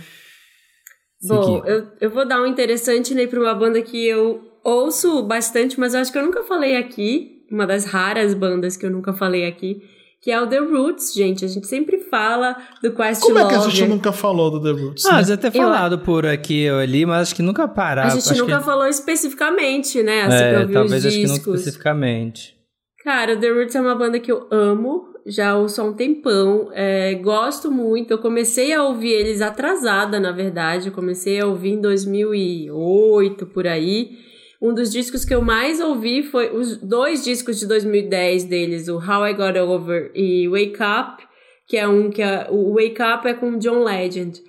Bom, 1.27 1.63
eu, 1.65 1.87
eu 1.99 2.09
vou 2.09 2.25
dar 2.25 2.41
um 2.41 2.45
interessante 2.45 3.13
né, 3.13 3.27
para 3.27 3.39
uma 3.39 3.53
banda 3.53 3.81
que 3.81 4.05
eu 4.05 4.41
ouço 4.63 5.23
bastante, 5.23 5.79
mas 5.79 5.93
eu 5.93 5.99
acho 5.99 6.11
que 6.11 6.17
eu 6.17 6.25
nunca 6.25 6.43
falei 6.43 6.77
aqui. 6.77 7.45
Uma 7.51 7.65
das 7.65 7.85
raras 7.85 8.33
bandas 8.33 8.77
que 8.77 8.85
eu 8.85 8.91
nunca 8.91 9.11
falei 9.11 9.45
aqui. 9.47 9.81
Que 10.21 10.31
é 10.31 10.41
o 10.41 10.45
The 10.45 10.59
Roots, 10.59 11.13
gente. 11.13 11.45
A 11.45 11.47
gente 11.47 11.65
sempre 11.65 11.97
fala 11.97 12.55
do 12.83 12.91
Como 12.91 13.03
é 13.39 13.47
que 13.47 13.55
a 13.55 13.59
gente 13.59 13.87
nunca 13.87 14.11
falou 14.11 14.51
do 14.51 14.61
The 14.61 14.81
Roots? 14.81 15.05
Ah, 15.05 15.17
né? 15.17 15.23
já 15.23 15.37
ter 15.37 15.51
falado 15.51 15.99
por 15.99 16.25
aqui 16.25 16.69
ou 16.69 16.77
ali, 16.77 17.05
mas 17.05 17.21
acho 17.23 17.35
que 17.35 17.41
nunca 17.41 17.67
parar. 17.67 18.07
A 18.07 18.09
gente 18.09 18.29
acho 18.29 18.41
nunca 18.41 18.59
que... 18.59 18.65
falou 18.65 18.85
especificamente, 18.85 20.03
né? 20.03 20.23
Assim, 20.23 20.43
É, 20.43 20.67
talvez 20.67 21.05
os 21.05 21.05
acho 21.05 21.17
que 21.17 21.27
não 21.27 21.35
discos. 21.35 21.59
especificamente. 21.59 22.55
Cara, 23.03 23.37
The 23.37 23.49
Roots 23.49 23.75
é 23.75 23.81
uma 23.81 23.95
banda 23.95 24.19
que 24.19 24.31
eu 24.31 24.45
amo, 24.51 25.08
já 25.25 25.51
há 25.51 25.83
um 25.83 25.93
tempão, 25.93 26.69
é, 26.73 27.13
gosto 27.15 27.71
muito. 27.71 28.11
Eu 28.11 28.17
comecei 28.17 28.73
a 28.73 28.83
ouvir 28.83 29.11
eles 29.11 29.41
atrasada, 29.41 30.19
na 30.19 30.31
verdade. 30.31 30.87
Eu 30.87 30.93
comecei 30.93 31.39
a 31.39 31.45
ouvir 31.45 31.71
em 31.71 31.81
2008, 31.81 33.45
por 33.47 33.67
aí. 33.67 34.17
Um 34.61 34.73
dos 34.73 34.91
discos 34.91 35.23
que 35.23 35.33
eu 35.33 35.41
mais 35.41 35.79
ouvi 35.79 36.21
foi 36.21 36.53
os 36.55 36.77
dois 36.77 37.23
discos 37.23 37.59
de 37.59 37.65
2010 37.65 38.43
deles, 38.43 38.89
o 38.89 38.97
How 38.97 39.27
I 39.27 39.33
Got 39.33 39.57
Over 39.57 40.11
e 40.13 40.49
Wake 40.49 40.83
Up, 40.83 41.23
que 41.65 41.77
é 41.77 41.87
um 41.87 42.09
que 42.09 42.21
é, 42.21 42.47
o 42.49 42.73
Wake 42.73 43.01
Up 43.01 43.25
é 43.25 43.33
com 43.33 43.57
John 43.57 43.83
Legend. 43.83 44.41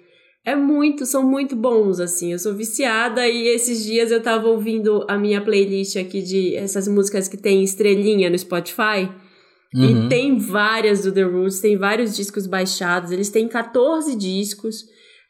É 0.45 0.57
muito, 0.57 1.07
são 1.07 1.23
muito 1.23 1.55
bons, 1.55 2.01
assim. 2.01 2.33
Eu 2.33 2.39
sou 2.39 2.55
viciada 2.55 3.29
e 3.29 3.47
esses 3.47 3.85
dias 3.85 4.11
eu 4.11 4.23
tava 4.23 4.49
ouvindo 4.49 5.05
a 5.07 5.17
minha 5.17 5.41
playlist 5.41 5.97
aqui 5.97 6.23
de 6.23 6.57
essas 6.57 6.89
músicas 6.89 7.29
que 7.29 7.37
tem 7.37 7.63
estrelinha 7.63 8.31
no 8.31 8.39
Spotify. 8.39 9.09
Uhum. 9.75 10.07
E 10.07 10.09
tem 10.09 10.37
várias 10.39 11.03
do 11.03 11.13
The 11.13 11.23
Roots, 11.23 11.61
tem 11.61 11.77
vários 11.77 12.17
discos 12.17 12.47
baixados. 12.47 13.11
Eles 13.13 13.29
têm 13.31 13.47
14 13.49 14.17
discos. 14.17 14.85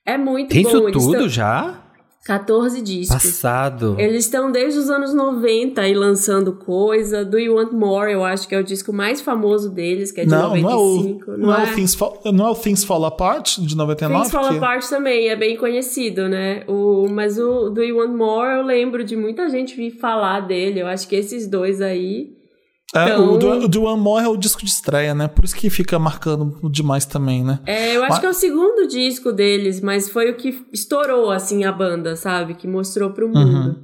É 0.07 0.17
muito 0.17 0.49
Tem 0.51 0.63
bom. 0.63 0.69
isso 0.69 0.89
Eles 0.89 0.93
tudo 1.05 1.19
tão- 1.19 1.29
já? 1.29 1.85
14 2.25 2.83
discos. 2.83 3.23
Passado. 3.23 3.97
Eles 3.99 4.27
estão 4.27 4.53
desde 4.53 4.79
os 4.79 4.91
anos 4.91 5.15
90 5.15 5.81
aí 5.81 5.95
lançando 5.95 6.53
coisa. 6.55 7.25
Do 7.25 7.39
You 7.39 7.55
Want 7.57 7.73
More, 7.73 8.13
eu 8.13 8.23
acho 8.25 8.47
que 8.47 8.55
é 8.55 8.61
o 8.61 8.63
disco 8.65 8.93
mais 8.93 9.21
famoso 9.23 9.71
deles, 9.71 10.13
que 10.13 10.21
é 10.21 10.25
de 10.25 10.31
Não, 10.31 10.55
não 10.55 10.71
é, 10.71 10.75
o, 10.77 10.97
95. 10.97 11.31
não, 11.39 11.55
é 11.55 11.63
o 11.71 11.75
Things 11.75 11.95
Fall, 11.95 12.21
não 12.27 12.47
é 12.47 12.51
o 12.51 12.55
Things 12.55 12.85
Fall 12.85 13.05
Apart 13.07 13.59
de 13.61 13.75
99? 13.75 14.23
Things 14.23 14.33
Fall 14.33 14.49
que- 14.51 14.57
Apart 14.57 14.89
também 14.91 15.29
é 15.29 15.37
bem 15.37 15.57
conhecido, 15.57 16.29
né? 16.29 16.63
O, 16.69 17.09
mas 17.09 17.39
o 17.39 17.71
Do 17.71 17.83
You 17.83 17.97
Want 17.99 18.15
More 18.15 18.59
eu 18.59 18.63
lembro 18.65 19.03
de 19.03 19.17
muita 19.17 19.49
gente 19.49 19.75
vir 19.75 19.91
falar 19.93 20.41
dele. 20.41 20.81
Eu 20.81 20.87
acho 20.89 21.09
que 21.09 21.17
esses 21.17 21.47
dois 21.49 21.81
aí. 21.81 22.39
É, 22.95 23.05
Então- 23.05 23.35
o, 23.35 23.39
do, 23.39 23.49
o 23.51 23.69
do 23.69 23.83
One 23.85 24.01
More 24.01 24.25
é 24.25 24.29
o 24.29 24.37
disco 24.37 24.65
de 24.65 24.71
estreia, 24.71 25.15
né? 25.15 25.29
Por 25.29 25.45
isso 25.45 25.55
que 25.55 25.71
fica 25.71 25.99
marcando 25.99 26.59
demais 26.71 27.05
também, 27.07 27.45
né? 27.45 27.61
É, 27.67 27.97
eu 27.97 28.01
acho 28.03 28.11
Mas- 28.11 28.19
que 28.19 28.27
é 28.27 28.31
o 28.31 28.35
segundo 28.35 28.89
disco 28.89 29.33
deles, 29.33 29.81
mas 29.81 30.09
foi 30.11 30.31
o 30.31 30.37
que 30.37 30.65
estourou, 30.73 31.31
assim, 31.31 31.65
a 31.65 31.71
banda, 31.71 32.17
sabe? 32.17 32.55
Que 32.55 32.67
mostrou 32.67 33.11
pro 33.11 33.29
mundo. 33.29 33.79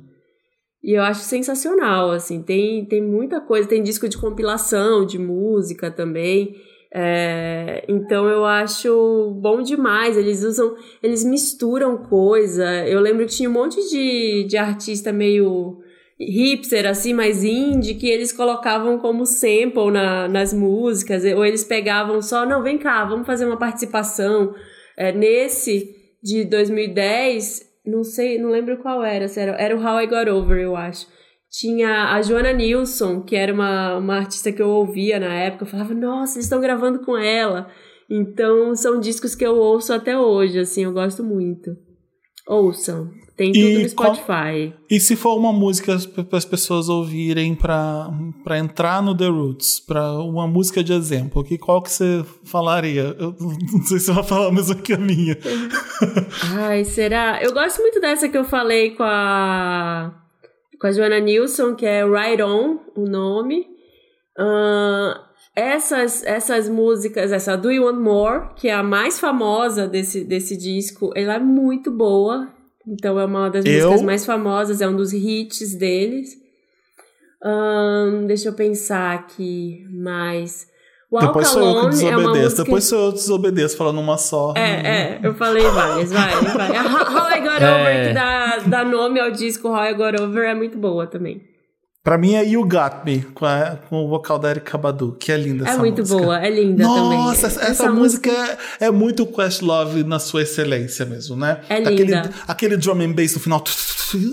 E 0.83 0.97
eu 0.97 1.03
acho 1.03 1.21
sensacional, 1.21 2.11
assim. 2.11 2.43
Tem, 2.43 2.85
tem 2.85 3.03
muita 3.03 3.41
coisa. 3.41 3.69
Tem 3.69 3.83
disco 3.83 4.09
de 4.09 4.19
compilação, 4.19 5.05
de 5.07 5.19
música 5.19 5.91
também. 5.91 6.55
É, 6.95 7.85
então 7.89 8.27
eu 8.29 8.45
acho 8.45 9.39
bom 9.41 9.63
demais. 9.63 10.17
Eles 10.17 10.43
usam, 10.45 10.75
eles 11.03 11.25
misturam 11.25 11.99
coisa. 11.99 12.65
Eu 12.87 13.01
lembro 13.01 13.27
que 13.27 13.33
tinha 13.35 13.51
um 13.51 13.53
monte 13.53 13.77
de, 13.91 14.45
de 14.49 14.57
artista 14.57 15.13
meio 15.13 15.79
hipster, 16.19 16.87
assim, 16.87 17.13
mais 17.13 17.45
indie, 17.45 17.95
que 17.95 18.09
eles 18.09 18.33
colocavam 18.33 18.99
como 18.99 19.27
sample 19.27 19.91
na, 19.93 20.27
nas 20.29 20.53
músicas, 20.53 21.25
ou 21.25 21.45
eles 21.45 21.63
pegavam 21.63 22.23
só, 22.23 22.47
não, 22.47 22.63
vem 22.63 22.79
cá, 22.79 23.05
vamos 23.05 23.27
fazer 23.27 23.47
uma 23.47 23.59
participação. 23.59 24.55
É, 24.97 25.13
nesse 25.13 25.95
de 26.23 26.45
2010, 26.45 27.61
não 27.85 28.03
sei, 28.03 28.39
não 28.39 28.51
lembro 28.51 28.79
qual 28.79 29.05
era, 29.05 29.27
era, 29.37 29.53
era 29.53 29.77
o 29.77 29.81
How 29.81 30.01
I 30.01 30.07
Got 30.07 30.29
Over, 30.31 30.59
eu 30.59 30.75
acho. 30.75 31.07
Tinha 31.51 32.13
a 32.13 32.23
Joana 32.23 32.53
Nilsson, 32.53 33.23
que 33.23 33.37
era 33.37 33.53
uma, 33.53 33.97
uma 33.97 34.17
artista 34.17 34.51
que 34.51 34.61
eu 34.61 34.69
ouvia 34.69 35.21
na 35.21 35.33
época, 35.35 35.65
eu 35.65 35.69
falava, 35.69 35.95
nossa, 35.95 36.37
eles 36.37 36.47
estão 36.47 36.61
gravando 36.61 37.01
com 37.01 37.17
ela. 37.17 37.69
Então, 38.09 38.75
são 38.75 39.01
discos 39.01 39.35
que 39.35 39.45
eu 39.45 39.57
ouço 39.57 39.93
até 39.93 40.19
hoje, 40.19 40.59
assim, 40.59 40.85
eu 40.85 40.93
gosto 40.93 41.23
muito. 41.23 41.77
Ouçam. 42.49 43.11
Tem 43.37 43.53
tudo 43.53 43.65
E 43.67 43.83
no 43.85 43.95
qual- 43.95 44.15
Spotify. 44.15 44.73
E 44.89 44.99
se 44.99 45.15
for 45.15 45.37
uma 45.37 45.53
música 45.53 45.95
para 46.25 46.39
as 46.39 46.45
pessoas 46.45 46.89
ouvirem 46.89 47.55
para 47.55 48.09
entrar 48.59 49.03
no 49.03 49.15
The 49.15 49.27
Roots, 49.27 49.79
para 49.81 50.13
uma 50.21 50.47
música 50.47 50.83
de 50.83 50.93
exemplo, 50.95 51.45
que 51.45 51.59
qual 51.59 51.83
que 51.83 51.91
você 51.91 52.25
falaria? 52.45 53.15
Eu 53.19 53.35
não 53.39 53.83
sei 53.83 53.99
se 53.99 54.07
você 54.07 54.13
vai 54.13 54.23
falar 54.25 54.47
a 54.47 54.53
mesma 54.53 54.75
que 54.77 54.93
a 54.95 54.97
minha. 54.99 55.37
Ai, 56.57 56.85
será? 56.85 57.43
Eu 57.43 57.53
gosto 57.53 57.83
muito 57.83 58.01
dessa 58.01 58.29
que 58.29 58.39
eu 58.39 58.45
falei 58.45 58.93
com 58.93 59.03
a 59.03 60.15
com 60.81 60.87
a 60.87 60.93
Joana 60.93 61.19
Nilsson, 61.21 61.75
que 61.75 61.85
é 61.85 62.05
Right 62.05 62.43
On, 62.43 62.79
o 62.97 63.07
nome. 63.09 63.67
Ahn, 64.39 65.15
essas, 65.57 66.23
essas 66.25 66.69
músicas, 66.69 67.33
essa 67.33 67.57
Do 67.57 67.73
You 67.73 67.87
Want 67.87 67.99
More, 67.99 68.49
que 68.57 68.69
é 68.69 68.75
a 68.75 68.83
mais 68.83 69.19
famosa 69.19 69.89
desse, 69.89 70.23
desse 70.23 70.57
disco, 70.57 71.11
ela 71.17 71.35
é 71.35 71.39
muito 71.39 71.91
boa. 71.91 72.49
Então 72.87 73.19
é 73.19 73.25
uma 73.25 73.49
das 73.49 73.65
Eu- 73.65 73.87
músicas 73.89 74.03
mais 74.03 74.25
famosas, 74.27 74.81
é 74.83 74.87
um 74.89 74.95
dos 74.95 75.13
hits 75.13 75.75
deles. 75.75 76.29
Ahn, 77.43 78.27
deixa 78.27 78.49
eu 78.49 78.53
pensar 78.55 79.15
aqui 79.15 79.85
mais. 79.91 80.67
Walk 81.13 81.27
depois 81.29 81.49
sou 81.49 81.63
eu 81.63 81.91
que 81.91 82.05
é 82.07 82.17
uma 82.17 82.17
desobedeço. 82.17 82.43
música... 82.43 82.65
Depois 82.65 82.85
sou 82.85 82.99
eu 83.07 83.09
que 83.13 83.19
desobedeço 83.19 83.77
falando 83.77 84.01
uma 84.01 84.19
só. 84.19 84.55
É, 84.57 84.61
é, 84.89 85.21
eu 85.23 85.35
falei 85.35 85.63
várias, 85.63 86.11
vai, 86.13 86.35
vai. 86.43 86.77
A 86.77 86.83
How 86.83 87.17
How 87.17 87.31
I 87.37 87.41
Got 87.41 87.57
Over, 87.63 87.87
É. 87.97 88.09
que 88.09 88.15
dá, 88.15 88.57
dá 88.67 88.85
nome 88.85 89.21
ao 89.21 89.31
disco 89.31 89.69
How 89.69 89.85
I 89.85 89.95
Got 89.95 90.21
Over, 90.21 90.45
é 90.51 90.55
muito 90.55 90.77
boa 90.79 91.07
também. 91.07 91.43
Pra 92.07 92.17
mim 92.17 92.35
é 92.35 92.45
You 92.45 92.63
Got 92.63 93.05
Me, 93.05 93.23
com, 93.35 93.45
a- 93.45 93.79
com 93.89 94.05
o 94.05 94.09
vocal 94.09 94.39
da 94.39 94.51
Erika 94.51 94.79
Badu, 94.79 95.17
que 95.19 95.33
é 95.33 95.37
linda 95.37 95.65
É 95.67 95.71
essa 95.71 95.79
muito 95.81 96.03
música. 96.03 96.19
boa, 96.23 96.39
é 96.39 96.49
linda 96.49 96.85
também. 96.85 97.19
Nossa, 97.19 97.47
essa, 97.49 97.61
essa 97.65 97.91
música 97.91 98.31
é, 98.79 98.87
é 98.87 98.91
muito 98.93 99.27
Questlove 99.27 100.05
na 100.05 100.21
sua 100.21 100.43
excelência 100.43 101.05
mesmo, 101.05 101.35
né? 101.35 101.63
É 101.69 101.79
Aquele, 101.79 102.05
linda. 102.05 102.31
aquele 102.47 102.77
drum 102.77 103.01
and 103.03 103.13
bass 103.13 103.35
no 103.35 103.41
final. 103.41 103.65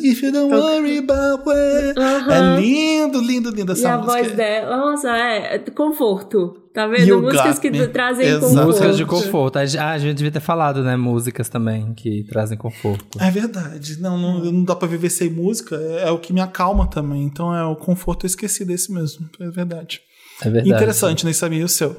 If 0.04 0.22
you 0.22 0.32
don't 0.32 0.54
worry 0.54 1.00
about 1.00 1.50
where. 1.50 1.96
Aham. 1.98 2.56
É 2.58 2.60
lindo, 2.62 3.20
lindo, 3.20 3.50
lindo 3.50 3.72
E 3.72 3.74
essa 3.76 3.94
a 3.94 3.98
música. 3.98 4.14
voz 4.22 4.32
dela, 4.34 4.78
nossa, 4.78 5.10
é, 5.18 5.56
é 5.56 5.60
conforto. 5.72 6.56
Tá 6.74 6.88
vendo? 6.88 7.08
You 7.08 7.22
Músicas 7.22 7.60
que 7.60 7.70
me. 7.70 7.88
trazem 7.88 8.26
Exato. 8.26 8.48
conforto. 8.48 8.66
Músicas 8.66 8.98
de 8.98 9.06
conforto. 9.06 9.60
Ah, 9.60 9.92
a 9.92 9.98
gente 10.00 10.18
devia 10.18 10.32
ter 10.32 10.40
falado, 10.40 10.84
né? 10.84 10.98
Músicas 10.98 11.48
também 11.48 11.94
que 11.94 12.24
trazem 12.24 12.58
conforto. 12.58 13.20
É 13.22 13.30
verdade. 13.30 14.02
Não, 14.02 14.18
não, 14.18 14.40
não 14.40 14.64
dá 14.64 14.76
pra 14.76 14.88
viver 14.88 15.12
sem 15.12 15.30
música. 15.30 15.76
É, 15.76 16.08
é 16.08 16.12
o 16.12 16.18
que 16.18 16.34
me 16.34 16.42
acalma 16.42 16.88
também. 16.90 17.24
Então 17.24 17.56
é 17.56 17.64
o 17.64 17.76
conforto 17.76 18.26
eu 18.26 18.28
esqueci 18.28 18.66
desse 18.66 18.92
mesmo. 18.92 19.30
É 19.40 19.52
verdade. 19.52 20.02
É 20.42 20.50
verdade. 20.50 20.70
Interessante, 20.70 21.26
nem 21.26 21.34
sabia 21.34 21.64
o 21.64 21.70
seu. 21.70 21.96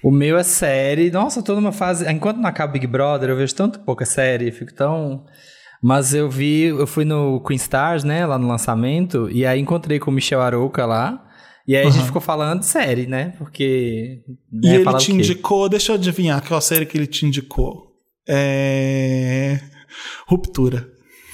O 0.00 0.12
meu 0.12 0.38
é 0.38 0.44
série. 0.44 1.10
Nossa, 1.10 1.40
eu 1.40 1.42
tô 1.42 1.54
numa 1.56 1.72
fase. 1.72 2.08
Enquanto 2.08 2.36
não 2.36 2.48
acaba 2.48 2.72
Big 2.72 2.86
Brother, 2.86 3.30
eu 3.30 3.36
vejo 3.36 3.54
tanto 3.54 3.80
pouca 3.80 4.04
série, 4.04 4.52
fico 4.52 4.72
tão. 4.72 5.24
Mas 5.82 6.14
eu 6.14 6.30
vi, 6.30 6.66
eu 6.66 6.86
fui 6.86 7.04
no 7.04 7.40
Queen 7.40 7.56
Stars, 7.56 8.04
né, 8.04 8.24
lá 8.24 8.38
no 8.38 8.48
lançamento, 8.48 9.28
e 9.30 9.44
aí 9.44 9.60
encontrei 9.60 9.98
com 9.98 10.10
o 10.10 10.14
Michel 10.14 10.40
Arouca 10.40 10.86
lá. 10.86 11.22
E 11.66 11.74
aí 11.76 11.86
a 11.86 11.90
gente 11.90 12.00
Uhum. 12.00 12.06
ficou 12.06 12.20
falando 12.20 12.60
de 12.60 12.66
série, 12.66 13.06
né? 13.06 13.32
Porque. 13.38 14.20
E 14.52 14.68
né, 14.68 14.74
ele 14.76 14.94
te 14.98 15.12
indicou, 15.12 15.68
deixa 15.68 15.92
eu 15.92 15.96
adivinhar 15.96 16.46
qual 16.46 16.60
série 16.60 16.84
que 16.86 16.96
ele 16.96 17.06
te 17.06 17.24
indicou. 17.26 17.86
É. 18.28 19.58
Ruptura. 20.26 20.88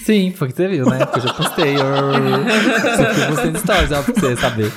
Sim, 0.05 0.33
foi 0.35 0.49
que 0.49 0.55
você 0.57 0.67
viu, 0.67 0.87
né? 0.87 1.05
Porque 1.05 1.19
eu 1.19 1.23
já 1.25 1.35
postei. 1.35 1.75
Você 1.77 3.27
postei 3.29 3.51
no 3.51 3.59
stories, 3.59 3.93
ó, 3.93 4.03
pra 4.03 4.15
você 4.15 4.37
saber. 4.37 4.73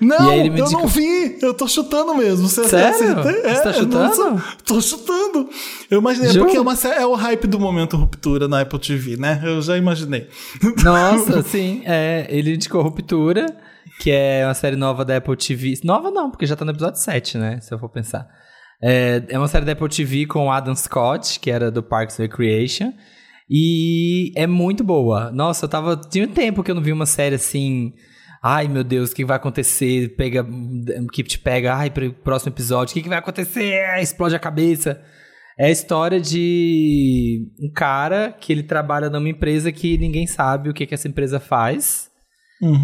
Não, 0.00 0.34
eu 0.34 0.46
indicou- 0.46 0.70
não 0.72 0.86
vi. 0.86 1.38
Eu 1.40 1.54
tô 1.54 1.66
chutando 1.66 2.14
mesmo. 2.14 2.46
Você, 2.46 2.64
Sério? 2.68 3.18
acertei? 3.18 3.42
Você 3.42 3.62
tá 3.62 3.70
eu 3.70 3.72
não 3.72 3.72
chutando? 4.10 4.14
sou- 4.14 4.42
Tô 4.66 4.80
chutando. 4.82 5.48
Eu 5.90 5.98
imaginei, 6.00 6.30
Juro? 6.30 6.44
porque 6.44 6.58
é, 6.58 6.60
uma, 6.60 6.74
é 6.74 7.06
o 7.06 7.14
hype 7.14 7.46
do 7.46 7.58
momento 7.58 7.96
Ruptura 7.96 8.46
na 8.46 8.60
Apple 8.60 8.78
TV, 8.78 9.16
né? 9.16 9.40
Eu 9.44 9.62
já 9.62 9.78
imaginei. 9.78 10.28
Nossa, 10.84 11.42
sim. 11.42 11.82
É, 11.86 12.26
ele 12.28 12.54
indicou 12.54 12.82
Ruptura, 12.82 13.46
que 14.00 14.10
é 14.10 14.46
uma 14.46 14.54
série 14.54 14.76
nova 14.76 15.04
da 15.04 15.16
Apple 15.16 15.36
TV. 15.36 15.74
Nova 15.84 16.10
não, 16.10 16.30
porque 16.30 16.46
já 16.46 16.56
tá 16.56 16.64
no 16.64 16.72
episódio 16.72 17.00
7, 17.00 17.38
né? 17.38 17.60
Se 17.60 17.72
eu 17.72 17.78
for 17.78 17.88
pensar. 17.88 18.26
É, 18.82 19.22
é 19.28 19.38
uma 19.38 19.48
série 19.48 19.64
da 19.64 19.72
Apple 19.72 19.88
TV 19.88 20.26
com 20.26 20.46
o 20.46 20.50
Adam 20.50 20.74
Scott, 20.74 21.40
que 21.40 21.50
era 21.50 21.70
do 21.70 21.82
Parks 21.82 22.18
and 22.18 22.24
Recreation. 22.24 22.92
E 23.48 24.32
é 24.36 24.46
muito 24.46 24.82
boa. 24.82 25.30
Nossa, 25.30 25.64
eu 25.64 25.68
tava. 25.68 25.96
Tinha 25.96 26.24
um 26.24 26.32
tempo 26.32 26.62
que 26.62 26.70
eu 26.70 26.74
não 26.74 26.82
vi 26.82 26.92
uma 26.92 27.06
série 27.06 27.34
assim. 27.34 27.92
Ai, 28.42 28.68
meu 28.68 28.84
Deus, 28.84 29.10
o 29.10 29.14
que 29.14 29.24
vai 29.24 29.36
acontecer? 29.36 30.14
Pega. 30.16 30.46
Que 31.12 31.22
te 31.22 31.38
pega. 31.38 31.74
Ai, 31.74 31.90
pro 31.90 32.12
próximo 32.12 32.52
episódio. 32.52 32.92
O 32.92 32.94
que, 32.94 33.02
que 33.02 33.08
vai 33.08 33.18
acontecer? 33.18 33.82
Explode 34.00 34.36
a 34.36 34.38
cabeça. 34.38 35.00
É 35.58 35.66
a 35.66 35.70
história 35.70 36.20
de 36.20 37.48
um 37.60 37.70
cara 37.72 38.32
que 38.32 38.52
ele 38.52 38.64
trabalha 38.64 39.08
numa 39.08 39.28
empresa 39.28 39.70
que 39.70 39.96
ninguém 39.96 40.26
sabe 40.26 40.68
o 40.68 40.74
que, 40.74 40.84
que 40.84 40.94
essa 40.94 41.06
empresa 41.06 41.38
faz. 41.38 42.10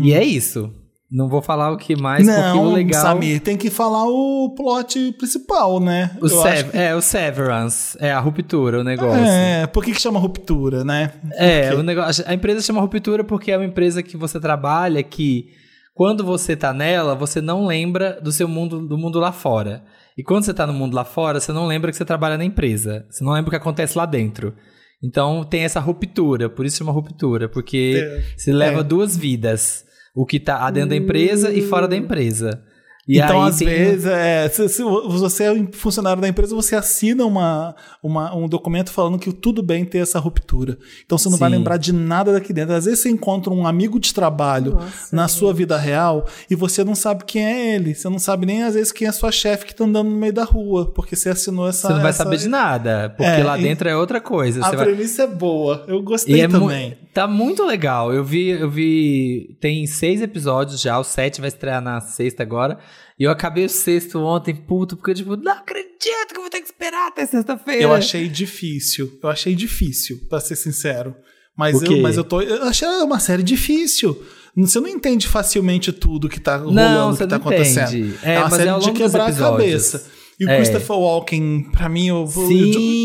E 0.02 0.12
é 0.12 0.22
isso. 0.22 0.72
Não 1.10 1.28
vou 1.28 1.42
falar 1.42 1.72
o 1.72 1.76
que 1.76 1.96
mais, 1.96 2.24
porque 2.24 2.40
o 2.40 2.54
não, 2.64 2.72
legal. 2.72 3.02
Samir, 3.02 3.40
tem 3.40 3.56
que 3.56 3.68
falar 3.68 4.04
o 4.06 4.54
plot 4.56 5.12
principal, 5.18 5.80
né? 5.80 6.16
O 6.20 6.28
sev- 6.28 6.70
que- 6.70 6.76
É, 6.78 6.94
o 6.94 7.00
Severance. 7.02 7.96
É 8.00 8.12
a 8.12 8.20
ruptura, 8.20 8.80
o 8.80 8.84
negócio. 8.84 9.24
É, 9.24 9.66
por 9.66 9.84
que, 9.84 9.92
que 9.92 10.00
chama 10.00 10.20
ruptura, 10.20 10.84
né? 10.84 11.12
É, 11.34 11.74
o 11.74 11.82
negócio, 11.82 12.22
a 12.28 12.32
empresa 12.34 12.62
chama 12.62 12.80
ruptura 12.80 13.24
porque 13.24 13.50
é 13.50 13.56
uma 13.56 13.64
empresa 13.66 14.02
que 14.04 14.16
você 14.16 14.38
trabalha 14.38 15.02
que 15.02 15.46
quando 15.94 16.24
você 16.24 16.54
tá 16.54 16.72
nela, 16.72 17.14
você 17.16 17.40
não 17.40 17.66
lembra 17.66 18.20
do 18.22 18.30
seu 18.30 18.46
mundo, 18.46 18.86
do 18.86 18.96
mundo 18.96 19.18
lá 19.18 19.32
fora. 19.32 19.82
E 20.16 20.22
quando 20.22 20.44
você 20.44 20.54
tá 20.54 20.64
no 20.66 20.72
mundo 20.72 20.94
lá 20.94 21.04
fora, 21.04 21.40
você 21.40 21.50
não 21.52 21.66
lembra 21.66 21.90
que 21.90 21.96
você 21.96 22.04
trabalha 22.04 22.38
na 22.38 22.44
empresa. 22.44 23.04
Você 23.10 23.24
não 23.24 23.32
lembra 23.32 23.48
o 23.48 23.50
que 23.50 23.56
acontece 23.56 23.98
lá 23.98 24.06
dentro. 24.06 24.54
Então 25.02 25.42
tem 25.42 25.62
essa 25.64 25.80
ruptura, 25.80 26.48
por 26.48 26.64
isso 26.64 26.76
chama 26.78 26.92
ruptura, 26.92 27.48
porque 27.48 28.00
É, 28.00 28.22
se 28.36 28.52
leva 28.52 28.80
é. 28.80 28.84
duas 28.84 29.16
vidas. 29.16 29.84
O 30.14 30.26
que 30.26 30.40
tá 30.40 30.70
dentro 30.70 30.90
da 30.90 30.96
empresa 30.96 31.50
e 31.52 31.62
fora 31.62 31.86
da 31.88 31.96
empresa. 31.96 32.62
E 33.08 33.18
então, 33.18 33.42
aí 33.42 33.48
às 33.48 33.56
tem- 33.56 33.66
vezes, 33.66 34.04
é, 34.06 34.48
se, 34.48 34.68
se 34.68 34.82
você 34.84 35.44
é 35.44 35.52
um 35.52 35.66
funcionário 35.72 36.22
da 36.22 36.28
empresa, 36.28 36.54
você 36.54 36.76
assina 36.76 37.24
uma, 37.24 37.74
uma- 38.00 38.32
um 38.36 38.46
documento 38.46 38.92
falando 38.92 39.18
que 39.18 39.32
tudo 39.32 39.64
bem 39.64 39.84
ter 39.84 39.98
essa 39.98 40.20
ruptura. 40.20 40.78
Então 41.04 41.18
você 41.18 41.28
não 41.28 41.36
vai 41.36 41.50
Sim. 41.50 41.56
lembrar 41.56 41.76
de 41.76 41.92
nada 41.92 42.32
daqui 42.32 42.52
dentro. 42.52 42.72
Às 42.74 42.84
vezes 42.84 43.00
você 43.00 43.08
encontra 43.10 43.52
um 43.52 43.66
amigo 43.66 43.98
de 43.98 44.14
trabalho 44.14 44.74
Nossa, 44.74 45.16
na 45.16 45.26
sua 45.26 45.52
vida 45.52 45.76
real 45.76 46.24
e 46.48 46.54
você 46.54 46.84
não 46.84 46.94
sabe 46.94 47.24
quem 47.24 47.44
é 47.44 47.74
ele. 47.74 47.96
Você 47.96 48.08
não 48.08 48.18
sabe 48.18 48.46
nem, 48.46 48.62
às 48.62 48.74
vezes, 48.74 48.92
quem 48.92 49.08
é 49.08 49.12
sua 49.12 49.32
chefe 49.32 49.66
que 49.66 49.74
tá 49.74 49.84
andando 49.84 50.08
no 50.10 50.16
meio 50.16 50.32
da 50.32 50.44
rua, 50.44 50.92
porque 50.92 51.16
você 51.16 51.30
assinou 51.30 51.68
essa. 51.68 51.88
Você 51.88 51.94
não 51.94 52.00
vai 52.02 52.10
essa- 52.10 52.22
saber 52.22 52.36
de 52.36 52.48
nada, 52.48 53.10
porque 53.16 53.24
É, 53.40 53.42
lá 53.42 53.58
e- 53.58 53.62
dentro 53.62 53.88
é 53.88 53.96
outra 53.96 54.20
coisa. 54.20 54.60
A 54.64 54.68
Você 54.70 54.76
vai... 54.76 54.86
premissa 54.86 55.22
é 55.22 55.26
boa. 55.26 55.84
Eu 55.88 56.00
gostei 56.02 56.36
E 56.36 56.40
é 56.42 56.46
mu- 56.46 56.60
também. 56.60 56.96
Tá 57.12 57.26
muito 57.26 57.64
legal. 57.64 58.12
Eu 58.12 58.24
vi, 58.24 58.48
eu 58.48 58.70
vi. 58.70 59.56
Tem 59.60 59.86
seis 59.86 60.22
episódios 60.22 60.80
já, 60.80 60.98
o 60.98 61.04
sete 61.04 61.40
vai 61.40 61.48
estrear 61.48 61.80
na 61.80 62.00
sexta 62.00 62.42
agora. 62.42 62.78
E 63.18 63.24
eu 63.24 63.30
acabei 63.30 63.64
o 63.64 63.68
sexto 63.68 64.18
ontem, 64.20 64.54
puto, 64.54 64.96
porque 64.96 65.10
eu, 65.10 65.14
tipo, 65.14 65.36
não 65.36 65.52
acredito 65.52 66.28
que 66.32 66.36
eu 66.36 66.42
vou 66.42 66.50
ter 66.50 66.60
que 66.60 66.66
esperar 66.66 67.08
até 67.08 67.26
sexta-feira. 67.26 67.82
Eu 67.82 67.92
achei 67.92 68.28
difícil. 68.28 69.18
Eu 69.22 69.28
achei 69.28 69.54
difícil, 69.54 70.20
pra 70.28 70.40
ser 70.40 70.56
sincero. 70.56 71.14
Mas 71.56 71.82
eu, 71.82 71.98
mas 72.00 72.16
eu 72.16 72.24
tô. 72.24 72.40
Eu 72.40 72.64
achei 72.64 72.88
uma 72.88 73.20
série 73.20 73.42
difícil. 73.42 74.20
Você 74.56 74.80
não 74.80 74.88
entende 74.88 75.28
facilmente 75.28 75.92
tudo 75.92 76.28
que 76.28 76.40
tá 76.40 76.56
rolando, 76.56 76.74
Não, 76.74 77.16
que 77.16 77.26
tá 77.26 77.36
acontecendo. 77.36 77.94
entende. 77.94 78.18
É, 78.22 78.38
uma 78.38 78.48
mas 78.48 78.54
série 78.54 78.70
é 78.70 78.78
de 78.78 78.92
quebrar 78.92 79.26
a 79.28 79.32
cabeça. 79.32 80.06
E 80.40 80.46
o 80.46 80.48
É. 80.48 80.56
Christopher 80.56 80.96
Walken, 80.96 81.66
pra 81.70 81.86
mim, 81.86 82.06
eu, 82.08 82.26
Sim, 82.26 82.48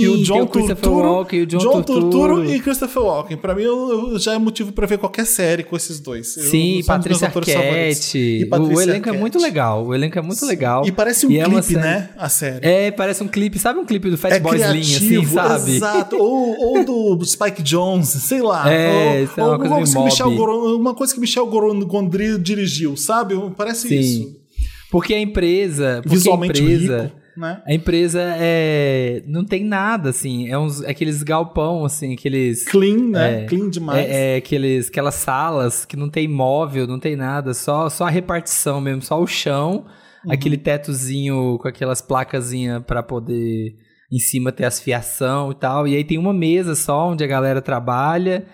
e 0.01 0.07
o 0.07 0.23
John 0.23 0.45
Turturro, 0.45 1.01
Walken 1.15 1.39
e 1.39 1.43
o 1.43 1.45
John 1.45 1.59
Turturro. 1.59 1.99
Turturro 2.09 2.45
e 2.45 2.59
Christopher 2.61 3.03
Walken. 3.03 3.35
Pra 3.35 3.53
mim, 3.53 3.63
eu, 3.63 4.11
eu- 4.13 4.19
já 4.19 4.35
é 4.35 4.37
motivo 4.37 4.71
pra 4.71 4.87
ver 4.87 4.97
qualquer 4.97 5.25
série 5.25 5.61
com 5.61 5.75
esses 5.75 5.99
dois. 5.99 6.37
Eu- 6.37 6.43
Sim, 6.45 6.75
meus 6.75 6.85
Patrícia. 6.85 7.27
Arquette. 7.27 8.17
E 8.17 8.43
O, 8.45 8.49
Patrícia 8.49 8.75
o 8.77 8.81
elenco 8.81 9.09
é 9.09 9.11
muito 9.11 9.37
legal. 9.37 9.85
O 9.85 9.93
elenco 9.93 10.17
é 10.17 10.21
muito 10.21 10.45
legal. 10.45 10.85
E 10.87 10.93
parece 10.93 11.27
um 11.27 11.31
é 11.33 11.45
uma 11.45 11.61
clipe, 11.61 11.73
série- 11.81 11.85
né? 11.85 12.09
A 12.17 12.29
série. 12.29 12.65
É, 12.65 12.91
parece 12.91 13.21
um 13.21 13.27
clipe. 13.27 13.59
Sabe 13.59 13.79
um 13.79 13.85
clipe 13.85 14.09
do 14.09 14.17
Fat 14.17 14.31
É 14.31 14.39
Boy 14.39 14.57
Slim, 14.57 14.79
assim, 14.79 15.25
sabe? 15.25 15.75
Exato. 15.75 16.15
Ou, 16.15 16.77
ou 16.77 17.15
do 17.17 17.25
Spike 17.25 17.61
Jones, 17.61 18.07
sei 18.07 18.41
lá. 18.41 18.71
É, 18.71 19.27
ou, 19.37 19.43
é 19.43 19.57
uma 19.57 19.59
coisa 19.67 19.97
que 19.97 20.03
Michel. 20.05 20.31
Goron- 20.31 20.75
uma 20.77 20.93
coisa 20.95 21.13
que 21.13 21.19
Michel 21.19 21.45
Gondry 21.47 22.37
dirigiu, 22.39 22.95
sabe? 22.95 23.35
Parece 23.57 23.89
Sim. 23.89 23.99
isso. 23.99 24.45
Porque 24.89 25.13
a 25.13 25.19
empresa. 25.19 25.99
Porque 26.01 26.15
Visualmente 26.15 26.61
a 26.61 26.63
empresa, 26.63 27.01
rico, 27.03 27.15
né? 27.37 27.61
A 27.65 27.73
empresa 27.73 28.21
é. 28.37 29.21
Não 29.27 29.43
tem 29.45 29.63
nada, 29.63 30.09
assim. 30.09 30.49
É 30.49 30.57
uns, 30.57 30.83
aqueles 30.83 31.23
galpão, 31.23 31.85
assim, 31.85 32.13
aqueles. 32.13 32.65
Clean, 32.65 33.09
né? 33.09 33.43
É, 33.43 33.45
Clean 33.45 33.69
demais. 33.69 34.09
É, 34.09 34.33
é 34.33 34.37
aqueles, 34.37 34.87
aquelas 34.89 35.15
salas 35.15 35.85
que 35.85 35.97
não 35.97 36.09
tem 36.09 36.27
móvel, 36.27 36.87
não 36.87 36.99
tem 36.99 37.15
nada, 37.15 37.53
só, 37.53 37.89
só 37.89 38.05
a 38.05 38.09
repartição 38.09 38.79
mesmo, 38.81 39.01
só 39.01 39.21
o 39.21 39.27
chão, 39.27 39.85
Uhum. 40.25 40.31
aquele 40.31 40.57
tetozinho 40.57 41.59
com 41.61 41.67
aquelas 41.67 42.01
placazinhas 42.01 42.83
pra 42.83 43.03
poder 43.03 43.75
em 44.11 44.17
cima 44.19 44.51
ter 44.51 44.65
as 44.65 44.79
fiação 44.79 45.51
e 45.51 45.55
tal. 45.55 45.87
E 45.87 45.95
aí 45.95 46.03
tem 46.03 46.17
uma 46.17 46.33
mesa 46.33 46.73
só 46.75 47.09
onde 47.09 47.23
a 47.23 47.27
galera 47.27 47.61
trabalha. 47.61 48.45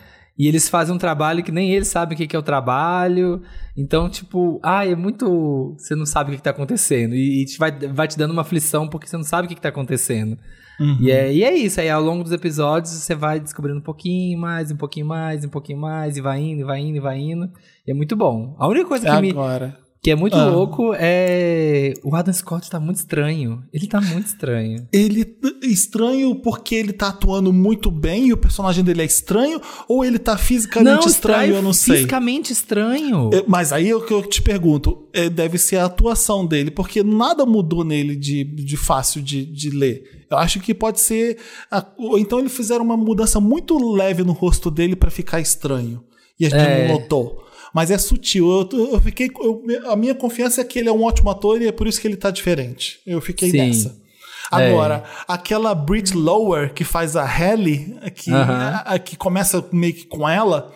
E 0.41 0.47
eles 0.47 0.67
fazem 0.67 0.95
um 0.95 0.97
trabalho 0.97 1.43
que 1.43 1.51
nem 1.51 1.71
eles 1.71 1.87
sabem 1.87 2.15
o 2.15 2.17
que 2.17 2.25
que 2.25 2.35
é 2.35 2.39
o 2.39 2.41
trabalho. 2.41 3.43
Então, 3.77 4.09
tipo, 4.09 4.59
ah, 4.63 4.83
é 4.83 4.95
muito. 4.95 5.75
Você 5.77 5.93
não 5.93 6.03
sabe 6.03 6.29
o 6.29 6.31
que, 6.31 6.37
que 6.37 6.43
tá 6.43 6.49
acontecendo. 6.49 7.13
E, 7.13 7.43
e 7.43 7.57
vai, 7.59 7.71
vai 7.71 8.07
te 8.07 8.17
dando 8.17 8.31
uma 8.31 8.41
aflição 8.41 8.87
porque 8.87 9.05
você 9.05 9.15
não 9.15 9.23
sabe 9.23 9.45
o 9.45 9.49
que, 9.49 9.53
que 9.53 9.61
tá 9.61 9.69
acontecendo. 9.69 10.39
Uhum. 10.79 10.97
E, 10.99 11.11
é, 11.11 11.31
e 11.31 11.43
é 11.43 11.53
isso, 11.53 11.79
aí 11.79 11.91
ao 11.91 12.01
longo 12.01 12.23
dos 12.23 12.31
episódios 12.31 12.91
você 12.91 13.13
vai 13.13 13.39
descobrindo 13.39 13.77
um 13.77 13.83
pouquinho 13.83 14.39
mais, 14.39 14.71
um 14.71 14.77
pouquinho 14.77 15.05
mais, 15.05 15.45
um 15.45 15.49
pouquinho 15.49 15.77
mais, 15.77 16.17
e 16.17 16.21
vai 16.21 16.41
indo, 16.41 16.61
e 16.61 16.63
vai 16.63 16.79
indo, 16.79 16.97
e 16.97 16.99
vai 16.99 17.19
indo. 17.19 17.47
E 17.85 17.91
é 17.91 17.93
muito 17.93 18.15
bom. 18.15 18.55
A 18.57 18.67
única 18.67 18.87
coisa 18.87 19.07
que, 19.07 19.21
me, 19.21 19.29
Agora. 19.29 19.77
Que 20.03 20.09
é 20.09 20.15
muito 20.15 20.35
Ah. 20.35 20.45
louco 20.49 20.93
é. 20.95 21.93
O 22.03 22.15
Adam 22.15 22.33
Scott 22.33 22.67
tá 22.69 22.79
muito 22.79 22.97
estranho. 22.97 23.63
Ele 23.71 23.85
tá 23.87 24.01
muito 24.01 24.25
estranho. 24.25 24.87
Ele 24.91 25.37
estranho 25.61 26.33
porque 26.35 26.73
ele 26.73 26.91
tá 26.91 27.09
atuando 27.09 27.53
muito 27.53 27.91
bem 27.91 28.27
e 28.27 28.33
o 28.33 28.37
personagem 28.37 28.83
dele 28.83 29.03
é 29.03 29.05
estranho, 29.05 29.61
ou 29.87 30.03
ele 30.03 30.17
tá 30.17 30.35
fisicamente 30.37 31.07
estranho, 31.07 31.53
eu 31.55 31.61
não 31.61 31.71
sei. 31.73 31.97
Fisicamente 31.97 32.51
estranho. 32.51 33.29
É, 33.31 33.43
Mas 33.47 33.71
aí 33.71 33.89
é 33.89 33.95
o 33.95 34.01
que 34.01 34.11
eu 34.13 34.23
te 34.23 34.41
pergunto, 34.41 35.07
é, 35.13 35.29
deve 35.29 35.59
ser 35.59 35.77
a 35.77 35.85
atuação 35.85 36.45
dele, 36.47 36.71
porque 36.71 37.03
nada 37.03 37.45
mudou 37.45 37.83
nele 37.83 38.15
de, 38.15 38.43
de 38.43 38.77
fácil 38.77 39.21
de, 39.21 39.45
de 39.45 39.69
ler. 39.69 40.25
Eu 40.31 40.37
acho 40.37 40.59
que 40.61 40.73
pode 40.73 40.99
ser. 40.99 41.37
a- 41.69 41.85
ou 41.97 42.17
então 42.17 42.39
eles 42.39 42.55
fizeram 42.55 42.83
uma 42.83 42.97
mudança 42.97 43.39
muito 43.39 43.77
leve 43.93 44.23
no 44.23 44.31
rosto 44.33 44.71
dele 44.71 44.95
pra 44.95 45.11
ficar 45.11 45.39
estranho. 45.39 46.03
E 46.39 46.45
a 46.47 46.49
gente 46.49 46.59
É. 46.59 46.87
não 46.87 46.95
notou. 46.95 47.43
Mas 47.73 47.89
é 47.91 47.97
sutil. 47.97 48.67
Eu, 48.71 48.93
eu 48.93 49.01
fiquei. 49.01 49.29
eu- 49.39 49.63
a 49.91 49.95
minha 49.95 50.13
confiança 50.15 50.61
é 50.61 50.63
que 50.63 50.77
ele 50.79 50.89
é 50.89 50.91
um 50.91 51.03
ótimo 51.03 51.29
ator 51.29 51.61
e 51.61 51.67
é 51.67 51.71
por 51.71 51.87
isso 51.87 51.99
que 52.01 52.07
ele 52.07 52.17
tá 52.17 52.29
diferente. 52.31 52.99
Eu 53.05 53.21
fiquei 53.21 53.49
Sim. 53.51 53.57
nessa. 53.57 53.99
Agora, 54.51 55.05
aquela 55.27 55.73
Brit 55.73 56.13
Lower 56.13 56.73
que 56.73 56.83
faz 56.83 57.15
a 57.15 57.23
Halle, 57.23 57.95
que, 58.15 58.31
Aham. 58.31 58.81
a- 58.85 58.99
que 58.99 59.15
começa 59.15 59.65
meio 59.71 59.93
que 59.93 60.05
com 60.05 60.27
ela, 60.27 60.73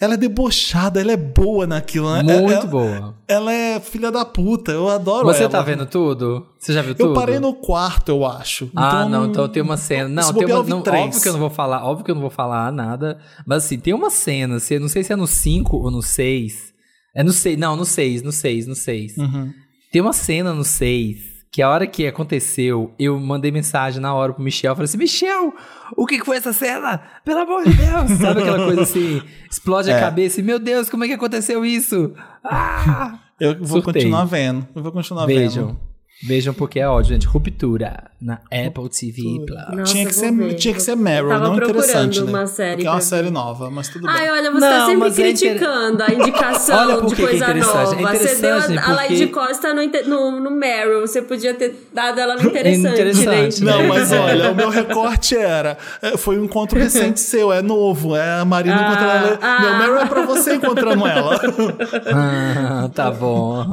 ela 0.00 0.14
é 0.14 0.16
debochada, 0.16 1.00
ela 1.00 1.12
é 1.12 1.16
boa 1.16 1.66
naquilo, 1.66 2.10
né? 2.14 2.22
Muito 2.40 2.52
ela, 2.52 2.66
boa. 2.66 3.14
Ela 3.28 3.52
é 3.52 3.78
filha 3.80 4.10
da 4.10 4.24
puta, 4.24 4.72
eu 4.72 4.88
adoro 4.88 5.26
Você 5.26 5.42
ela. 5.42 5.50
tá 5.50 5.60
vendo 5.62 5.84
tudo? 5.86 6.46
Você 6.58 6.72
já 6.72 6.80
viu 6.82 6.94
tudo? 6.94 7.10
Eu 7.10 7.14
parei 7.14 7.38
no 7.38 7.54
quarto, 7.54 8.08
eu 8.08 8.24
acho. 8.26 8.70
Ah, 8.74 9.04
não, 9.06 9.26
então 9.26 9.48
tem 9.48 9.62
uma 9.62 9.76
cena. 9.76 10.08
Não, 10.08 10.32
tem 10.32 10.46
uma, 10.46 10.62
não 10.64 10.80
três. 10.82 11.04
óbvio 11.06 11.20
que 11.22 11.28
eu 11.28 11.32
não 11.34 11.40
vou 11.40 11.50
falar, 11.50 11.84
óbvio 11.84 12.04
que 12.04 12.10
eu 12.10 12.14
não 12.14 12.22
vou 12.22 12.30
falar 12.30 12.72
nada, 12.72 13.18
mas 13.46 13.64
assim, 13.64 13.78
tem 13.78 13.92
uma 13.94 14.10
cena, 14.10 14.58
se- 14.58 14.78
não 14.78 14.88
sei 14.88 15.04
se 15.04 15.12
é 15.12 15.16
no 15.16 15.26
5 15.26 15.76
ou 15.76 15.90
no 15.90 16.02
6. 16.02 16.70
É 17.14 17.22
no 17.22 17.32
6, 17.32 17.58
não, 17.58 17.76
no 17.76 17.84
6, 17.84 18.22
no 18.22 18.32
6, 18.32 18.66
no 18.66 18.74
6. 18.74 19.16
Uhum. 19.18 19.52
Tem 19.92 20.00
uma 20.00 20.12
cena 20.12 20.52
no 20.54 20.64
6 20.64 21.29
que 21.52 21.60
a 21.62 21.68
hora 21.68 21.86
que 21.86 22.06
aconteceu, 22.06 22.92
eu 22.98 23.18
mandei 23.18 23.50
mensagem 23.50 24.00
na 24.00 24.14
hora 24.14 24.32
pro 24.32 24.42
Michel. 24.42 24.74
Falei 24.76 24.84
assim, 24.84 24.98
Michel, 24.98 25.52
o 25.96 26.06
que 26.06 26.18
que 26.18 26.24
foi 26.24 26.36
essa 26.36 26.52
cena? 26.52 27.00
Pelo 27.24 27.40
amor 27.40 27.64
de 27.64 27.72
Deus! 27.74 28.10
Sabe 28.20 28.40
aquela 28.42 28.64
coisa 28.64 28.82
assim, 28.82 29.20
explode 29.50 29.90
a 29.90 29.96
É. 29.96 30.00
cabeça 30.00 30.40
e, 30.40 30.44
meu 30.44 30.58
Deus, 30.60 30.88
como 30.88 31.02
é 31.04 31.08
que 31.08 31.14
aconteceu 31.14 31.64
isso? 31.64 32.14
Ah! 32.44 33.18
Eu 33.40 33.56
vou 33.58 33.80
Surtei. 33.82 33.94
continuar 34.02 34.24
vendo. 34.26 34.68
Eu 34.76 34.82
vou 34.82 34.92
continuar 34.92 35.26
Vejam. 35.26 35.66
vendo. 35.68 35.80
Vejam 36.22 36.52
porque 36.52 36.78
é 36.78 36.86
ódio, 36.86 37.14
gente. 37.14 37.26
Ruptura 37.26 38.10
na 38.20 38.34
Apple 38.52 38.88
TV 38.90 39.22
Plus. 39.46 39.78
Nossa, 39.78 39.92
tinha 39.92 40.04
que 40.06 40.14
ser, 40.14 40.30
ver. 40.32 40.54
tinha 40.54 40.74
que 40.74 40.82
ser 40.82 40.94
Meryl, 40.94 41.28
não 41.40 41.56
interessante, 41.56 42.20
né? 42.20 42.28
uma 42.30 42.46
série 42.46 42.72
Porque 42.74 42.86
é 42.86 42.90
uma 42.90 43.00
série 43.00 43.30
nova, 43.30 43.70
mas 43.70 43.88
tudo 43.88 44.06
bem. 44.06 44.14
Ai, 44.14 44.30
olha, 44.30 44.50
você 44.50 44.60
Não, 44.60 44.70
tá 44.78 44.80
sempre 44.84 44.96
mas 44.98 45.18
é 45.18 45.30
inter- 45.30 45.48
criticando 45.48 46.02
a 46.02 46.12
indicação 46.12 46.78
Olha 46.78 46.96
por 46.98 47.08
de 47.08 47.14
que 47.14 47.16
que 47.16 47.22
é 47.22 47.28
coisa 47.30 47.44
interessante. 47.44 47.74
nova. 47.74 48.14
É 48.14 48.18
você 48.18 48.34
deu 48.36 48.56
interessante 48.58 48.78
a, 48.78 48.84
a 48.90 48.94
Lady 48.94 49.26
porque- 49.26 49.46
Costa 49.48 49.74
no, 49.74 49.82
no, 50.06 50.40
no 50.40 50.50
Meryl. 50.50 51.00
Você 51.00 51.22
podia 51.22 51.54
ter 51.54 51.88
dado 51.94 52.20
ela 52.20 52.34
no 52.36 52.42
interessante, 52.50 52.92
Interessante, 53.00 53.64
né? 53.64 53.72
Não, 53.72 53.88
mas 53.88 54.12
olha, 54.12 54.50
o 54.50 54.54
meu 54.54 54.68
recorte 54.68 55.34
era. 55.36 55.78
é, 56.02 56.18
Foi 56.18 56.38
um 56.38 56.44
encontro 56.44 56.78
recente 56.78 57.18
seu, 57.20 57.50
é 57.50 57.62
novo. 57.62 58.14
É 58.14 58.40
a 58.40 58.44
Marina 58.44 58.76
Ah, 58.76 58.82
encontrando 58.92 59.26
ela. 59.26 59.38
ah. 59.40 59.60
Meu 59.62 59.78
Meryl 59.78 59.98
é 60.00 60.06
pra 60.06 60.22
você 60.26 60.54
encontrando 60.54 61.06
ela. 61.06 61.40
Ah, 62.12 62.90
tá 62.94 63.10
bom. 63.10 63.64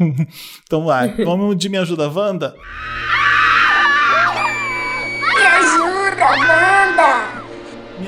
Então 0.64 0.84
vai. 0.84 1.14
Vamos 1.24 1.56
de 1.56 1.68
Me 1.68 1.78
Ajuda 1.78 2.08
Wanda? 2.08 2.54
Me 5.34 5.42
ajuda, 5.46 6.26
Wanda! 6.26 6.59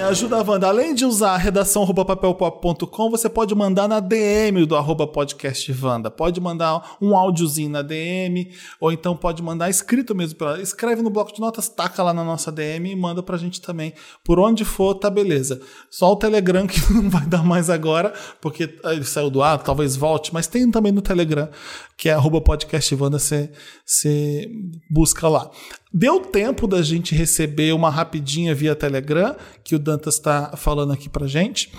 Ajuda, 0.03 0.43
Wanda. 0.43 0.66
Além 0.66 0.95
de 0.95 1.05
usar 1.05 1.33
a 1.33 1.37
redação 1.37 1.87
papelpop.com, 1.87 3.11
você 3.11 3.29
pode 3.29 3.55
mandar 3.55 3.87
na 3.87 4.01
DM 4.01 4.66
do 4.66 4.74
arroba 4.74 5.07
podcast 5.07 5.73
Wanda. 5.81 6.11
Pode 6.11 6.41
mandar 6.41 6.97
um 7.01 7.16
áudiozinho 7.16 7.70
na 7.70 7.83
DM, 7.83 8.51
ou 8.81 8.91
então 8.91 9.16
pode 9.16 9.43
mandar 9.43 9.70
escrito 9.70 10.15
mesmo. 10.15 10.37
Pra, 10.37 10.61
escreve 10.61 11.03
no 11.03 11.11
bloco 11.11 11.33
de 11.33 11.41
notas, 11.41 11.69
taca 11.69 12.03
lá 12.03 12.12
na 12.12 12.24
nossa 12.24 12.51
DM 12.51 12.91
e 12.91 12.97
manda 12.97 13.23
pra 13.23 13.37
gente 13.37 13.61
também. 13.61 13.95
Por 14.24 14.41
onde 14.41 14.65
for, 14.65 14.95
tá 14.97 15.09
beleza. 15.09 15.61
Só 15.89 16.12
o 16.12 16.16
Telegram 16.16 16.66
que 16.66 16.81
não 16.93 17.09
vai 17.09 17.24
dar 17.24 17.45
mais 17.45 17.70
agora, 17.70 18.12
porque 18.41 18.77
ele 18.85 19.05
saiu 19.05 19.31
do 19.31 19.43
ar, 19.43 19.62
talvez 19.62 19.95
volte, 19.95 20.35
mas 20.35 20.47
tem 20.49 20.70
também 20.70 20.91
no 20.91 21.01
Telegram, 21.01 21.49
que 21.97 22.09
é 22.09 22.12
arroba 22.12 22.41
podcast 22.41 22.95
Wanda, 22.97 23.19
você 23.19 24.51
busca 24.91 25.29
lá. 25.29 25.49
Deu 25.93 26.20
tempo 26.20 26.66
da 26.66 26.82
gente 26.82 27.14
receber 27.14 27.74
uma 27.74 27.90
rapidinha 27.90 28.55
via 28.55 28.74
Telegram, 28.74 29.36
que 29.62 29.74
o 29.74 29.78
Dantas 29.78 30.14
está 30.14 30.56
falando 30.56 30.93
aqui 30.93 31.09
pra 31.09 31.27
gente. 31.27 31.70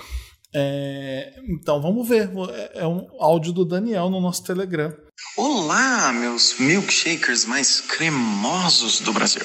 É, 0.54 1.32
então 1.48 1.82
vamos 1.82 2.08
ver. 2.08 2.30
É 2.74 2.86
um 2.86 3.08
áudio 3.18 3.52
do 3.52 3.64
Daniel 3.64 4.08
no 4.08 4.20
nosso 4.20 4.44
Telegram. 4.44 4.94
Olá, 5.36 6.12
meus 6.12 6.56
milkshakers 6.60 7.44
mais 7.44 7.80
cremosos 7.80 9.00
do 9.00 9.12
Brasil. 9.12 9.42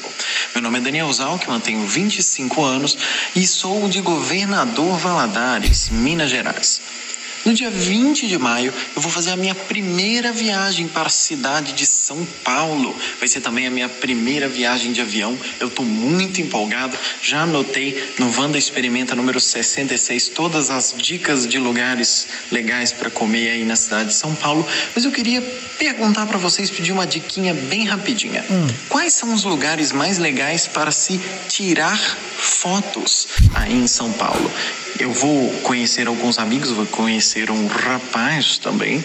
Meu 0.54 0.62
nome 0.62 0.78
é 0.78 0.82
Daniel 0.82 1.12
Zalkman, 1.12 1.60
tenho 1.60 1.86
25 1.88 2.64
anos 2.64 2.98
e 3.36 3.48
sou 3.48 3.90
de 3.90 4.02
Governador 4.02 4.98
Valadares, 5.00 5.90
Minas 5.90 6.30
Gerais. 6.30 7.09
No 7.46 7.54
dia 7.54 7.70
20 7.70 8.28
de 8.28 8.38
maio, 8.38 8.74
eu 8.96 9.02
vou 9.02 9.12
fazer 9.12 9.32
a 9.32 9.38
minha 9.38 9.56
primeira 9.56 10.32
viagem 10.32 10.88
para 10.88 11.08
a 11.08 11.10
cidade 11.10 11.74
de 11.74 11.86
São 11.86 12.28
Paulo. 12.44 12.96
Vai 13.18 13.28
ser 13.28 13.42
também 13.42 13.66
a 13.66 13.72
minha 13.72 13.88
primeira 13.88 14.48
viagem 14.48 14.92
de 14.92 15.02
avião. 15.02 15.38
Eu 15.60 15.68
estou 15.68 15.86
muito 15.86 16.42
empolgado. 16.42 16.98
Já 17.22 17.44
anotei 17.44 18.14
no 18.20 18.30
Vanda 18.30 18.58
Experimenta 18.58 19.16
número 19.16 19.40
66 19.40 20.30
todas 20.30 20.70
as 20.70 20.94
dicas 20.98 21.48
de 21.48 21.58
lugares 21.58 22.28
legais 22.52 22.92
para 22.92 23.10
comer 23.10 23.50
aí 23.52 23.64
na 23.64 23.76
cidade 23.76 24.10
de 24.10 24.16
São 24.16 24.36
Paulo. 24.36 24.68
Mas 24.94 25.06
eu 25.06 25.12
queria 25.12 25.42
perguntar 25.78 26.26
para 26.26 26.38
vocês, 26.38 26.70
pedir 26.70 26.92
uma 26.92 27.08
diquinha 27.08 27.54
bem 27.54 27.86
rapidinha. 27.86 28.44
Quais 28.90 29.14
são 29.14 29.34
os 29.34 29.46
lugares 29.46 29.92
mais 29.94 30.18
legais 30.18 30.68
para 30.68 30.92
se 30.92 31.20
tirar 31.48 31.98
fotos 32.38 33.28
aí 33.56 33.74
em 33.74 33.88
São 33.88 34.12
Paulo? 34.12 34.52
Eu 35.00 35.14
vou 35.14 35.50
conhecer 35.62 36.08
alguns 36.08 36.38
amigos, 36.38 36.72
vou 36.72 36.86
conhecer 36.86 37.50
um 37.50 37.68
rapaz 37.68 38.58
também 38.58 39.02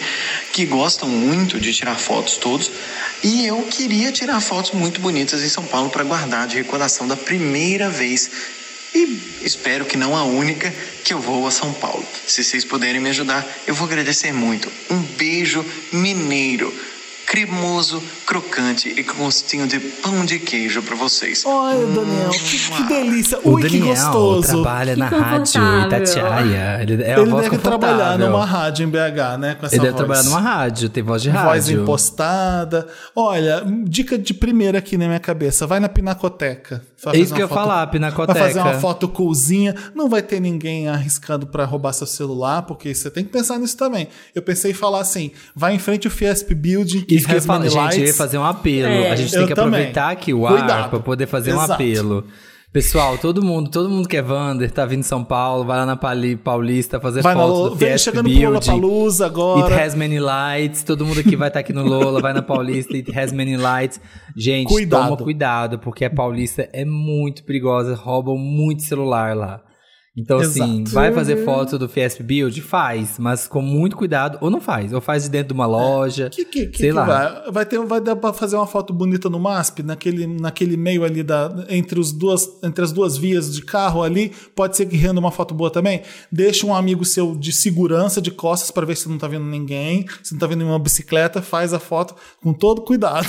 que 0.51 0.65
gostam 0.65 1.07
muito 1.07 1.57
de 1.57 1.73
tirar 1.73 1.95
fotos 1.95 2.35
todos. 2.35 2.69
E 3.23 3.45
eu 3.45 3.63
queria 3.63 4.11
tirar 4.11 4.41
fotos 4.41 4.71
muito 4.71 4.99
bonitas 4.99 5.41
em 5.41 5.47
São 5.47 5.63
Paulo 5.63 5.89
para 5.89 6.03
guardar 6.03 6.47
de 6.47 6.57
recordação 6.57 7.07
da 7.07 7.15
primeira 7.15 7.89
vez. 7.89 8.29
E 8.93 9.37
espero 9.41 9.85
que 9.85 9.95
não 9.95 10.17
a 10.17 10.25
única 10.25 10.73
que 11.05 11.13
eu 11.13 11.19
vou 11.21 11.47
a 11.47 11.51
São 11.51 11.71
Paulo. 11.71 12.05
Se 12.27 12.43
vocês 12.43 12.65
puderem 12.65 12.99
me 12.99 13.09
ajudar, 13.09 13.47
eu 13.65 13.73
vou 13.73 13.87
agradecer 13.87 14.33
muito. 14.33 14.69
Um 14.89 14.99
beijo 14.99 15.65
mineiro, 15.93 16.73
cremoso, 17.25 18.01
crocante 18.25 18.89
e 18.89 19.03
com 19.03 19.23
gostinho 19.25 19.67
de 19.67 19.79
pão 19.79 20.25
de 20.25 20.39
queijo 20.39 20.81
para 20.83 20.95
vocês. 20.95 21.43
Olha, 21.45 21.85
Daniel, 21.87 22.29
que, 22.29 22.57
que 22.57 22.83
delícia. 22.83 23.39
O 23.43 23.53
Ui, 23.53 23.61
que 23.63 23.79
Daniel 23.79 23.95
gostoso. 23.95 24.47
trabalha 24.63 24.95
na 24.95 25.09
Que 25.09 25.15
rádio 25.15 25.53
confortável. 25.61 25.87
Itatiaia. 25.87 26.79
Ele 26.81 27.03
é 27.03 27.19
Ele 27.19 27.29
voz 27.31 27.43
deve 27.43 27.57
trabalhar 27.57 28.17
numa 28.19 28.45
rádio 28.45 28.85
em 28.85 28.89
BH, 28.89 29.37
né? 29.39 29.55
Com 29.55 29.65
essa 29.65 29.75
Ele 29.75 29.81
deve 29.83 29.93
voz. 29.93 29.95
trabalhar 29.95 30.23
numa 30.23 30.39
rádio, 30.39 30.89
tem 30.89 31.03
voz 31.03 31.21
de 31.21 31.29
Voz 31.29 31.43
rádio. 31.67 31.81
impostada. 31.81 32.87
Olha, 33.15 33.63
dica 33.85 34.17
de 34.17 34.33
primeira 34.33 34.77
aqui 34.77 34.97
na 34.97 35.07
minha 35.07 35.19
cabeça. 35.19 35.65
Vai 35.67 35.79
na 35.79 35.89
Pinacoteca. 35.89 36.81
É 37.13 37.17
isso 37.19 37.33
que 37.35 37.41
eu 37.41 37.47
ia 37.47 37.53
falar, 37.53 37.85
Pinacoteca. 37.87 38.33
Vai 38.39 38.47
fazer 38.47 38.59
uma 38.59 38.73
foto 38.79 39.07
coolzinha. 39.07 39.75
Não 39.93 40.09
vai 40.09 40.21
ter 40.21 40.39
ninguém 40.39 40.87
arriscando 40.87 41.45
pra 41.45 41.65
roubar 41.65 41.93
seu 41.93 42.07
celular, 42.07 42.63
porque 42.63 42.93
você 42.93 43.09
tem 43.11 43.23
que 43.23 43.29
pensar 43.31 43.59
nisso 43.59 43.77
também. 43.77 44.07
Eu 44.33 44.41
pensei 44.41 44.71
em 44.71 44.73
falar 44.73 45.01
assim: 45.01 45.31
vai 45.55 45.75
em 45.75 45.79
frente 45.79 46.07
ao 46.07 46.11
Fiesp 46.13 46.51
Building, 46.53 47.01
que 47.01 47.14
Isso 47.17 47.27
que 47.27 47.33
eu 47.35 47.39
gente, 47.69 47.99
eu 47.99 48.05
ia 48.07 48.13
fazer 48.13 48.37
um 48.37 48.43
apelo. 48.45 48.87
É. 48.89 49.11
A 49.11 49.15
gente 49.15 49.31
tem 49.31 49.45
que 49.47 49.53
também. 49.55 49.67
aproveitar 49.81 50.09
aqui 50.11 50.33
o 50.33 50.45
ar 50.45 50.57
Cuidado. 50.57 50.89
pra 50.89 50.99
poder 50.99 51.27
fazer 51.27 51.51
um 51.53 51.57
Exato. 51.57 51.73
apelo. 51.73 52.23
Pessoal, 52.73 53.17
todo 53.17 53.41
mundo, 53.41 53.69
todo 53.69 53.89
mundo 53.89 54.05
que 54.05 54.17
é 54.17 54.21
Vander, 54.21 54.69
tá 54.69 54.85
vindo 54.85 54.99
em 54.99 55.03
São 55.03 55.23
Paulo, 55.23 55.63
vai 55.63 55.77
lá 55.77 55.85
na 55.85 55.95
Pali- 55.95 56.35
Paulista 56.35 56.99
fazer 56.99 57.21
Vai 57.21 57.33
na 57.33 57.39
fotos 57.41 57.57
Lo- 57.57 57.69
do 57.69 57.75
vem 57.77 57.97
chegando 57.97 58.23
pro 58.25 58.33
Building. 58.33 58.45
Lollapalooza 58.47 59.25
It 59.27 59.33
agora. 59.33 59.81
has 59.85 59.95
many 59.95 60.19
lights. 60.19 60.83
Todo 60.83 61.05
mundo 61.05 61.21
aqui 61.21 61.37
vai 61.37 61.47
estar 61.47 61.61
aqui 61.61 61.71
no 61.71 61.85
Lola, 61.87 62.19
vai 62.19 62.33
na 62.33 62.41
Paulista. 62.41 62.93
It 62.97 63.17
has 63.17 63.31
many 63.31 63.55
lights. 63.55 64.01
Gente, 64.35 64.67
Cuidado. 64.67 65.05
toma 65.05 65.15
cuidado, 65.17 65.79
porque 65.79 66.03
a 66.03 66.09
Paulista 66.09 66.67
é 66.73 66.83
muito 66.83 67.45
perigosa. 67.45 67.95
Roubam 67.95 68.37
muito 68.37 68.83
celular 68.83 69.33
lá. 69.37 69.61
Então, 70.17 70.37
assim, 70.37 70.81
Exato. 70.81 70.91
vai 70.91 71.11
fazer 71.11 71.43
foto 71.43 71.77
do 71.77 71.89
Fiesp 71.89 72.21
Build? 72.21 72.61
Faz, 72.61 73.19
mas 73.19 73.47
com 73.47 73.61
muito 73.61 73.97
cuidado. 73.97 74.37
Ou 74.39 74.49
não 74.49 74.61
faz, 74.61 74.93
ou 74.93 75.01
faz 75.01 75.23
de 75.23 75.29
dentro 75.29 75.49
de 75.49 75.53
uma 75.53 75.65
loja. 75.65 76.29
Que, 76.29 76.45
que, 76.45 76.67
que, 76.67 76.77
sei 76.77 76.89
que 76.89 76.93
lá. 76.93 77.03
vai? 77.05 77.51
Vai, 77.51 77.65
ter, 77.65 77.79
vai 77.79 77.99
dar 77.99 78.15
pra 78.15 78.31
fazer 78.31 78.55
uma 78.55 78.65
foto 78.65 78.93
bonita 78.93 79.29
no 79.29 79.37
MASP, 79.37 79.83
naquele, 79.83 80.25
naquele 80.25 80.77
meio 80.77 81.03
ali 81.03 81.21
da, 81.21 81.65
entre, 81.67 81.99
os 81.99 82.13
duas, 82.13 82.49
entre 82.63 82.83
as 82.83 82.93
duas 82.93 83.17
vias 83.17 83.53
de 83.53 83.61
carro 83.61 84.03
ali. 84.03 84.31
Pode 84.55 84.77
ser 84.77 84.85
que 84.85 84.95
renda 84.95 85.19
uma 85.19 85.31
foto 85.31 85.53
boa 85.53 85.69
também. 85.69 86.01
Deixa 86.31 86.65
um 86.65 86.73
amigo 86.73 87.03
seu 87.03 87.35
de 87.35 87.51
segurança 87.51 88.21
de 88.21 88.31
costas 88.31 88.71
para 88.71 88.85
ver 88.85 88.95
se 88.95 89.09
não 89.09 89.17
tá 89.17 89.27
vendo 89.27 89.45
ninguém, 89.45 90.05
se 90.23 90.31
não 90.31 90.39
tá 90.39 90.47
vendo 90.47 90.59
nenhuma 90.59 90.79
bicicleta, 90.79 91.41
faz 91.41 91.73
a 91.73 91.79
foto 91.79 92.15
com 92.41 92.53
todo 92.53 92.81
cuidado. 92.81 93.27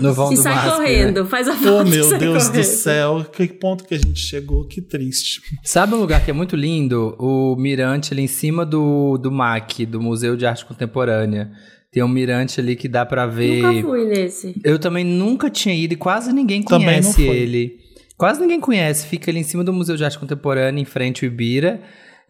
No 0.00 0.14
vão 0.14 0.28
Se 0.28 0.36
do 0.36 0.42
sai 0.42 0.54
MASP, 0.54 0.68
né? 0.68 0.76
correndo, 0.76 1.26
faz 1.26 1.48
a 1.48 1.54
foto 1.54 1.68
oh, 1.68 1.82
e 1.82 1.90
meu 1.90 2.18
Deus 2.18 2.46
do 2.46 2.52
correndo. 2.52 2.64
céu, 2.64 3.26
que 3.30 3.46
ponto 3.48 3.84
que 3.84 3.94
a 3.94 3.98
gente 3.98 4.18
chegou, 4.18 4.64
que 4.64 4.80
triste. 4.80 5.42
Sabe 5.62 5.94
um 5.94 5.98
lugar 5.98 6.21
que 6.24 6.30
é 6.30 6.34
muito 6.34 6.54
lindo? 6.54 7.16
O 7.18 7.56
mirante 7.56 8.12
ali 8.12 8.22
em 8.22 8.28
cima 8.28 8.64
do, 8.64 9.18
do 9.18 9.30
MAC, 9.30 9.84
do 9.84 10.00
Museu 10.00 10.36
de 10.36 10.46
Arte 10.46 10.64
Contemporânea. 10.64 11.50
Tem 11.90 12.02
um 12.02 12.08
mirante 12.08 12.60
ali 12.60 12.76
que 12.76 12.88
dá 12.88 13.04
pra 13.04 13.26
ver. 13.26 13.62
Nunca 13.62 13.88
fui 13.88 14.04
nesse. 14.04 14.54
Eu 14.64 14.78
também 14.78 15.04
nunca 15.04 15.50
tinha 15.50 15.74
ido 15.74 15.94
e 15.94 15.96
quase 15.96 16.32
ninguém 16.32 16.62
conhece 16.62 17.22
ele. 17.22 17.78
Quase 18.16 18.40
ninguém 18.40 18.60
conhece. 18.60 19.06
Fica 19.06 19.30
ali 19.30 19.40
em 19.40 19.42
cima 19.42 19.64
do 19.64 19.72
Museu 19.72 19.96
de 19.96 20.04
Arte 20.04 20.18
Contemporânea, 20.18 20.80
em 20.80 20.84
frente 20.84 21.24
ao 21.24 21.30
Ibira. 21.30 21.80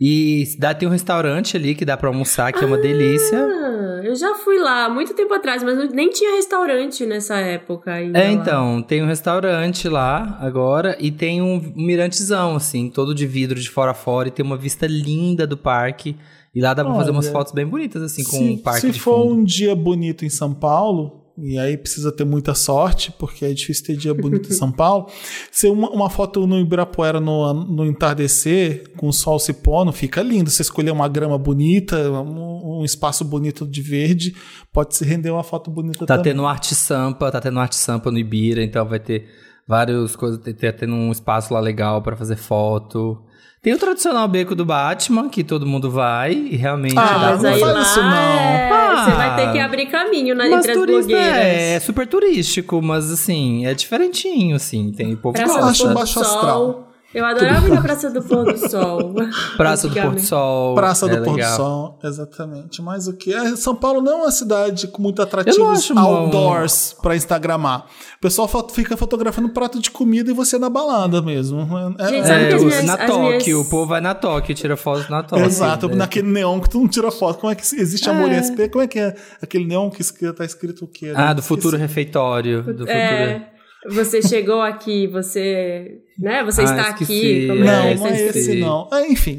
E 0.00 0.44
dá, 0.58 0.74
tem 0.74 0.88
um 0.88 0.90
restaurante 0.90 1.56
ali 1.56 1.74
que 1.74 1.84
dá 1.84 1.96
pra 1.96 2.08
almoçar, 2.08 2.52
que 2.52 2.62
é 2.62 2.66
uma 2.66 2.78
delícia. 2.78 3.38
Ah, 3.38 4.00
eu 4.02 4.14
já 4.16 4.34
fui 4.34 4.58
lá 4.58 4.86
há 4.86 4.88
muito 4.88 5.14
tempo 5.14 5.32
atrás, 5.32 5.62
mas 5.62 5.92
nem 5.92 6.10
tinha 6.10 6.34
restaurante 6.34 7.06
nessa 7.06 7.36
época 7.36 7.92
ainda. 7.92 8.18
É, 8.18 8.24
lá. 8.24 8.30
então, 8.32 8.82
tem 8.82 9.02
um 9.02 9.06
restaurante 9.06 9.88
lá 9.88 10.36
agora 10.40 10.96
e 10.98 11.10
tem 11.10 11.40
um 11.40 11.72
mirantezão, 11.76 12.56
assim, 12.56 12.90
todo 12.90 13.14
de 13.14 13.26
vidro 13.26 13.60
de 13.60 13.70
fora 13.70 13.92
a 13.92 13.94
fora 13.94 14.28
e 14.28 14.30
tem 14.32 14.44
uma 14.44 14.56
vista 14.56 14.86
linda 14.86 15.46
do 15.46 15.56
parque. 15.56 16.16
E 16.54 16.60
lá 16.60 16.74
dá 16.74 16.84
pra 16.84 16.94
fazer 16.94 17.12
umas 17.12 17.26
Olha, 17.26 17.32
fotos 17.32 17.52
bem 17.52 17.66
bonitas, 17.66 18.02
assim, 18.02 18.24
com 18.24 18.36
se, 18.36 18.42
um 18.42 18.58
parque 18.58 18.80
se 18.80 18.90
de 18.90 19.00
for 19.00 19.22
fundo. 19.22 19.34
um 19.40 19.44
dia 19.44 19.74
bonito 19.74 20.24
em 20.24 20.28
São 20.28 20.52
Paulo, 20.52 21.21
e 21.42 21.58
aí 21.58 21.76
precisa 21.76 22.12
ter 22.12 22.24
muita 22.24 22.54
sorte, 22.54 23.12
porque 23.18 23.44
é 23.44 23.52
difícil 23.52 23.84
ter 23.84 23.96
dia 23.96 24.14
bonito 24.14 24.48
em 24.48 24.54
São 24.54 24.70
Paulo. 24.70 25.08
Se 25.50 25.68
uma, 25.68 25.90
uma 25.90 26.08
foto 26.08 26.46
no 26.46 26.58
Ibirapuera 26.60 27.20
no, 27.20 27.52
no 27.52 27.84
entardecer, 27.84 28.90
com 28.96 29.08
o 29.08 29.12
sol 29.12 29.38
se 29.38 29.52
pondo, 29.52 29.92
fica 29.92 30.22
lindo. 30.22 30.48
Você 30.50 30.62
escolher 30.62 30.92
uma 30.92 31.08
grama 31.08 31.36
bonita, 31.36 32.10
um, 32.10 32.80
um 32.80 32.84
espaço 32.84 33.24
bonito 33.24 33.66
de 33.66 33.82
verde, 33.82 34.36
pode 34.72 34.94
se 34.94 35.04
render 35.04 35.30
uma 35.30 35.42
foto 35.42 35.70
bonita 35.70 36.06
Tá 36.06 36.16
também. 36.16 36.32
tendo 36.32 36.46
arte 36.46 36.74
sampa, 36.74 37.30
tá 37.30 37.40
tendo 37.40 37.58
arte 37.58 37.74
sampa 37.76 38.10
no 38.10 38.18
Ibira, 38.18 38.62
então 38.62 38.86
vai 38.86 39.00
ter 39.00 39.26
várias 39.66 40.14
coisas, 40.14 40.38
tá 40.38 40.72
tendo 40.72 40.94
um 40.94 41.10
espaço 41.10 41.52
lá 41.52 41.60
legal 41.60 42.00
pra 42.02 42.16
fazer 42.16 42.36
foto. 42.36 43.20
Tem 43.62 43.72
o 43.72 43.78
tradicional 43.78 44.26
beco 44.26 44.56
do 44.56 44.64
Batman, 44.64 45.28
que 45.28 45.44
todo 45.44 45.64
mundo 45.64 45.88
vai, 45.88 46.32
e 46.32 46.56
realmente 46.56 46.98
Ah, 46.98 47.04
dá 47.16 47.18
Mas 47.30 47.44
aí 47.44 47.60
faz 47.60 47.72
lá 47.74 47.80
isso, 47.82 48.02
não. 48.02 48.12
é- 48.12 48.70
Ah. 48.72 49.04
você 49.04 49.10
vai 49.12 49.36
ter 49.36 49.52
que 49.52 49.58
abrir 49.60 49.86
caminho 49.86 50.34
na, 50.34 50.48
entre 50.48 50.72
as 50.72 50.76
turista 50.76 51.06
blogueiras. 51.06 51.36
é, 51.36 51.74
é 51.74 51.80
super 51.80 52.06
turístico, 52.08 52.82
mas 52.82 53.12
assim, 53.12 53.64
é 53.64 53.72
diferentinho, 53.72 54.56
assim. 54.56 54.90
Tem 54.90 55.12
o 55.14 55.16
povo 55.16 55.34
Praça 55.38 55.58
Eu 55.60 55.64
acho 55.64 55.94
baixo 55.94 56.12
Sol. 56.14 56.22
astral. 56.22 56.88
Eu 57.14 57.24
adorava 57.26 57.66
ir 57.68 57.70
na 57.72 57.82
Praça 57.82 58.10
do 58.10 58.22
Pôr 58.22 58.44
do 58.52 58.56
Sol. 58.70 59.14
Praça 59.56 59.86
do 59.88 59.94
Porto 59.94 59.98
Antigamente. 60.06 60.26
Sol. 60.26 60.74
Praça 60.74 61.06
do 61.08 61.16
é 61.16 61.20
Pôr 61.20 61.36
do. 61.36 61.44
Sol, 61.44 61.98
exatamente. 62.02 62.80
Mas 62.82 63.06
o 63.08 63.12
que? 63.16 63.32
é, 63.34 63.54
São 63.56 63.74
Paulo 63.74 64.00
não 64.00 64.12
é 64.12 64.16
uma 64.22 64.30
cidade 64.30 64.86
com 64.88 65.02
muito 65.02 65.20
atrativos 65.20 65.90
outdoors 65.96 66.96
pra 67.02 67.14
Instagramar. 67.16 67.86
O 68.16 68.20
pessoal 68.20 68.48
fica 68.72 68.96
fotografando 68.96 69.48
prato 69.50 69.78
de 69.80 69.90
comida 69.90 70.30
e 70.30 70.34
você 70.34 70.58
na 70.58 70.70
balada 70.70 71.20
mesmo. 71.20 71.60
É- 71.98 72.08
Gente, 72.08 72.20
é- 72.20 72.24
sabe 72.24 72.44
É, 72.44 72.48
que 72.48 72.54
as 72.54 72.62
o- 72.62 72.66
minhas- 72.66 72.84
na 72.84 72.94
as 72.94 73.06
Tóquio, 73.06 73.22
minhas- 73.56 73.66
o 73.66 73.70
povo 73.70 73.86
vai 73.86 74.00
na 74.00 74.14
Tóquio, 74.14 74.54
tira 74.54 74.76
foto 74.76 75.10
na 75.10 75.22
Tóquio. 75.22 75.44
Exato, 75.44 75.88
né? 75.88 75.96
naquele 75.96 76.28
neon 76.28 76.60
que 76.60 76.70
tu 76.70 76.78
não 76.80 76.88
tira 76.88 77.10
foto. 77.10 77.38
Como 77.40 77.52
é 77.52 77.56
que 77.56 77.62
existe 77.62 78.08
amor 78.08 78.30
em 78.30 78.36
SP? 78.40 78.68
Como 78.68 78.82
é 78.84 78.86
que 78.86 78.98
é 78.98 79.14
aquele 79.42 79.66
neon 79.66 79.90
que 79.90 80.02
tá 80.32 80.44
escrito 80.44 80.84
o 80.84 80.88
quê? 80.88 81.12
Ah, 81.14 81.32
do 81.32 81.40
Esqueci. 81.40 81.48
futuro 81.48 81.76
refeitório. 81.76 82.62
Do 82.62 82.72
futuro... 82.72 82.90
É, 82.90 83.48
você 83.90 84.22
chegou 84.22 84.62
aqui, 84.62 85.08
você, 85.08 85.98
né, 86.22 86.42
você 86.44 86.60
Ah, 86.62 86.64
está 86.64 86.90
esqueci. 86.90 87.12
aqui. 87.12 87.46
como 87.48 87.60
Não, 87.64 87.72
é? 87.72 87.94
não 87.94 88.06
é 88.06 88.22
esse 88.26 88.54
não. 88.60 88.88
É, 88.92 89.08
enfim. 89.10 89.38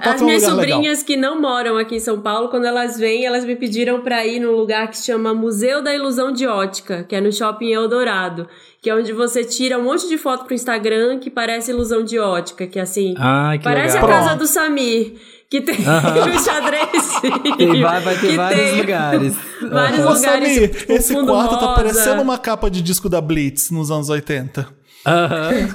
As 0.00 0.20
é 0.20 0.22
um 0.22 0.26
minhas 0.26 0.42
lugar 0.42 0.56
legal. 0.56 0.76
sobrinhas 0.78 1.02
que 1.02 1.16
não 1.16 1.40
moram 1.40 1.76
aqui 1.78 1.96
em 1.96 2.00
São 2.00 2.20
Paulo, 2.20 2.48
quando 2.48 2.64
elas 2.66 2.98
vêm, 2.98 3.24
elas 3.24 3.44
me 3.44 3.56
pediram 3.56 4.00
pra 4.00 4.26
ir 4.26 4.40
num 4.40 4.52
lugar 4.52 4.88
que 4.88 4.98
se 4.98 5.06
chama 5.06 5.32
Museu 5.34 5.82
da 5.82 5.94
Ilusão 5.94 6.32
de 6.32 6.46
Ótica, 6.46 7.04
que 7.04 7.14
é 7.14 7.20
no 7.20 7.32
Shopping 7.32 7.70
Eldorado, 7.72 8.48
que 8.80 8.90
é 8.90 8.94
onde 8.94 9.12
você 9.12 9.44
tira 9.44 9.78
um 9.78 9.84
monte 9.84 10.08
de 10.08 10.18
foto 10.18 10.44
pro 10.44 10.54
Instagram 10.54 11.18
que 11.18 11.30
parece 11.30 11.70
ilusão 11.70 12.02
de 12.04 12.18
ótica, 12.18 12.66
que 12.66 12.78
assim, 12.80 13.14
Ah, 13.16 13.52
que 13.56 13.62
parece 13.64 13.94
legal. 13.94 14.10
a 14.10 14.12
casa 14.12 14.26
Pronto. 14.30 14.38
do 14.40 14.46
Samir, 14.46 15.14
que 15.48 15.60
tem 15.60 15.76
Aham. 15.86 16.26
o 16.34 16.38
xadrez. 16.38 17.20
Tem, 17.56 17.80
vai, 17.80 18.00
vai 18.00 18.18
ter 18.18 18.36
vários 18.36 18.70
tem 18.70 18.80
lugares. 18.80 19.34
Vários 19.62 20.04
Ô, 20.04 20.12
lugares. 20.14 20.54
Samir, 20.54 20.84
esse 20.88 21.14
quarto 21.14 21.50
tá 21.58 21.66
rosa. 21.66 21.74
parecendo 21.74 22.20
uma 22.22 22.36
capa 22.36 22.68
de 22.70 22.82
disco 22.82 23.08
da 23.08 23.20
Blitz 23.20 23.70
nos 23.70 23.90
anos 23.92 24.08
80. 24.08 24.66
Aham. 25.04 25.68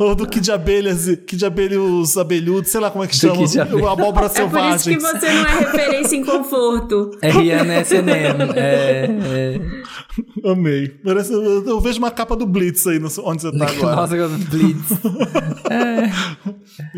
Ou 0.00 0.14
do 0.14 0.26
Kid 0.26 0.50
Abelhas, 0.50 1.06
Kid 1.26 1.44
Abelhos 1.46 2.16
abelhudos, 2.18 2.70
sei 2.70 2.80
lá 2.80 2.90
como 2.90 3.04
é 3.04 3.06
que 3.06 3.16
Do 3.18 3.46
chama. 3.46 3.88
A 3.88 3.92
abóbora 3.92 4.26
É 4.26 4.28
por 4.28 4.32
isso 4.32 4.34
selvagem. 4.34 4.96
que 4.96 5.02
você 5.02 5.32
não 5.32 5.46
é 5.46 5.58
referência 5.60 6.16
em 6.16 6.24
conforto. 6.24 7.10
SNM. 7.22 8.52
É, 8.56 9.04
é. 9.04 10.50
Amei. 10.50 10.88
Parece, 10.88 11.32
eu, 11.32 11.64
eu 11.66 11.80
vejo 11.80 11.98
uma 11.98 12.10
capa 12.10 12.34
do 12.34 12.46
Blitz 12.46 12.86
aí 12.86 12.98
no- 12.98 13.08
onde 13.24 13.42
você 13.42 13.56
tá 13.56 13.66
agora. 13.70 13.96
Nossa, 13.96 14.16
que 14.16 14.44
Blitz. 14.46 14.90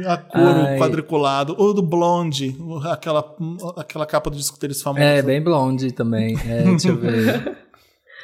A 0.07 0.17
cor, 0.17 0.41
Ai. 0.41 0.77
o 0.77 0.79
quadriculado. 0.81 1.55
Ou 1.59 1.75
do 1.75 1.83
Blonde, 1.83 2.57
aquela, 2.91 3.25
aquela 3.77 4.07
capa 4.07 4.31
do 4.31 4.37
disco 4.37 4.59
deles 4.59 4.81
famoso. 4.83 5.03
É, 5.03 5.21
bem 5.23 5.43
blonde 5.43 5.93
também. 5.93 6.39
É, 6.47 6.63
deixa 6.63 6.89
eu 6.89 6.97
ver. 6.97 7.57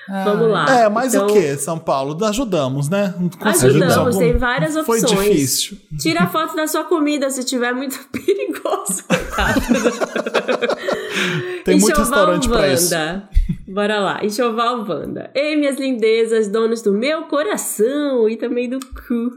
Vamos 0.09 0.51
lá. 0.51 0.81
É, 0.83 0.89
mas 0.89 1.15
Então, 1.15 1.27
o 1.27 1.33
que, 1.33 1.57
São 1.57 1.79
Paulo? 1.79 2.17
Ajudamos, 2.25 2.89
né? 2.89 3.15
Conseguimos 3.41 3.83
Ajudamos, 3.83 4.17
algum- 4.17 4.19
tem 4.19 4.37
várias 4.37 4.75
Foi 4.87 5.01
opções. 5.01 5.21
difícil. 5.29 5.79
Tira 5.99 6.23
a 6.23 6.27
foto 6.29 6.55
da 6.55 6.67
sua 6.67 6.85
comida 6.85 7.29
se 7.31 7.43
tiver 7.45 7.73
muito 7.75 7.99
perigoso. 8.13 9.05
Tem 11.65 11.79
muito 11.81 12.01
Enxoval 12.01 12.37
restaurante 12.37 12.49
pra 12.49 12.73
isso. 12.73 12.95
Wanda. 12.95 13.29
Bora 13.67 13.99
lá, 14.01 14.25
enxoval 14.25 14.87
Wanda. 14.89 15.31
Ei, 15.35 15.57
minhas 15.57 15.77
lindezas, 15.79 16.49
donos 16.49 16.83
do 16.83 16.93
meu 16.93 17.25
coração 17.25 18.29
e 18.29 18.37
também 18.37 18.69
do 18.69 18.79
cu. 18.79 19.31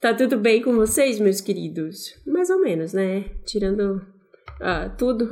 Tá 0.00 0.12
tudo 0.12 0.36
bem 0.36 0.60
com 0.60 0.74
vocês, 0.74 1.20
meus 1.20 1.40
queridos? 1.40 1.96
Mais 2.26 2.50
ou 2.50 2.60
menos, 2.60 2.92
né? 2.92 3.24
Tirando 3.46 4.02
ah, 4.60 4.88
tudo. 4.98 5.30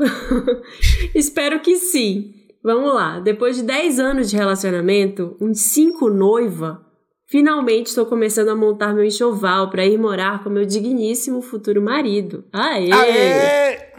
Espero 1.15 1.59
que 1.61 1.77
sim. 1.77 2.33
Vamos 2.63 2.95
lá. 2.95 3.21
Depois 3.21 3.57
de 3.57 3.63
10 3.63 3.99
anos 3.99 4.31
de 4.31 4.37
relacionamento, 4.37 5.37
uns 5.41 5.61
5 5.73 6.11
noiva, 6.11 6.85
finalmente 7.27 7.87
estou 7.87 8.05
começando 8.05 8.49
a 8.49 8.57
montar 8.57 8.95
meu 8.95 9.05
enxoval 9.05 9.71
para 9.71 9.87
ir 9.87 9.99
morar 9.99 10.45
com 10.45 10.51
meu 10.51 10.67
digníssimo 10.67 11.41
futuro 11.41 11.81
marido. 11.81 12.45
Aê! 12.53 12.93
Aê! 12.93 13.91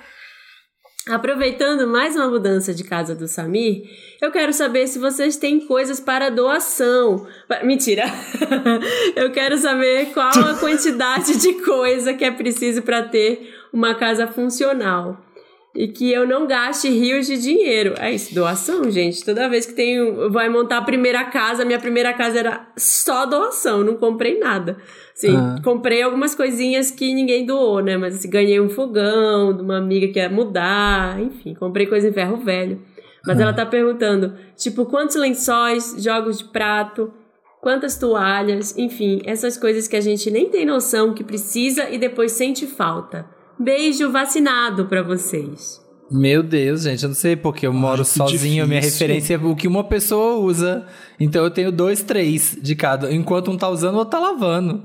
Aproveitando 1.09 1.87
mais 1.87 2.15
uma 2.15 2.27
mudança 2.27 2.75
de 2.75 2.83
casa 2.83 3.15
do 3.15 3.27
Samir, 3.27 3.81
eu 4.21 4.31
quero 4.31 4.53
saber 4.53 4.85
se 4.85 4.99
vocês 4.99 5.35
têm 5.35 5.65
coisas 5.65 5.99
para 5.99 6.29
doação. 6.29 7.25
Mentira! 7.63 8.03
eu 9.15 9.31
quero 9.31 9.57
saber 9.57 10.13
qual 10.13 10.29
a 10.29 10.53
quantidade 10.59 11.39
de 11.39 11.53
coisa 11.63 12.13
que 12.13 12.23
é 12.23 12.29
preciso 12.29 12.83
para 12.83 13.01
ter 13.01 13.51
uma 13.73 13.95
casa 13.95 14.27
funcional. 14.27 15.17
E 15.73 15.87
que 15.87 16.11
eu 16.11 16.27
não 16.27 16.45
gaste 16.45 16.89
rios 16.89 17.27
de 17.27 17.37
dinheiro. 17.37 17.93
É 17.97 18.11
isso, 18.11 18.35
doação, 18.35 18.91
gente. 18.91 19.23
Toda 19.23 19.47
vez 19.47 19.65
que 19.65 19.73
tenho, 19.73 20.29
vai 20.29 20.49
montar 20.49 20.79
a 20.79 20.81
primeira 20.81 21.23
casa, 21.23 21.63
minha 21.63 21.79
primeira 21.79 22.13
casa 22.13 22.39
era 22.39 22.67
só 22.75 23.25
doação, 23.25 23.81
não 23.81 23.95
comprei 23.95 24.37
nada. 24.37 24.77
Assim, 25.15 25.33
Ah. 25.33 25.55
comprei 25.63 26.01
algumas 26.01 26.35
coisinhas 26.35 26.91
que 26.91 27.13
ninguém 27.13 27.45
doou, 27.45 27.79
né? 27.81 27.95
Mas 27.95 28.15
assim, 28.15 28.29
ganhei 28.29 28.59
um 28.59 28.67
fogão 28.69 29.55
de 29.55 29.61
uma 29.61 29.77
amiga 29.77 30.09
que 30.09 30.19
ia 30.19 30.29
mudar, 30.29 31.21
enfim, 31.21 31.53
comprei 31.53 31.85
coisa 31.87 32.09
em 32.09 32.13
ferro 32.13 32.37
velho. 32.37 32.81
Mas 33.25 33.39
ela 33.39 33.53
tá 33.53 33.65
perguntando, 33.65 34.33
tipo, 34.57 34.85
quantos 34.85 35.15
lençóis, 35.15 35.95
jogos 35.99 36.39
de 36.39 36.45
prato, 36.45 37.13
quantas 37.61 37.97
toalhas, 37.97 38.75
enfim, 38.77 39.21
essas 39.25 39.55
coisas 39.55 39.87
que 39.87 39.95
a 39.95 40.01
gente 40.01 40.29
nem 40.31 40.49
tem 40.49 40.65
noção 40.65 41.13
que 41.13 41.23
precisa 41.23 41.87
e 41.89 41.97
depois 41.97 42.31
sente 42.33 42.65
falta. 42.67 43.25
Beijo 43.63 44.11
vacinado 44.11 44.85
pra 44.85 45.01
vocês. 45.03 45.79
Meu 46.11 46.43
Deus, 46.43 46.81
gente, 46.83 47.03
eu 47.03 47.09
não 47.09 47.15
sei 47.15 47.35
porque 47.37 47.65
eu 47.65 47.71
moro 47.71 48.03
que 48.03 48.09
sozinho, 48.09 48.67
minha 48.67 48.81
difícil. 48.81 48.99
referência 49.07 49.33
é 49.35 49.37
o 49.37 49.55
que 49.55 49.67
uma 49.67 49.83
pessoa 49.83 50.35
usa. 50.39 50.85
Então 51.19 51.43
eu 51.43 51.49
tenho 51.49 51.71
dois, 51.71 52.03
três 52.03 52.57
de 52.61 52.75
cada. 52.75 53.13
Enquanto 53.13 53.49
um 53.49 53.57
tá 53.57 53.69
usando, 53.69 53.95
o 53.95 53.99
outro 53.99 54.11
tá 54.11 54.19
lavando. 54.19 54.83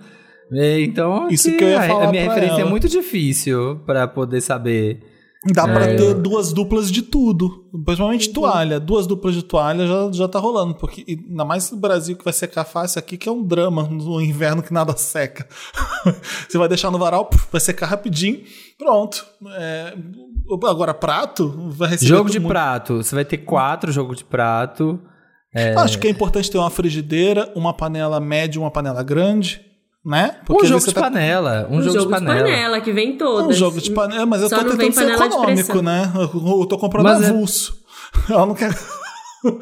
É, 0.53 0.81
Então, 0.81 1.27
Isso 1.29 1.51
que 1.51 1.57
que 1.57 1.65
eu 1.65 1.69
ia 1.71 1.81
a, 1.81 1.89
falar 1.89 2.09
a 2.09 2.11
minha 2.13 2.23
referência 2.23 2.61
ela. 2.61 2.69
é 2.69 2.71
muito 2.71 2.89
difícil 2.89 3.81
pra 3.85 4.07
poder 4.07 4.41
saber. 4.41 5.01
Dá 5.53 5.65
pra 5.65 5.87
É. 5.87 5.95
ter 5.97 6.15
duas 6.15 6.53
duplas 6.53 6.91
de 6.91 7.03
tudo. 7.03 7.65
Principalmente 7.85 8.31
toalha. 8.31 8.81
Duas 8.81 9.07
duplas 9.07 9.35
de 9.35 9.43
toalha 9.43 9.87
já, 9.87 10.11
já 10.13 10.29
tá 10.29 10.39
rolando. 10.39 10.75
Porque 10.75 11.05
ainda 11.09 11.45
mais 11.45 11.71
no 11.71 11.77
Brasil 11.79 12.17
que 12.17 12.25
vai 12.25 12.33
secar 12.33 12.65
fácil 12.65 12.99
aqui, 12.99 13.17
que 13.17 13.29
é 13.29 13.33
um 13.33 13.43
drama 13.43 13.85
no 13.85 14.21
inverno 14.21 14.63
que 14.63 14.73
nada 14.73 14.97
seca. 14.97 15.47
Você 16.49 16.59
vai 16.59 16.69
deixar 16.69 16.91
no 16.91 16.99
varal, 16.99 17.29
vai 17.53 17.61
secar 17.61 17.87
rapidinho. 17.87 18.41
Pronto. 18.79 19.25
É, 19.57 19.95
agora, 20.69 20.93
prato, 20.95 21.55
vai 21.71 21.91
receber. 21.91 22.09
Jogo 22.09 22.31
de 22.31 22.39
muito- 22.39 22.53
prato. 22.53 22.97
Você 23.03 23.15
vai 23.15 23.25
ter 23.25 23.39
quatro 23.39 23.91
jogos 23.93 24.19
de 24.19 24.25
prato. 24.25 25.01
Acho 25.79 25.99
que 25.99 26.07
é 26.07 26.11
importante 26.11 26.51
ter 26.51 26.59
uma 26.59 26.69
frigideira, 26.69 27.51
uma 27.57 27.73
panela 27.73 28.21
média 28.21 28.59
e 28.59 28.61
uma 28.61 28.71
panela 28.71 29.03
grande. 29.03 29.61
Né? 30.07 30.37
um 30.49 30.57
às 30.61 30.69
jogo 30.69 30.87
de 30.87 30.95
tá- 30.95 31.01
panela. 31.01 31.67
Um, 31.69 31.79
Um 31.79 31.83
jogo, 31.83 31.99
de 31.99 32.09
panela. 32.09 32.81
que 32.81 32.93
vem 32.93 33.17
todas. 33.19 33.49
Um 33.49 33.53
jogo 33.53 33.81
de 33.81 33.91
panela, 33.91 34.25
mas 34.25 34.41
eu 34.41 34.49
Só 34.49 34.59
tô 34.59 34.71
tentando 34.77 34.93
ser 34.93 35.01
panela 35.01 35.27
econômico, 35.27 35.83
né? 35.83 36.13
Eu, 36.15 36.61
eu 36.61 36.67
tô 36.67 36.79
comprando 36.79 37.05
Mas 37.05 37.23
é- 37.25 37.29
avulso. 37.31 37.75
Ela 38.31 38.47
não 38.47 38.55
quer. 38.55 38.71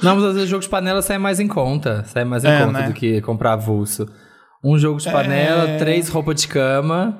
Não, 0.02 0.16
mas 0.16 0.24
às 0.24 0.34
vezes 0.34 0.42
o 0.42 0.50
jogo 0.50 0.62
de 0.62 0.68
panela 0.68 1.00
sai 1.00 1.16
mais 1.16 1.40
em 1.40 1.48
conta. 1.48 2.04
Sai 2.04 2.24
mais 2.24 2.44
em 2.44 2.48
É, 2.48 2.58
conta 2.60 2.72
né? 2.80 2.86
do 2.88 2.92
que 2.92 3.22
comprar 3.22 3.54
avulso. 3.54 4.06
Um 4.62 4.78
jogo 4.78 4.98
de 5.00 5.10
panela, 5.10 5.68
É. 5.70 5.78
três 5.78 6.08
roupas 6.10 6.40
de 6.42 6.48
cama, 6.48 7.18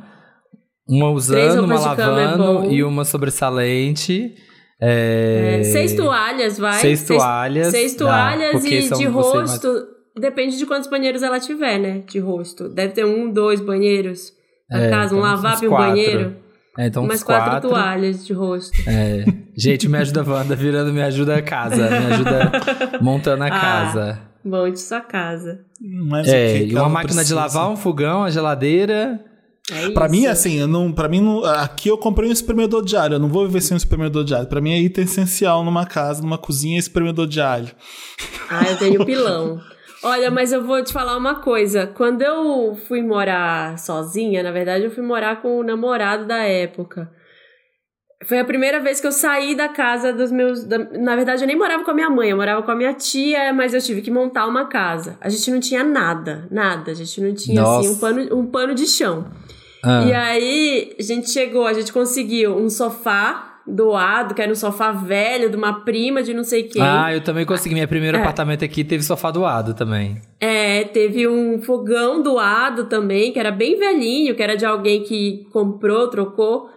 uma 0.86 1.08
usando, 1.10 1.64
uma 1.64 1.74
é 1.76 1.78
lavando 1.78 2.70
e 2.70 2.84
uma 2.84 3.04
sobressalente. 3.06 4.34
É, 4.80 5.60
É, 5.60 5.64
seis 5.64 5.94
toalhas, 5.94 6.58
vai. 6.58 6.78
Seis 6.80 7.04
toalhas, 7.04 7.68
Seis 7.68 7.92
dá, 7.94 7.98
toalhas 8.04 8.52
porque 8.52 8.78
e 8.80 8.88
de 8.90 9.04
rosto. 9.06 9.93
Depende 10.16 10.56
de 10.56 10.64
quantos 10.66 10.88
banheiros 10.88 11.22
ela 11.22 11.40
tiver, 11.40 11.78
né? 11.78 12.02
De 12.06 12.18
rosto. 12.18 12.68
Deve 12.68 12.92
ter 12.92 13.04
um, 13.04 13.30
dois 13.32 13.60
banheiros 13.60 14.32
na 14.70 14.84
É, 14.84 14.90
casa, 14.90 15.14
um 15.14 15.18
então, 15.18 15.30
lavabo 15.30 15.64
e 15.64 15.66
um 15.66 15.70
quatro. 15.70 15.86
banheiro. 15.90 16.36
É, 16.78 16.86
então 16.86 17.04
umas 17.04 17.16
uns 17.20 17.22
quatro, 17.24 17.50
quatro. 17.50 17.68
toalhas 17.70 18.26
de 18.26 18.32
rosto. 18.32 18.72
É. 18.86 19.24
Gente, 19.56 19.88
me 19.88 19.98
ajuda 19.98 20.22
Wanda, 20.24 20.56
virando 20.56 20.92
me 20.92 21.02
ajuda 21.02 21.40
casa. 21.42 21.76
Me 21.88 22.06
ajuda 22.14 22.52
montando 23.00 23.44
a 23.44 23.46
Ah. 23.48 23.50
casa. 23.60 24.20
Bom 24.44 24.68
de 24.68 24.78
sua 24.80 25.00
casa. 25.00 25.60
Mas 25.80 26.26
o 26.28 26.30
É, 26.30 26.58
que 26.58 26.64
e 26.66 26.74
uma 26.74 26.88
máquina 26.88 27.24
de 27.24 27.32
precisa? 27.32 27.34
lavar, 27.36 27.70
um 27.70 27.76
fogão, 27.76 28.24
a 28.24 28.30
geladeira. 28.30 29.20
É 29.70 29.88
Pra 29.90 30.04
isso. 30.06 30.12
mim, 30.14 30.26
assim, 30.26 30.54
eu 30.60 30.66
não, 30.68 30.92
pra 30.92 31.08
mim, 31.08 31.20
não, 31.22 31.42
aqui 31.44 31.88
eu 31.88 31.96
comprei 31.96 32.28
um 32.28 32.32
espremedor 32.32 32.84
de 32.84 32.96
alho. 32.96 33.14
Eu 33.14 33.18
não 33.20 33.28
vou 33.28 33.46
viver 33.46 33.60
sem 33.62 33.74
um 33.74 33.78
espremedor 33.78 34.22
de 34.24 34.34
alho. 34.34 34.46
Pra 34.46 34.60
mim 34.60 34.72
é 34.72 34.78
item 34.80 35.04
essencial 35.04 35.64
numa 35.64 35.86
casa, 35.86 36.20
numa 36.22 36.36
cozinha, 36.36 36.78
espremedor 36.78 37.26
de 37.26 37.40
alho. 37.40 37.70
Ah, 38.50 38.64
eu 38.68 38.76
tenho 38.76 39.04
pilão. 39.06 39.60
Olha, 40.04 40.30
mas 40.30 40.52
eu 40.52 40.62
vou 40.62 40.82
te 40.84 40.92
falar 40.92 41.16
uma 41.16 41.36
coisa. 41.36 41.86
Quando 41.86 42.22
eu 42.22 42.74
fui 42.86 43.02
morar 43.02 43.78
sozinha, 43.78 44.42
na 44.42 44.52
verdade, 44.52 44.84
eu 44.84 44.90
fui 44.90 45.02
morar 45.02 45.40
com 45.40 45.58
o 45.58 45.62
namorado 45.64 46.26
da 46.26 46.38
época. 46.44 47.10
Foi 48.26 48.38
a 48.38 48.44
primeira 48.44 48.80
vez 48.80 49.00
que 49.00 49.06
eu 49.06 49.12
saí 49.12 49.54
da 49.54 49.68
casa 49.68 50.12
dos 50.12 50.30
meus. 50.30 50.64
da- 50.64 50.78
na 50.78 51.14
verdade, 51.16 51.42
eu 51.42 51.46
nem 51.46 51.56
morava 51.58 51.84
com 51.84 51.90
a 51.90 51.94
minha 51.94 52.08
mãe, 52.08 52.30
eu 52.30 52.36
morava 52.36 52.62
com 52.62 52.70
a 52.70 52.76
minha 52.76 52.92
tia, 52.94 53.52
mas 53.52 53.74
eu 53.74 53.80
tive 53.82 54.00
que 54.02 54.10
montar 54.10 54.46
uma 54.46 54.66
casa. 54.66 55.18
A 55.20 55.28
gente 55.28 55.50
não 55.50 55.60
tinha 55.60 55.82
nada, 55.84 56.46
nada. 56.50 56.90
A 56.90 56.94
gente 56.94 57.20
não 57.20 57.34
tinha 57.34 57.62
assim, 57.62 57.88
um 57.88 57.90
Nossa. 57.90 58.00
pano, 58.00 58.36
um 58.38 58.46
pano 58.46 58.74
de 58.74 58.86
chão. 58.86 59.30
Ah. 59.82 60.04
E 60.06 60.12
aí, 60.14 60.96
a 60.98 61.02
gente 61.02 61.28
chegou, 61.30 61.66
a 61.66 61.72
gente 61.74 61.92
conseguiu 61.92 62.56
um 62.56 62.70
sofá 62.70 63.53
doado, 63.66 64.34
que 64.34 64.42
era 64.42 64.52
um 64.52 64.54
sofá 64.54 64.92
velho 64.92 65.48
de 65.50 65.56
uma 65.56 65.84
prima 65.84 66.22
de 66.22 66.34
não 66.34 66.44
sei 66.44 66.64
quem. 66.64 66.82
Ah, 66.82 67.12
eu 67.14 67.22
também 67.22 67.44
consegui. 67.46 67.74
Meu 67.74 67.88
primeiro 67.88 68.16
É. 68.18 68.20
apartamento 68.20 68.64
aqui 68.64 68.84
teve 68.84 69.02
sofá 69.02 69.30
doado 69.30 69.74
também. 69.74 70.20
É, 70.40 70.84
teve 70.84 71.26
um 71.26 71.60
fogão 71.62 72.22
doado 72.22 72.84
também, 72.84 73.32
que 73.32 73.38
era 73.38 73.50
bem 73.50 73.78
velhinho, 73.78 74.34
que 74.34 74.42
era 74.42 74.56
de 74.56 74.66
alguém 74.66 75.02
que 75.02 75.46
comprou, 75.52 76.08
trocou. 76.08 76.68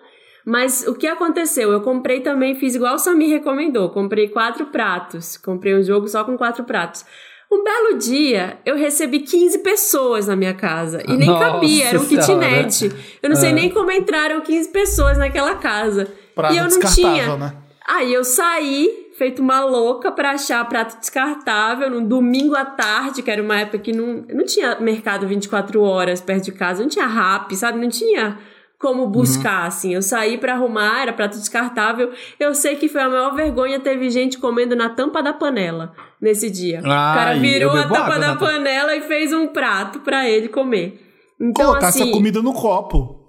Mas 0.46 0.88
o 0.88 0.96
que 0.96 1.06
aconteceu? 1.08 1.72
Eu 1.74 1.82
comprei 1.82 2.22
também, 2.22 2.56
fiz 2.56 2.74
igual 2.74 2.96
o 2.96 3.00
Samir 3.00 3.30
recomendou. 3.30 3.90
Comprei 3.90 4.30
quatro 4.30 4.68
pratos. 4.68 5.36
Comprei 5.36 5.76
um 5.76 5.84
jogo 5.84 6.08
só 6.08 6.24
com 6.24 6.38
quatro 6.38 6.64
pratos. 6.64 7.04
Um 7.52 7.64
belo 7.64 7.98
dia, 7.98 8.58
eu 8.66 8.78
recebi 8.78 9.20
15 9.20 9.60
pessoas 9.60 10.28
na 10.28 10.36
minha 10.38 10.54
casa. 10.54 11.02
E 11.08 11.18
nem 11.18 11.28
Nossa 11.28 11.46
cabia, 11.52 11.86
era 11.88 12.00
um 12.00 12.06
kitnet. 12.06 12.92
Eu 13.22 13.30
não 13.30 13.36
sei 13.36 13.50
Ah. 13.50 13.54
nem 13.54 13.70
como 13.70 13.92
entraram 13.92 14.40
15 14.42 14.70
pessoas 14.70 15.18
naquela 15.18 15.56
casa. 15.56 16.08
Prato 16.38 16.54
e 16.54 16.58
eu 16.58 16.70
não 16.70 16.80
tinha. 16.80 17.36
né? 17.36 17.54
Aí 17.88 18.14
eu 18.14 18.24
saí, 18.24 19.10
feito 19.18 19.42
uma 19.42 19.64
louca, 19.64 20.12
pra 20.12 20.32
achar 20.32 20.64
prato 20.68 21.00
descartável 21.00 21.90
num 21.90 22.06
domingo 22.06 22.56
à 22.56 22.66
tarde, 22.66 23.24
que 23.24 23.32
era 23.32 23.42
uma 23.42 23.60
época 23.62 23.80
que 23.80 23.94
não, 23.94 24.26
não 24.30 24.46
tinha 24.46 24.78
mercado 24.80 25.26
24 25.28 25.82
horas 25.82 26.22
perto 26.22 26.46
de 26.46 26.52
casa, 26.52 26.82
não 26.82 26.90
tinha 26.90 27.08
rap, 27.08 27.56
sabe? 27.56 27.80
Não 27.80 27.90
tinha 27.90 28.38
como 28.78 29.08
buscar, 29.08 29.66
assim. 29.66 29.94
Eu 29.94 30.02
saí 30.02 30.38
pra 30.38 30.54
arrumar, 30.54 31.02
era 31.02 31.14
prato 31.14 31.38
descartável. 31.38 32.12
Eu 32.40 32.54
sei 32.54 32.76
que 32.76 32.88
foi 32.88 33.02
a 33.02 33.10
maior 33.10 33.34
vergonha, 33.34 33.80
teve 33.80 34.10
gente 34.10 34.38
comendo 34.38 34.76
na 34.76 34.90
tampa 34.90 35.24
da 35.24 35.34
panela 35.34 35.94
nesse 36.22 36.50
dia. 36.50 36.80
o 36.80 36.84
cara 36.84 37.34
virou 37.40 37.72
a 37.72 37.84
tampa 37.84 38.00
água 38.00 38.20
da 38.20 38.36
panela 38.36 38.96
e 38.96 39.02
fez 39.02 39.34
um 39.34 39.48
prato 39.48 40.02
pra 40.02 40.30
ele 40.30 40.48
comer. 40.48 41.02
Então, 41.40 41.68
Colocasse 41.68 42.02
assim... 42.02 42.12
a 42.12 42.14
comida 42.14 42.42
no 42.42 42.54
copo. 42.54 43.28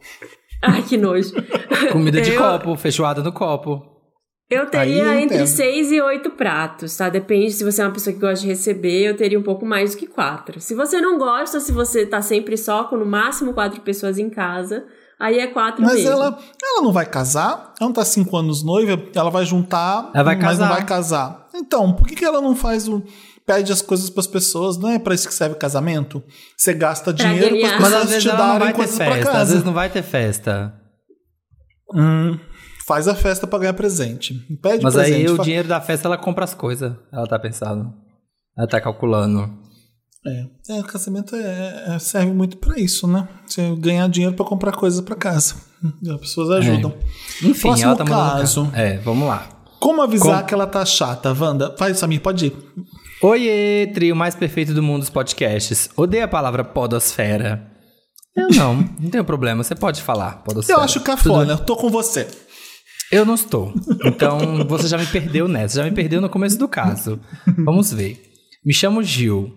Ai, 0.62 0.82
que 0.82 0.96
nojo. 0.96 1.32
Comida 1.92 2.20
de 2.20 2.32
Eu- 2.32 2.40
copo, 2.40 2.76
feijoada 2.76 3.22
no 3.22 3.32
copo. 3.32 3.82
Eu 4.50 4.64
teria 4.70 5.10
Aí 5.10 5.16
eu 5.18 5.20
entre 5.20 5.46
seis 5.46 5.92
e 5.92 6.00
oito 6.00 6.30
pratos, 6.30 6.96
tá? 6.96 7.10
Depende 7.10 7.52
se 7.52 7.62
você 7.62 7.82
é 7.82 7.84
uma 7.84 7.92
pessoa 7.92 8.14
que 8.14 8.20
gosta 8.20 8.40
de 8.40 8.46
receber, 8.46 9.02
eu 9.06 9.14
teria 9.14 9.38
um 9.38 9.42
pouco 9.42 9.66
mais 9.66 9.90
do 9.92 9.98
que 9.98 10.06
quatro. 10.06 10.58
Se 10.58 10.74
você 10.74 11.02
não 11.02 11.18
gosta, 11.18 11.60
se 11.60 11.70
você 11.70 12.06
tá 12.06 12.22
sempre 12.22 12.56
só 12.56 12.84
com 12.84 12.96
no 12.96 13.04
máximo 13.04 13.52
quatro 13.52 13.82
pessoas 13.82 14.18
em 14.18 14.30
casa, 14.30 14.86
aí 15.20 15.38
é 15.38 15.48
quatro 15.48 15.82
Mas 15.82 15.96
mesmo. 15.96 16.10
ela, 16.12 16.38
ela 16.62 16.80
não 16.82 16.92
vai 16.92 17.04
casar, 17.04 17.74
ela 17.78 17.88
não 17.88 17.92
tá 17.92 18.06
cinco 18.06 18.34
anos 18.38 18.64
noiva, 18.64 18.98
ela 19.14 19.28
vai 19.30 19.44
juntar, 19.44 20.10
Ela 20.14 20.24
vai 20.24 20.36
mas 20.36 20.58
não 20.58 20.66
casar. 20.66 20.68
vai 20.76 20.86
casar. 20.86 21.48
Então, 21.54 21.92
por 21.92 22.06
que, 22.08 22.14
que 22.14 22.24
ela 22.24 22.40
não 22.40 22.56
faz 22.56 22.88
o. 22.88 23.02
Pede 23.48 23.72
as 23.72 23.80
coisas 23.80 24.10
pras 24.10 24.26
pessoas, 24.26 24.76
não 24.76 24.90
é 24.90 24.98
pra 24.98 25.14
isso 25.14 25.26
que 25.26 25.32
serve 25.32 25.54
casamento? 25.54 26.22
Você 26.54 26.74
gasta 26.74 27.14
dinheiro 27.14 27.58
para 27.62 27.80
Mas 27.80 27.92
as 27.94 28.02
às 28.02 28.02
pessoas 28.02 28.08
vezes 28.10 28.22
te 28.24 28.36
darem 28.36 28.58
vai 28.58 28.68
ter 28.68 28.74
coisas 28.76 28.96
pra 28.96 29.06
festa. 29.06 29.20
Às 29.30 29.32
casa. 29.38 29.50
vezes 29.52 29.64
não 29.64 29.72
vai 29.72 29.88
ter 29.90 30.02
festa. 30.02 30.74
Hum, 31.94 32.38
faz 32.86 33.08
a 33.08 33.14
festa 33.14 33.46
pra 33.46 33.58
ganhar 33.58 33.72
presente. 33.72 34.34
Pede 34.62 34.84
Mas 34.84 34.94
presente. 34.94 35.16
aí 35.16 35.28
o 35.30 35.36
fa- 35.36 35.42
dinheiro 35.42 35.66
da 35.66 35.80
festa 35.80 36.06
ela 36.08 36.18
compra 36.18 36.44
as 36.44 36.52
coisas. 36.52 36.92
Ela 37.10 37.26
tá 37.26 37.38
pensando. 37.38 37.90
Ela 38.56 38.66
tá 38.68 38.80
calculando. 38.80 39.50
É, 40.26 40.74
é, 40.76 40.80
o 40.80 40.84
casamento 40.84 41.34
é- 41.34 41.94
é- 41.94 41.98
serve 41.98 42.32
muito 42.32 42.58
pra 42.58 42.78
isso, 42.78 43.06
né? 43.06 43.26
Você 43.46 43.74
ganhar 43.76 44.06
dinheiro 44.10 44.36
pra 44.36 44.44
comprar 44.44 44.72
coisas 44.72 45.00
pra 45.00 45.16
casa. 45.16 45.54
As 46.12 46.20
pessoas 46.20 46.50
ajudam. 46.50 46.92
Enfim, 47.42 47.62
Próximo 47.62 47.88
ela 47.88 47.96
tá 47.96 48.04
caso. 48.04 48.66
ca- 48.70 48.78
É, 48.78 48.98
vamos 48.98 49.26
lá. 49.26 49.48
Como 49.80 50.02
avisar 50.02 50.40
Com- 50.40 50.46
que 50.46 50.52
ela 50.54 50.66
tá 50.66 50.84
chata, 50.84 51.32
Wanda? 51.32 51.74
Vai, 51.78 51.94
Samir, 51.94 52.20
pode 52.20 52.46
ir. 52.46 52.56
Oiê, 53.20 53.88
trio 53.92 54.14
mais 54.14 54.34
perfeito 54.36 54.72
do 54.72 54.82
mundo 54.82 55.00
dos 55.00 55.10
podcasts. 55.10 55.90
Odeio 55.96 56.24
a 56.24 56.28
palavra 56.28 56.62
podosfera. 56.62 57.68
Eu 58.36 58.48
não, 58.50 58.76
não 59.00 59.10
tenho 59.10 59.24
problema. 59.24 59.64
Você 59.64 59.74
pode 59.74 60.02
falar 60.02 60.44
podosfera. 60.44 60.78
Eu 60.78 60.84
acho 60.84 61.00
cafona, 61.00 61.54
eu 61.54 61.58
tô 61.58 61.76
com 61.76 61.90
você. 61.90 62.28
Eu 63.10 63.24
não 63.24 63.34
estou. 63.34 63.72
Então 64.04 64.64
você 64.68 64.86
já 64.86 64.96
me 64.96 65.06
perdeu 65.06 65.48
nessa. 65.48 65.76
Já 65.76 65.84
me 65.84 65.90
perdeu 65.90 66.20
no 66.20 66.28
começo 66.28 66.58
do 66.58 66.68
caso. 66.68 67.18
Vamos 67.64 67.92
ver. 67.92 68.22
Me 68.64 68.72
chamo 68.72 69.02
Gil. 69.02 69.52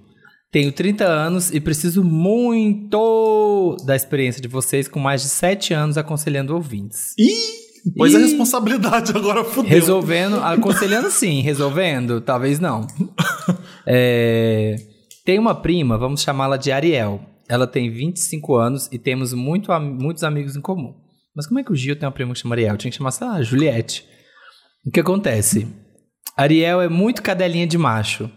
Tenho 0.51 0.71
30 0.71 1.05
anos 1.05 1.51
e 1.51 1.61
preciso 1.61 2.03
muito 2.03 3.77
da 3.85 3.95
experiência 3.95 4.41
de 4.41 4.47
vocês 4.47 4.87
com 4.87 4.99
mais 4.99 5.21
de 5.21 5.29
7 5.29 5.73
anos 5.73 5.97
aconselhando 5.97 6.53
ouvintes. 6.53 7.13
Ih, 7.17 7.60
pois 7.97 8.15
a 8.15 8.19
Ih. 8.19 8.23
responsabilidade 8.23 9.11
agora 9.15 9.43
fudeu. 9.43 9.69
Resolvendo, 9.69 10.35
aconselhando 10.35 11.09
sim, 11.09 11.41
resolvendo, 11.41 12.21
talvez 12.21 12.59
não. 12.59 12.87
É, 13.83 14.75
tem 15.25 15.39
uma 15.39 15.55
prima, 15.55 15.97
vamos 15.97 16.21
chamá-la 16.21 16.55
de 16.55 16.71
Ariel. 16.71 17.19
Ela 17.49 17.65
tem 17.65 17.89
25 17.89 18.55
anos 18.55 18.87
e 18.91 18.99
temos 18.99 19.33
muito, 19.33 19.71
muitos 19.79 20.23
amigos 20.23 20.55
em 20.55 20.61
comum. 20.61 20.93
Mas 21.35 21.47
como 21.47 21.59
é 21.59 21.63
que 21.63 21.71
o 21.71 21.75
Gil 21.75 21.95
tem 21.95 22.05
uma 22.05 22.11
prima 22.11 22.31
que 22.31 22.39
chama 22.39 22.53
Ariel? 22.53 22.77
Tinha 22.77 22.91
que 22.91 22.97
chamar, 22.97 23.09
sei 23.09 23.27
lá, 23.27 23.41
Juliette. 23.41 24.05
O 24.85 24.91
que 24.91 24.99
acontece? 24.99 25.67
Ariel 26.37 26.79
é 26.79 26.87
muito 26.87 27.23
cadelinha 27.23 27.65
de 27.65 27.77
macho. 27.77 28.29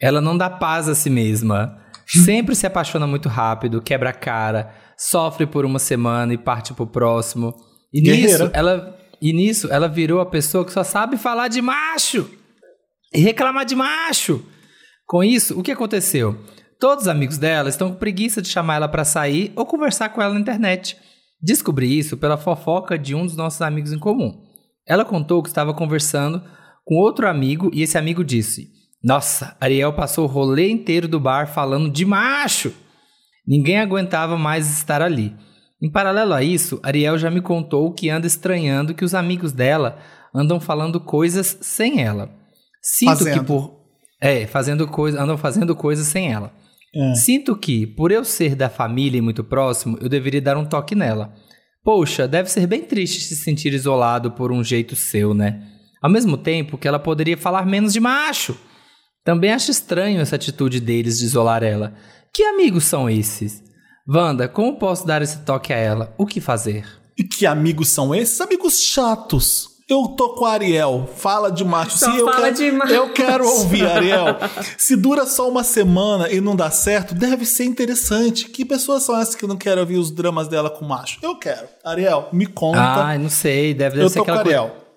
Ela 0.00 0.20
não 0.20 0.36
dá 0.36 0.50
paz 0.50 0.88
a 0.88 0.94
si 0.94 1.10
mesma. 1.10 1.78
Sempre 2.06 2.54
se 2.54 2.66
apaixona 2.66 3.06
muito 3.06 3.28
rápido, 3.28 3.82
quebra 3.82 4.10
a 4.10 4.14
cara, 4.14 4.74
sofre 4.96 5.46
por 5.46 5.64
uma 5.64 5.78
semana 5.78 6.32
e 6.32 6.38
parte 6.38 6.72
pro 6.72 6.86
próximo. 6.86 7.54
E 7.92 8.00
Guerreira. 8.00 8.44
nisso, 8.44 8.50
ela, 8.54 8.98
e 9.20 9.32
nisso, 9.32 9.72
ela 9.72 9.88
virou 9.88 10.20
a 10.20 10.26
pessoa 10.26 10.64
que 10.64 10.72
só 10.72 10.84
sabe 10.84 11.16
falar 11.16 11.48
de 11.48 11.60
macho 11.62 12.30
e 13.12 13.20
reclamar 13.20 13.64
de 13.64 13.74
macho. 13.74 14.44
Com 15.06 15.24
isso, 15.24 15.58
o 15.58 15.62
que 15.62 15.72
aconteceu? 15.72 16.38
Todos 16.78 17.04
os 17.04 17.08
amigos 17.08 17.38
dela 17.38 17.68
estão 17.68 17.90
com 17.90 17.96
preguiça 17.96 18.40
de 18.40 18.48
chamar 18.48 18.76
ela 18.76 18.88
pra 18.88 19.04
sair 19.04 19.52
ou 19.56 19.66
conversar 19.66 20.10
com 20.10 20.22
ela 20.22 20.34
na 20.34 20.40
internet. 20.40 20.96
Descobri 21.40 21.98
isso 21.98 22.16
pela 22.16 22.36
fofoca 22.36 22.98
de 22.98 23.14
um 23.14 23.24
dos 23.24 23.36
nossos 23.36 23.62
amigos 23.62 23.92
em 23.92 23.98
comum. 23.98 24.44
Ela 24.86 25.04
contou 25.04 25.42
que 25.42 25.48
estava 25.48 25.74
conversando 25.74 26.42
com 26.84 26.96
outro 26.96 27.28
amigo 27.28 27.70
e 27.72 27.82
esse 27.82 27.98
amigo 27.98 28.22
disse: 28.24 28.70
Nossa, 29.02 29.56
Ariel 29.60 29.92
passou 29.92 30.24
o 30.24 30.30
rolê 30.30 30.68
inteiro 30.68 31.08
do 31.08 31.18
bar 31.18 31.46
falando 31.46 31.90
de 31.90 32.04
macho. 32.04 32.72
Ninguém 33.46 33.78
aguentava 33.78 34.36
mais 34.36 34.70
estar 34.70 35.02
ali. 35.02 35.34
Em 35.80 35.90
paralelo 35.90 36.34
a 36.34 36.42
isso, 36.42 36.80
Ariel 36.82 37.18
já 37.18 37.30
me 37.30 37.40
contou 37.40 37.92
que 37.92 38.10
anda 38.10 38.26
estranhando 38.26 38.94
que 38.94 39.04
os 39.04 39.14
amigos 39.14 39.52
dela 39.52 39.98
andam 40.34 40.60
falando 40.60 41.00
coisas 41.00 41.56
sem 41.60 42.02
ela. 42.02 42.30
Sinto 42.82 43.18
Fazendo. 43.18 43.40
que 43.40 43.46
por 43.46 43.78
é, 44.20 44.46
fazendo 44.46 44.86
coisa, 44.88 45.22
andam 45.22 45.38
fazendo 45.38 45.76
coisas 45.76 46.06
sem 46.06 46.32
ela. 46.32 46.52
É. 46.94 47.14
Sinto 47.14 47.56
que, 47.56 47.86
por 47.86 48.10
eu 48.10 48.24
ser 48.24 48.56
da 48.56 48.68
família 48.68 49.18
e 49.18 49.22
muito 49.22 49.44
próximo, 49.44 49.96
eu 50.00 50.08
deveria 50.08 50.40
dar 50.40 50.56
um 50.56 50.64
toque 50.64 50.94
nela. 50.94 51.32
Poxa, 51.84 52.26
deve 52.26 52.50
ser 52.50 52.66
bem 52.66 52.82
triste 52.82 53.20
se 53.20 53.36
sentir 53.36 53.72
isolado 53.72 54.32
por 54.32 54.50
um 54.50 54.64
jeito 54.64 54.96
seu, 54.96 55.32
né? 55.32 55.62
Ao 56.02 56.10
mesmo 56.10 56.36
tempo 56.36 56.76
que 56.76 56.88
ela 56.88 56.98
poderia 56.98 57.36
falar 57.36 57.64
menos 57.66 57.92
de 57.92 58.00
macho. 58.00 58.58
Também 59.24 59.52
acho 59.52 59.70
estranho 59.70 60.20
essa 60.20 60.36
atitude 60.36 60.80
deles 60.80 61.18
de 61.18 61.24
isolar 61.24 61.62
ela. 61.62 61.94
Que 62.32 62.42
amigos 62.42 62.84
são 62.84 63.08
esses? 63.08 63.62
Wanda, 64.08 64.48
como 64.48 64.78
posso 64.78 65.06
dar 65.06 65.20
esse 65.20 65.40
toque 65.40 65.70
a 65.70 65.76
ela? 65.76 66.14
O 66.16 66.24
que 66.24 66.40
fazer? 66.40 66.86
E 67.16 67.22
que 67.22 67.46
amigos 67.46 67.88
são 67.88 68.14
esses? 68.14 68.40
Amigos 68.40 68.80
chatos. 68.80 69.68
Eu 69.86 70.08
tô 70.08 70.30
com 70.34 70.44
a 70.46 70.52
Ariel. 70.52 71.08
Fala 71.16 71.50
de 71.50 71.64
macho. 71.64 71.98
Só 71.98 72.10
Se 72.10 72.18
eu, 72.18 72.24
fala 72.26 72.42
quero, 72.42 72.54
de 72.56 72.72
macho. 72.72 72.92
eu 72.92 73.12
quero 73.12 73.46
ouvir, 73.46 73.86
Ariel. 73.86 74.36
Se 74.78 74.96
dura 74.96 75.26
só 75.26 75.48
uma 75.48 75.62
semana 75.64 76.30
e 76.30 76.40
não 76.40 76.54
dá 76.56 76.70
certo, 76.70 77.14
deve 77.14 77.44
ser 77.44 77.64
interessante. 77.64 78.48
Que 78.48 78.64
pessoas 78.64 79.02
são 79.02 79.18
essas 79.18 79.34
que 79.34 79.46
não 79.46 79.56
querem 79.56 79.80
ouvir 79.80 79.96
os 79.96 80.10
dramas 80.10 80.48
dela 80.48 80.70
com 80.70 80.84
macho? 80.86 81.18
Eu 81.22 81.38
quero. 81.38 81.66
Ariel, 81.84 82.28
me 82.32 82.46
conta. 82.46 82.80
Ai, 82.80 83.18
não 83.18 83.30
sei, 83.30 83.74
deve, 83.74 83.96
deve 83.96 84.04
eu 84.06 84.08
ser 84.10 84.18
tô 84.20 84.24
com 84.24 84.30
a 84.30 84.34
aquela 84.40 84.44
coisa. 84.44 84.60
Ariel. 84.60 84.88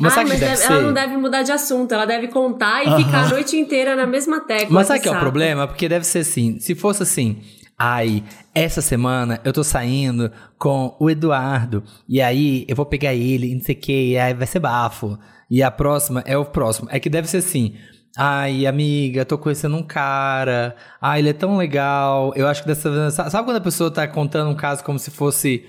Mas 0.00 0.12
Ai, 0.12 0.18
sabe 0.18 0.26
o 0.26 0.28
mas 0.30 0.38
que 0.40 0.44
deve 0.44 0.72
ela 0.72 0.82
não 0.82 0.92
deve 0.92 1.16
mudar 1.16 1.42
de 1.42 1.52
assunto, 1.52 1.92
ela 1.92 2.06
deve 2.06 2.28
contar 2.28 2.82
e 2.82 3.04
ficar 3.04 3.24
a 3.24 3.28
noite 3.28 3.56
inteira 3.56 3.94
na 3.94 4.06
mesma 4.06 4.40
tecla. 4.40 4.68
Mas 4.70 4.86
sabe 4.86 5.00
que 5.00 5.08
que 5.08 5.14
é 5.14 5.16
o 5.16 5.20
problema? 5.20 5.66
Porque 5.68 5.88
deve 5.88 6.04
ser 6.06 6.20
assim, 6.20 6.58
se 6.58 6.74
fosse 6.74 7.02
assim, 7.02 7.42
ai, 7.78 8.22
essa 8.54 8.80
semana 8.80 9.40
eu 9.44 9.52
tô 9.52 9.64
saindo 9.64 10.30
com 10.58 10.96
o 11.00 11.10
Eduardo, 11.10 11.82
e 12.08 12.20
aí 12.20 12.64
eu 12.68 12.76
vou 12.76 12.86
pegar 12.86 13.14
ele, 13.14 13.54
não 13.54 13.62
sei 13.62 13.74
o 13.74 13.78
que, 13.78 14.10
e 14.10 14.18
aí 14.18 14.34
vai 14.34 14.46
ser 14.46 14.60
bafo. 14.60 15.18
E 15.50 15.62
a 15.62 15.70
próxima 15.70 16.22
é 16.26 16.36
o 16.36 16.44
próximo. 16.44 16.88
É 16.90 16.98
que 16.98 17.10
deve 17.10 17.28
ser 17.28 17.38
assim, 17.38 17.74
ai, 18.16 18.66
amiga, 18.66 19.24
tô 19.24 19.36
conhecendo 19.36 19.76
um 19.76 19.82
cara, 19.82 20.76
ai, 21.00 21.20
ele 21.20 21.30
é 21.30 21.34
tão 21.34 21.56
legal, 21.56 22.32
eu 22.36 22.46
acho 22.46 22.62
que 22.62 22.68
dessa 22.68 22.90
vez... 22.90 23.14
Sabe 23.14 23.30
sabe 23.30 23.44
quando 23.44 23.56
a 23.56 23.60
pessoa 23.60 23.90
tá 23.90 24.06
contando 24.08 24.50
um 24.50 24.56
caso 24.56 24.82
como 24.84 24.98
se 24.98 25.10
fosse... 25.10 25.64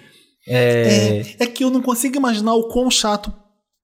É, 0.47 1.21
É, 1.39 1.43
é 1.43 1.45
que 1.47 1.63
eu 1.63 1.69
não 1.69 1.81
consigo 1.81 2.17
imaginar 2.17 2.53
o 2.53 2.67
quão 2.67 2.91
chato 2.91 3.33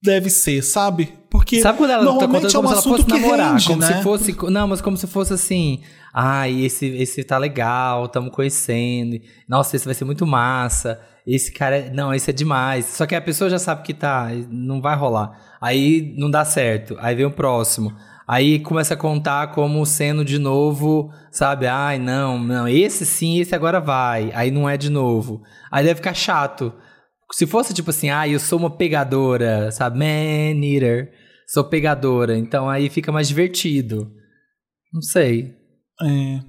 deve 0.03 0.29
ser, 0.29 0.61
sabe? 0.61 1.13
Porque 1.49 1.61
Sabe 1.61 1.79
quando 1.79 1.89
ela 1.89 1.99
tá 2.03 2.05
normalmente 2.05 2.41
contando 2.43 2.55
é 2.55 2.59
um 2.59 2.61
como 2.61 2.67
se 2.67 2.73
ela 2.73 2.79
assunto 2.95 3.09
fosse 3.09 3.21
namorar? 3.21 3.51
rende, 3.53 3.65
como 3.67 3.81
né? 3.81 3.87
se 3.87 4.03
fosse. 4.03 4.37
Não, 4.51 4.67
mas 4.67 4.81
como 4.81 4.97
se 4.97 5.07
fosse 5.07 5.33
assim. 5.33 5.81
Ai, 6.13 6.63
esse, 6.63 6.85
esse 6.85 7.23
tá 7.23 7.39
legal, 7.39 8.07
tamo 8.07 8.29
conhecendo. 8.29 9.19
Nossa, 9.47 9.75
esse 9.75 9.85
vai 9.85 9.95
ser 9.95 10.05
muito 10.05 10.27
massa. 10.27 10.99
Esse 11.25 11.51
cara. 11.51 11.77
é- 11.77 11.89
Não, 11.89 12.13
esse 12.13 12.29
é 12.29 12.33
demais. 12.33 12.85
Só 12.85 13.07
que 13.07 13.15
a 13.15 13.21
pessoa 13.21 13.49
já 13.49 13.57
sabe 13.57 13.81
que 13.81 13.95
tá. 13.95 14.29
Não 14.51 14.79
vai 14.79 14.95
rolar. 14.95 15.31
Aí 15.59 16.13
não 16.17 16.29
dá 16.29 16.45
certo. 16.45 16.95
Aí 16.99 17.15
vem 17.15 17.25
o 17.25 17.31
próximo. 17.31 17.91
Aí 18.27 18.59
começa 18.59 18.93
a 18.93 18.97
contar 18.97 19.47
como 19.47 19.83
sendo 19.87 20.23
de 20.23 20.37
novo, 20.37 21.11
sabe? 21.31 21.65
Ai, 21.65 21.97
não, 21.97 22.37
não, 22.37 22.67
esse 22.67 23.03
sim, 23.03 23.39
esse 23.39 23.55
agora 23.55 23.79
vai. 23.79 24.31
Aí 24.35 24.51
não 24.51 24.69
é 24.69 24.77
de 24.77 24.91
novo. 24.91 25.41
Aí 25.71 25.83
deve 25.83 25.95
ficar 25.95 26.13
chato. 26.13 26.71
Se 27.31 27.47
fosse 27.47 27.73
tipo 27.73 27.89
assim, 27.89 28.11
ah, 28.11 28.27
eu 28.27 28.39
sou 28.39 28.59
uma 28.59 28.69
pegadora, 28.69 29.71
sabe? 29.71 29.97
Man 29.97 30.63
eater. 30.63 31.11
Sou 31.51 31.63
pegadora. 31.63 32.37
Então 32.37 32.69
aí 32.69 32.89
fica 32.89 33.11
mais 33.11 33.27
divertido. 33.27 34.11
Não 34.93 35.01
sei. 35.01 35.55
É. 36.01 36.39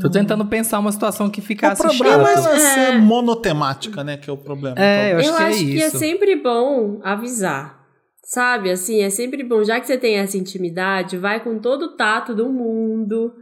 Tô 0.00 0.08
tentando 0.08 0.46
pensar 0.46 0.78
uma 0.78 0.92
situação 0.92 1.28
que 1.28 1.40
O 1.40 1.42
ficasse 1.42 1.82
problema 1.82 2.26
chato. 2.26 2.46
é 2.48 2.58
ser 2.58 2.80
É. 2.94 2.98
monotemática, 2.98 4.04
né? 4.04 4.16
Que 4.16 4.30
é 4.30 4.32
o 4.32 4.36
problema. 4.36 4.76
É, 4.78 5.12
eu 5.12 5.18
acho 5.18 5.28
eu 5.30 5.36
que 5.36 5.42
é 5.42 5.46
acho 5.46 5.58
que 5.58 5.82
é 5.82 5.86
isso. 5.88 5.98
sempre 5.98 6.36
bom 6.36 7.00
avisar. 7.02 7.80
Sabe, 8.24 8.70
assim, 8.70 9.02
é 9.02 9.10
sempre 9.10 9.42
bom, 9.42 9.64
já 9.64 9.80
que 9.80 9.86
você 9.88 9.98
tem 9.98 10.18
essa 10.18 10.36
intimidade, 10.38 11.16
vai 11.16 11.42
com 11.42 11.58
todo 11.58 11.86
o 11.86 11.96
tato 11.96 12.32
do 12.32 12.48
mundo, 12.48 13.32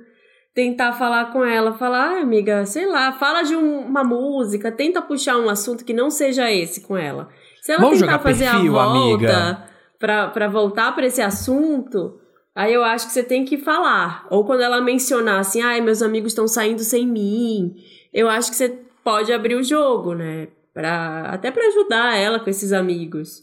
tentar 0.55 0.95
falar 0.95 1.27
com 1.31 1.45
ela, 1.45 1.75
falar, 1.75 2.17
ah, 2.17 2.23
amiga, 2.23 2.65
sei 2.65 2.87
lá, 2.87 3.13
fala 3.13 3.43
de 3.43 3.55
um- 3.55 3.81
uma 3.81 4.03
música, 4.03 4.73
tenta 4.73 5.03
puxar 5.03 5.37
um 5.37 5.51
assunto 5.51 5.85
que 5.85 5.93
não 5.93 6.09
seja 6.09 6.51
esse 6.51 6.81
com 6.81 6.97
ela. 6.97 7.29
Se 7.61 7.73
ela 7.73 7.83
Vamos 7.83 7.99
tentar 7.99 8.13
jogar 8.13 8.23
fazer 8.23 8.51
perfil, 8.51 8.79
a 8.79 8.85
volta 8.87 8.99
amiga. 8.99 9.69
Pra, 9.99 10.29
pra 10.29 10.49
voltar 10.49 10.95
pra 10.95 11.07
esse 11.07 11.21
assunto, 11.21 12.19
aí 12.55 12.73
eu 12.73 12.85
acho 12.85 13.07
que 13.07 13.13
você 13.13 13.23
tem 13.23 13.45
que 13.45 13.59
falar. 13.59 14.27
Ou 14.31 14.45
quando 14.45 14.63
ela 14.63 14.81
mencionar 14.81 15.41
assim, 15.41 15.61
ai, 15.61 15.81
meus 15.81 16.03
amigos 16.03 16.33
estão 16.33 16.47
saindo 16.47 16.83
sem 16.83 17.07
mim, 17.07 17.75
eu 18.13 18.29
acho 18.29 18.51
que 18.51 18.57
você 18.57 18.79
pode 19.05 19.33
abrir 19.33 19.55
o 19.55 19.65
jogo, 19.65 20.15
né? 20.15 20.49
Pra, 20.73 21.23
até 21.31 21.51
pra 21.51 21.67
ajudar 21.67 22.17
ela 22.17 22.39
com 22.39 22.51
esses 22.51 22.73
amigos. 22.73 23.43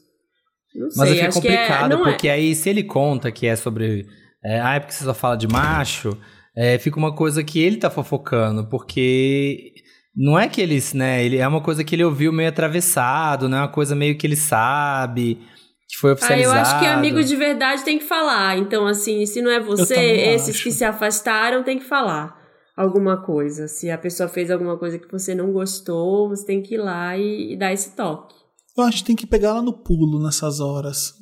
Não 0.73 0.89
sei, 0.89 0.99
Mas 0.99 1.09
fica 1.11 1.27
acho 1.27 1.41
complicado, 1.41 1.89
que 1.89 1.93
é, 1.95 1.97
porque 2.11 2.29
aí 2.29 2.55
se 2.55 2.69
ele 2.69 2.83
conta 2.83 3.31
que 3.31 3.47
é 3.47 3.55
sobre. 3.55 4.05
É, 4.43 4.59
ah, 4.59 4.75
é 4.75 4.79
porque 4.79 4.93
você 4.93 5.03
só 5.03 5.13
fala 5.13 5.35
de 5.35 5.47
macho, 5.47 6.17
é, 6.55 6.77
fica 6.77 6.97
uma 6.97 7.15
coisa 7.15 7.43
que 7.43 7.59
ele 7.59 7.77
tá 7.77 7.89
fofocando, 7.89 8.69
porque 8.69 9.73
não 10.15 10.37
é 10.37 10.47
que 10.47 10.61
eles, 10.61 10.93
né? 10.93 11.25
Ele, 11.25 11.37
é 11.37 11.47
uma 11.47 11.61
coisa 11.61 11.83
que 11.83 11.95
ele 11.95 12.03
ouviu 12.03 12.31
meio 12.31 12.47
atravessado, 12.47 13.49
não 13.49 13.57
é 13.57 13.61
uma 13.61 13.67
coisa 13.67 13.95
meio 13.95 14.17
que 14.17 14.25
ele 14.25 14.35
sabe, 14.35 15.39
que 15.87 15.97
foi 15.97 16.11
é... 16.11 16.13
Ah, 16.13 16.13
eu 16.13 16.15
oficializado. 16.15 16.59
acho 16.59 16.79
que 16.79 16.85
amigo 16.85 17.23
de 17.23 17.35
verdade 17.35 17.83
tem 17.83 17.99
que 17.99 18.05
falar. 18.05 18.57
Então, 18.57 18.85
assim, 18.87 19.25
se 19.25 19.41
não 19.41 19.51
é 19.51 19.59
você, 19.59 19.95
esses 19.95 20.55
acho. 20.55 20.63
que 20.63 20.71
se 20.71 20.83
afastaram 20.83 21.63
tem 21.63 21.79
que 21.79 21.85
falar 21.85 22.45
alguma 22.75 23.17
coisa. 23.17 23.67
Se 23.67 23.89
a 23.89 23.97
pessoa 23.97 24.27
fez 24.27 24.51
alguma 24.51 24.77
coisa 24.77 24.99
que 24.99 25.11
você 25.11 25.33
não 25.33 25.51
gostou, 25.51 26.29
você 26.29 26.45
tem 26.45 26.61
que 26.61 26.75
ir 26.75 26.79
lá 26.79 27.17
e, 27.17 27.53
e 27.53 27.57
dar 27.57 27.71
esse 27.71 27.95
toque. 27.95 28.35
Eu 28.77 28.83
acho 28.83 28.97
que 28.97 29.05
tem 29.05 29.15
que 29.15 29.25
pegar 29.25 29.49
ela 29.49 29.61
no 29.61 29.71
pulo 29.71 30.21
nessas 30.21 30.59
horas. 30.59 31.13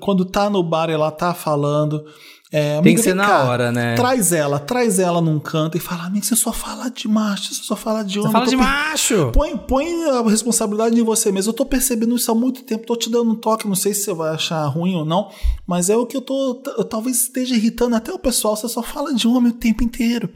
Quando 0.00 0.24
tá 0.24 0.48
no 0.48 0.62
bar 0.62 0.88
e 0.88 0.92
ela 0.92 1.10
tá 1.10 1.34
falando. 1.34 2.04
É, 2.52 2.70
Tem 2.70 2.78
amiga, 2.78 2.96
que 2.96 3.02
ser 3.02 3.14
na 3.14 3.26
cá, 3.26 3.44
hora, 3.44 3.72
né? 3.72 3.96
Traz 3.96 4.30
ela, 4.30 4.60
traz 4.60 5.00
ela 5.00 5.20
num 5.20 5.38
canto 5.40 5.76
e 5.76 5.80
fala: 5.80 6.04
Amiga, 6.04 6.24
você 6.24 6.36
só 6.36 6.52
fala 6.52 6.88
de 6.88 7.08
macho, 7.08 7.52
você 7.52 7.62
só 7.62 7.74
fala 7.74 8.04
de 8.04 8.20
homem. 8.20 8.30
Você 8.30 8.32
fala 8.32 8.46
de 8.46 8.56
macho! 8.56 9.32
Põe, 9.32 9.56
põe 9.56 10.04
a 10.10 10.22
responsabilidade 10.22 10.98
em 10.98 11.02
você 11.02 11.32
mesmo. 11.32 11.50
Eu 11.50 11.56
tô 11.56 11.66
percebendo 11.66 12.14
isso 12.14 12.30
há 12.30 12.34
muito 12.34 12.62
tempo, 12.62 12.86
tô 12.86 12.94
te 12.94 13.10
dando 13.10 13.32
um 13.32 13.34
toque, 13.34 13.66
não 13.66 13.74
sei 13.74 13.92
se 13.92 14.04
você 14.04 14.14
vai 14.14 14.32
achar 14.32 14.64
ruim 14.66 14.94
ou 14.94 15.04
não, 15.04 15.28
mas 15.66 15.90
é 15.90 15.96
o 15.96 16.06
que 16.06 16.16
eu 16.16 16.20
tô. 16.22 16.62
Eu 16.78 16.84
talvez 16.84 17.22
esteja 17.22 17.56
irritando 17.56 17.96
até 17.96 18.12
o 18.12 18.18
pessoal, 18.18 18.56
você 18.56 18.68
só 18.68 18.82
fala 18.82 19.12
de 19.12 19.26
homem 19.26 19.50
o 19.50 19.56
tempo 19.56 19.82
inteiro. 19.82 20.30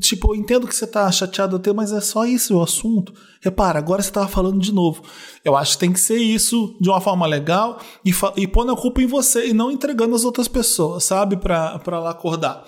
Tipo, 0.00 0.32
eu 0.32 0.40
entendo 0.40 0.66
que 0.66 0.74
você 0.74 0.86
tá 0.86 1.10
chateado 1.10 1.56
até, 1.56 1.72
mas 1.72 1.92
é 1.92 2.00
só 2.00 2.24
isso 2.24 2.56
o 2.56 2.62
assunto. 2.62 3.12
Repara, 3.42 3.78
agora 3.78 4.02
você 4.02 4.10
tava 4.10 4.28
falando 4.28 4.60
de 4.60 4.72
novo. 4.72 5.02
Eu 5.44 5.56
acho 5.56 5.72
que 5.72 5.78
tem 5.78 5.92
que 5.92 6.00
ser 6.00 6.16
isso 6.16 6.76
de 6.80 6.88
uma 6.88 7.00
forma 7.00 7.26
legal 7.26 7.80
e, 8.04 8.12
e 8.36 8.46
pondo 8.46 8.72
a 8.72 8.76
culpa 8.76 9.02
em 9.02 9.06
você 9.06 9.48
e 9.48 9.52
não 9.52 9.70
entregando 9.70 10.14
as 10.14 10.24
outras 10.24 10.48
pessoas, 10.48 11.04
sabe? 11.04 11.36
Pra, 11.36 11.78
pra 11.80 11.98
lá 11.98 12.10
acordar. 12.10 12.64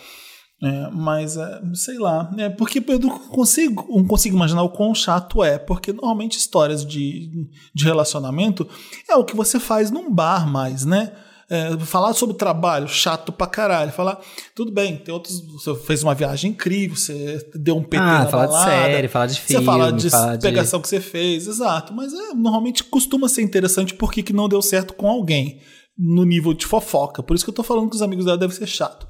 É, 0.62 0.90
mas, 0.90 1.36
é, 1.36 1.60
sei 1.74 1.98
lá, 1.98 2.32
é 2.38 2.48
porque 2.48 2.82
eu 2.88 2.98
não 2.98 3.10
consigo, 3.28 3.86
não 3.90 4.06
consigo 4.06 4.36
imaginar 4.36 4.62
o 4.62 4.70
quão 4.70 4.94
chato 4.94 5.44
é, 5.44 5.58
porque 5.58 5.92
normalmente 5.92 6.38
histórias 6.38 6.84
de, 6.84 7.46
de 7.74 7.84
relacionamento 7.84 8.66
é 9.06 9.14
o 9.14 9.24
que 9.24 9.36
você 9.36 9.60
faz 9.60 9.90
num 9.90 10.10
bar 10.10 10.50
mais, 10.50 10.86
né? 10.86 11.12
É, 11.48 11.78
falar 11.78 12.12
sobre 12.12 12.34
trabalho, 12.36 12.88
chato 12.88 13.30
pra 13.30 13.46
caralho. 13.46 13.92
Falar, 13.92 14.18
tudo 14.54 14.72
bem, 14.72 14.96
tem 14.96 15.14
outros. 15.14 15.40
Você 15.52 15.74
fez 15.76 16.02
uma 16.02 16.12
viagem 16.14 16.50
incrível, 16.50 16.96
você 16.96 17.38
deu 17.54 17.76
um 17.76 17.82
PT 17.84 17.96
Ah, 18.02 18.18
na 18.24 18.26
falar 18.26 18.46
de 18.46 18.52
balada, 18.52 18.70
série, 18.70 19.08
falar 19.08 19.26
de 19.26 19.34
Você 19.34 19.40
filme, 19.40 19.64
fala 19.64 19.92
de 19.92 20.10
falar 20.10 20.36
de- 20.36 20.42
pegação 20.42 20.80
que 20.80 20.88
você 20.88 21.00
fez, 21.00 21.46
exato. 21.46 21.94
Mas 21.94 22.12
é, 22.12 22.34
normalmente 22.34 22.82
costuma 22.82 23.28
ser 23.28 23.42
interessante 23.42 23.94
porque 23.94 24.22
que 24.24 24.32
não 24.32 24.48
deu 24.48 24.60
certo 24.60 24.92
com 24.94 25.08
alguém 25.08 25.60
no 25.96 26.24
nível 26.24 26.52
de 26.52 26.66
fofoca. 26.66 27.22
Por 27.22 27.34
isso 27.36 27.44
que 27.44 27.50
eu 27.50 27.54
tô 27.54 27.62
falando 27.62 27.88
que 27.90 27.96
os 27.96 28.02
amigos 28.02 28.24
dela 28.24 28.36
devem 28.36 28.54
ser 28.56 28.66
chato. 28.66 29.06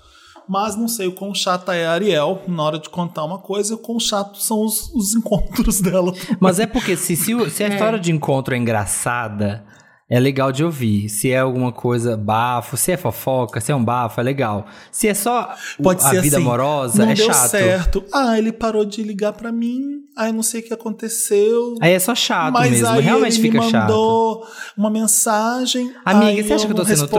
Mas 0.49 0.77
não 0.77 0.87
sei 0.87 1.09
o 1.09 1.13
quão 1.13 1.35
chata 1.35 1.75
é 1.75 1.87
a 1.87 1.93
Ariel 1.93 2.43
na 2.47 2.63
hora 2.63 2.79
de 2.79 2.89
contar 2.89 3.25
uma 3.25 3.39
coisa 3.39 3.73
e 3.73 3.75
o 3.75 3.79
quão 3.79 3.99
chato 3.99 4.37
são 4.41 4.63
os, 4.65 4.89
os 4.95 5.15
encontros 5.17 5.81
dela. 5.81 6.13
Mas 6.39 6.61
é 6.61 6.67
porque 6.67 6.97
se, 6.99 7.17
se, 7.17 7.51
se 7.51 7.65
a 7.65 7.69
história 7.69 7.99
de 7.99 8.13
encontro 8.13 8.55
é 8.55 8.59
engraçada, 8.59 9.65
é 10.09 10.21
legal 10.21 10.53
de 10.53 10.63
ouvir. 10.65 11.09
Se 11.09 11.31
é 11.33 11.39
alguma 11.41 11.73
coisa 11.73 12.17
bafo, 12.17 12.77
se 12.77 12.93
é 12.93 12.97
fofoca, 12.97 13.61
se 13.61 13.73
é 13.73 13.75
um 13.75 13.85
bafo, 13.85 14.21
é 14.21 14.23
legal. 14.23 14.67
Se 14.93 15.09
é 15.09 15.15
só 15.15 15.53
o- 15.79 15.83
Pode 15.83 16.05
a 16.05 16.11
ser 16.11 16.21
vida 16.23 16.37
assim, 16.37 16.47
amorosa, 16.47 17.05
não 17.05 17.11
é 17.11 17.15
deu 17.15 17.27
chato. 17.27 17.51
certo. 17.51 18.05
Ah, 18.13 18.39
ele 18.39 18.53
parou 18.53 18.85
de 18.85 19.03
ligar 19.03 19.33
pra 19.33 19.51
mim. 19.51 20.03
Ah, 20.17 20.29
eu 20.29 20.33
não 20.33 20.43
sei 20.43 20.61
o 20.61 20.65
que 20.65 20.73
aconteceu. 20.73 21.75
Aí 21.81 21.93
é 21.93 21.99
só 21.99 22.15
chato 22.15 22.53
mas 22.55 22.71
mesmo, 22.71 22.89
aí 22.89 23.03
realmente 23.03 23.35
ele 23.39 23.43
fica 23.51 23.63
me 23.63 23.71
chato. 23.71 23.83
mandou 23.83 24.47
uma 24.79 24.89
mensagem. 24.91 25.93
Amiga, 26.05 26.31
aí 26.31 26.43
você 26.43 26.53
acha 26.55 26.67
que 26.67 26.73
eu 26.73 26.77
tô 26.77 26.85
sendo 26.85 27.01
respondi, 27.03 27.11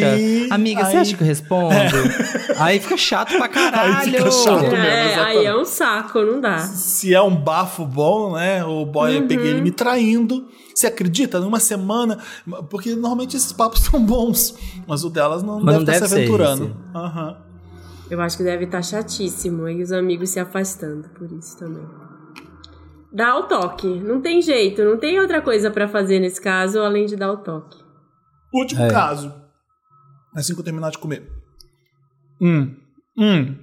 trouxa? 0.00 0.06
Amiga, 0.54 0.84
você 0.84 0.96
aí- 0.96 1.02
acha 1.02 1.16
que 1.16 1.22
eu 1.22 1.26
respondo? 1.26 1.74
Aí 2.58 2.80
fica 2.80 2.96
chato 2.96 3.36
pra 3.36 3.48
caralho. 3.48 4.10
fica 4.10 4.30
chato 4.30 4.62
mesmo, 4.62 4.76
É, 4.76 5.12
exatamente. 5.12 5.38
aí 5.40 5.44
é 5.44 5.54
um 5.54 5.64
saco, 5.66 6.20
não 6.22 6.40
dá. 6.40 6.58
se 6.60 7.12
é 7.14 7.20
um 7.20 7.36
bafo 7.36 7.84
bom, 7.84 8.32
né? 8.34 8.64
O 8.64 8.86
boy 8.86 9.14
eu 9.18 9.26
peguei 9.26 9.48
ele 9.50 9.60
me 9.60 9.70
traindo. 9.70 10.48
Você 10.74 10.86
acredita? 10.86 11.38
Numa 11.40 11.60
semana. 11.60 12.18
Porque 12.70 12.90
normalmente 12.94 13.36
esses 13.36 13.52
papos 13.52 13.80
são 13.84 14.04
bons. 14.04 14.54
Mas 14.86 15.04
o 15.04 15.10
delas 15.10 15.42
não 15.42 15.60
Mas 15.60 15.76
deve 15.76 15.76
não 15.76 15.80
estar 15.82 15.92
deve 15.92 16.06
se 16.06 16.08
ser 16.14 16.16
aventurando. 16.20 16.64
esse. 16.64 16.96
Aham. 16.96 17.42
Eu 18.10 18.20
acho 18.20 18.36
que 18.36 18.44
deve 18.44 18.64
estar 18.64 18.82
chatíssimo. 18.82 19.68
E 19.68 19.82
os 19.82 19.90
amigos 19.92 20.30
se 20.30 20.38
afastando 20.40 21.08
por 21.10 21.30
isso 21.32 21.58
também. 21.58 21.84
Dá 23.12 23.36
o 23.38 23.44
toque. 23.44 23.86
Não 24.00 24.20
tem 24.20 24.40
jeito. 24.42 24.84
Não 24.84 24.98
tem 24.98 25.18
outra 25.20 25.40
coisa 25.42 25.70
pra 25.70 25.88
fazer 25.88 26.20
nesse 26.20 26.40
caso 26.40 26.80
além 26.80 27.06
de 27.06 27.16
dar 27.16 27.32
o 27.32 27.38
toque. 27.38 27.78
Último 28.52 28.82
É. 28.82 28.88
caso. 28.90 29.32
Assim 30.34 30.52
que 30.54 30.60
eu 30.60 30.64
terminar 30.64 30.90
de 30.90 30.98
comer. 30.98 31.28
Hum. 32.40 32.76
Hum. 33.18 33.56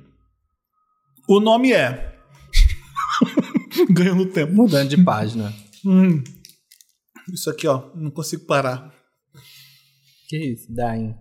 O 1.29 1.39
nome 1.39 1.71
é. 1.71 2.15
Ganhando 3.89 4.25
tempo. 4.27 4.51
Mudando 4.53 4.89
de 4.89 5.01
página. 5.03 5.53
Hum. 5.85 6.23
Isso 7.31 7.49
aqui, 7.49 7.67
ó. 7.67 7.89
Não 7.95 8.11
consigo 8.11 8.45
parar. 8.45 8.93
Que 10.27 10.37
isso, 10.37 10.73
Dain? 10.73 11.15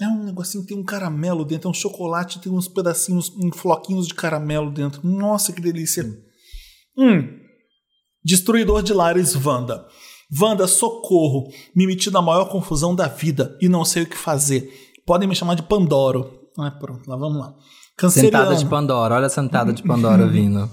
É 0.00 0.08
um 0.08 0.24
negocinho 0.24 0.62
que 0.62 0.70
tem 0.70 0.78
um 0.78 0.84
caramelo 0.84 1.44
dentro, 1.44 1.68
é 1.68 1.70
um 1.70 1.74
chocolate, 1.74 2.40
tem 2.40 2.50
uns 2.50 2.66
pedacinhos, 2.66 3.30
uns 3.36 3.56
floquinhos 3.56 4.06
de 4.06 4.14
caramelo 4.14 4.70
dentro. 4.70 5.06
Nossa, 5.06 5.52
que 5.52 5.60
delícia. 5.60 6.04
Hum. 6.96 7.38
Destruidor 8.24 8.82
de 8.82 8.94
lares 8.94 9.34
Wanda. 9.34 9.86
Wanda, 10.40 10.66
socorro. 10.66 11.50
Me 11.74 11.86
meti 11.86 12.10
na 12.10 12.22
maior 12.22 12.46
confusão 12.46 12.94
da 12.94 13.08
vida 13.08 13.58
e 13.60 13.68
não 13.68 13.84
sei 13.84 14.04
o 14.04 14.06
que 14.06 14.16
fazer. 14.16 14.72
Podem 15.04 15.28
me 15.28 15.34
chamar 15.34 15.54
de 15.54 15.62
Pandoro. 15.62 16.48
Ah, 16.58 16.70
pronto, 16.70 17.08
lá 17.08 17.16
vamos 17.16 17.38
lá. 17.38 17.54
Sentada 18.08 18.46
Canceriano. 18.46 18.56
de 18.56 18.66
Pandora, 18.66 19.14
olha 19.16 19.26
a 19.26 19.30
sentada 19.30 19.72
de 19.72 19.82
Pandora 19.82 20.24
vindo. 20.28 20.70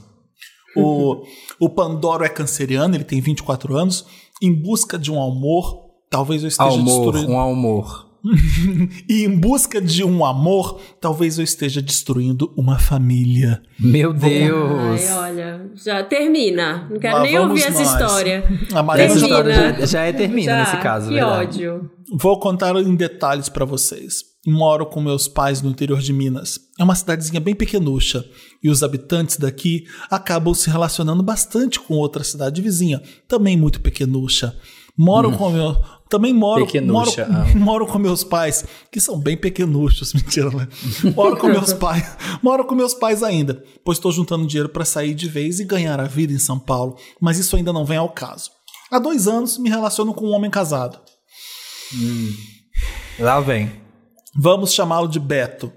O, 0.80 1.24
o 1.60 1.70
Pandoro 1.70 2.24
é 2.24 2.30
canceriano, 2.30 2.96
ele 2.96 3.04
tem 3.04 3.20
24 3.22 3.76
anos. 3.78 4.06
Em 4.42 4.54
busca 4.54 4.98
de 4.98 5.12
um 5.12 5.22
amor, 5.22 5.86
talvez 6.10 6.44
eu 6.44 6.48
esteja 6.50 6.70
Amor, 6.70 7.12
destruindo. 7.14 7.32
um 7.32 7.40
amor. 7.40 8.06
E 9.10 9.24
em 9.24 9.40
busca 9.40 9.80
de 9.82 10.04
um 10.04 10.26
amor, 10.26 10.82
talvez 11.00 11.38
eu 11.38 11.44
esteja 11.44 11.82
destruindo 11.82 12.52
uma 12.58 12.78
família. 12.78 13.62
Meu 13.80 14.12
Deus. 14.12 15.02
Ai, 15.10 15.32
olha. 15.32 15.72
Já 15.76 16.04
termina. 16.04 16.88
Não 16.90 17.00
quero 17.00 17.18
Lá 17.18 17.24
nem 17.24 17.40
ouvir 17.40 17.64
essa 17.64 17.80
nós. 17.84 17.90
história. 17.92 18.44
A 18.74 18.84
Mariana 18.84 19.12
Essa 19.14 19.20
já 19.20 19.28
tá- 19.28 19.34
história 19.50 19.80
já, 19.80 19.86
já 19.86 20.02
é 20.04 20.12
termina 20.14 20.52
Já, 20.52 20.60
nesse 20.60 20.78
caso, 20.84 21.08
Que 21.08 21.14
verdade. 21.14 21.68
ódio. 21.68 21.90
Vou 22.20 22.40
contar 22.40 22.76
em 22.76 22.96
detalhes 22.96 23.48
pra 23.50 23.64
vocês. 23.66 24.24
Moro 24.46 24.86
com 24.86 25.00
meus 25.02 25.28
pais 25.28 25.62
no 25.62 25.70
interior 25.70 26.00
de 26.00 26.12
Minas. 26.12 26.60
É 26.80 26.84
uma 26.84 26.96
cidadezinha 26.96 27.40
bem 27.40 27.54
pequenucha. 27.56 28.26
E 28.64 28.70
os 28.70 28.84
habitantes 28.84 29.38
daqui 29.38 29.86
acabam 30.10 30.54
se 30.54 30.70
relacionando 30.70 31.24
bastante 31.24 31.80
com 31.80 31.96
outra 31.96 32.24
cidade 32.24 32.62
vizinha, 32.62 33.02
também 33.28 33.56
muito 33.58 33.82
pequenucha. 33.82 34.56
Moro 34.98 35.32
com 35.38 35.50
meu. 35.52 35.76
Também 36.10 36.34
moro, 36.34 36.66
moro, 36.86 37.12
ah. 37.20 37.46
moro 37.56 37.86
com 37.86 38.00
meus 38.00 38.24
pais, 38.24 38.66
que 38.90 39.00
são 39.00 39.20
bem 39.20 39.36
pequenuchos, 39.36 40.14
mentira, 40.16 40.50
né? 40.50 40.68
Moro 41.14 41.38
com 41.38 41.48
meus 41.48 41.74
pais. 41.76 42.18
Moro 42.42 42.66
com 42.66 42.74
meus 42.74 42.94
pais 42.94 43.22
ainda, 43.22 43.62
pois 43.84 43.98
estou 43.98 44.12
juntando 44.12 44.48
dinheiro 44.48 44.70
para 44.70 44.86
sair 44.86 45.14
de 45.14 45.28
vez 45.28 45.60
e 45.60 45.66
ganhar 45.66 46.00
a 46.00 46.06
vida 46.06 46.32
em 46.32 46.40
São 46.40 46.58
Paulo, 46.58 46.98
mas 47.20 47.38
isso 47.38 47.56
ainda 47.58 47.74
não 47.74 47.86
vem 47.86 47.98
ao 47.98 48.10
caso. 48.10 48.52
Há 48.90 49.00
dois 49.00 49.28
anos 49.28 49.58
me 49.58 49.70
relaciono 49.70 50.14
com 50.14 50.26
um 50.26 50.32
homem 50.32 50.50
casado. 50.50 50.98
Lá 53.20 53.42
vem. 53.42 53.72
Vamos 54.34 54.72
chamá-lo 54.72 55.10
de 55.10 55.20
Beto. 55.20 55.74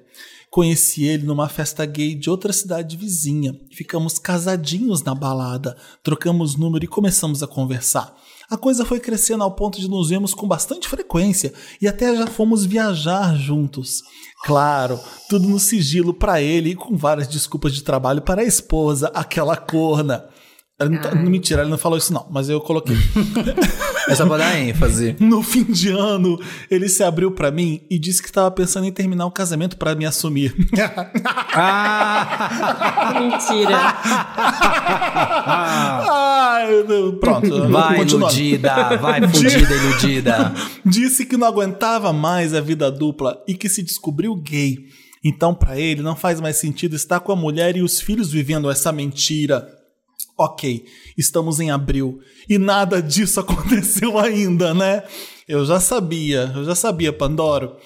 Conheci 0.50 1.04
ele 1.04 1.24
numa 1.24 1.48
festa 1.48 1.86
gay 1.86 2.12
de 2.16 2.28
outra 2.28 2.52
cidade 2.52 2.96
vizinha. 2.96 3.54
Ficamos 3.70 4.18
casadinhos 4.18 5.00
na 5.04 5.14
balada, 5.14 5.76
trocamos 6.02 6.56
número 6.56 6.84
e 6.84 6.88
começamos 6.88 7.40
a 7.40 7.46
conversar. 7.46 8.12
A 8.50 8.56
coisa 8.56 8.84
foi 8.84 8.98
crescendo 8.98 9.44
ao 9.44 9.54
ponto 9.54 9.80
de 9.80 9.88
nos 9.88 10.08
vermos 10.08 10.34
com 10.34 10.48
bastante 10.48 10.88
frequência 10.88 11.54
e 11.80 11.86
até 11.86 12.16
já 12.16 12.26
fomos 12.26 12.64
viajar 12.64 13.36
juntos. 13.36 14.02
Claro, 14.44 14.98
tudo 15.28 15.48
no 15.48 15.60
sigilo 15.60 16.12
para 16.12 16.42
ele 16.42 16.70
e 16.70 16.74
com 16.74 16.96
várias 16.96 17.28
desculpas 17.28 17.72
de 17.72 17.84
trabalho 17.84 18.20
para 18.20 18.42
a 18.42 18.44
esposa, 18.44 19.06
aquela 19.14 19.56
corna. 19.56 20.28
Ele 20.80 20.90
não 20.90 21.00
tá- 21.02 21.14
mentira, 21.14 21.60
ele 21.62 21.70
não 21.70 21.76
falou 21.78 21.98
isso 21.98 22.12
não, 22.12 22.26
mas 22.30 22.48
eu 22.48 22.60
coloquei. 22.60 22.96
É 24.08 24.14
só 24.14 24.26
pra 24.26 24.38
dar 24.38 24.58
ênfase. 24.58 25.14
No 25.20 25.42
fim 25.42 25.64
de 25.64 25.90
ano, 25.90 26.38
ele 26.70 26.88
se 26.88 27.02
abriu 27.04 27.30
pra 27.32 27.50
mim 27.50 27.82
e 27.90 27.98
disse 27.98 28.22
que 28.22 28.28
estava 28.28 28.50
pensando 28.50 28.86
em 28.86 28.92
terminar 28.92 29.26
o 29.26 29.30
casamento 29.30 29.76
pra 29.76 29.94
me 29.94 30.06
assumir. 30.06 30.54
Ah! 31.52 33.12
Mentira. 33.18 33.76
Ai, 35.46 36.84
não, 36.88 37.16
pronto, 37.18 37.68
Vai, 37.68 38.00
iludida! 38.02 38.96
Vai, 38.96 39.20
fudida, 39.28 39.74
iludida! 39.74 40.52
Disse 40.84 41.24
que 41.26 41.36
não 41.36 41.46
aguentava 41.46 42.12
mais 42.12 42.54
a 42.54 42.60
vida 42.60 42.90
dupla 42.90 43.42
e 43.46 43.54
que 43.54 43.68
se 43.68 43.82
descobriu 43.82 44.34
gay. 44.36 44.78
Então, 45.24 45.54
pra 45.54 45.78
ele, 45.78 46.02
não 46.02 46.16
faz 46.16 46.40
mais 46.40 46.56
sentido 46.56 46.96
estar 46.96 47.20
com 47.20 47.32
a 47.32 47.36
mulher 47.36 47.76
e 47.76 47.82
os 47.82 48.00
filhos 48.00 48.32
vivendo 48.32 48.70
essa 48.70 48.90
mentira. 48.92 49.68
Ok, 50.42 50.86
estamos 51.18 51.60
em 51.60 51.70
abril 51.70 52.18
e 52.48 52.56
nada 52.56 53.02
disso 53.02 53.40
aconteceu 53.40 54.18
ainda, 54.18 54.72
né? 54.72 55.04
Eu 55.46 55.66
já 55.66 55.78
sabia, 55.78 56.50
eu 56.56 56.64
já 56.64 56.74
sabia, 56.74 57.12
Pandoro. 57.12 57.76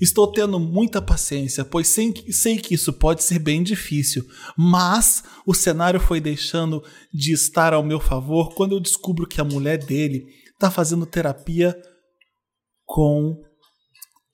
Estou 0.00 0.32
tendo 0.32 0.58
muita 0.58 1.00
paciência, 1.00 1.64
pois 1.64 1.86
sei 1.86 2.10
que, 2.10 2.32
sei 2.32 2.58
que 2.58 2.74
isso 2.74 2.92
pode 2.92 3.22
ser 3.22 3.38
bem 3.38 3.62
difícil, 3.62 4.24
mas 4.58 5.22
o 5.46 5.54
cenário 5.54 6.00
foi 6.00 6.20
deixando 6.20 6.82
de 7.14 7.32
estar 7.32 7.72
ao 7.72 7.84
meu 7.84 8.00
favor 8.00 8.54
quando 8.56 8.74
eu 8.74 8.80
descubro 8.80 9.24
que 9.24 9.40
a 9.40 9.44
mulher 9.44 9.78
dele 9.78 10.24
está 10.52 10.68
fazendo 10.68 11.06
terapia 11.06 11.80
com 12.84 13.40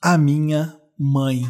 a 0.00 0.16
minha 0.16 0.74
mãe. 0.98 1.42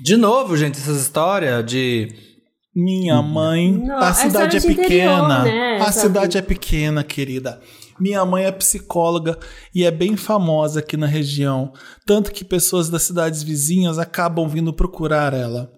De 0.00 0.16
novo, 0.16 0.56
gente, 0.56 0.78
essas 0.78 1.00
histórias 1.00 1.64
de. 1.64 2.35
Minha 2.76 3.22
mãe. 3.22 3.72
Não, 3.72 3.96
a 3.96 4.10
é 4.10 4.12
cidade 4.12 4.58
é 4.58 4.60
pequena. 4.60 4.84
interior, 4.84 5.28
né? 5.28 5.78
A 5.80 5.90
cidade 5.90 6.36
é 6.36 6.42
pequena, 6.42 7.02
querida. 7.02 7.58
Minha 7.98 8.22
mãe 8.26 8.44
é 8.44 8.52
psicóloga 8.52 9.38
e 9.74 9.82
é 9.82 9.90
bem 9.90 10.14
famosa 10.14 10.80
aqui 10.80 10.94
na 10.94 11.06
região. 11.06 11.72
Tanto 12.04 12.30
que 12.30 12.44
pessoas 12.44 12.90
das 12.90 13.02
cidades 13.02 13.42
vizinhas 13.42 13.98
acabam 13.98 14.46
vindo 14.46 14.74
procurar 14.74 15.32
ela. 15.32 15.72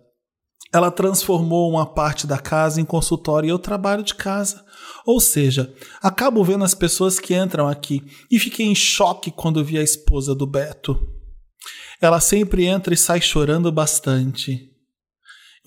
Ela 0.74 0.90
transformou 0.90 1.70
uma 1.70 1.86
parte 1.86 2.26
da 2.26 2.36
casa 2.36 2.80
em 2.80 2.84
consultório 2.84 3.46
e 3.46 3.50
eu 3.50 3.60
trabalho 3.60 4.02
de 4.02 4.16
casa. 4.16 4.64
Ou 5.06 5.20
seja, 5.20 5.72
acabo 6.02 6.42
vendo 6.42 6.64
as 6.64 6.74
pessoas 6.74 7.20
que 7.20 7.32
entram 7.32 7.68
aqui 7.68 8.04
e 8.28 8.40
fiquei 8.40 8.66
em 8.66 8.74
choque 8.74 9.30
quando 9.30 9.64
vi 9.64 9.78
a 9.78 9.84
esposa 9.84 10.34
do 10.34 10.48
Beto. 10.48 10.98
Ela 12.02 12.18
sempre 12.18 12.66
entra 12.66 12.92
e 12.92 12.96
sai 12.96 13.20
chorando 13.20 13.70
bastante. 13.70 14.77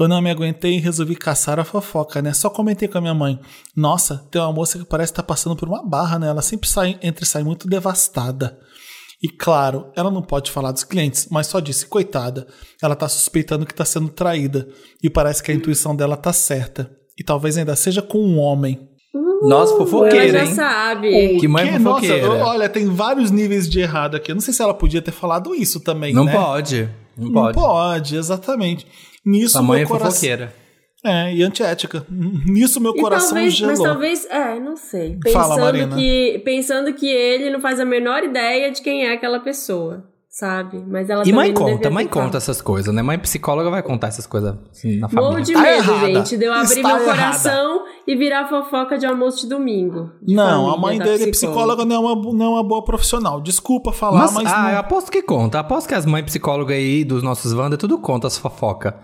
Eu 0.04 0.10
não 0.10 0.22
me 0.22 0.30
aguentei 0.30 0.76
e 0.76 0.80
resolvi 0.80 1.16
caçar 1.16 1.60
a 1.60 1.64
fofoca, 1.64 2.22
né? 2.22 2.34
Só 2.34 2.50
comentei 2.50 2.88
com 2.88 2.98
a 2.98 3.02
minha 3.02 3.14
mãe. 3.14 3.40
Nossa, 3.76 4.26
tem 4.32 4.42
uma 4.42 4.52
moça 4.54 4.78
que 4.80 4.86
parece 4.86 5.12
estar 5.12 5.24
passando 5.24 5.56
por 5.56 5.68
uma 5.68 5.84
barra, 5.84 6.18
né? 6.20 6.28
Ela 6.28 6.42
sempre 6.42 6.68
sai, 6.68 6.98
entra 7.02 7.24
e 7.24 7.28
sai 7.28 7.44
muito 7.44 7.68
devastada. 7.68 8.58
E 9.24 9.28
claro, 9.30 9.92
ela 9.96 10.10
não 10.10 10.22
pode 10.24 10.50
falar 10.50 10.72
dos 10.72 10.84
clientes, 10.84 11.28
mas 11.30 11.46
só 11.46 11.60
disse, 11.60 11.86
coitada, 11.86 12.48
ela 12.82 12.96
tá 12.96 13.08
suspeitando 13.08 13.66
que 13.68 13.74
tá 13.74 13.86
sendo 13.86 14.10
traída. 14.10 14.68
E 15.04 15.10
parece 15.10 15.44
que 15.44 15.52
a 15.52 15.56
intuição 15.56 15.96
dela 15.96 16.18
tá 16.18 16.34
certa. 16.34 16.90
E 17.20 17.24
talvez 17.24 17.56
ainda 17.58 17.76
seja 17.76 18.02
com 18.02 18.18
um 18.18 18.40
homem. 18.40 18.88
Nossa, 19.44 19.74
Ela 19.74 19.80
fofoqueira, 19.86 20.40
já 20.40 20.46
hein? 20.46 20.56
sabe. 20.56 21.38
Que 21.40 21.48
mãe 21.48 21.78
Nossa, 21.80 22.02
fofoqueira. 22.02 22.30
olha, 22.46 22.70
tem 22.70 22.86
vários 22.88 23.30
níveis 23.32 23.68
de 23.70 23.80
errado 23.80 24.16
aqui. 24.16 24.32
Eu 24.32 24.36
não 24.36 24.42
sei 24.42 24.54
se 24.54 24.62
ela 24.62 24.74
podia 24.74 25.02
ter 25.02 25.12
falado 25.12 25.54
isso 25.54 25.80
também, 25.80 26.14
Não 26.14 26.26
né? 26.26 26.32
pode. 26.32 26.90
Não 27.22 27.28
Não 27.30 27.42
pode. 27.42 27.58
pode, 27.58 28.16
exatamente. 28.16 28.88
Nisso 29.26 29.54
Sua 29.54 29.62
mãe 29.62 29.80
meu 29.80 29.86
é 29.86 29.88
coração... 29.90 30.12
fofoqueira. 30.12 30.54
É, 31.04 31.34
e 31.34 31.42
antiética. 31.42 32.06
Nisso 32.10 32.80
meu 32.80 32.96
E 32.96 33.00
coração 33.02 33.30
talvez, 33.34 33.54
gelou. 33.56 33.74
mas 33.76 33.84
talvez, 33.84 34.26
é, 34.30 34.60
não 34.60 34.78
sei. 34.78 35.18
Fala, 35.34 35.56
Pensando 35.56 35.62
Marina. 35.66 35.96
que 35.96 36.42
pensando 36.46 36.94
que 36.94 37.08
ele 37.08 37.50
não 37.50 37.60
faz 37.60 37.80
a 37.80 37.86
menor 37.86 38.24
ideia 38.24 38.70
de 38.72 38.82
quem 38.84 39.06
é 39.08 39.14
aquela 39.14 39.40
pessoa, 39.40 40.04
sabe? 40.32 40.82
Mas 40.88 41.10
ela 41.10 41.22
E 41.24 41.26
também 41.26 41.36
mãe 41.36 41.48
não 41.50 41.54
conta, 41.56 41.90
mãe 41.92 42.06
ter 42.08 42.10
falado. 42.14 42.26
conta 42.28 42.38
essas 42.38 42.62
coisas, 42.62 42.94
né? 42.96 43.02
Mãe 43.02 43.20
psicóloga 43.20 43.70
vai 43.70 43.84
contar 43.84 44.08
essas 44.08 44.26
coisas 44.26 44.56
assim, 44.72 44.98
na 44.98 45.10
Morro 45.10 45.34
família. 45.34 45.44
de 45.44 45.54
Tá 45.54 45.62
medo, 45.62 45.92
errada. 45.92 46.08
gente, 46.08 46.38
de 46.38 46.46
eu 46.46 46.54
abrir 46.54 46.64
Está 46.78 46.88
meu 46.88 47.04
errada. 47.04 47.12
coração 47.20 47.86
e 48.08 48.16
virar 48.16 48.48
fofoca 48.48 48.98
de 48.98 49.06
almoço 49.06 49.42
de 49.42 49.50
domingo. 49.50 50.10
de 50.24 50.34
Não, 50.34 50.70
a 50.70 50.72
família 50.72 50.78
mãe 50.82 50.98
da 51.00 51.04
dele 51.06 51.24
é 51.26 51.32
psicóloga, 51.32 51.84
não 51.84 51.96
é, 51.96 52.00
uma, 52.14 52.34
não 52.34 52.46
é 52.46 52.50
uma 52.50 52.64
boa 52.64 52.84
profissional. 52.84 53.42
Desculpa 53.42 53.92
falar, 53.92 54.20
Mas, 54.22 54.32
mas, 54.34 54.52
ah, 54.54 54.64
não. 54.64 54.70
eu 54.72 54.78
aposto 54.80 55.12
que 55.12 55.22
conta. 55.22 55.60
Aposto 55.60 55.88
que 55.90 55.96
as 55.96 56.06
mães 56.06 56.24
psicólogas 56.24 56.78
aí 56.78 57.04
dos 57.04 57.22
nossos 57.22 57.52
Wanda 57.54 57.78
tudo 57.78 57.98
conta 58.00 58.28
as 58.28 58.38
fofoca 58.38 58.96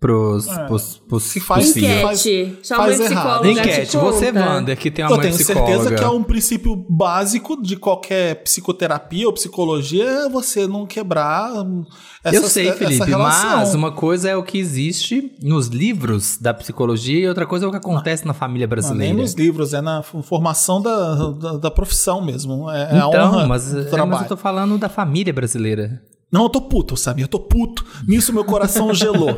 pros, 0.00 0.46
pros, 0.66 0.96
pros, 1.06 1.22
Se 1.24 1.38
faz- 1.40 1.76
Enquete. 1.76 2.58
Faz 2.66 2.98
mãe 2.98 3.06
errado. 3.06 3.40
psicóloga 3.42 3.50
Enquete, 3.50 3.90
te 3.90 3.96
você. 3.98 4.30
Wanda, 4.32 4.74
que 4.74 4.90
tem 4.90 5.04
uma 5.04 5.10
Eu 5.12 5.16
mãe 5.18 5.26
tenho 5.26 5.34
psicóloga. 5.38 5.72
certeza 5.72 5.94
que 5.94 6.02
é 6.04 6.08
um 6.08 6.22
princípio 6.22 6.74
básico 6.88 7.60
de 7.62 7.76
qualquer 7.76 8.36
psicoterapia 8.42 9.26
ou 9.26 9.32
psicologia 9.34 10.04
é 10.04 10.28
você 10.30 10.66
não 10.66 10.86
quebrar 10.86 11.52
hum, 11.62 11.84
essa, 12.24 12.36
Eu 12.36 12.42
sei, 12.48 12.72
Felipe, 12.72 13.10
mas 13.10 13.74
uma 13.74 13.92
coisa 13.92 14.30
é 14.30 14.36
o 14.36 14.42
que 14.42 14.56
existe 14.58 15.32
nos 15.42 15.66
livros 15.68 16.38
da 16.38 16.54
psicologia 16.54 17.20
e 17.24 17.28
outra 17.28 17.46
coisa 17.46 17.66
é 17.66 17.68
o 17.68 17.70
que 17.70 17.76
acontece 17.76 18.26
na 18.26 18.32
família 18.32 18.66
Não, 18.66 18.70
nem 18.74 18.82
brasileira. 18.82 19.14
nos 19.14 19.34
livros, 19.34 19.74
é 19.74 19.82
na 19.82 20.02
formação 20.02 20.80
da, 20.80 21.14
da, 21.32 21.52
da 21.58 21.70
profissão 21.70 22.24
mesmo. 22.24 22.70
É, 22.70 22.82
é 22.82 23.00
a 23.00 23.06
Então, 23.06 23.28
honra 23.34 23.46
mas, 23.46 23.70
do 23.70 23.78
é, 23.78 23.82
mas 23.82 23.90
trabalho. 23.90 24.24
eu 24.24 24.28
tô 24.28 24.36
falando 24.36 24.78
da 24.78 24.88
família 24.88 25.32
brasileira. 25.32 26.02
Não, 26.32 26.44
eu 26.44 26.48
tô 26.48 26.60
puto, 26.62 26.96
sabe? 26.96 27.22
Eu 27.22 27.28
tô 27.28 27.40
puto. 27.40 27.84
Nisso 28.06 28.32
meu 28.32 28.44
coração 28.44 28.92
gelou. 28.94 29.36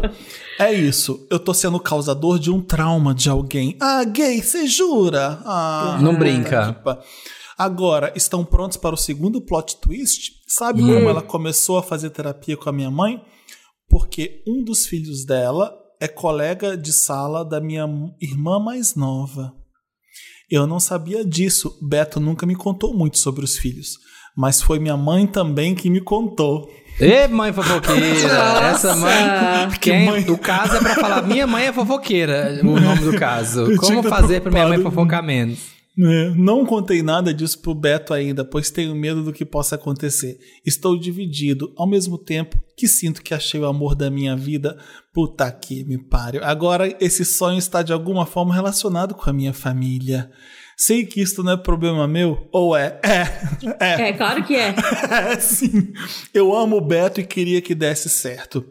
É 0.59 0.73
isso. 0.73 1.27
Eu 1.31 1.39
tô 1.39 1.55
sendo 1.55 1.81
causador 1.81 2.39
de 2.39 2.51
um 2.51 2.61
trauma 2.61 3.15
de 3.15 3.31
alguém. 3.31 3.77
Ah, 3.81 4.05
gay, 4.05 4.43
você 4.43 4.67
jura? 4.67 5.41
Ah, 5.45 5.99
Não 6.03 6.15
brinca. 6.19 6.75
que 6.75 6.83
pa- 6.83 7.01
Agora, 7.57 8.13
estão 8.17 8.45
prontos 8.45 8.77
para 8.77 8.95
o 8.95 8.99
segundo 8.99 9.41
plot 9.41 9.77
twist? 9.81 10.33
Sabe 10.49 10.83
Hum. 10.83 10.87
como 10.95 11.09
ela 11.09 11.23
começou 11.23 11.79
a 11.79 11.83
fazer 11.83 12.11
terapia 12.11 12.57
com 12.57 12.69
a 12.69 12.73
minha 12.73 12.91
mãe? 12.91 13.23
Porque 13.89 14.43
um 14.47 14.63
dos 14.65 14.87
filhos 14.87 15.25
dela 15.25 15.73
é 16.01 16.09
colega 16.09 16.77
de 16.77 16.93
sala 16.93 17.45
da 17.45 17.61
minha 17.61 17.87
irmã 18.21 18.59
mais 18.59 18.95
nova. 18.95 19.53
Eu 20.51 20.67
não 20.67 20.81
sabia 20.81 21.25
disso. 21.25 21.79
Beto 21.81 22.19
nunca 22.21 22.45
me 22.45 22.55
contou 22.57 22.93
muito 22.95 23.19
sobre 23.19 23.45
os 23.45 23.57
filhos. 23.57 23.97
Mas 24.37 24.61
foi 24.63 24.79
minha 24.79 24.97
mãe 24.97 25.27
também 25.27 25.75
que 25.75 25.89
me 25.91 26.01
contou. 26.01 26.69
Ê, 27.03 27.29
mãe 27.29 27.53
fofoqueira! 27.53 28.71
Essa 28.71 28.95
mãe. 28.97 29.69
Que 29.73 29.79
Quem, 29.91 30.07
mãe- 30.07 30.25
O 30.31 30.39
caso 30.39 30.77
é 30.77 30.81
pra 30.81 30.95
falar 30.95 31.23
minha 31.23 31.47
mãe 31.47 31.67
é 31.67 31.73
fofoqueira, 31.73 32.61
o 32.63 32.81
nome 32.81 33.01
do 33.03 33.19
caso. 33.19 33.77
Como 33.77 34.03
fazer 34.03 34.41
pra 34.41 34.51
minha 34.53 34.69
mãe 34.69 34.81
fofocar 34.81 35.23
menos? 35.23 35.73
É, 35.99 36.31
Não 36.35 36.65
contei 36.65 37.03
nada 37.03 37.35
disso 37.35 37.61
pro 37.61 37.75
Beto 37.75 38.15
ainda, 38.15 38.45
pois 38.47 38.71
tenho 38.71 38.95
medo 38.95 39.23
do 39.23 39.31
que 39.33 39.45
possa 39.45 39.75
acontecer. 39.75 40.39
Estou 40.65 40.99
dividido, 40.99 41.71
ao 41.77 41.87
mesmo 41.87 42.17
tempo 42.17 42.57
que 42.75 42.89
sinto 42.89 43.21
que 43.23 43.35
achei 43.35 43.61
o 43.61 43.67
amor 43.67 43.95
da 43.95 44.11
minha 44.11 44.35
vida. 44.35 44.79
Puta 45.13 45.51
que 45.53 45.85
me 45.85 45.99
pariu. 45.99 46.43
Agora 46.45 46.97
esse 46.99 47.27
sonho 47.27 47.59
está 47.59 47.83
de 47.83 47.93
alguma 47.93 48.25
forma 48.25 48.55
relacionado 48.55 49.15
com 49.15 49.29
a 49.29 49.33
minha 49.35 49.53
família. 49.53 50.31
Sei 50.85 51.05
que 51.07 51.21
isto 51.21 51.43
não 51.45 51.53
é 51.53 51.57
problema 51.57 52.09
meu, 52.09 52.49
ou 52.51 52.77
é? 52.77 52.99
É, 53.05 53.29
é. 53.79 54.09
É, 54.09 54.13
claro 54.15 54.43
que 54.43 54.57
é. 54.57 54.75
É, 55.33 55.39
sim. 55.39 55.93
Eu 56.35 56.53
amo 56.57 56.77
o 56.77 56.81
Beto 56.81 57.21
e 57.21 57.25
queria 57.25 57.61
que 57.63 57.75
desse 57.75 58.09
certo. 58.09 58.65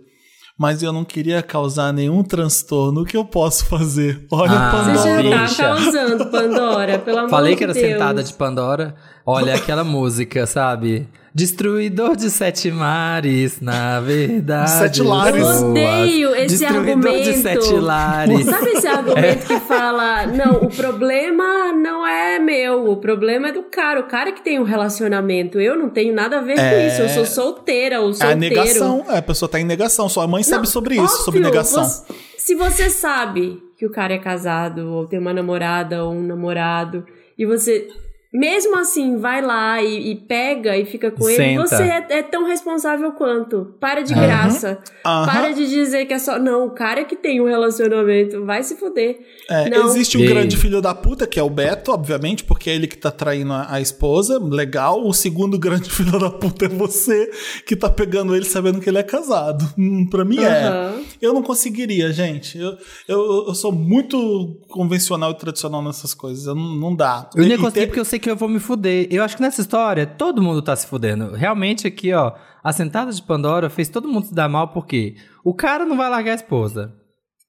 Mas 0.57 0.83
eu 0.83 0.91
não 0.91 1.03
queria 1.05 1.41
causar 1.41 1.91
nenhum 1.93 2.21
transtorno. 2.23 3.01
O 3.01 3.05
que 3.05 3.15
eu 3.17 3.23
posso 3.25 3.65
fazer? 3.65 4.25
Olha, 4.31 4.51
Ah, 4.51 4.71
Você 4.83 4.91
Pandora. 5.09 5.23
já 5.23 5.37
tá 5.37 5.43
bicha. 5.45 5.63
causando, 5.63 6.25
Pandora, 6.29 6.99
pelo 6.99 7.17
amor 7.19 7.29
Falei 7.29 7.53
de 7.53 7.57
que 7.57 7.63
era 7.63 7.73
Deus. 7.73 7.85
sentada 7.87 8.23
de 8.23 8.33
Pandora. 8.33 8.95
Olha 9.25 9.55
aquela 9.55 9.83
música, 9.83 10.45
sabe? 10.45 11.07
Destruidor 11.33 12.17
de 12.17 12.29
sete 12.29 12.69
mares, 12.69 13.61
na 13.61 14.01
verdade. 14.01 14.69
Sete 14.71 15.01
lares. 15.01 15.41
Eu 15.41 15.69
odeio 15.69 16.35
esse 16.35 16.57
Destruidor 16.57 16.89
argumento. 16.89 17.23
de 17.23 17.33
sete 17.37 17.73
lares. 17.73 18.45
Sabe 18.45 18.69
esse 18.71 18.87
argumento 18.87 19.47
que 19.47 19.59
fala, 19.61 20.25
não, 20.27 20.55
o 20.63 20.69
problema 20.69 21.71
não 21.71 22.05
é 22.05 22.37
meu, 22.37 22.91
o 22.91 22.97
problema 22.97 23.47
é 23.47 23.51
do 23.53 23.63
cara, 23.63 24.01
o 24.01 24.07
cara 24.07 24.33
que 24.33 24.41
tem 24.43 24.59
um 24.59 24.63
relacionamento. 24.63 25.57
Eu 25.59 25.77
não 25.77 25.89
tenho 25.89 26.13
nada 26.13 26.39
a 26.39 26.41
ver 26.41 26.55
com 26.55 26.61
É. 26.61 26.87
isso, 26.87 27.01
eu 27.01 27.09
sou 27.09 27.25
solteira 27.25 28.01
ou 28.01 28.09
É 28.09 28.11
a 28.11 28.13
solteiro. 28.15 28.39
negação. 28.39 29.05
É, 29.09 29.17
a 29.19 29.21
pessoa 29.21 29.47
tá 29.47 29.57
em 29.57 29.63
negação. 29.63 30.09
Sua 30.09 30.27
mãe 30.27 30.43
sabe 30.43 30.65
Não, 30.65 30.71
sobre 30.71 30.95
isso, 30.95 31.03
óbvio, 31.05 31.23
sobre 31.23 31.39
negação. 31.39 31.83
você- 31.85 32.03
se 32.37 32.55
você 32.55 32.89
sabe 32.89 33.57
que 33.77 33.85
o 33.85 33.89
cara 33.89 34.13
é 34.13 34.17
casado, 34.19 34.85
ou 34.91 35.07
tem 35.07 35.17
uma 35.17 35.33
namorada 35.33 36.03
ou 36.03 36.11
um 36.11 36.21
namorado, 36.21 37.05
e 37.37 37.45
você 37.45 37.87
mesmo 38.33 38.77
assim, 38.77 39.17
vai 39.17 39.41
lá 39.41 39.81
e, 39.81 40.11
e 40.11 40.15
pega 40.15 40.77
e 40.77 40.85
fica 40.85 41.11
com 41.11 41.27
ele, 41.27 41.35
Senta. 41.37 41.67
você 41.67 41.83
é, 41.83 42.05
é 42.19 42.23
tão 42.23 42.45
responsável 42.47 43.11
quanto. 43.11 43.75
Para 43.79 44.01
de 44.01 44.13
graça. 44.13 44.79
Aham. 45.05 45.25
Para 45.25 45.51
de 45.51 45.67
dizer 45.69 46.05
que 46.05 46.13
é 46.13 46.19
só. 46.19 46.39
Não, 46.39 46.67
o 46.67 46.71
cara 46.71 47.03
que 47.03 47.15
tem 47.15 47.41
um 47.41 47.45
relacionamento 47.45 48.45
vai 48.45 48.63
se 48.63 48.75
fuder. 48.77 49.19
É, 49.49 49.69
Não. 49.69 49.85
existe 49.87 50.17
um 50.17 50.21
E- 50.21 50.27
grande 50.27 50.55
filho 50.55 50.81
da 50.81 50.93
puta, 50.95 51.27
que 51.27 51.39
é 51.39 51.43
o 51.43 51.49
Beto, 51.49 51.91
obviamente, 51.91 52.43
porque 52.45 52.69
é 52.69 52.75
ele 52.75 52.87
que 52.87 52.97
tá 52.97 53.11
traindo 53.11 53.51
a, 53.51 53.67
a 53.73 53.81
esposa. 53.81 54.39
Legal. 54.39 55.05
O 55.05 55.13
segundo 55.13 55.59
grande 55.59 55.89
filho 55.91 56.17
da 56.17 56.29
puta 56.29 56.65
é 56.65 56.69
você, 56.69 57.29
que 57.65 57.75
tá 57.75 57.89
pegando 57.89 58.35
ele 58.35 58.45
sabendo 58.45 58.79
que 58.79 58.89
ele 58.89 58.97
é 58.99 59.03
casado. 59.03 59.65
Hum, 59.77 60.07
pra 60.09 60.23
mim 60.23 60.39
é. 60.39 60.63
Aham. 60.63 61.01
Eu 61.21 61.33
não 61.33 61.43
conseguiria, 61.43 62.11
gente. 62.13 62.57
Eu, 62.57 62.77
eu, 63.07 63.45
eu 63.49 63.55
sou 63.55 63.71
muito 63.71 64.57
convencional 64.69 65.31
e 65.31 65.35
tradicional 65.37 65.83
nessas 65.83 66.13
coisas. 66.13 66.45
Eu 66.45 66.55
não, 66.55 66.75
não 66.75 66.95
dá. 66.95 67.29
Eu 67.35 67.45
nem 67.45 67.57
consegui 67.57 67.73
tem- 67.79 67.87
porque 67.87 67.99
eu 67.99 68.05
sei 68.05 68.20
que 68.21 68.29
eu 68.29 68.35
vou 68.35 68.47
me 68.47 68.59
fuder. 68.59 69.07
Eu 69.11 69.23
acho 69.23 69.35
que 69.35 69.41
nessa 69.41 69.61
história, 69.61 70.05
todo 70.05 70.41
mundo 70.41 70.61
tá 70.61 70.75
se 70.75 70.87
fudendo. 70.87 71.33
Realmente 71.33 71.87
aqui, 71.87 72.13
ó, 72.13 72.33
a 72.63 72.71
sentada 72.71 73.11
de 73.11 73.21
Pandora 73.21 73.69
fez 73.69 73.89
todo 73.89 74.07
mundo 74.07 74.27
se 74.27 74.33
dar 74.33 74.47
mal 74.47 74.69
porque 74.69 75.15
o 75.43 75.53
cara 75.53 75.85
não 75.85 75.97
vai 75.97 76.09
largar 76.09 76.31
a 76.31 76.35
esposa. 76.35 76.93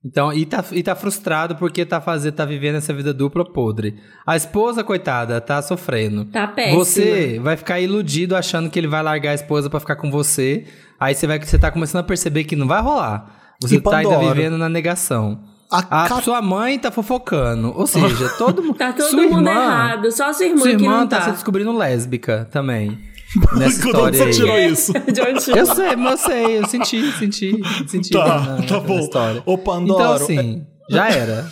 Então, 0.05 0.33
e 0.33 0.45
tá, 0.45 0.65
e 0.73 0.83
tá 0.83 0.97
frustrado 0.97 1.55
porque 1.55 1.87
tá 1.87 2.01
fazendo, 2.01 2.35
tá 2.35 2.45
vivendo 2.45 2.75
essa 2.75 2.93
vida 2.93 3.15
dupla 3.15 3.45
podre. 3.45 4.01
A 4.27 4.37
esposa, 4.37 4.83
coitada, 4.83 5.41
tá 5.41 5.63
sofrendo. 5.63 6.25
Tá 6.25 6.49
péssima. 6.49 6.85
Você 6.85 7.39
vai 7.39 7.57
ficar 7.57 7.79
iludido 7.79 8.35
achando 8.35 8.69
que 8.69 8.79
ele 8.81 8.89
vai 8.89 9.03
largar 9.03 9.31
a 9.31 9.35
esposa 9.35 9.71
pra 9.71 9.79
ficar 9.79 9.95
com 9.95 10.11
você. 10.11 10.65
Aí 10.99 11.15
você 11.15 11.27
vai 11.27 11.39
você 11.39 11.57
tá 11.57 11.71
começando 11.71 12.01
a 12.01 12.07
perceber 12.07 12.43
que 12.45 12.57
não 12.57 12.67
vai 12.67 12.83
rolar. 12.83 13.55
Você 13.61 13.77
E 13.77 13.81
tá 13.81 13.99
ainda 13.99 14.19
vivendo 14.19 14.59
na 14.59 14.69
negação. 14.69 15.45
A 15.73 16.05
A 16.05 16.09
ca- 16.09 16.21
sua 16.23 16.43
mãe 16.43 16.79
tá 16.79 16.91
fofocando. 16.91 17.73
Ou 17.77 17.87
seja, 17.87 18.29
todo 18.39 18.63
mundo. 18.63 18.77
Tá 18.77 18.93
todo 18.93 19.09
sua 19.09 19.23
mundo 19.23 19.49
irmã, 19.49 19.51
errado. 19.51 20.13
Só 20.13 20.33
sua 20.33 20.47
irmã, 20.47 20.61
Sua 20.61 20.71
que 20.77 20.83
irmã 20.85 21.01
não 21.01 21.07
tá. 21.07 21.19
tá. 21.19 21.25
se 21.27 21.31
descobrindo 21.33 21.73
lésbica 21.77 22.49
também. 22.51 22.99
Nessa 23.57 23.87
história 23.87 24.19
você 24.19 24.25
aí. 24.25 24.31
tirou 24.33 24.59
isso? 24.59 24.93
De 25.11 25.21
onde 25.23 25.41
tirou? 25.43 25.59
Eu 25.59 25.67
sei, 25.67 25.97
mas 25.97 26.13
eu 26.13 26.19
sei, 26.31 26.59
eu 26.59 26.67
senti, 26.67 27.13
senti, 27.13 27.63
senti 27.89 28.11
Tá, 28.11 28.27
na, 28.41 28.63
tá 28.63 28.75
na 28.75 28.81
bom. 28.81 28.99
história. 29.01 29.43
Ô, 29.47 29.57
Pandoro, 29.57 30.01
Então, 30.03 30.13
assim, 30.13 30.67
já 30.91 31.09
era. 31.09 31.51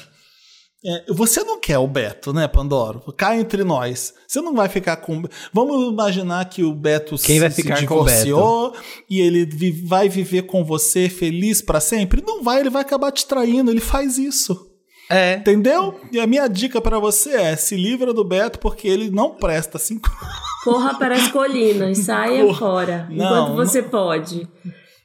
É, 0.84 1.12
você 1.12 1.44
não 1.44 1.60
quer 1.60 1.76
o 1.78 1.86
Beto, 1.86 2.32
né, 2.32 2.48
Pandoro? 2.48 3.00
Cá 3.14 3.36
entre 3.36 3.62
nós. 3.64 4.14
Você 4.26 4.40
não 4.40 4.54
vai 4.54 4.66
ficar 4.68 4.96
com. 4.96 5.22
Vamos 5.52 5.92
imaginar 5.92 6.42
que 6.48 6.64
o 6.64 6.72
Beto 6.74 7.16
Quem 7.18 7.34
se, 7.36 7.40
vai 7.40 7.50
se 7.50 7.62
ficar 7.62 7.74
com 7.74 7.80
o 7.80 8.04
divorciou 8.06 8.72
e 9.08 9.20
ele 9.20 9.44
vi- 9.44 9.72
vai 9.86 10.08
viver 10.08 10.42
com 10.42 10.64
você 10.64 11.08
feliz 11.10 11.60
pra 11.60 11.80
sempre? 11.80 12.22
Não 12.26 12.42
vai, 12.42 12.60
ele 12.60 12.70
vai 12.70 12.80
acabar 12.80 13.12
te 13.12 13.26
traindo. 13.26 13.70
Ele 13.70 13.80
faz 13.80 14.16
isso. 14.16 14.68
É. 15.10 15.34
Entendeu? 15.34 16.00
E 16.12 16.18
a 16.20 16.26
minha 16.26 16.48
dica 16.48 16.80
pra 16.80 16.98
você 16.98 17.30
é: 17.34 17.56
se 17.56 17.76
livra 17.76 18.14
do 18.14 18.24
Beto 18.24 18.58
porque 18.58 18.88
ele 18.88 19.10
não 19.10 19.34
presta 19.34 19.76
assim. 19.76 20.00
Corra 20.64 20.94
para 20.98 21.14
as 21.16 21.28
colinas, 21.28 21.98
saia 21.98 22.42
Corra. 22.46 22.58
fora. 22.58 23.06
Não, 23.10 23.50
enquanto 23.50 23.56
você 23.56 23.82
pode. 23.82 24.48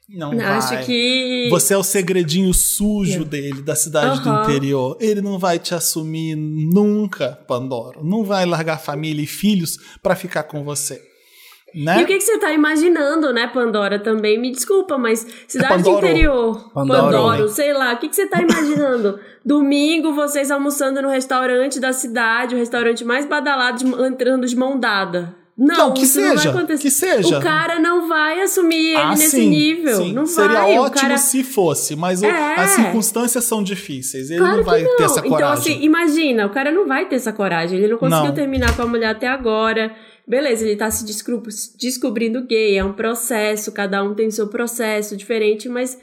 Não 0.08 0.30
Acho 0.40 0.74
vai. 0.74 0.84
que. 0.84 1.48
Você 1.50 1.74
é 1.74 1.76
o 1.76 1.82
segredinho 1.82 2.54
sujo 2.54 3.24
dele, 3.24 3.60
da 3.60 3.74
cidade 3.74 4.20
do 4.20 4.28
Aham. 4.28 4.44
interior. 4.44 4.96
Ele 5.00 5.20
não 5.20 5.36
vai 5.38 5.58
te 5.58 5.74
assumir 5.74 6.36
nunca, 6.36 7.38
Pandoro. 7.48 8.04
Não 8.04 8.22
vai 8.22 8.46
largar 8.46 8.78
família 8.78 9.22
e 9.22 9.26
filhos 9.26 9.76
pra 10.00 10.14
ficar 10.14 10.44
com 10.44 10.62
você. 10.62 11.00
Né? 11.74 12.00
E 12.00 12.04
o 12.04 12.06
que, 12.06 12.14
que 12.16 12.22
você 12.22 12.38
tá 12.38 12.52
imaginando, 12.52 13.32
né, 13.34 13.48
Pandora, 13.48 13.98
também? 13.98 14.40
Me 14.40 14.50
desculpa, 14.50 14.96
mas 14.96 15.26
cidade 15.46 15.82
do 15.82 15.84
Pandoro. 15.84 16.06
interior, 16.06 16.72
Pandoro. 16.72 17.02
Pandoro, 17.02 17.48
sei 17.48 17.74
lá, 17.74 17.92
o 17.92 17.98
que, 17.98 18.08
que 18.08 18.16
você 18.16 18.26
tá 18.26 18.40
imaginando? 18.40 19.18
Domingo, 19.44 20.14
vocês 20.14 20.50
almoçando 20.50 21.02
no 21.02 21.10
restaurante 21.10 21.78
da 21.78 21.92
cidade, 21.92 22.54
o 22.54 22.58
restaurante 22.58 23.04
mais 23.04 23.26
badalado, 23.26 23.84
entrando 24.06 24.46
de 24.46 24.56
mão 24.56 24.78
dada. 24.78 25.36
Não, 25.58 25.74
Não, 25.88 25.94
que 25.94 26.02
isso 26.04 26.20
não 26.20 26.28
vai 26.28 26.36
seja, 26.36 26.50
acontecer. 26.50 26.82
que 26.82 26.90
seja. 26.90 27.38
O 27.38 27.42
cara 27.42 27.80
não 27.80 28.06
vai 28.06 28.42
assumir 28.42 28.88
ele 28.88 28.96
Ah, 28.96 29.10
nesse 29.10 29.30
sim, 29.30 29.48
nível. 29.48 29.96
sim. 29.96 30.12
Não 30.12 30.26
Seria 30.26 30.60
vai. 30.60 30.78
ótimo 30.78 30.86
o 30.86 30.90
cara... 30.90 31.16
se 31.16 31.42
fosse, 31.42 31.96
mas 31.96 32.20
o- 32.20 32.26
É. 32.26 32.54
as 32.60 32.70
circunstâncias 32.72 33.42
são 33.44 33.62
difíceis. 33.62 34.28
Ele 34.30 34.38
Claro 34.40 34.58
não 34.58 34.64
vai 34.64 34.82
que 34.82 34.88
não. 34.90 34.96
ter 34.98 35.04
essa 35.04 35.20
Então, 35.20 35.30
coragem. 35.30 35.74
assim, 35.76 35.82
imagina, 35.84 36.44
o 36.46 36.50
cara 36.50 36.70
não 36.70 36.86
vai 36.86 37.08
ter 37.08 37.16
essa 37.16 37.32
coragem. 37.32 37.78
Ele 37.78 37.88
não 37.88 37.96
conseguiu 37.98 38.26
Não. 38.26 38.34
terminar 38.34 38.76
com 38.76 38.82
a 38.82 38.86
mulher 38.86 39.06
até 39.08 39.28
agora. 39.28 39.94
Beleza, 40.28 40.64
ele 40.66 40.76
tá 40.76 40.90
se 40.90 41.04
descobrindo 41.78 42.42
gay, 42.42 42.76
é 42.76 42.84
um 42.84 42.92
processo, 42.92 43.72
cada 43.72 44.02
um 44.02 44.14
tem 44.14 44.30
seu 44.30 44.48
processo 44.48 45.16
diferente, 45.16 45.68
mas 45.70 45.96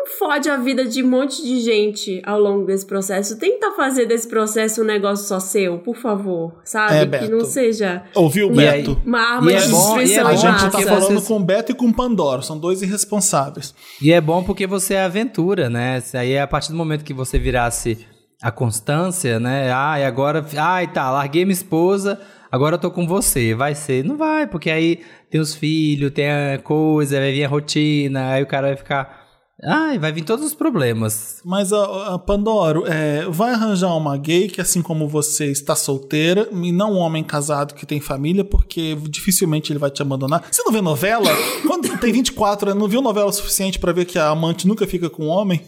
não 0.00 0.06
fode 0.18 0.48
a 0.48 0.56
vida 0.56 0.84
de 0.86 1.02
um 1.02 1.08
monte 1.08 1.42
de 1.42 1.60
gente 1.60 2.22
ao 2.24 2.40
longo 2.40 2.64
desse 2.64 2.86
processo. 2.86 3.38
Tenta 3.38 3.72
fazer 3.72 4.06
desse 4.06 4.26
processo 4.26 4.80
um 4.82 4.84
negócio 4.84 5.26
só 5.26 5.38
seu, 5.38 5.78
por 5.78 5.96
favor, 5.96 6.54
sabe? 6.64 7.16
É, 7.16 7.18
que 7.20 7.28
não 7.28 7.44
seja 7.44 8.02
Ouviu, 8.14 8.50
E 8.54 8.66
aí- 8.66 8.82
Beto? 8.82 9.00
uma 9.04 9.20
arma 9.20 9.52
E 9.52 9.54
é 9.54 9.58
de 9.60 9.68
bom- 9.68 9.76
destruição 9.78 10.24
e 10.24 10.26
é 10.26 10.32
A 10.32 10.34
gente 10.36 10.52
massa. 10.52 10.70
tá 10.70 10.78
falando 10.80 11.02
vocês- 11.02 11.28
com 11.28 11.36
o 11.36 11.40
Beto 11.40 11.72
e 11.72 11.74
com 11.74 11.86
o 11.86 11.92
Pandoro. 11.94 12.42
São 12.42 12.58
dois 12.58 12.82
irresponsáveis. 12.82 13.74
E 14.00 14.12
é 14.12 14.20
bom 14.20 14.42
porque 14.42 14.66
você 14.66 14.94
é 14.94 15.02
aventura, 15.04 15.68
né? 15.68 16.00
Se 16.00 16.16
Aí 16.16 16.38
a 16.38 16.46
partir 16.46 16.70
do 16.70 16.76
momento 16.78 17.04
que 17.04 17.14
você 17.14 17.38
virasse 17.38 18.06
a 18.42 18.50
constância, 18.50 19.38
né? 19.38 19.70
Ai, 19.72 20.04
agora. 20.04 20.44
Ai, 20.56 20.90
tá, 20.90 21.10
larguei 21.10 21.44
minha 21.44 21.52
esposa, 21.52 22.18
agora 22.50 22.76
eu 22.76 22.78
tô 22.80 22.90
com 22.90 23.06
você. 23.06 23.54
Vai 23.54 23.74
ser? 23.74 24.04
Não 24.04 24.16
vai, 24.16 24.46
porque 24.46 24.70
aí 24.70 25.00
tem 25.30 25.40
os 25.40 25.54
filhos, 25.54 26.10
tem 26.10 26.30
a 26.30 26.58
coisa, 26.58 27.18
vai 27.18 27.32
vir 27.32 27.44
a 27.44 27.48
rotina, 27.48 28.30
aí 28.32 28.42
o 28.42 28.46
cara 28.46 28.68
vai 28.68 28.76
ficar. 28.76 29.19
Ai, 29.62 29.98
vai 29.98 30.10
vir 30.10 30.24
todos 30.24 30.44
os 30.44 30.54
problemas. 30.54 31.40
Mas, 31.44 31.72
a, 31.72 32.14
a 32.14 32.18
Pandoro, 32.18 32.84
é, 32.86 33.24
vai 33.28 33.52
arranjar 33.52 33.94
uma 33.94 34.16
gay 34.16 34.48
que, 34.48 34.60
assim 34.60 34.80
como 34.80 35.06
você, 35.06 35.50
está 35.50 35.74
solteira, 35.74 36.48
e 36.50 36.72
não 36.72 36.94
um 36.94 36.98
homem 36.98 37.22
casado 37.22 37.74
que 37.74 37.84
tem 37.84 38.00
família, 38.00 38.44
porque 38.44 38.96
dificilmente 39.08 39.70
ele 39.72 39.78
vai 39.78 39.90
te 39.90 40.00
abandonar. 40.00 40.44
Você 40.50 40.62
não 40.62 40.72
vê 40.72 40.80
novela? 40.80 41.30
Quando 41.66 41.96
tem 41.98 42.12
24 42.12 42.70
anos, 42.70 42.80
não 42.80 42.88
viu 42.88 43.02
novela 43.02 43.30
suficiente 43.32 43.78
pra 43.78 43.92
ver 43.92 44.06
que 44.06 44.18
a 44.18 44.28
amante 44.28 44.66
nunca 44.66 44.86
fica 44.86 45.10
com 45.10 45.24
o 45.24 45.28
homem? 45.28 45.62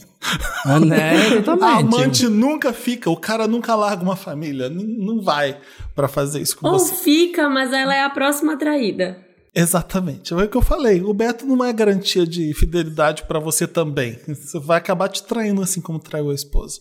Ah, 0.64 0.78
né? 0.78 1.14
A 1.60 1.78
amante 1.78 2.28
nunca 2.28 2.73
fica, 2.73 3.10
o 3.10 3.16
cara 3.16 3.48
nunca 3.48 3.74
larga 3.74 4.02
uma 4.02 4.16
família. 4.16 4.69
Não 4.70 5.20
vai 5.20 5.59
pra 5.94 6.06
fazer 6.09 6.40
isso 6.40 6.56
com 6.56 6.69
Ou 6.69 6.78
você. 6.78 6.94
fica, 6.94 7.48
mas 7.48 7.73
ela 7.73 7.94
é 7.94 8.02
a 8.05 8.10
próxima 8.10 8.56
traída. 8.56 9.19
Exatamente. 9.55 10.33
É 10.33 10.37
o 10.37 10.49
que 10.49 10.57
eu 10.57 10.62
falei. 10.62 11.03
O 11.03 11.12
Beto 11.12 11.45
não 11.45 11.65
é 11.65 11.73
garantia 11.73 12.27
de 12.27 12.53
fidelidade 12.55 13.24
pra 13.24 13.39
você 13.39 13.66
também. 13.66 14.19
Você 14.27 14.59
vai 14.59 14.79
acabar 14.79 15.09
te 15.09 15.23
traindo 15.23 15.62
assim 15.62 15.81
como 15.81 15.99
traiu 15.99 16.31
a 16.31 16.35
esposa. 16.35 16.81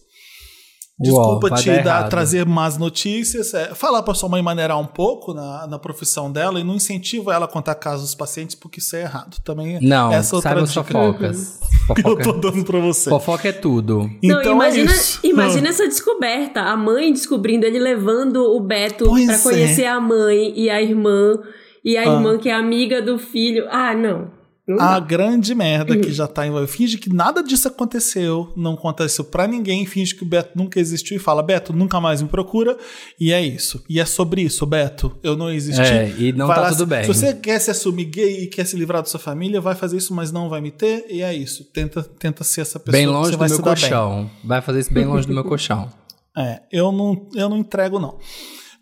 Desculpa 1.02 1.49
vai 1.49 1.60
te 1.60 1.65
dar 1.65 1.77
errado. 1.80 2.10
trazer 2.10 2.45
más 2.45 2.77
notícias. 2.77 3.53
é, 3.56 3.73
falar 3.73 4.03
pra 4.03 4.14
sua 4.14 4.30
mãe 4.30 4.41
maneirar 4.41 4.80
um 4.80 4.85
pouco 4.85 5.34
na, 5.34 5.65
na 5.65 5.80
profissão 5.80 6.31
dela 6.31 6.60
e 6.60 6.64
não 6.64 6.76
incentiva 6.76 7.34
ela 7.34 7.45
a 7.45 7.48
contar 7.48 7.73
casos 7.76 8.06
dos 8.07 8.15
pacientes, 8.15 8.56
porque 8.56 8.80
isso 8.80 8.95
é 8.95 9.02
errado. 9.02 9.38
Também 9.43 9.80
Não, 9.81 10.14
essa 10.14 10.35
é 10.35 10.38
outra 10.38 10.61
dica 10.61 10.84
fofocas. 10.84 11.60
que 11.95 12.06
eu 12.07 12.15
tô 12.18 12.34
dando 12.34 12.64
pra 12.64 12.80
você. 12.80 13.10
fofoca 13.10 13.49
é 13.49 13.52
tudo. 13.52 14.11
Então 14.22 14.43
não, 14.43 14.52
imagina, 14.53 14.91
é 14.91 14.95
isso. 14.95 15.19
imagina 15.23 15.69
essa 15.69 15.88
descoberta. 15.88 16.61
A 16.61 16.77
mãe 16.77 17.11
descobrindo 17.11 17.65
ele 17.65 17.80
levando 17.80 18.38
o 18.56 18.60
Beto 18.60 19.06
Pois 19.06 19.26
pra 19.26 19.39
conhecer 19.39 19.84
é. 19.84 19.88
a 19.89 19.99
mãe 19.99 20.53
e 20.56 20.69
a 20.69 20.80
irmã. 20.81 21.34
E 21.83 21.97
a 21.97 22.01
Ah. 22.01 22.13
irmã 22.13 22.37
que 22.37 22.49
é 22.49 22.53
amiga 22.53 23.01
do 23.01 23.17
filho. 23.17 23.65
Ah, 23.69 23.93
não. 23.95 24.39
Não 24.67 24.79
A 24.79 24.99
dá. 24.99 25.05
grande 25.05 25.55
merda 25.55 25.97
que 25.97 26.11
já 26.13 26.27
tá 26.27 26.45
envolvida. 26.45 26.71
Finge 26.71 26.97
que 26.99 27.11
nada 27.11 27.41
disso 27.43 27.67
aconteceu, 27.67 28.53
não 28.55 28.75
conta 28.75 29.03
isso 29.03 29.23
pra 29.23 29.47
ninguém, 29.47 29.85
finge 29.87 30.15
que 30.15 30.21
o 30.21 30.25
Beto 30.25 30.51
nunca 30.55 30.79
existiu 30.79 31.17
e 31.17 31.19
fala: 31.19 31.41
Beto, 31.41 31.73
nunca 31.73 31.99
mais 31.99 32.21
me 32.21 32.29
procura. 32.29 32.77
E 33.19 33.33
é 33.33 33.43
isso. 33.43 33.83
E 33.89 33.99
é 33.99 34.05
sobre 34.05 34.43
isso, 34.43 34.63
Beto. 34.65 35.17
Eu 35.23 35.35
não 35.35 35.49
existi. 35.51 35.81
É, 35.81 36.13
e 36.17 36.31
não 36.31 36.45
Vai 36.45 36.55
tá 36.57 36.61
lá, 36.61 36.69
tudo 36.69 36.79
se- 36.83 36.85
bem. 36.85 37.01
Se 37.03 37.07
você 37.07 37.33
quer 37.33 37.59
se 37.59 37.71
assumir 37.71 38.05
gay 38.05 38.43
e 38.43 38.47
quer 38.47 38.65
se 38.65 38.77
livrar 38.77 39.01
da 39.01 39.07
sua 39.09 39.19
família, 39.19 39.59
vai 39.59 39.73
fazer 39.75 39.97
isso, 39.97 40.13
mas 40.13 40.31
não 40.31 40.47
vai 40.47 40.61
me 40.61 40.69
ter. 40.71 41.05
E 41.09 41.21
é 41.23 41.33
isso. 41.33 41.65
Tenta, 41.65 42.03
tenta 42.03 42.43
ser 42.43 42.61
essa 42.61 42.79
pessoa 42.79 42.91
Bem 42.99 43.07
que 43.07 43.11
longe 43.11 43.25
você 43.29 43.35
do 43.35 43.37
vai 43.39 43.49
meu 43.49 43.57
dar 43.57 43.63
bem. 43.63 43.73
colchão. 43.73 44.31
Vai 44.43 44.61
fazer 44.61 44.79
isso 44.79 44.93
bem 44.93 45.05
longe 45.05 45.27
do 45.27 45.33
meu 45.33 45.43
colchão. 45.43 45.89
É, 46.37 46.61
eu 46.71 46.91
não, 46.93 47.27
eu 47.35 47.49
não 47.49 47.57
entrego, 47.57 47.99
não. 47.99 48.17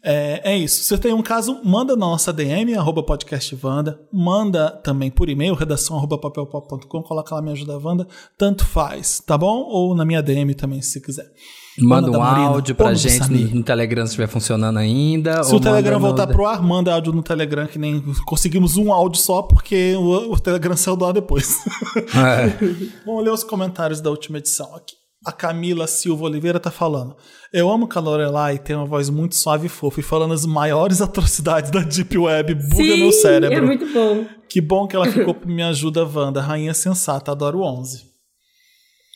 É, 0.04 0.54
é 0.54 0.58
isso. 0.58 0.84
Se 0.84 0.90
você 0.90 0.98
tem 0.98 1.14
um 1.14 1.22
caso, 1.22 1.60
manda 1.64 1.96
na 1.96 2.06
nossa 2.06 2.32
DM, 2.32 2.74
arroba 2.76 3.04
podcastvanda. 3.04 4.00
Manda 4.12 4.72
também 4.84 5.12
por 5.12 5.30
e-mail, 5.30 5.54
redação 5.54 5.98
arroba 5.98 6.18
papelpop.com. 6.18 7.04
Coloca 7.04 7.36
lá 7.36 7.42
Me 7.42 7.52
Ajuda 7.52 7.78
Wanda. 7.78 8.08
Tanto 8.38 8.66
faz, 8.66 9.22
tá 9.26 9.38
bom? 9.38 9.66
Ou 9.68 9.94
na 9.96 10.06
minha 10.06 10.22
DM 10.22 10.54
também, 10.54 10.82
se 10.82 11.02
quiser. 11.02 11.30
Manda 11.78 12.08
Manda 12.08 12.18
um 12.18 12.22
Marina, 12.22 12.48
áudio 12.48 12.76
pra 12.76 12.94
gente 12.94 13.30
no, 13.32 13.56
no 13.56 13.64
Telegram 13.64 14.06
se 14.06 14.12
estiver 14.12 14.28
funcionando 14.28 14.78
ainda. 14.78 15.44
Se 15.44 15.56
o 15.56 15.60
Telegram 15.60 16.00
manda 16.00 16.08
voltar 16.08 16.28
pro 16.28 16.46
ar, 16.46 16.62
manda 16.62 16.94
áudio 16.94 17.14
no 17.14 17.24
Telegram, 17.24 17.68
que 17.68 17.80
nem 17.80 18.02
conseguimos 18.26 18.76
um 18.76 18.92
áudio 18.92 19.22
só, 19.22 19.42
porque 19.42 19.96
o, 19.96 20.34
o 20.34 20.40
Telegram 20.40 20.76
saiu 20.76 20.98
do 20.98 21.06
ar 21.06 21.14
depois. 21.14 21.58
É. 21.98 22.48
Vamos 23.06 23.24
ler 23.24 23.32
os 23.32 23.44
comentários 23.44 24.02
da 24.02 24.10
última 24.10 24.40
edição 24.40 24.76
aqui. 24.76 24.99
A 25.26 25.34
Camila 25.34 25.86
Silva 25.86 26.26
Oliveira 26.26 26.60
tá 26.60 26.72
falando. 26.72 27.16
Eu 27.52 27.70
amo 27.70 27.88
que 27.88 27.98
a 27.98 28.02
Lorelai 28.02 28.58
tem 28.58 28.76
uma 28.76 28.86
voz 28.86 29.10
muito 29.10 29.36
suave 29.36 29.66
e 29.66 29.70
fofa 29.70 30.00
e 30.00 30.04
falando 30.04 30.34
as 30.34 30.46
maiores 30.46 31.02
atrocidades 31.04 31.72
da 31.72 31.82
Deep 31.82 32.18
Web. 32.18 32.56
Buga 32.56 32.76
Sim, 32.76 32.98
meu 32.98 33.12
cérebro. 33.12 33.58
é 33.58 33.62
muito 33.62 33.86
bom. 33.94 34.26
Que 34.48 34.62
bom 34.62 34.88
que 34.88 34.96
ela 34.96 35.08
ficou 35.12 35.34
pro 35.34 35.50
Me 35.50 35.62
Ajuda 35.62 36.06
Wanda. 36.06 36.42
Rainha 36.42 36.74
sensata, 36.74 37.32
adoro 37.32 37.62
11. 37.62 38.04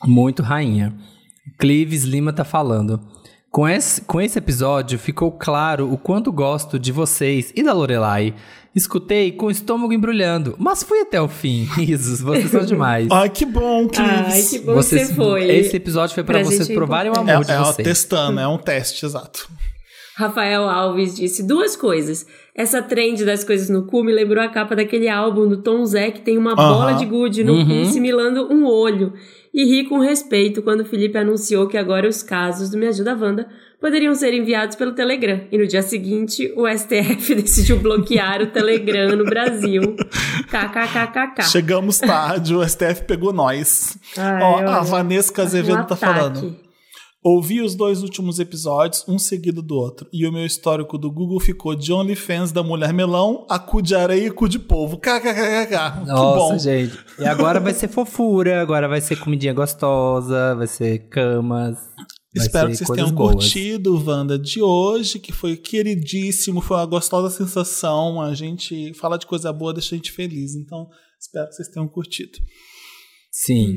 Muito 0.04 0.42
rainha. 0.42 0.94
Clives 1.58 2.02
Lima 2.04 2.32
tá 2.32 2.44
falando. 2.44 3.00
Com 3.50 3.68
esse, 3.68 4.00
com 4.02 4.20
esse 4.20 4.36
episódio 4.38 4.98
ficou 4.98 5.30
claro 5.32 5.90
o 5.92 5.96
quanto 5.96 6.32
gosto 6.32 6.78
de 6.78 6.90
vocês 6.90 7.52
e 7.54 7.62
da 7.62 7.72
Lorelai. 7.72 8.34
Escutei 8.74 9.30
com 9.32 9.46
o 9.46 9.50
estômago 9.50 9.92
embrulhando, 9.92 10.56
mas 10.58 10.82
fui 10.82 11.00
até 11.00 11.20
o 11.20 11.28
fim. 11.28 11.62
Risos, 11.76 12.20
vocês 12.20 12.50
são 12.50 12.64
demais. 12.64 13.06
Ai, 13.10 13.28
que 13.30 13.46
bom, 13.46 13.86
Cris. 13.88 14.00
Ai, 14.08 14.42
que 14.42 14.58
bom 14.58 14.72
que 14.76 14.82
você 14.82 15.06
foi. 15.14 15.48
Esse 15.48 15.76
episódio 15.76 16.14
foi 16.14 16.24
pra, 16.24 16.40
Pra 16.40 16.44
vocês 16.44 16.68
é 16.68 16.74
provarem 16.74 17.12
o 17.12 17.14
É, 17.14 17.18
amor 17.18 17.44
de 17.44 17.52
é 17.52 17.58
vocês. 17.58 17.86
testando, 17.86 18.40
é 18.40 18.48
um 18.48 18.58
teste, 18.58 19.06
exato. 19.06 19.48
Rafael 20.16 20.68
Alves 20.68 21.16
disse 21.16 21.42
duas 21.46 21.74
coisas. 21.76 22.26
Essa 22.56 22.80
trend 22.80 23.24
das 23.24 23.42
coisas 23.42 23.68
no 23.68 23.84
cu 23.86 24.04
me 24.04 24.12
lembrou 24.12 24.42
a 24.42 24.48
capa 24.48 24.76
daquele 24.76 25.08
álbum 25.08 25.48
do 25.48 25.56
Tom 25.62 25.84
Zé 25.84 26.10
que 26.12 26.20
tem 26.20 26.38
uma 26.38 26.54
bola 26.54 26.92
de 26.92 27.04
gude 27.04 27.42
no 27.42 27.52
Uhum. 27.54 27.84
cu 27.86 27.92
simulando 27.92 28.52
um 28.52 28.64
olho. 28.64 29.12
E 29.52 29.64
ri 29.64 29.88
com 29.88 29.98
respeito 30.00 30.62
quando 30.62 30.80
o 30.80 30.84
Felipe 30.84 31.18
anunciou 31.18 31.66
que 31.68 31.76
agora 31.76 32.08
os 32.08 32.22
casos 32.22 32.70
do 32.70 32.78
Me 32.78 32.86
Ajuda 32.88 33.16
Wanda 33.16 33.48
poderiam 33.84 34.14
ser 34.14 34.32
enviados 34.32 34.76
pelo 34.76 34.94
Telegram. 34.94 35.42
E 35.52 35.58
no 35.58 35.66
dia 35.66 35.82
seguinte, 35.82 36.50
o 36.56 36.66
STF 36.66 37.34
decidiu 37.36 37.78
bloquear 37.78 38.40
o 38.40 38.46
Telegram 38.46 39.14
no 39.14 39.26
Brasil. 39.26 39.94
KKKKK. 40.48 41.42
Chegamos 41.42 41.98
tarde, 41.98 42.54
o 42.54 42.66
STF 42.66 43.04
pegou 43.06 43.30
nós. 43.30 43.98
Ai, 44.16 44.42
Ó, 44.42 44.56
olha, 44.56 44.76
a 44.76 44.80
Vanessa 44.80 45.42
Azevedo 45.42 45.82
um 45.82 45.84
tá 45.84 45.94
ataque. 45.94 46.00
falando. 46.00 46.56
Ouvi 47.22 47.60
os 47.60 47.74
dois 47.74 48.02
últimos 48.02 48.38
episódios, 48.38 49.04
um 49.06 49.18
seguido 49.18 49.60
do 49.60 49.76
outro, 49.76 50.06
e 50.10 50.26
o 50.26 50.32
meu 50.32 50.46
histórico 50.46 50.96
do 50.96 51.10
Google 51.10 51.40
ficou 51.40 51.74
de 51.74 51.92
OnlyFans 51.92 52.52
da 52.52 52.62
Mulher 52.62 52.92
Melão 52.94 53.46
a 53.50 53.58
cu 53.58 53.82
de 53.82 53.94
areia 53.94 54.28
e 54.28 54.30
cu 54.30 54.48
de 54.48 54.58
polvo. 54.58 54.96
KKKK. 54.96 56.00
Que 56.00 56.06
Nossa, 56.06 56.38
bom. 56.38 56.58
gente. 56.58 56.98
E 57.18 57.26
agora 57.26 57.60
vai 57.60 57.74
ser 57.74 57.88
fofura, 57.88 58.62
agora 58.62 58.88
vai 58.88 59.02
ser 59.02 59.16
comidinha 59.16 59.52
gostosa, 59.52 60.54
vai 60.54 60.66
ser 60.66 61.00
camas. 61.10 61.76
Vai 62.38 62.46
Espero 62.46 62.68
que 62.68 62.76
vocês 62.76 62.90
tenham 62.90 63.10
boas. 63.12 63.34
curtido 63.34 63.94
o 63.96 64.04
Wanda 64.04 64.38
de 64.38 64.60
hoje, 64.60 65.18
que 65.18 65.32
foi 65.32 65.56
queridíssimo, 65.56 66.60
foi 66.60 66.76
uma 66.76 66.86
gostosa 66.86 67.30
sensação. 67.30 68.20
A 68.20 68.34
gente 68.34 68.92
fala 68.94 69.16
de 69.18 69.26
coisa 69.26 69.52
boa, 69.52 69.72
deixa 69.72 69.94
a 69.94 69.96
gente 69.96 70.10
feliz. 70.12 70.54
Então, 70.54 70.88
espero 71.20 71.48
que 71.48 71.54
vocês 71.54 71.68
tenham 71.68 71.88
curtido. 71.88 72.38
Sim. 73.30 73.76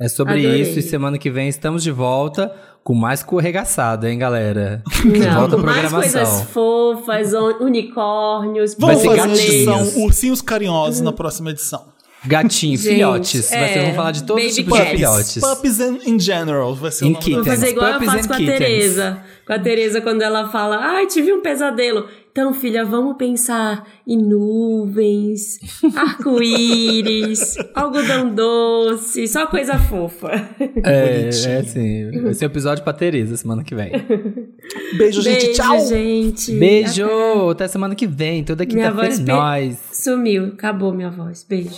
É 0.00 0.08
sobre 0.08 0.34
Adorei. 0.38 0.62
isso 0.62 0.78
e 0.78 0.82
semana 0.82 1.18
que 1.18 1.28
vem 1.28 1.48
estamos 1.48 1.82
de 1.82 1.90
volta 1.90 2.54
com 2.84 2.94
mais 2.94 3.22
corregaçado, 3.22 4.06
hein, 4.06 4.16
galera? 4.16 4.82
De 5.02 5.18
Não, 5.18 5.40
volta 5.40 5.56
à 5.56 5.58
mais 5.58 5.92
coisas 5.92 6.42
fofas, 6.44 7.32
unicórnios, 7.60 8.76
Vamos 8.78 9.02
fazer 9.02 9.16
gatinhos. 9.16 9.40
edição 9.40 10.04
Ursinhos 10.04 10.40
Carinhosos 10.40 11.00
na 11.00 11.12
próxima 11.12 11.50
edição. 11.50 11.97
Gatinho, 12.26 12.76
Gente, 12.76 12.88
filhotes. 12.88 13.52
É, 13.52 13.80
vamos 13.82 13.96
falar 13.96 14.10
de 14.10 14.24
todos 14.24 14.44
os 14.44 14.54
tipos 14.54 14.72
de 14.76 14.78
cats. 14.84 14.96
filhotes. 14.96 15.38
Puppies 15.38 15.80
in, 15.80 15.98
in 16.06 16.18
general 16.20 16.74
vai 16.74 16.90
ser 16.90 17.04
o 17.04 17.08
In 17.08 17.12
nome 17.12 17.24
Vou 17.24 17.34
da- 17.34 17.40
kittens. 17.42 17.60
fazer 17.60 17.70
igual 17.70 17.86
eu 17.86 17.92
Puppies 17.94 18.12
faço 18.12 18.24
and 18.24 18.28
com 18.28 18.34
a. 18.34 18.36
Tereza. 18.38 19.18
Com 19.46 19.52
a 19.52 19.58
Tereza, 19.58 20.00
quando 20.00 20.22
ela 20.22 20.48
fala, 20.50 20.78
ai, 20.78 21.06
tive 21.06 21.32
um 21.32 21.40
pesadelo. 21.40 22.08
Então, 22.38 22.54
filha, 22.54 22.84
vamos 22.84 23.16
pensar 23.16 23.84
em 24.06 24.16
nuvens, 24.16 25.58
arco-íris, 25.96 27.56
algodão 27.74 28.32
doce, 28.32 29.26
só 29.26 29.44
coisa 29.48 29.76
fofa. 29.76 30.28
É, 30.84 31.18
Bonitinho. 31.22 31.48
é 31.50 31.56
assim. 31.58 32.20
Vai 32.22 32.34
ser 32.34 32.44
um 32.44 32.48
episódio 32.50 32.84
pra 32.84 32.92
Tereza 32.92 33.36
semana 33.36 33.64
que 33.64 33.74
vem. 33.74 33.90
Beijo, 34.96 35.20
gente. 35.20 35.46
Beijo, 35.46 35.52
Tchau. 35.60 35.80
gente. 35.88 36.52
Beijo! 36.52 37.50
Até 37.50 37.66
semana 37.66 37.96
que 37.96 38.06
vem. 38.06 38.44
Toda 38.44 38.64
quinta-feira 38.64 38.88
é 39.02 39.08
voz 39.08 39.18
pe- 39.20 39.32
nóis. 39.32 39.78
Sumiu, 39.90 40.44
acabou 40.52 40.94
minha 40.94 41.10
voz. 41.10 41.42
Beijo. 41.48 41.74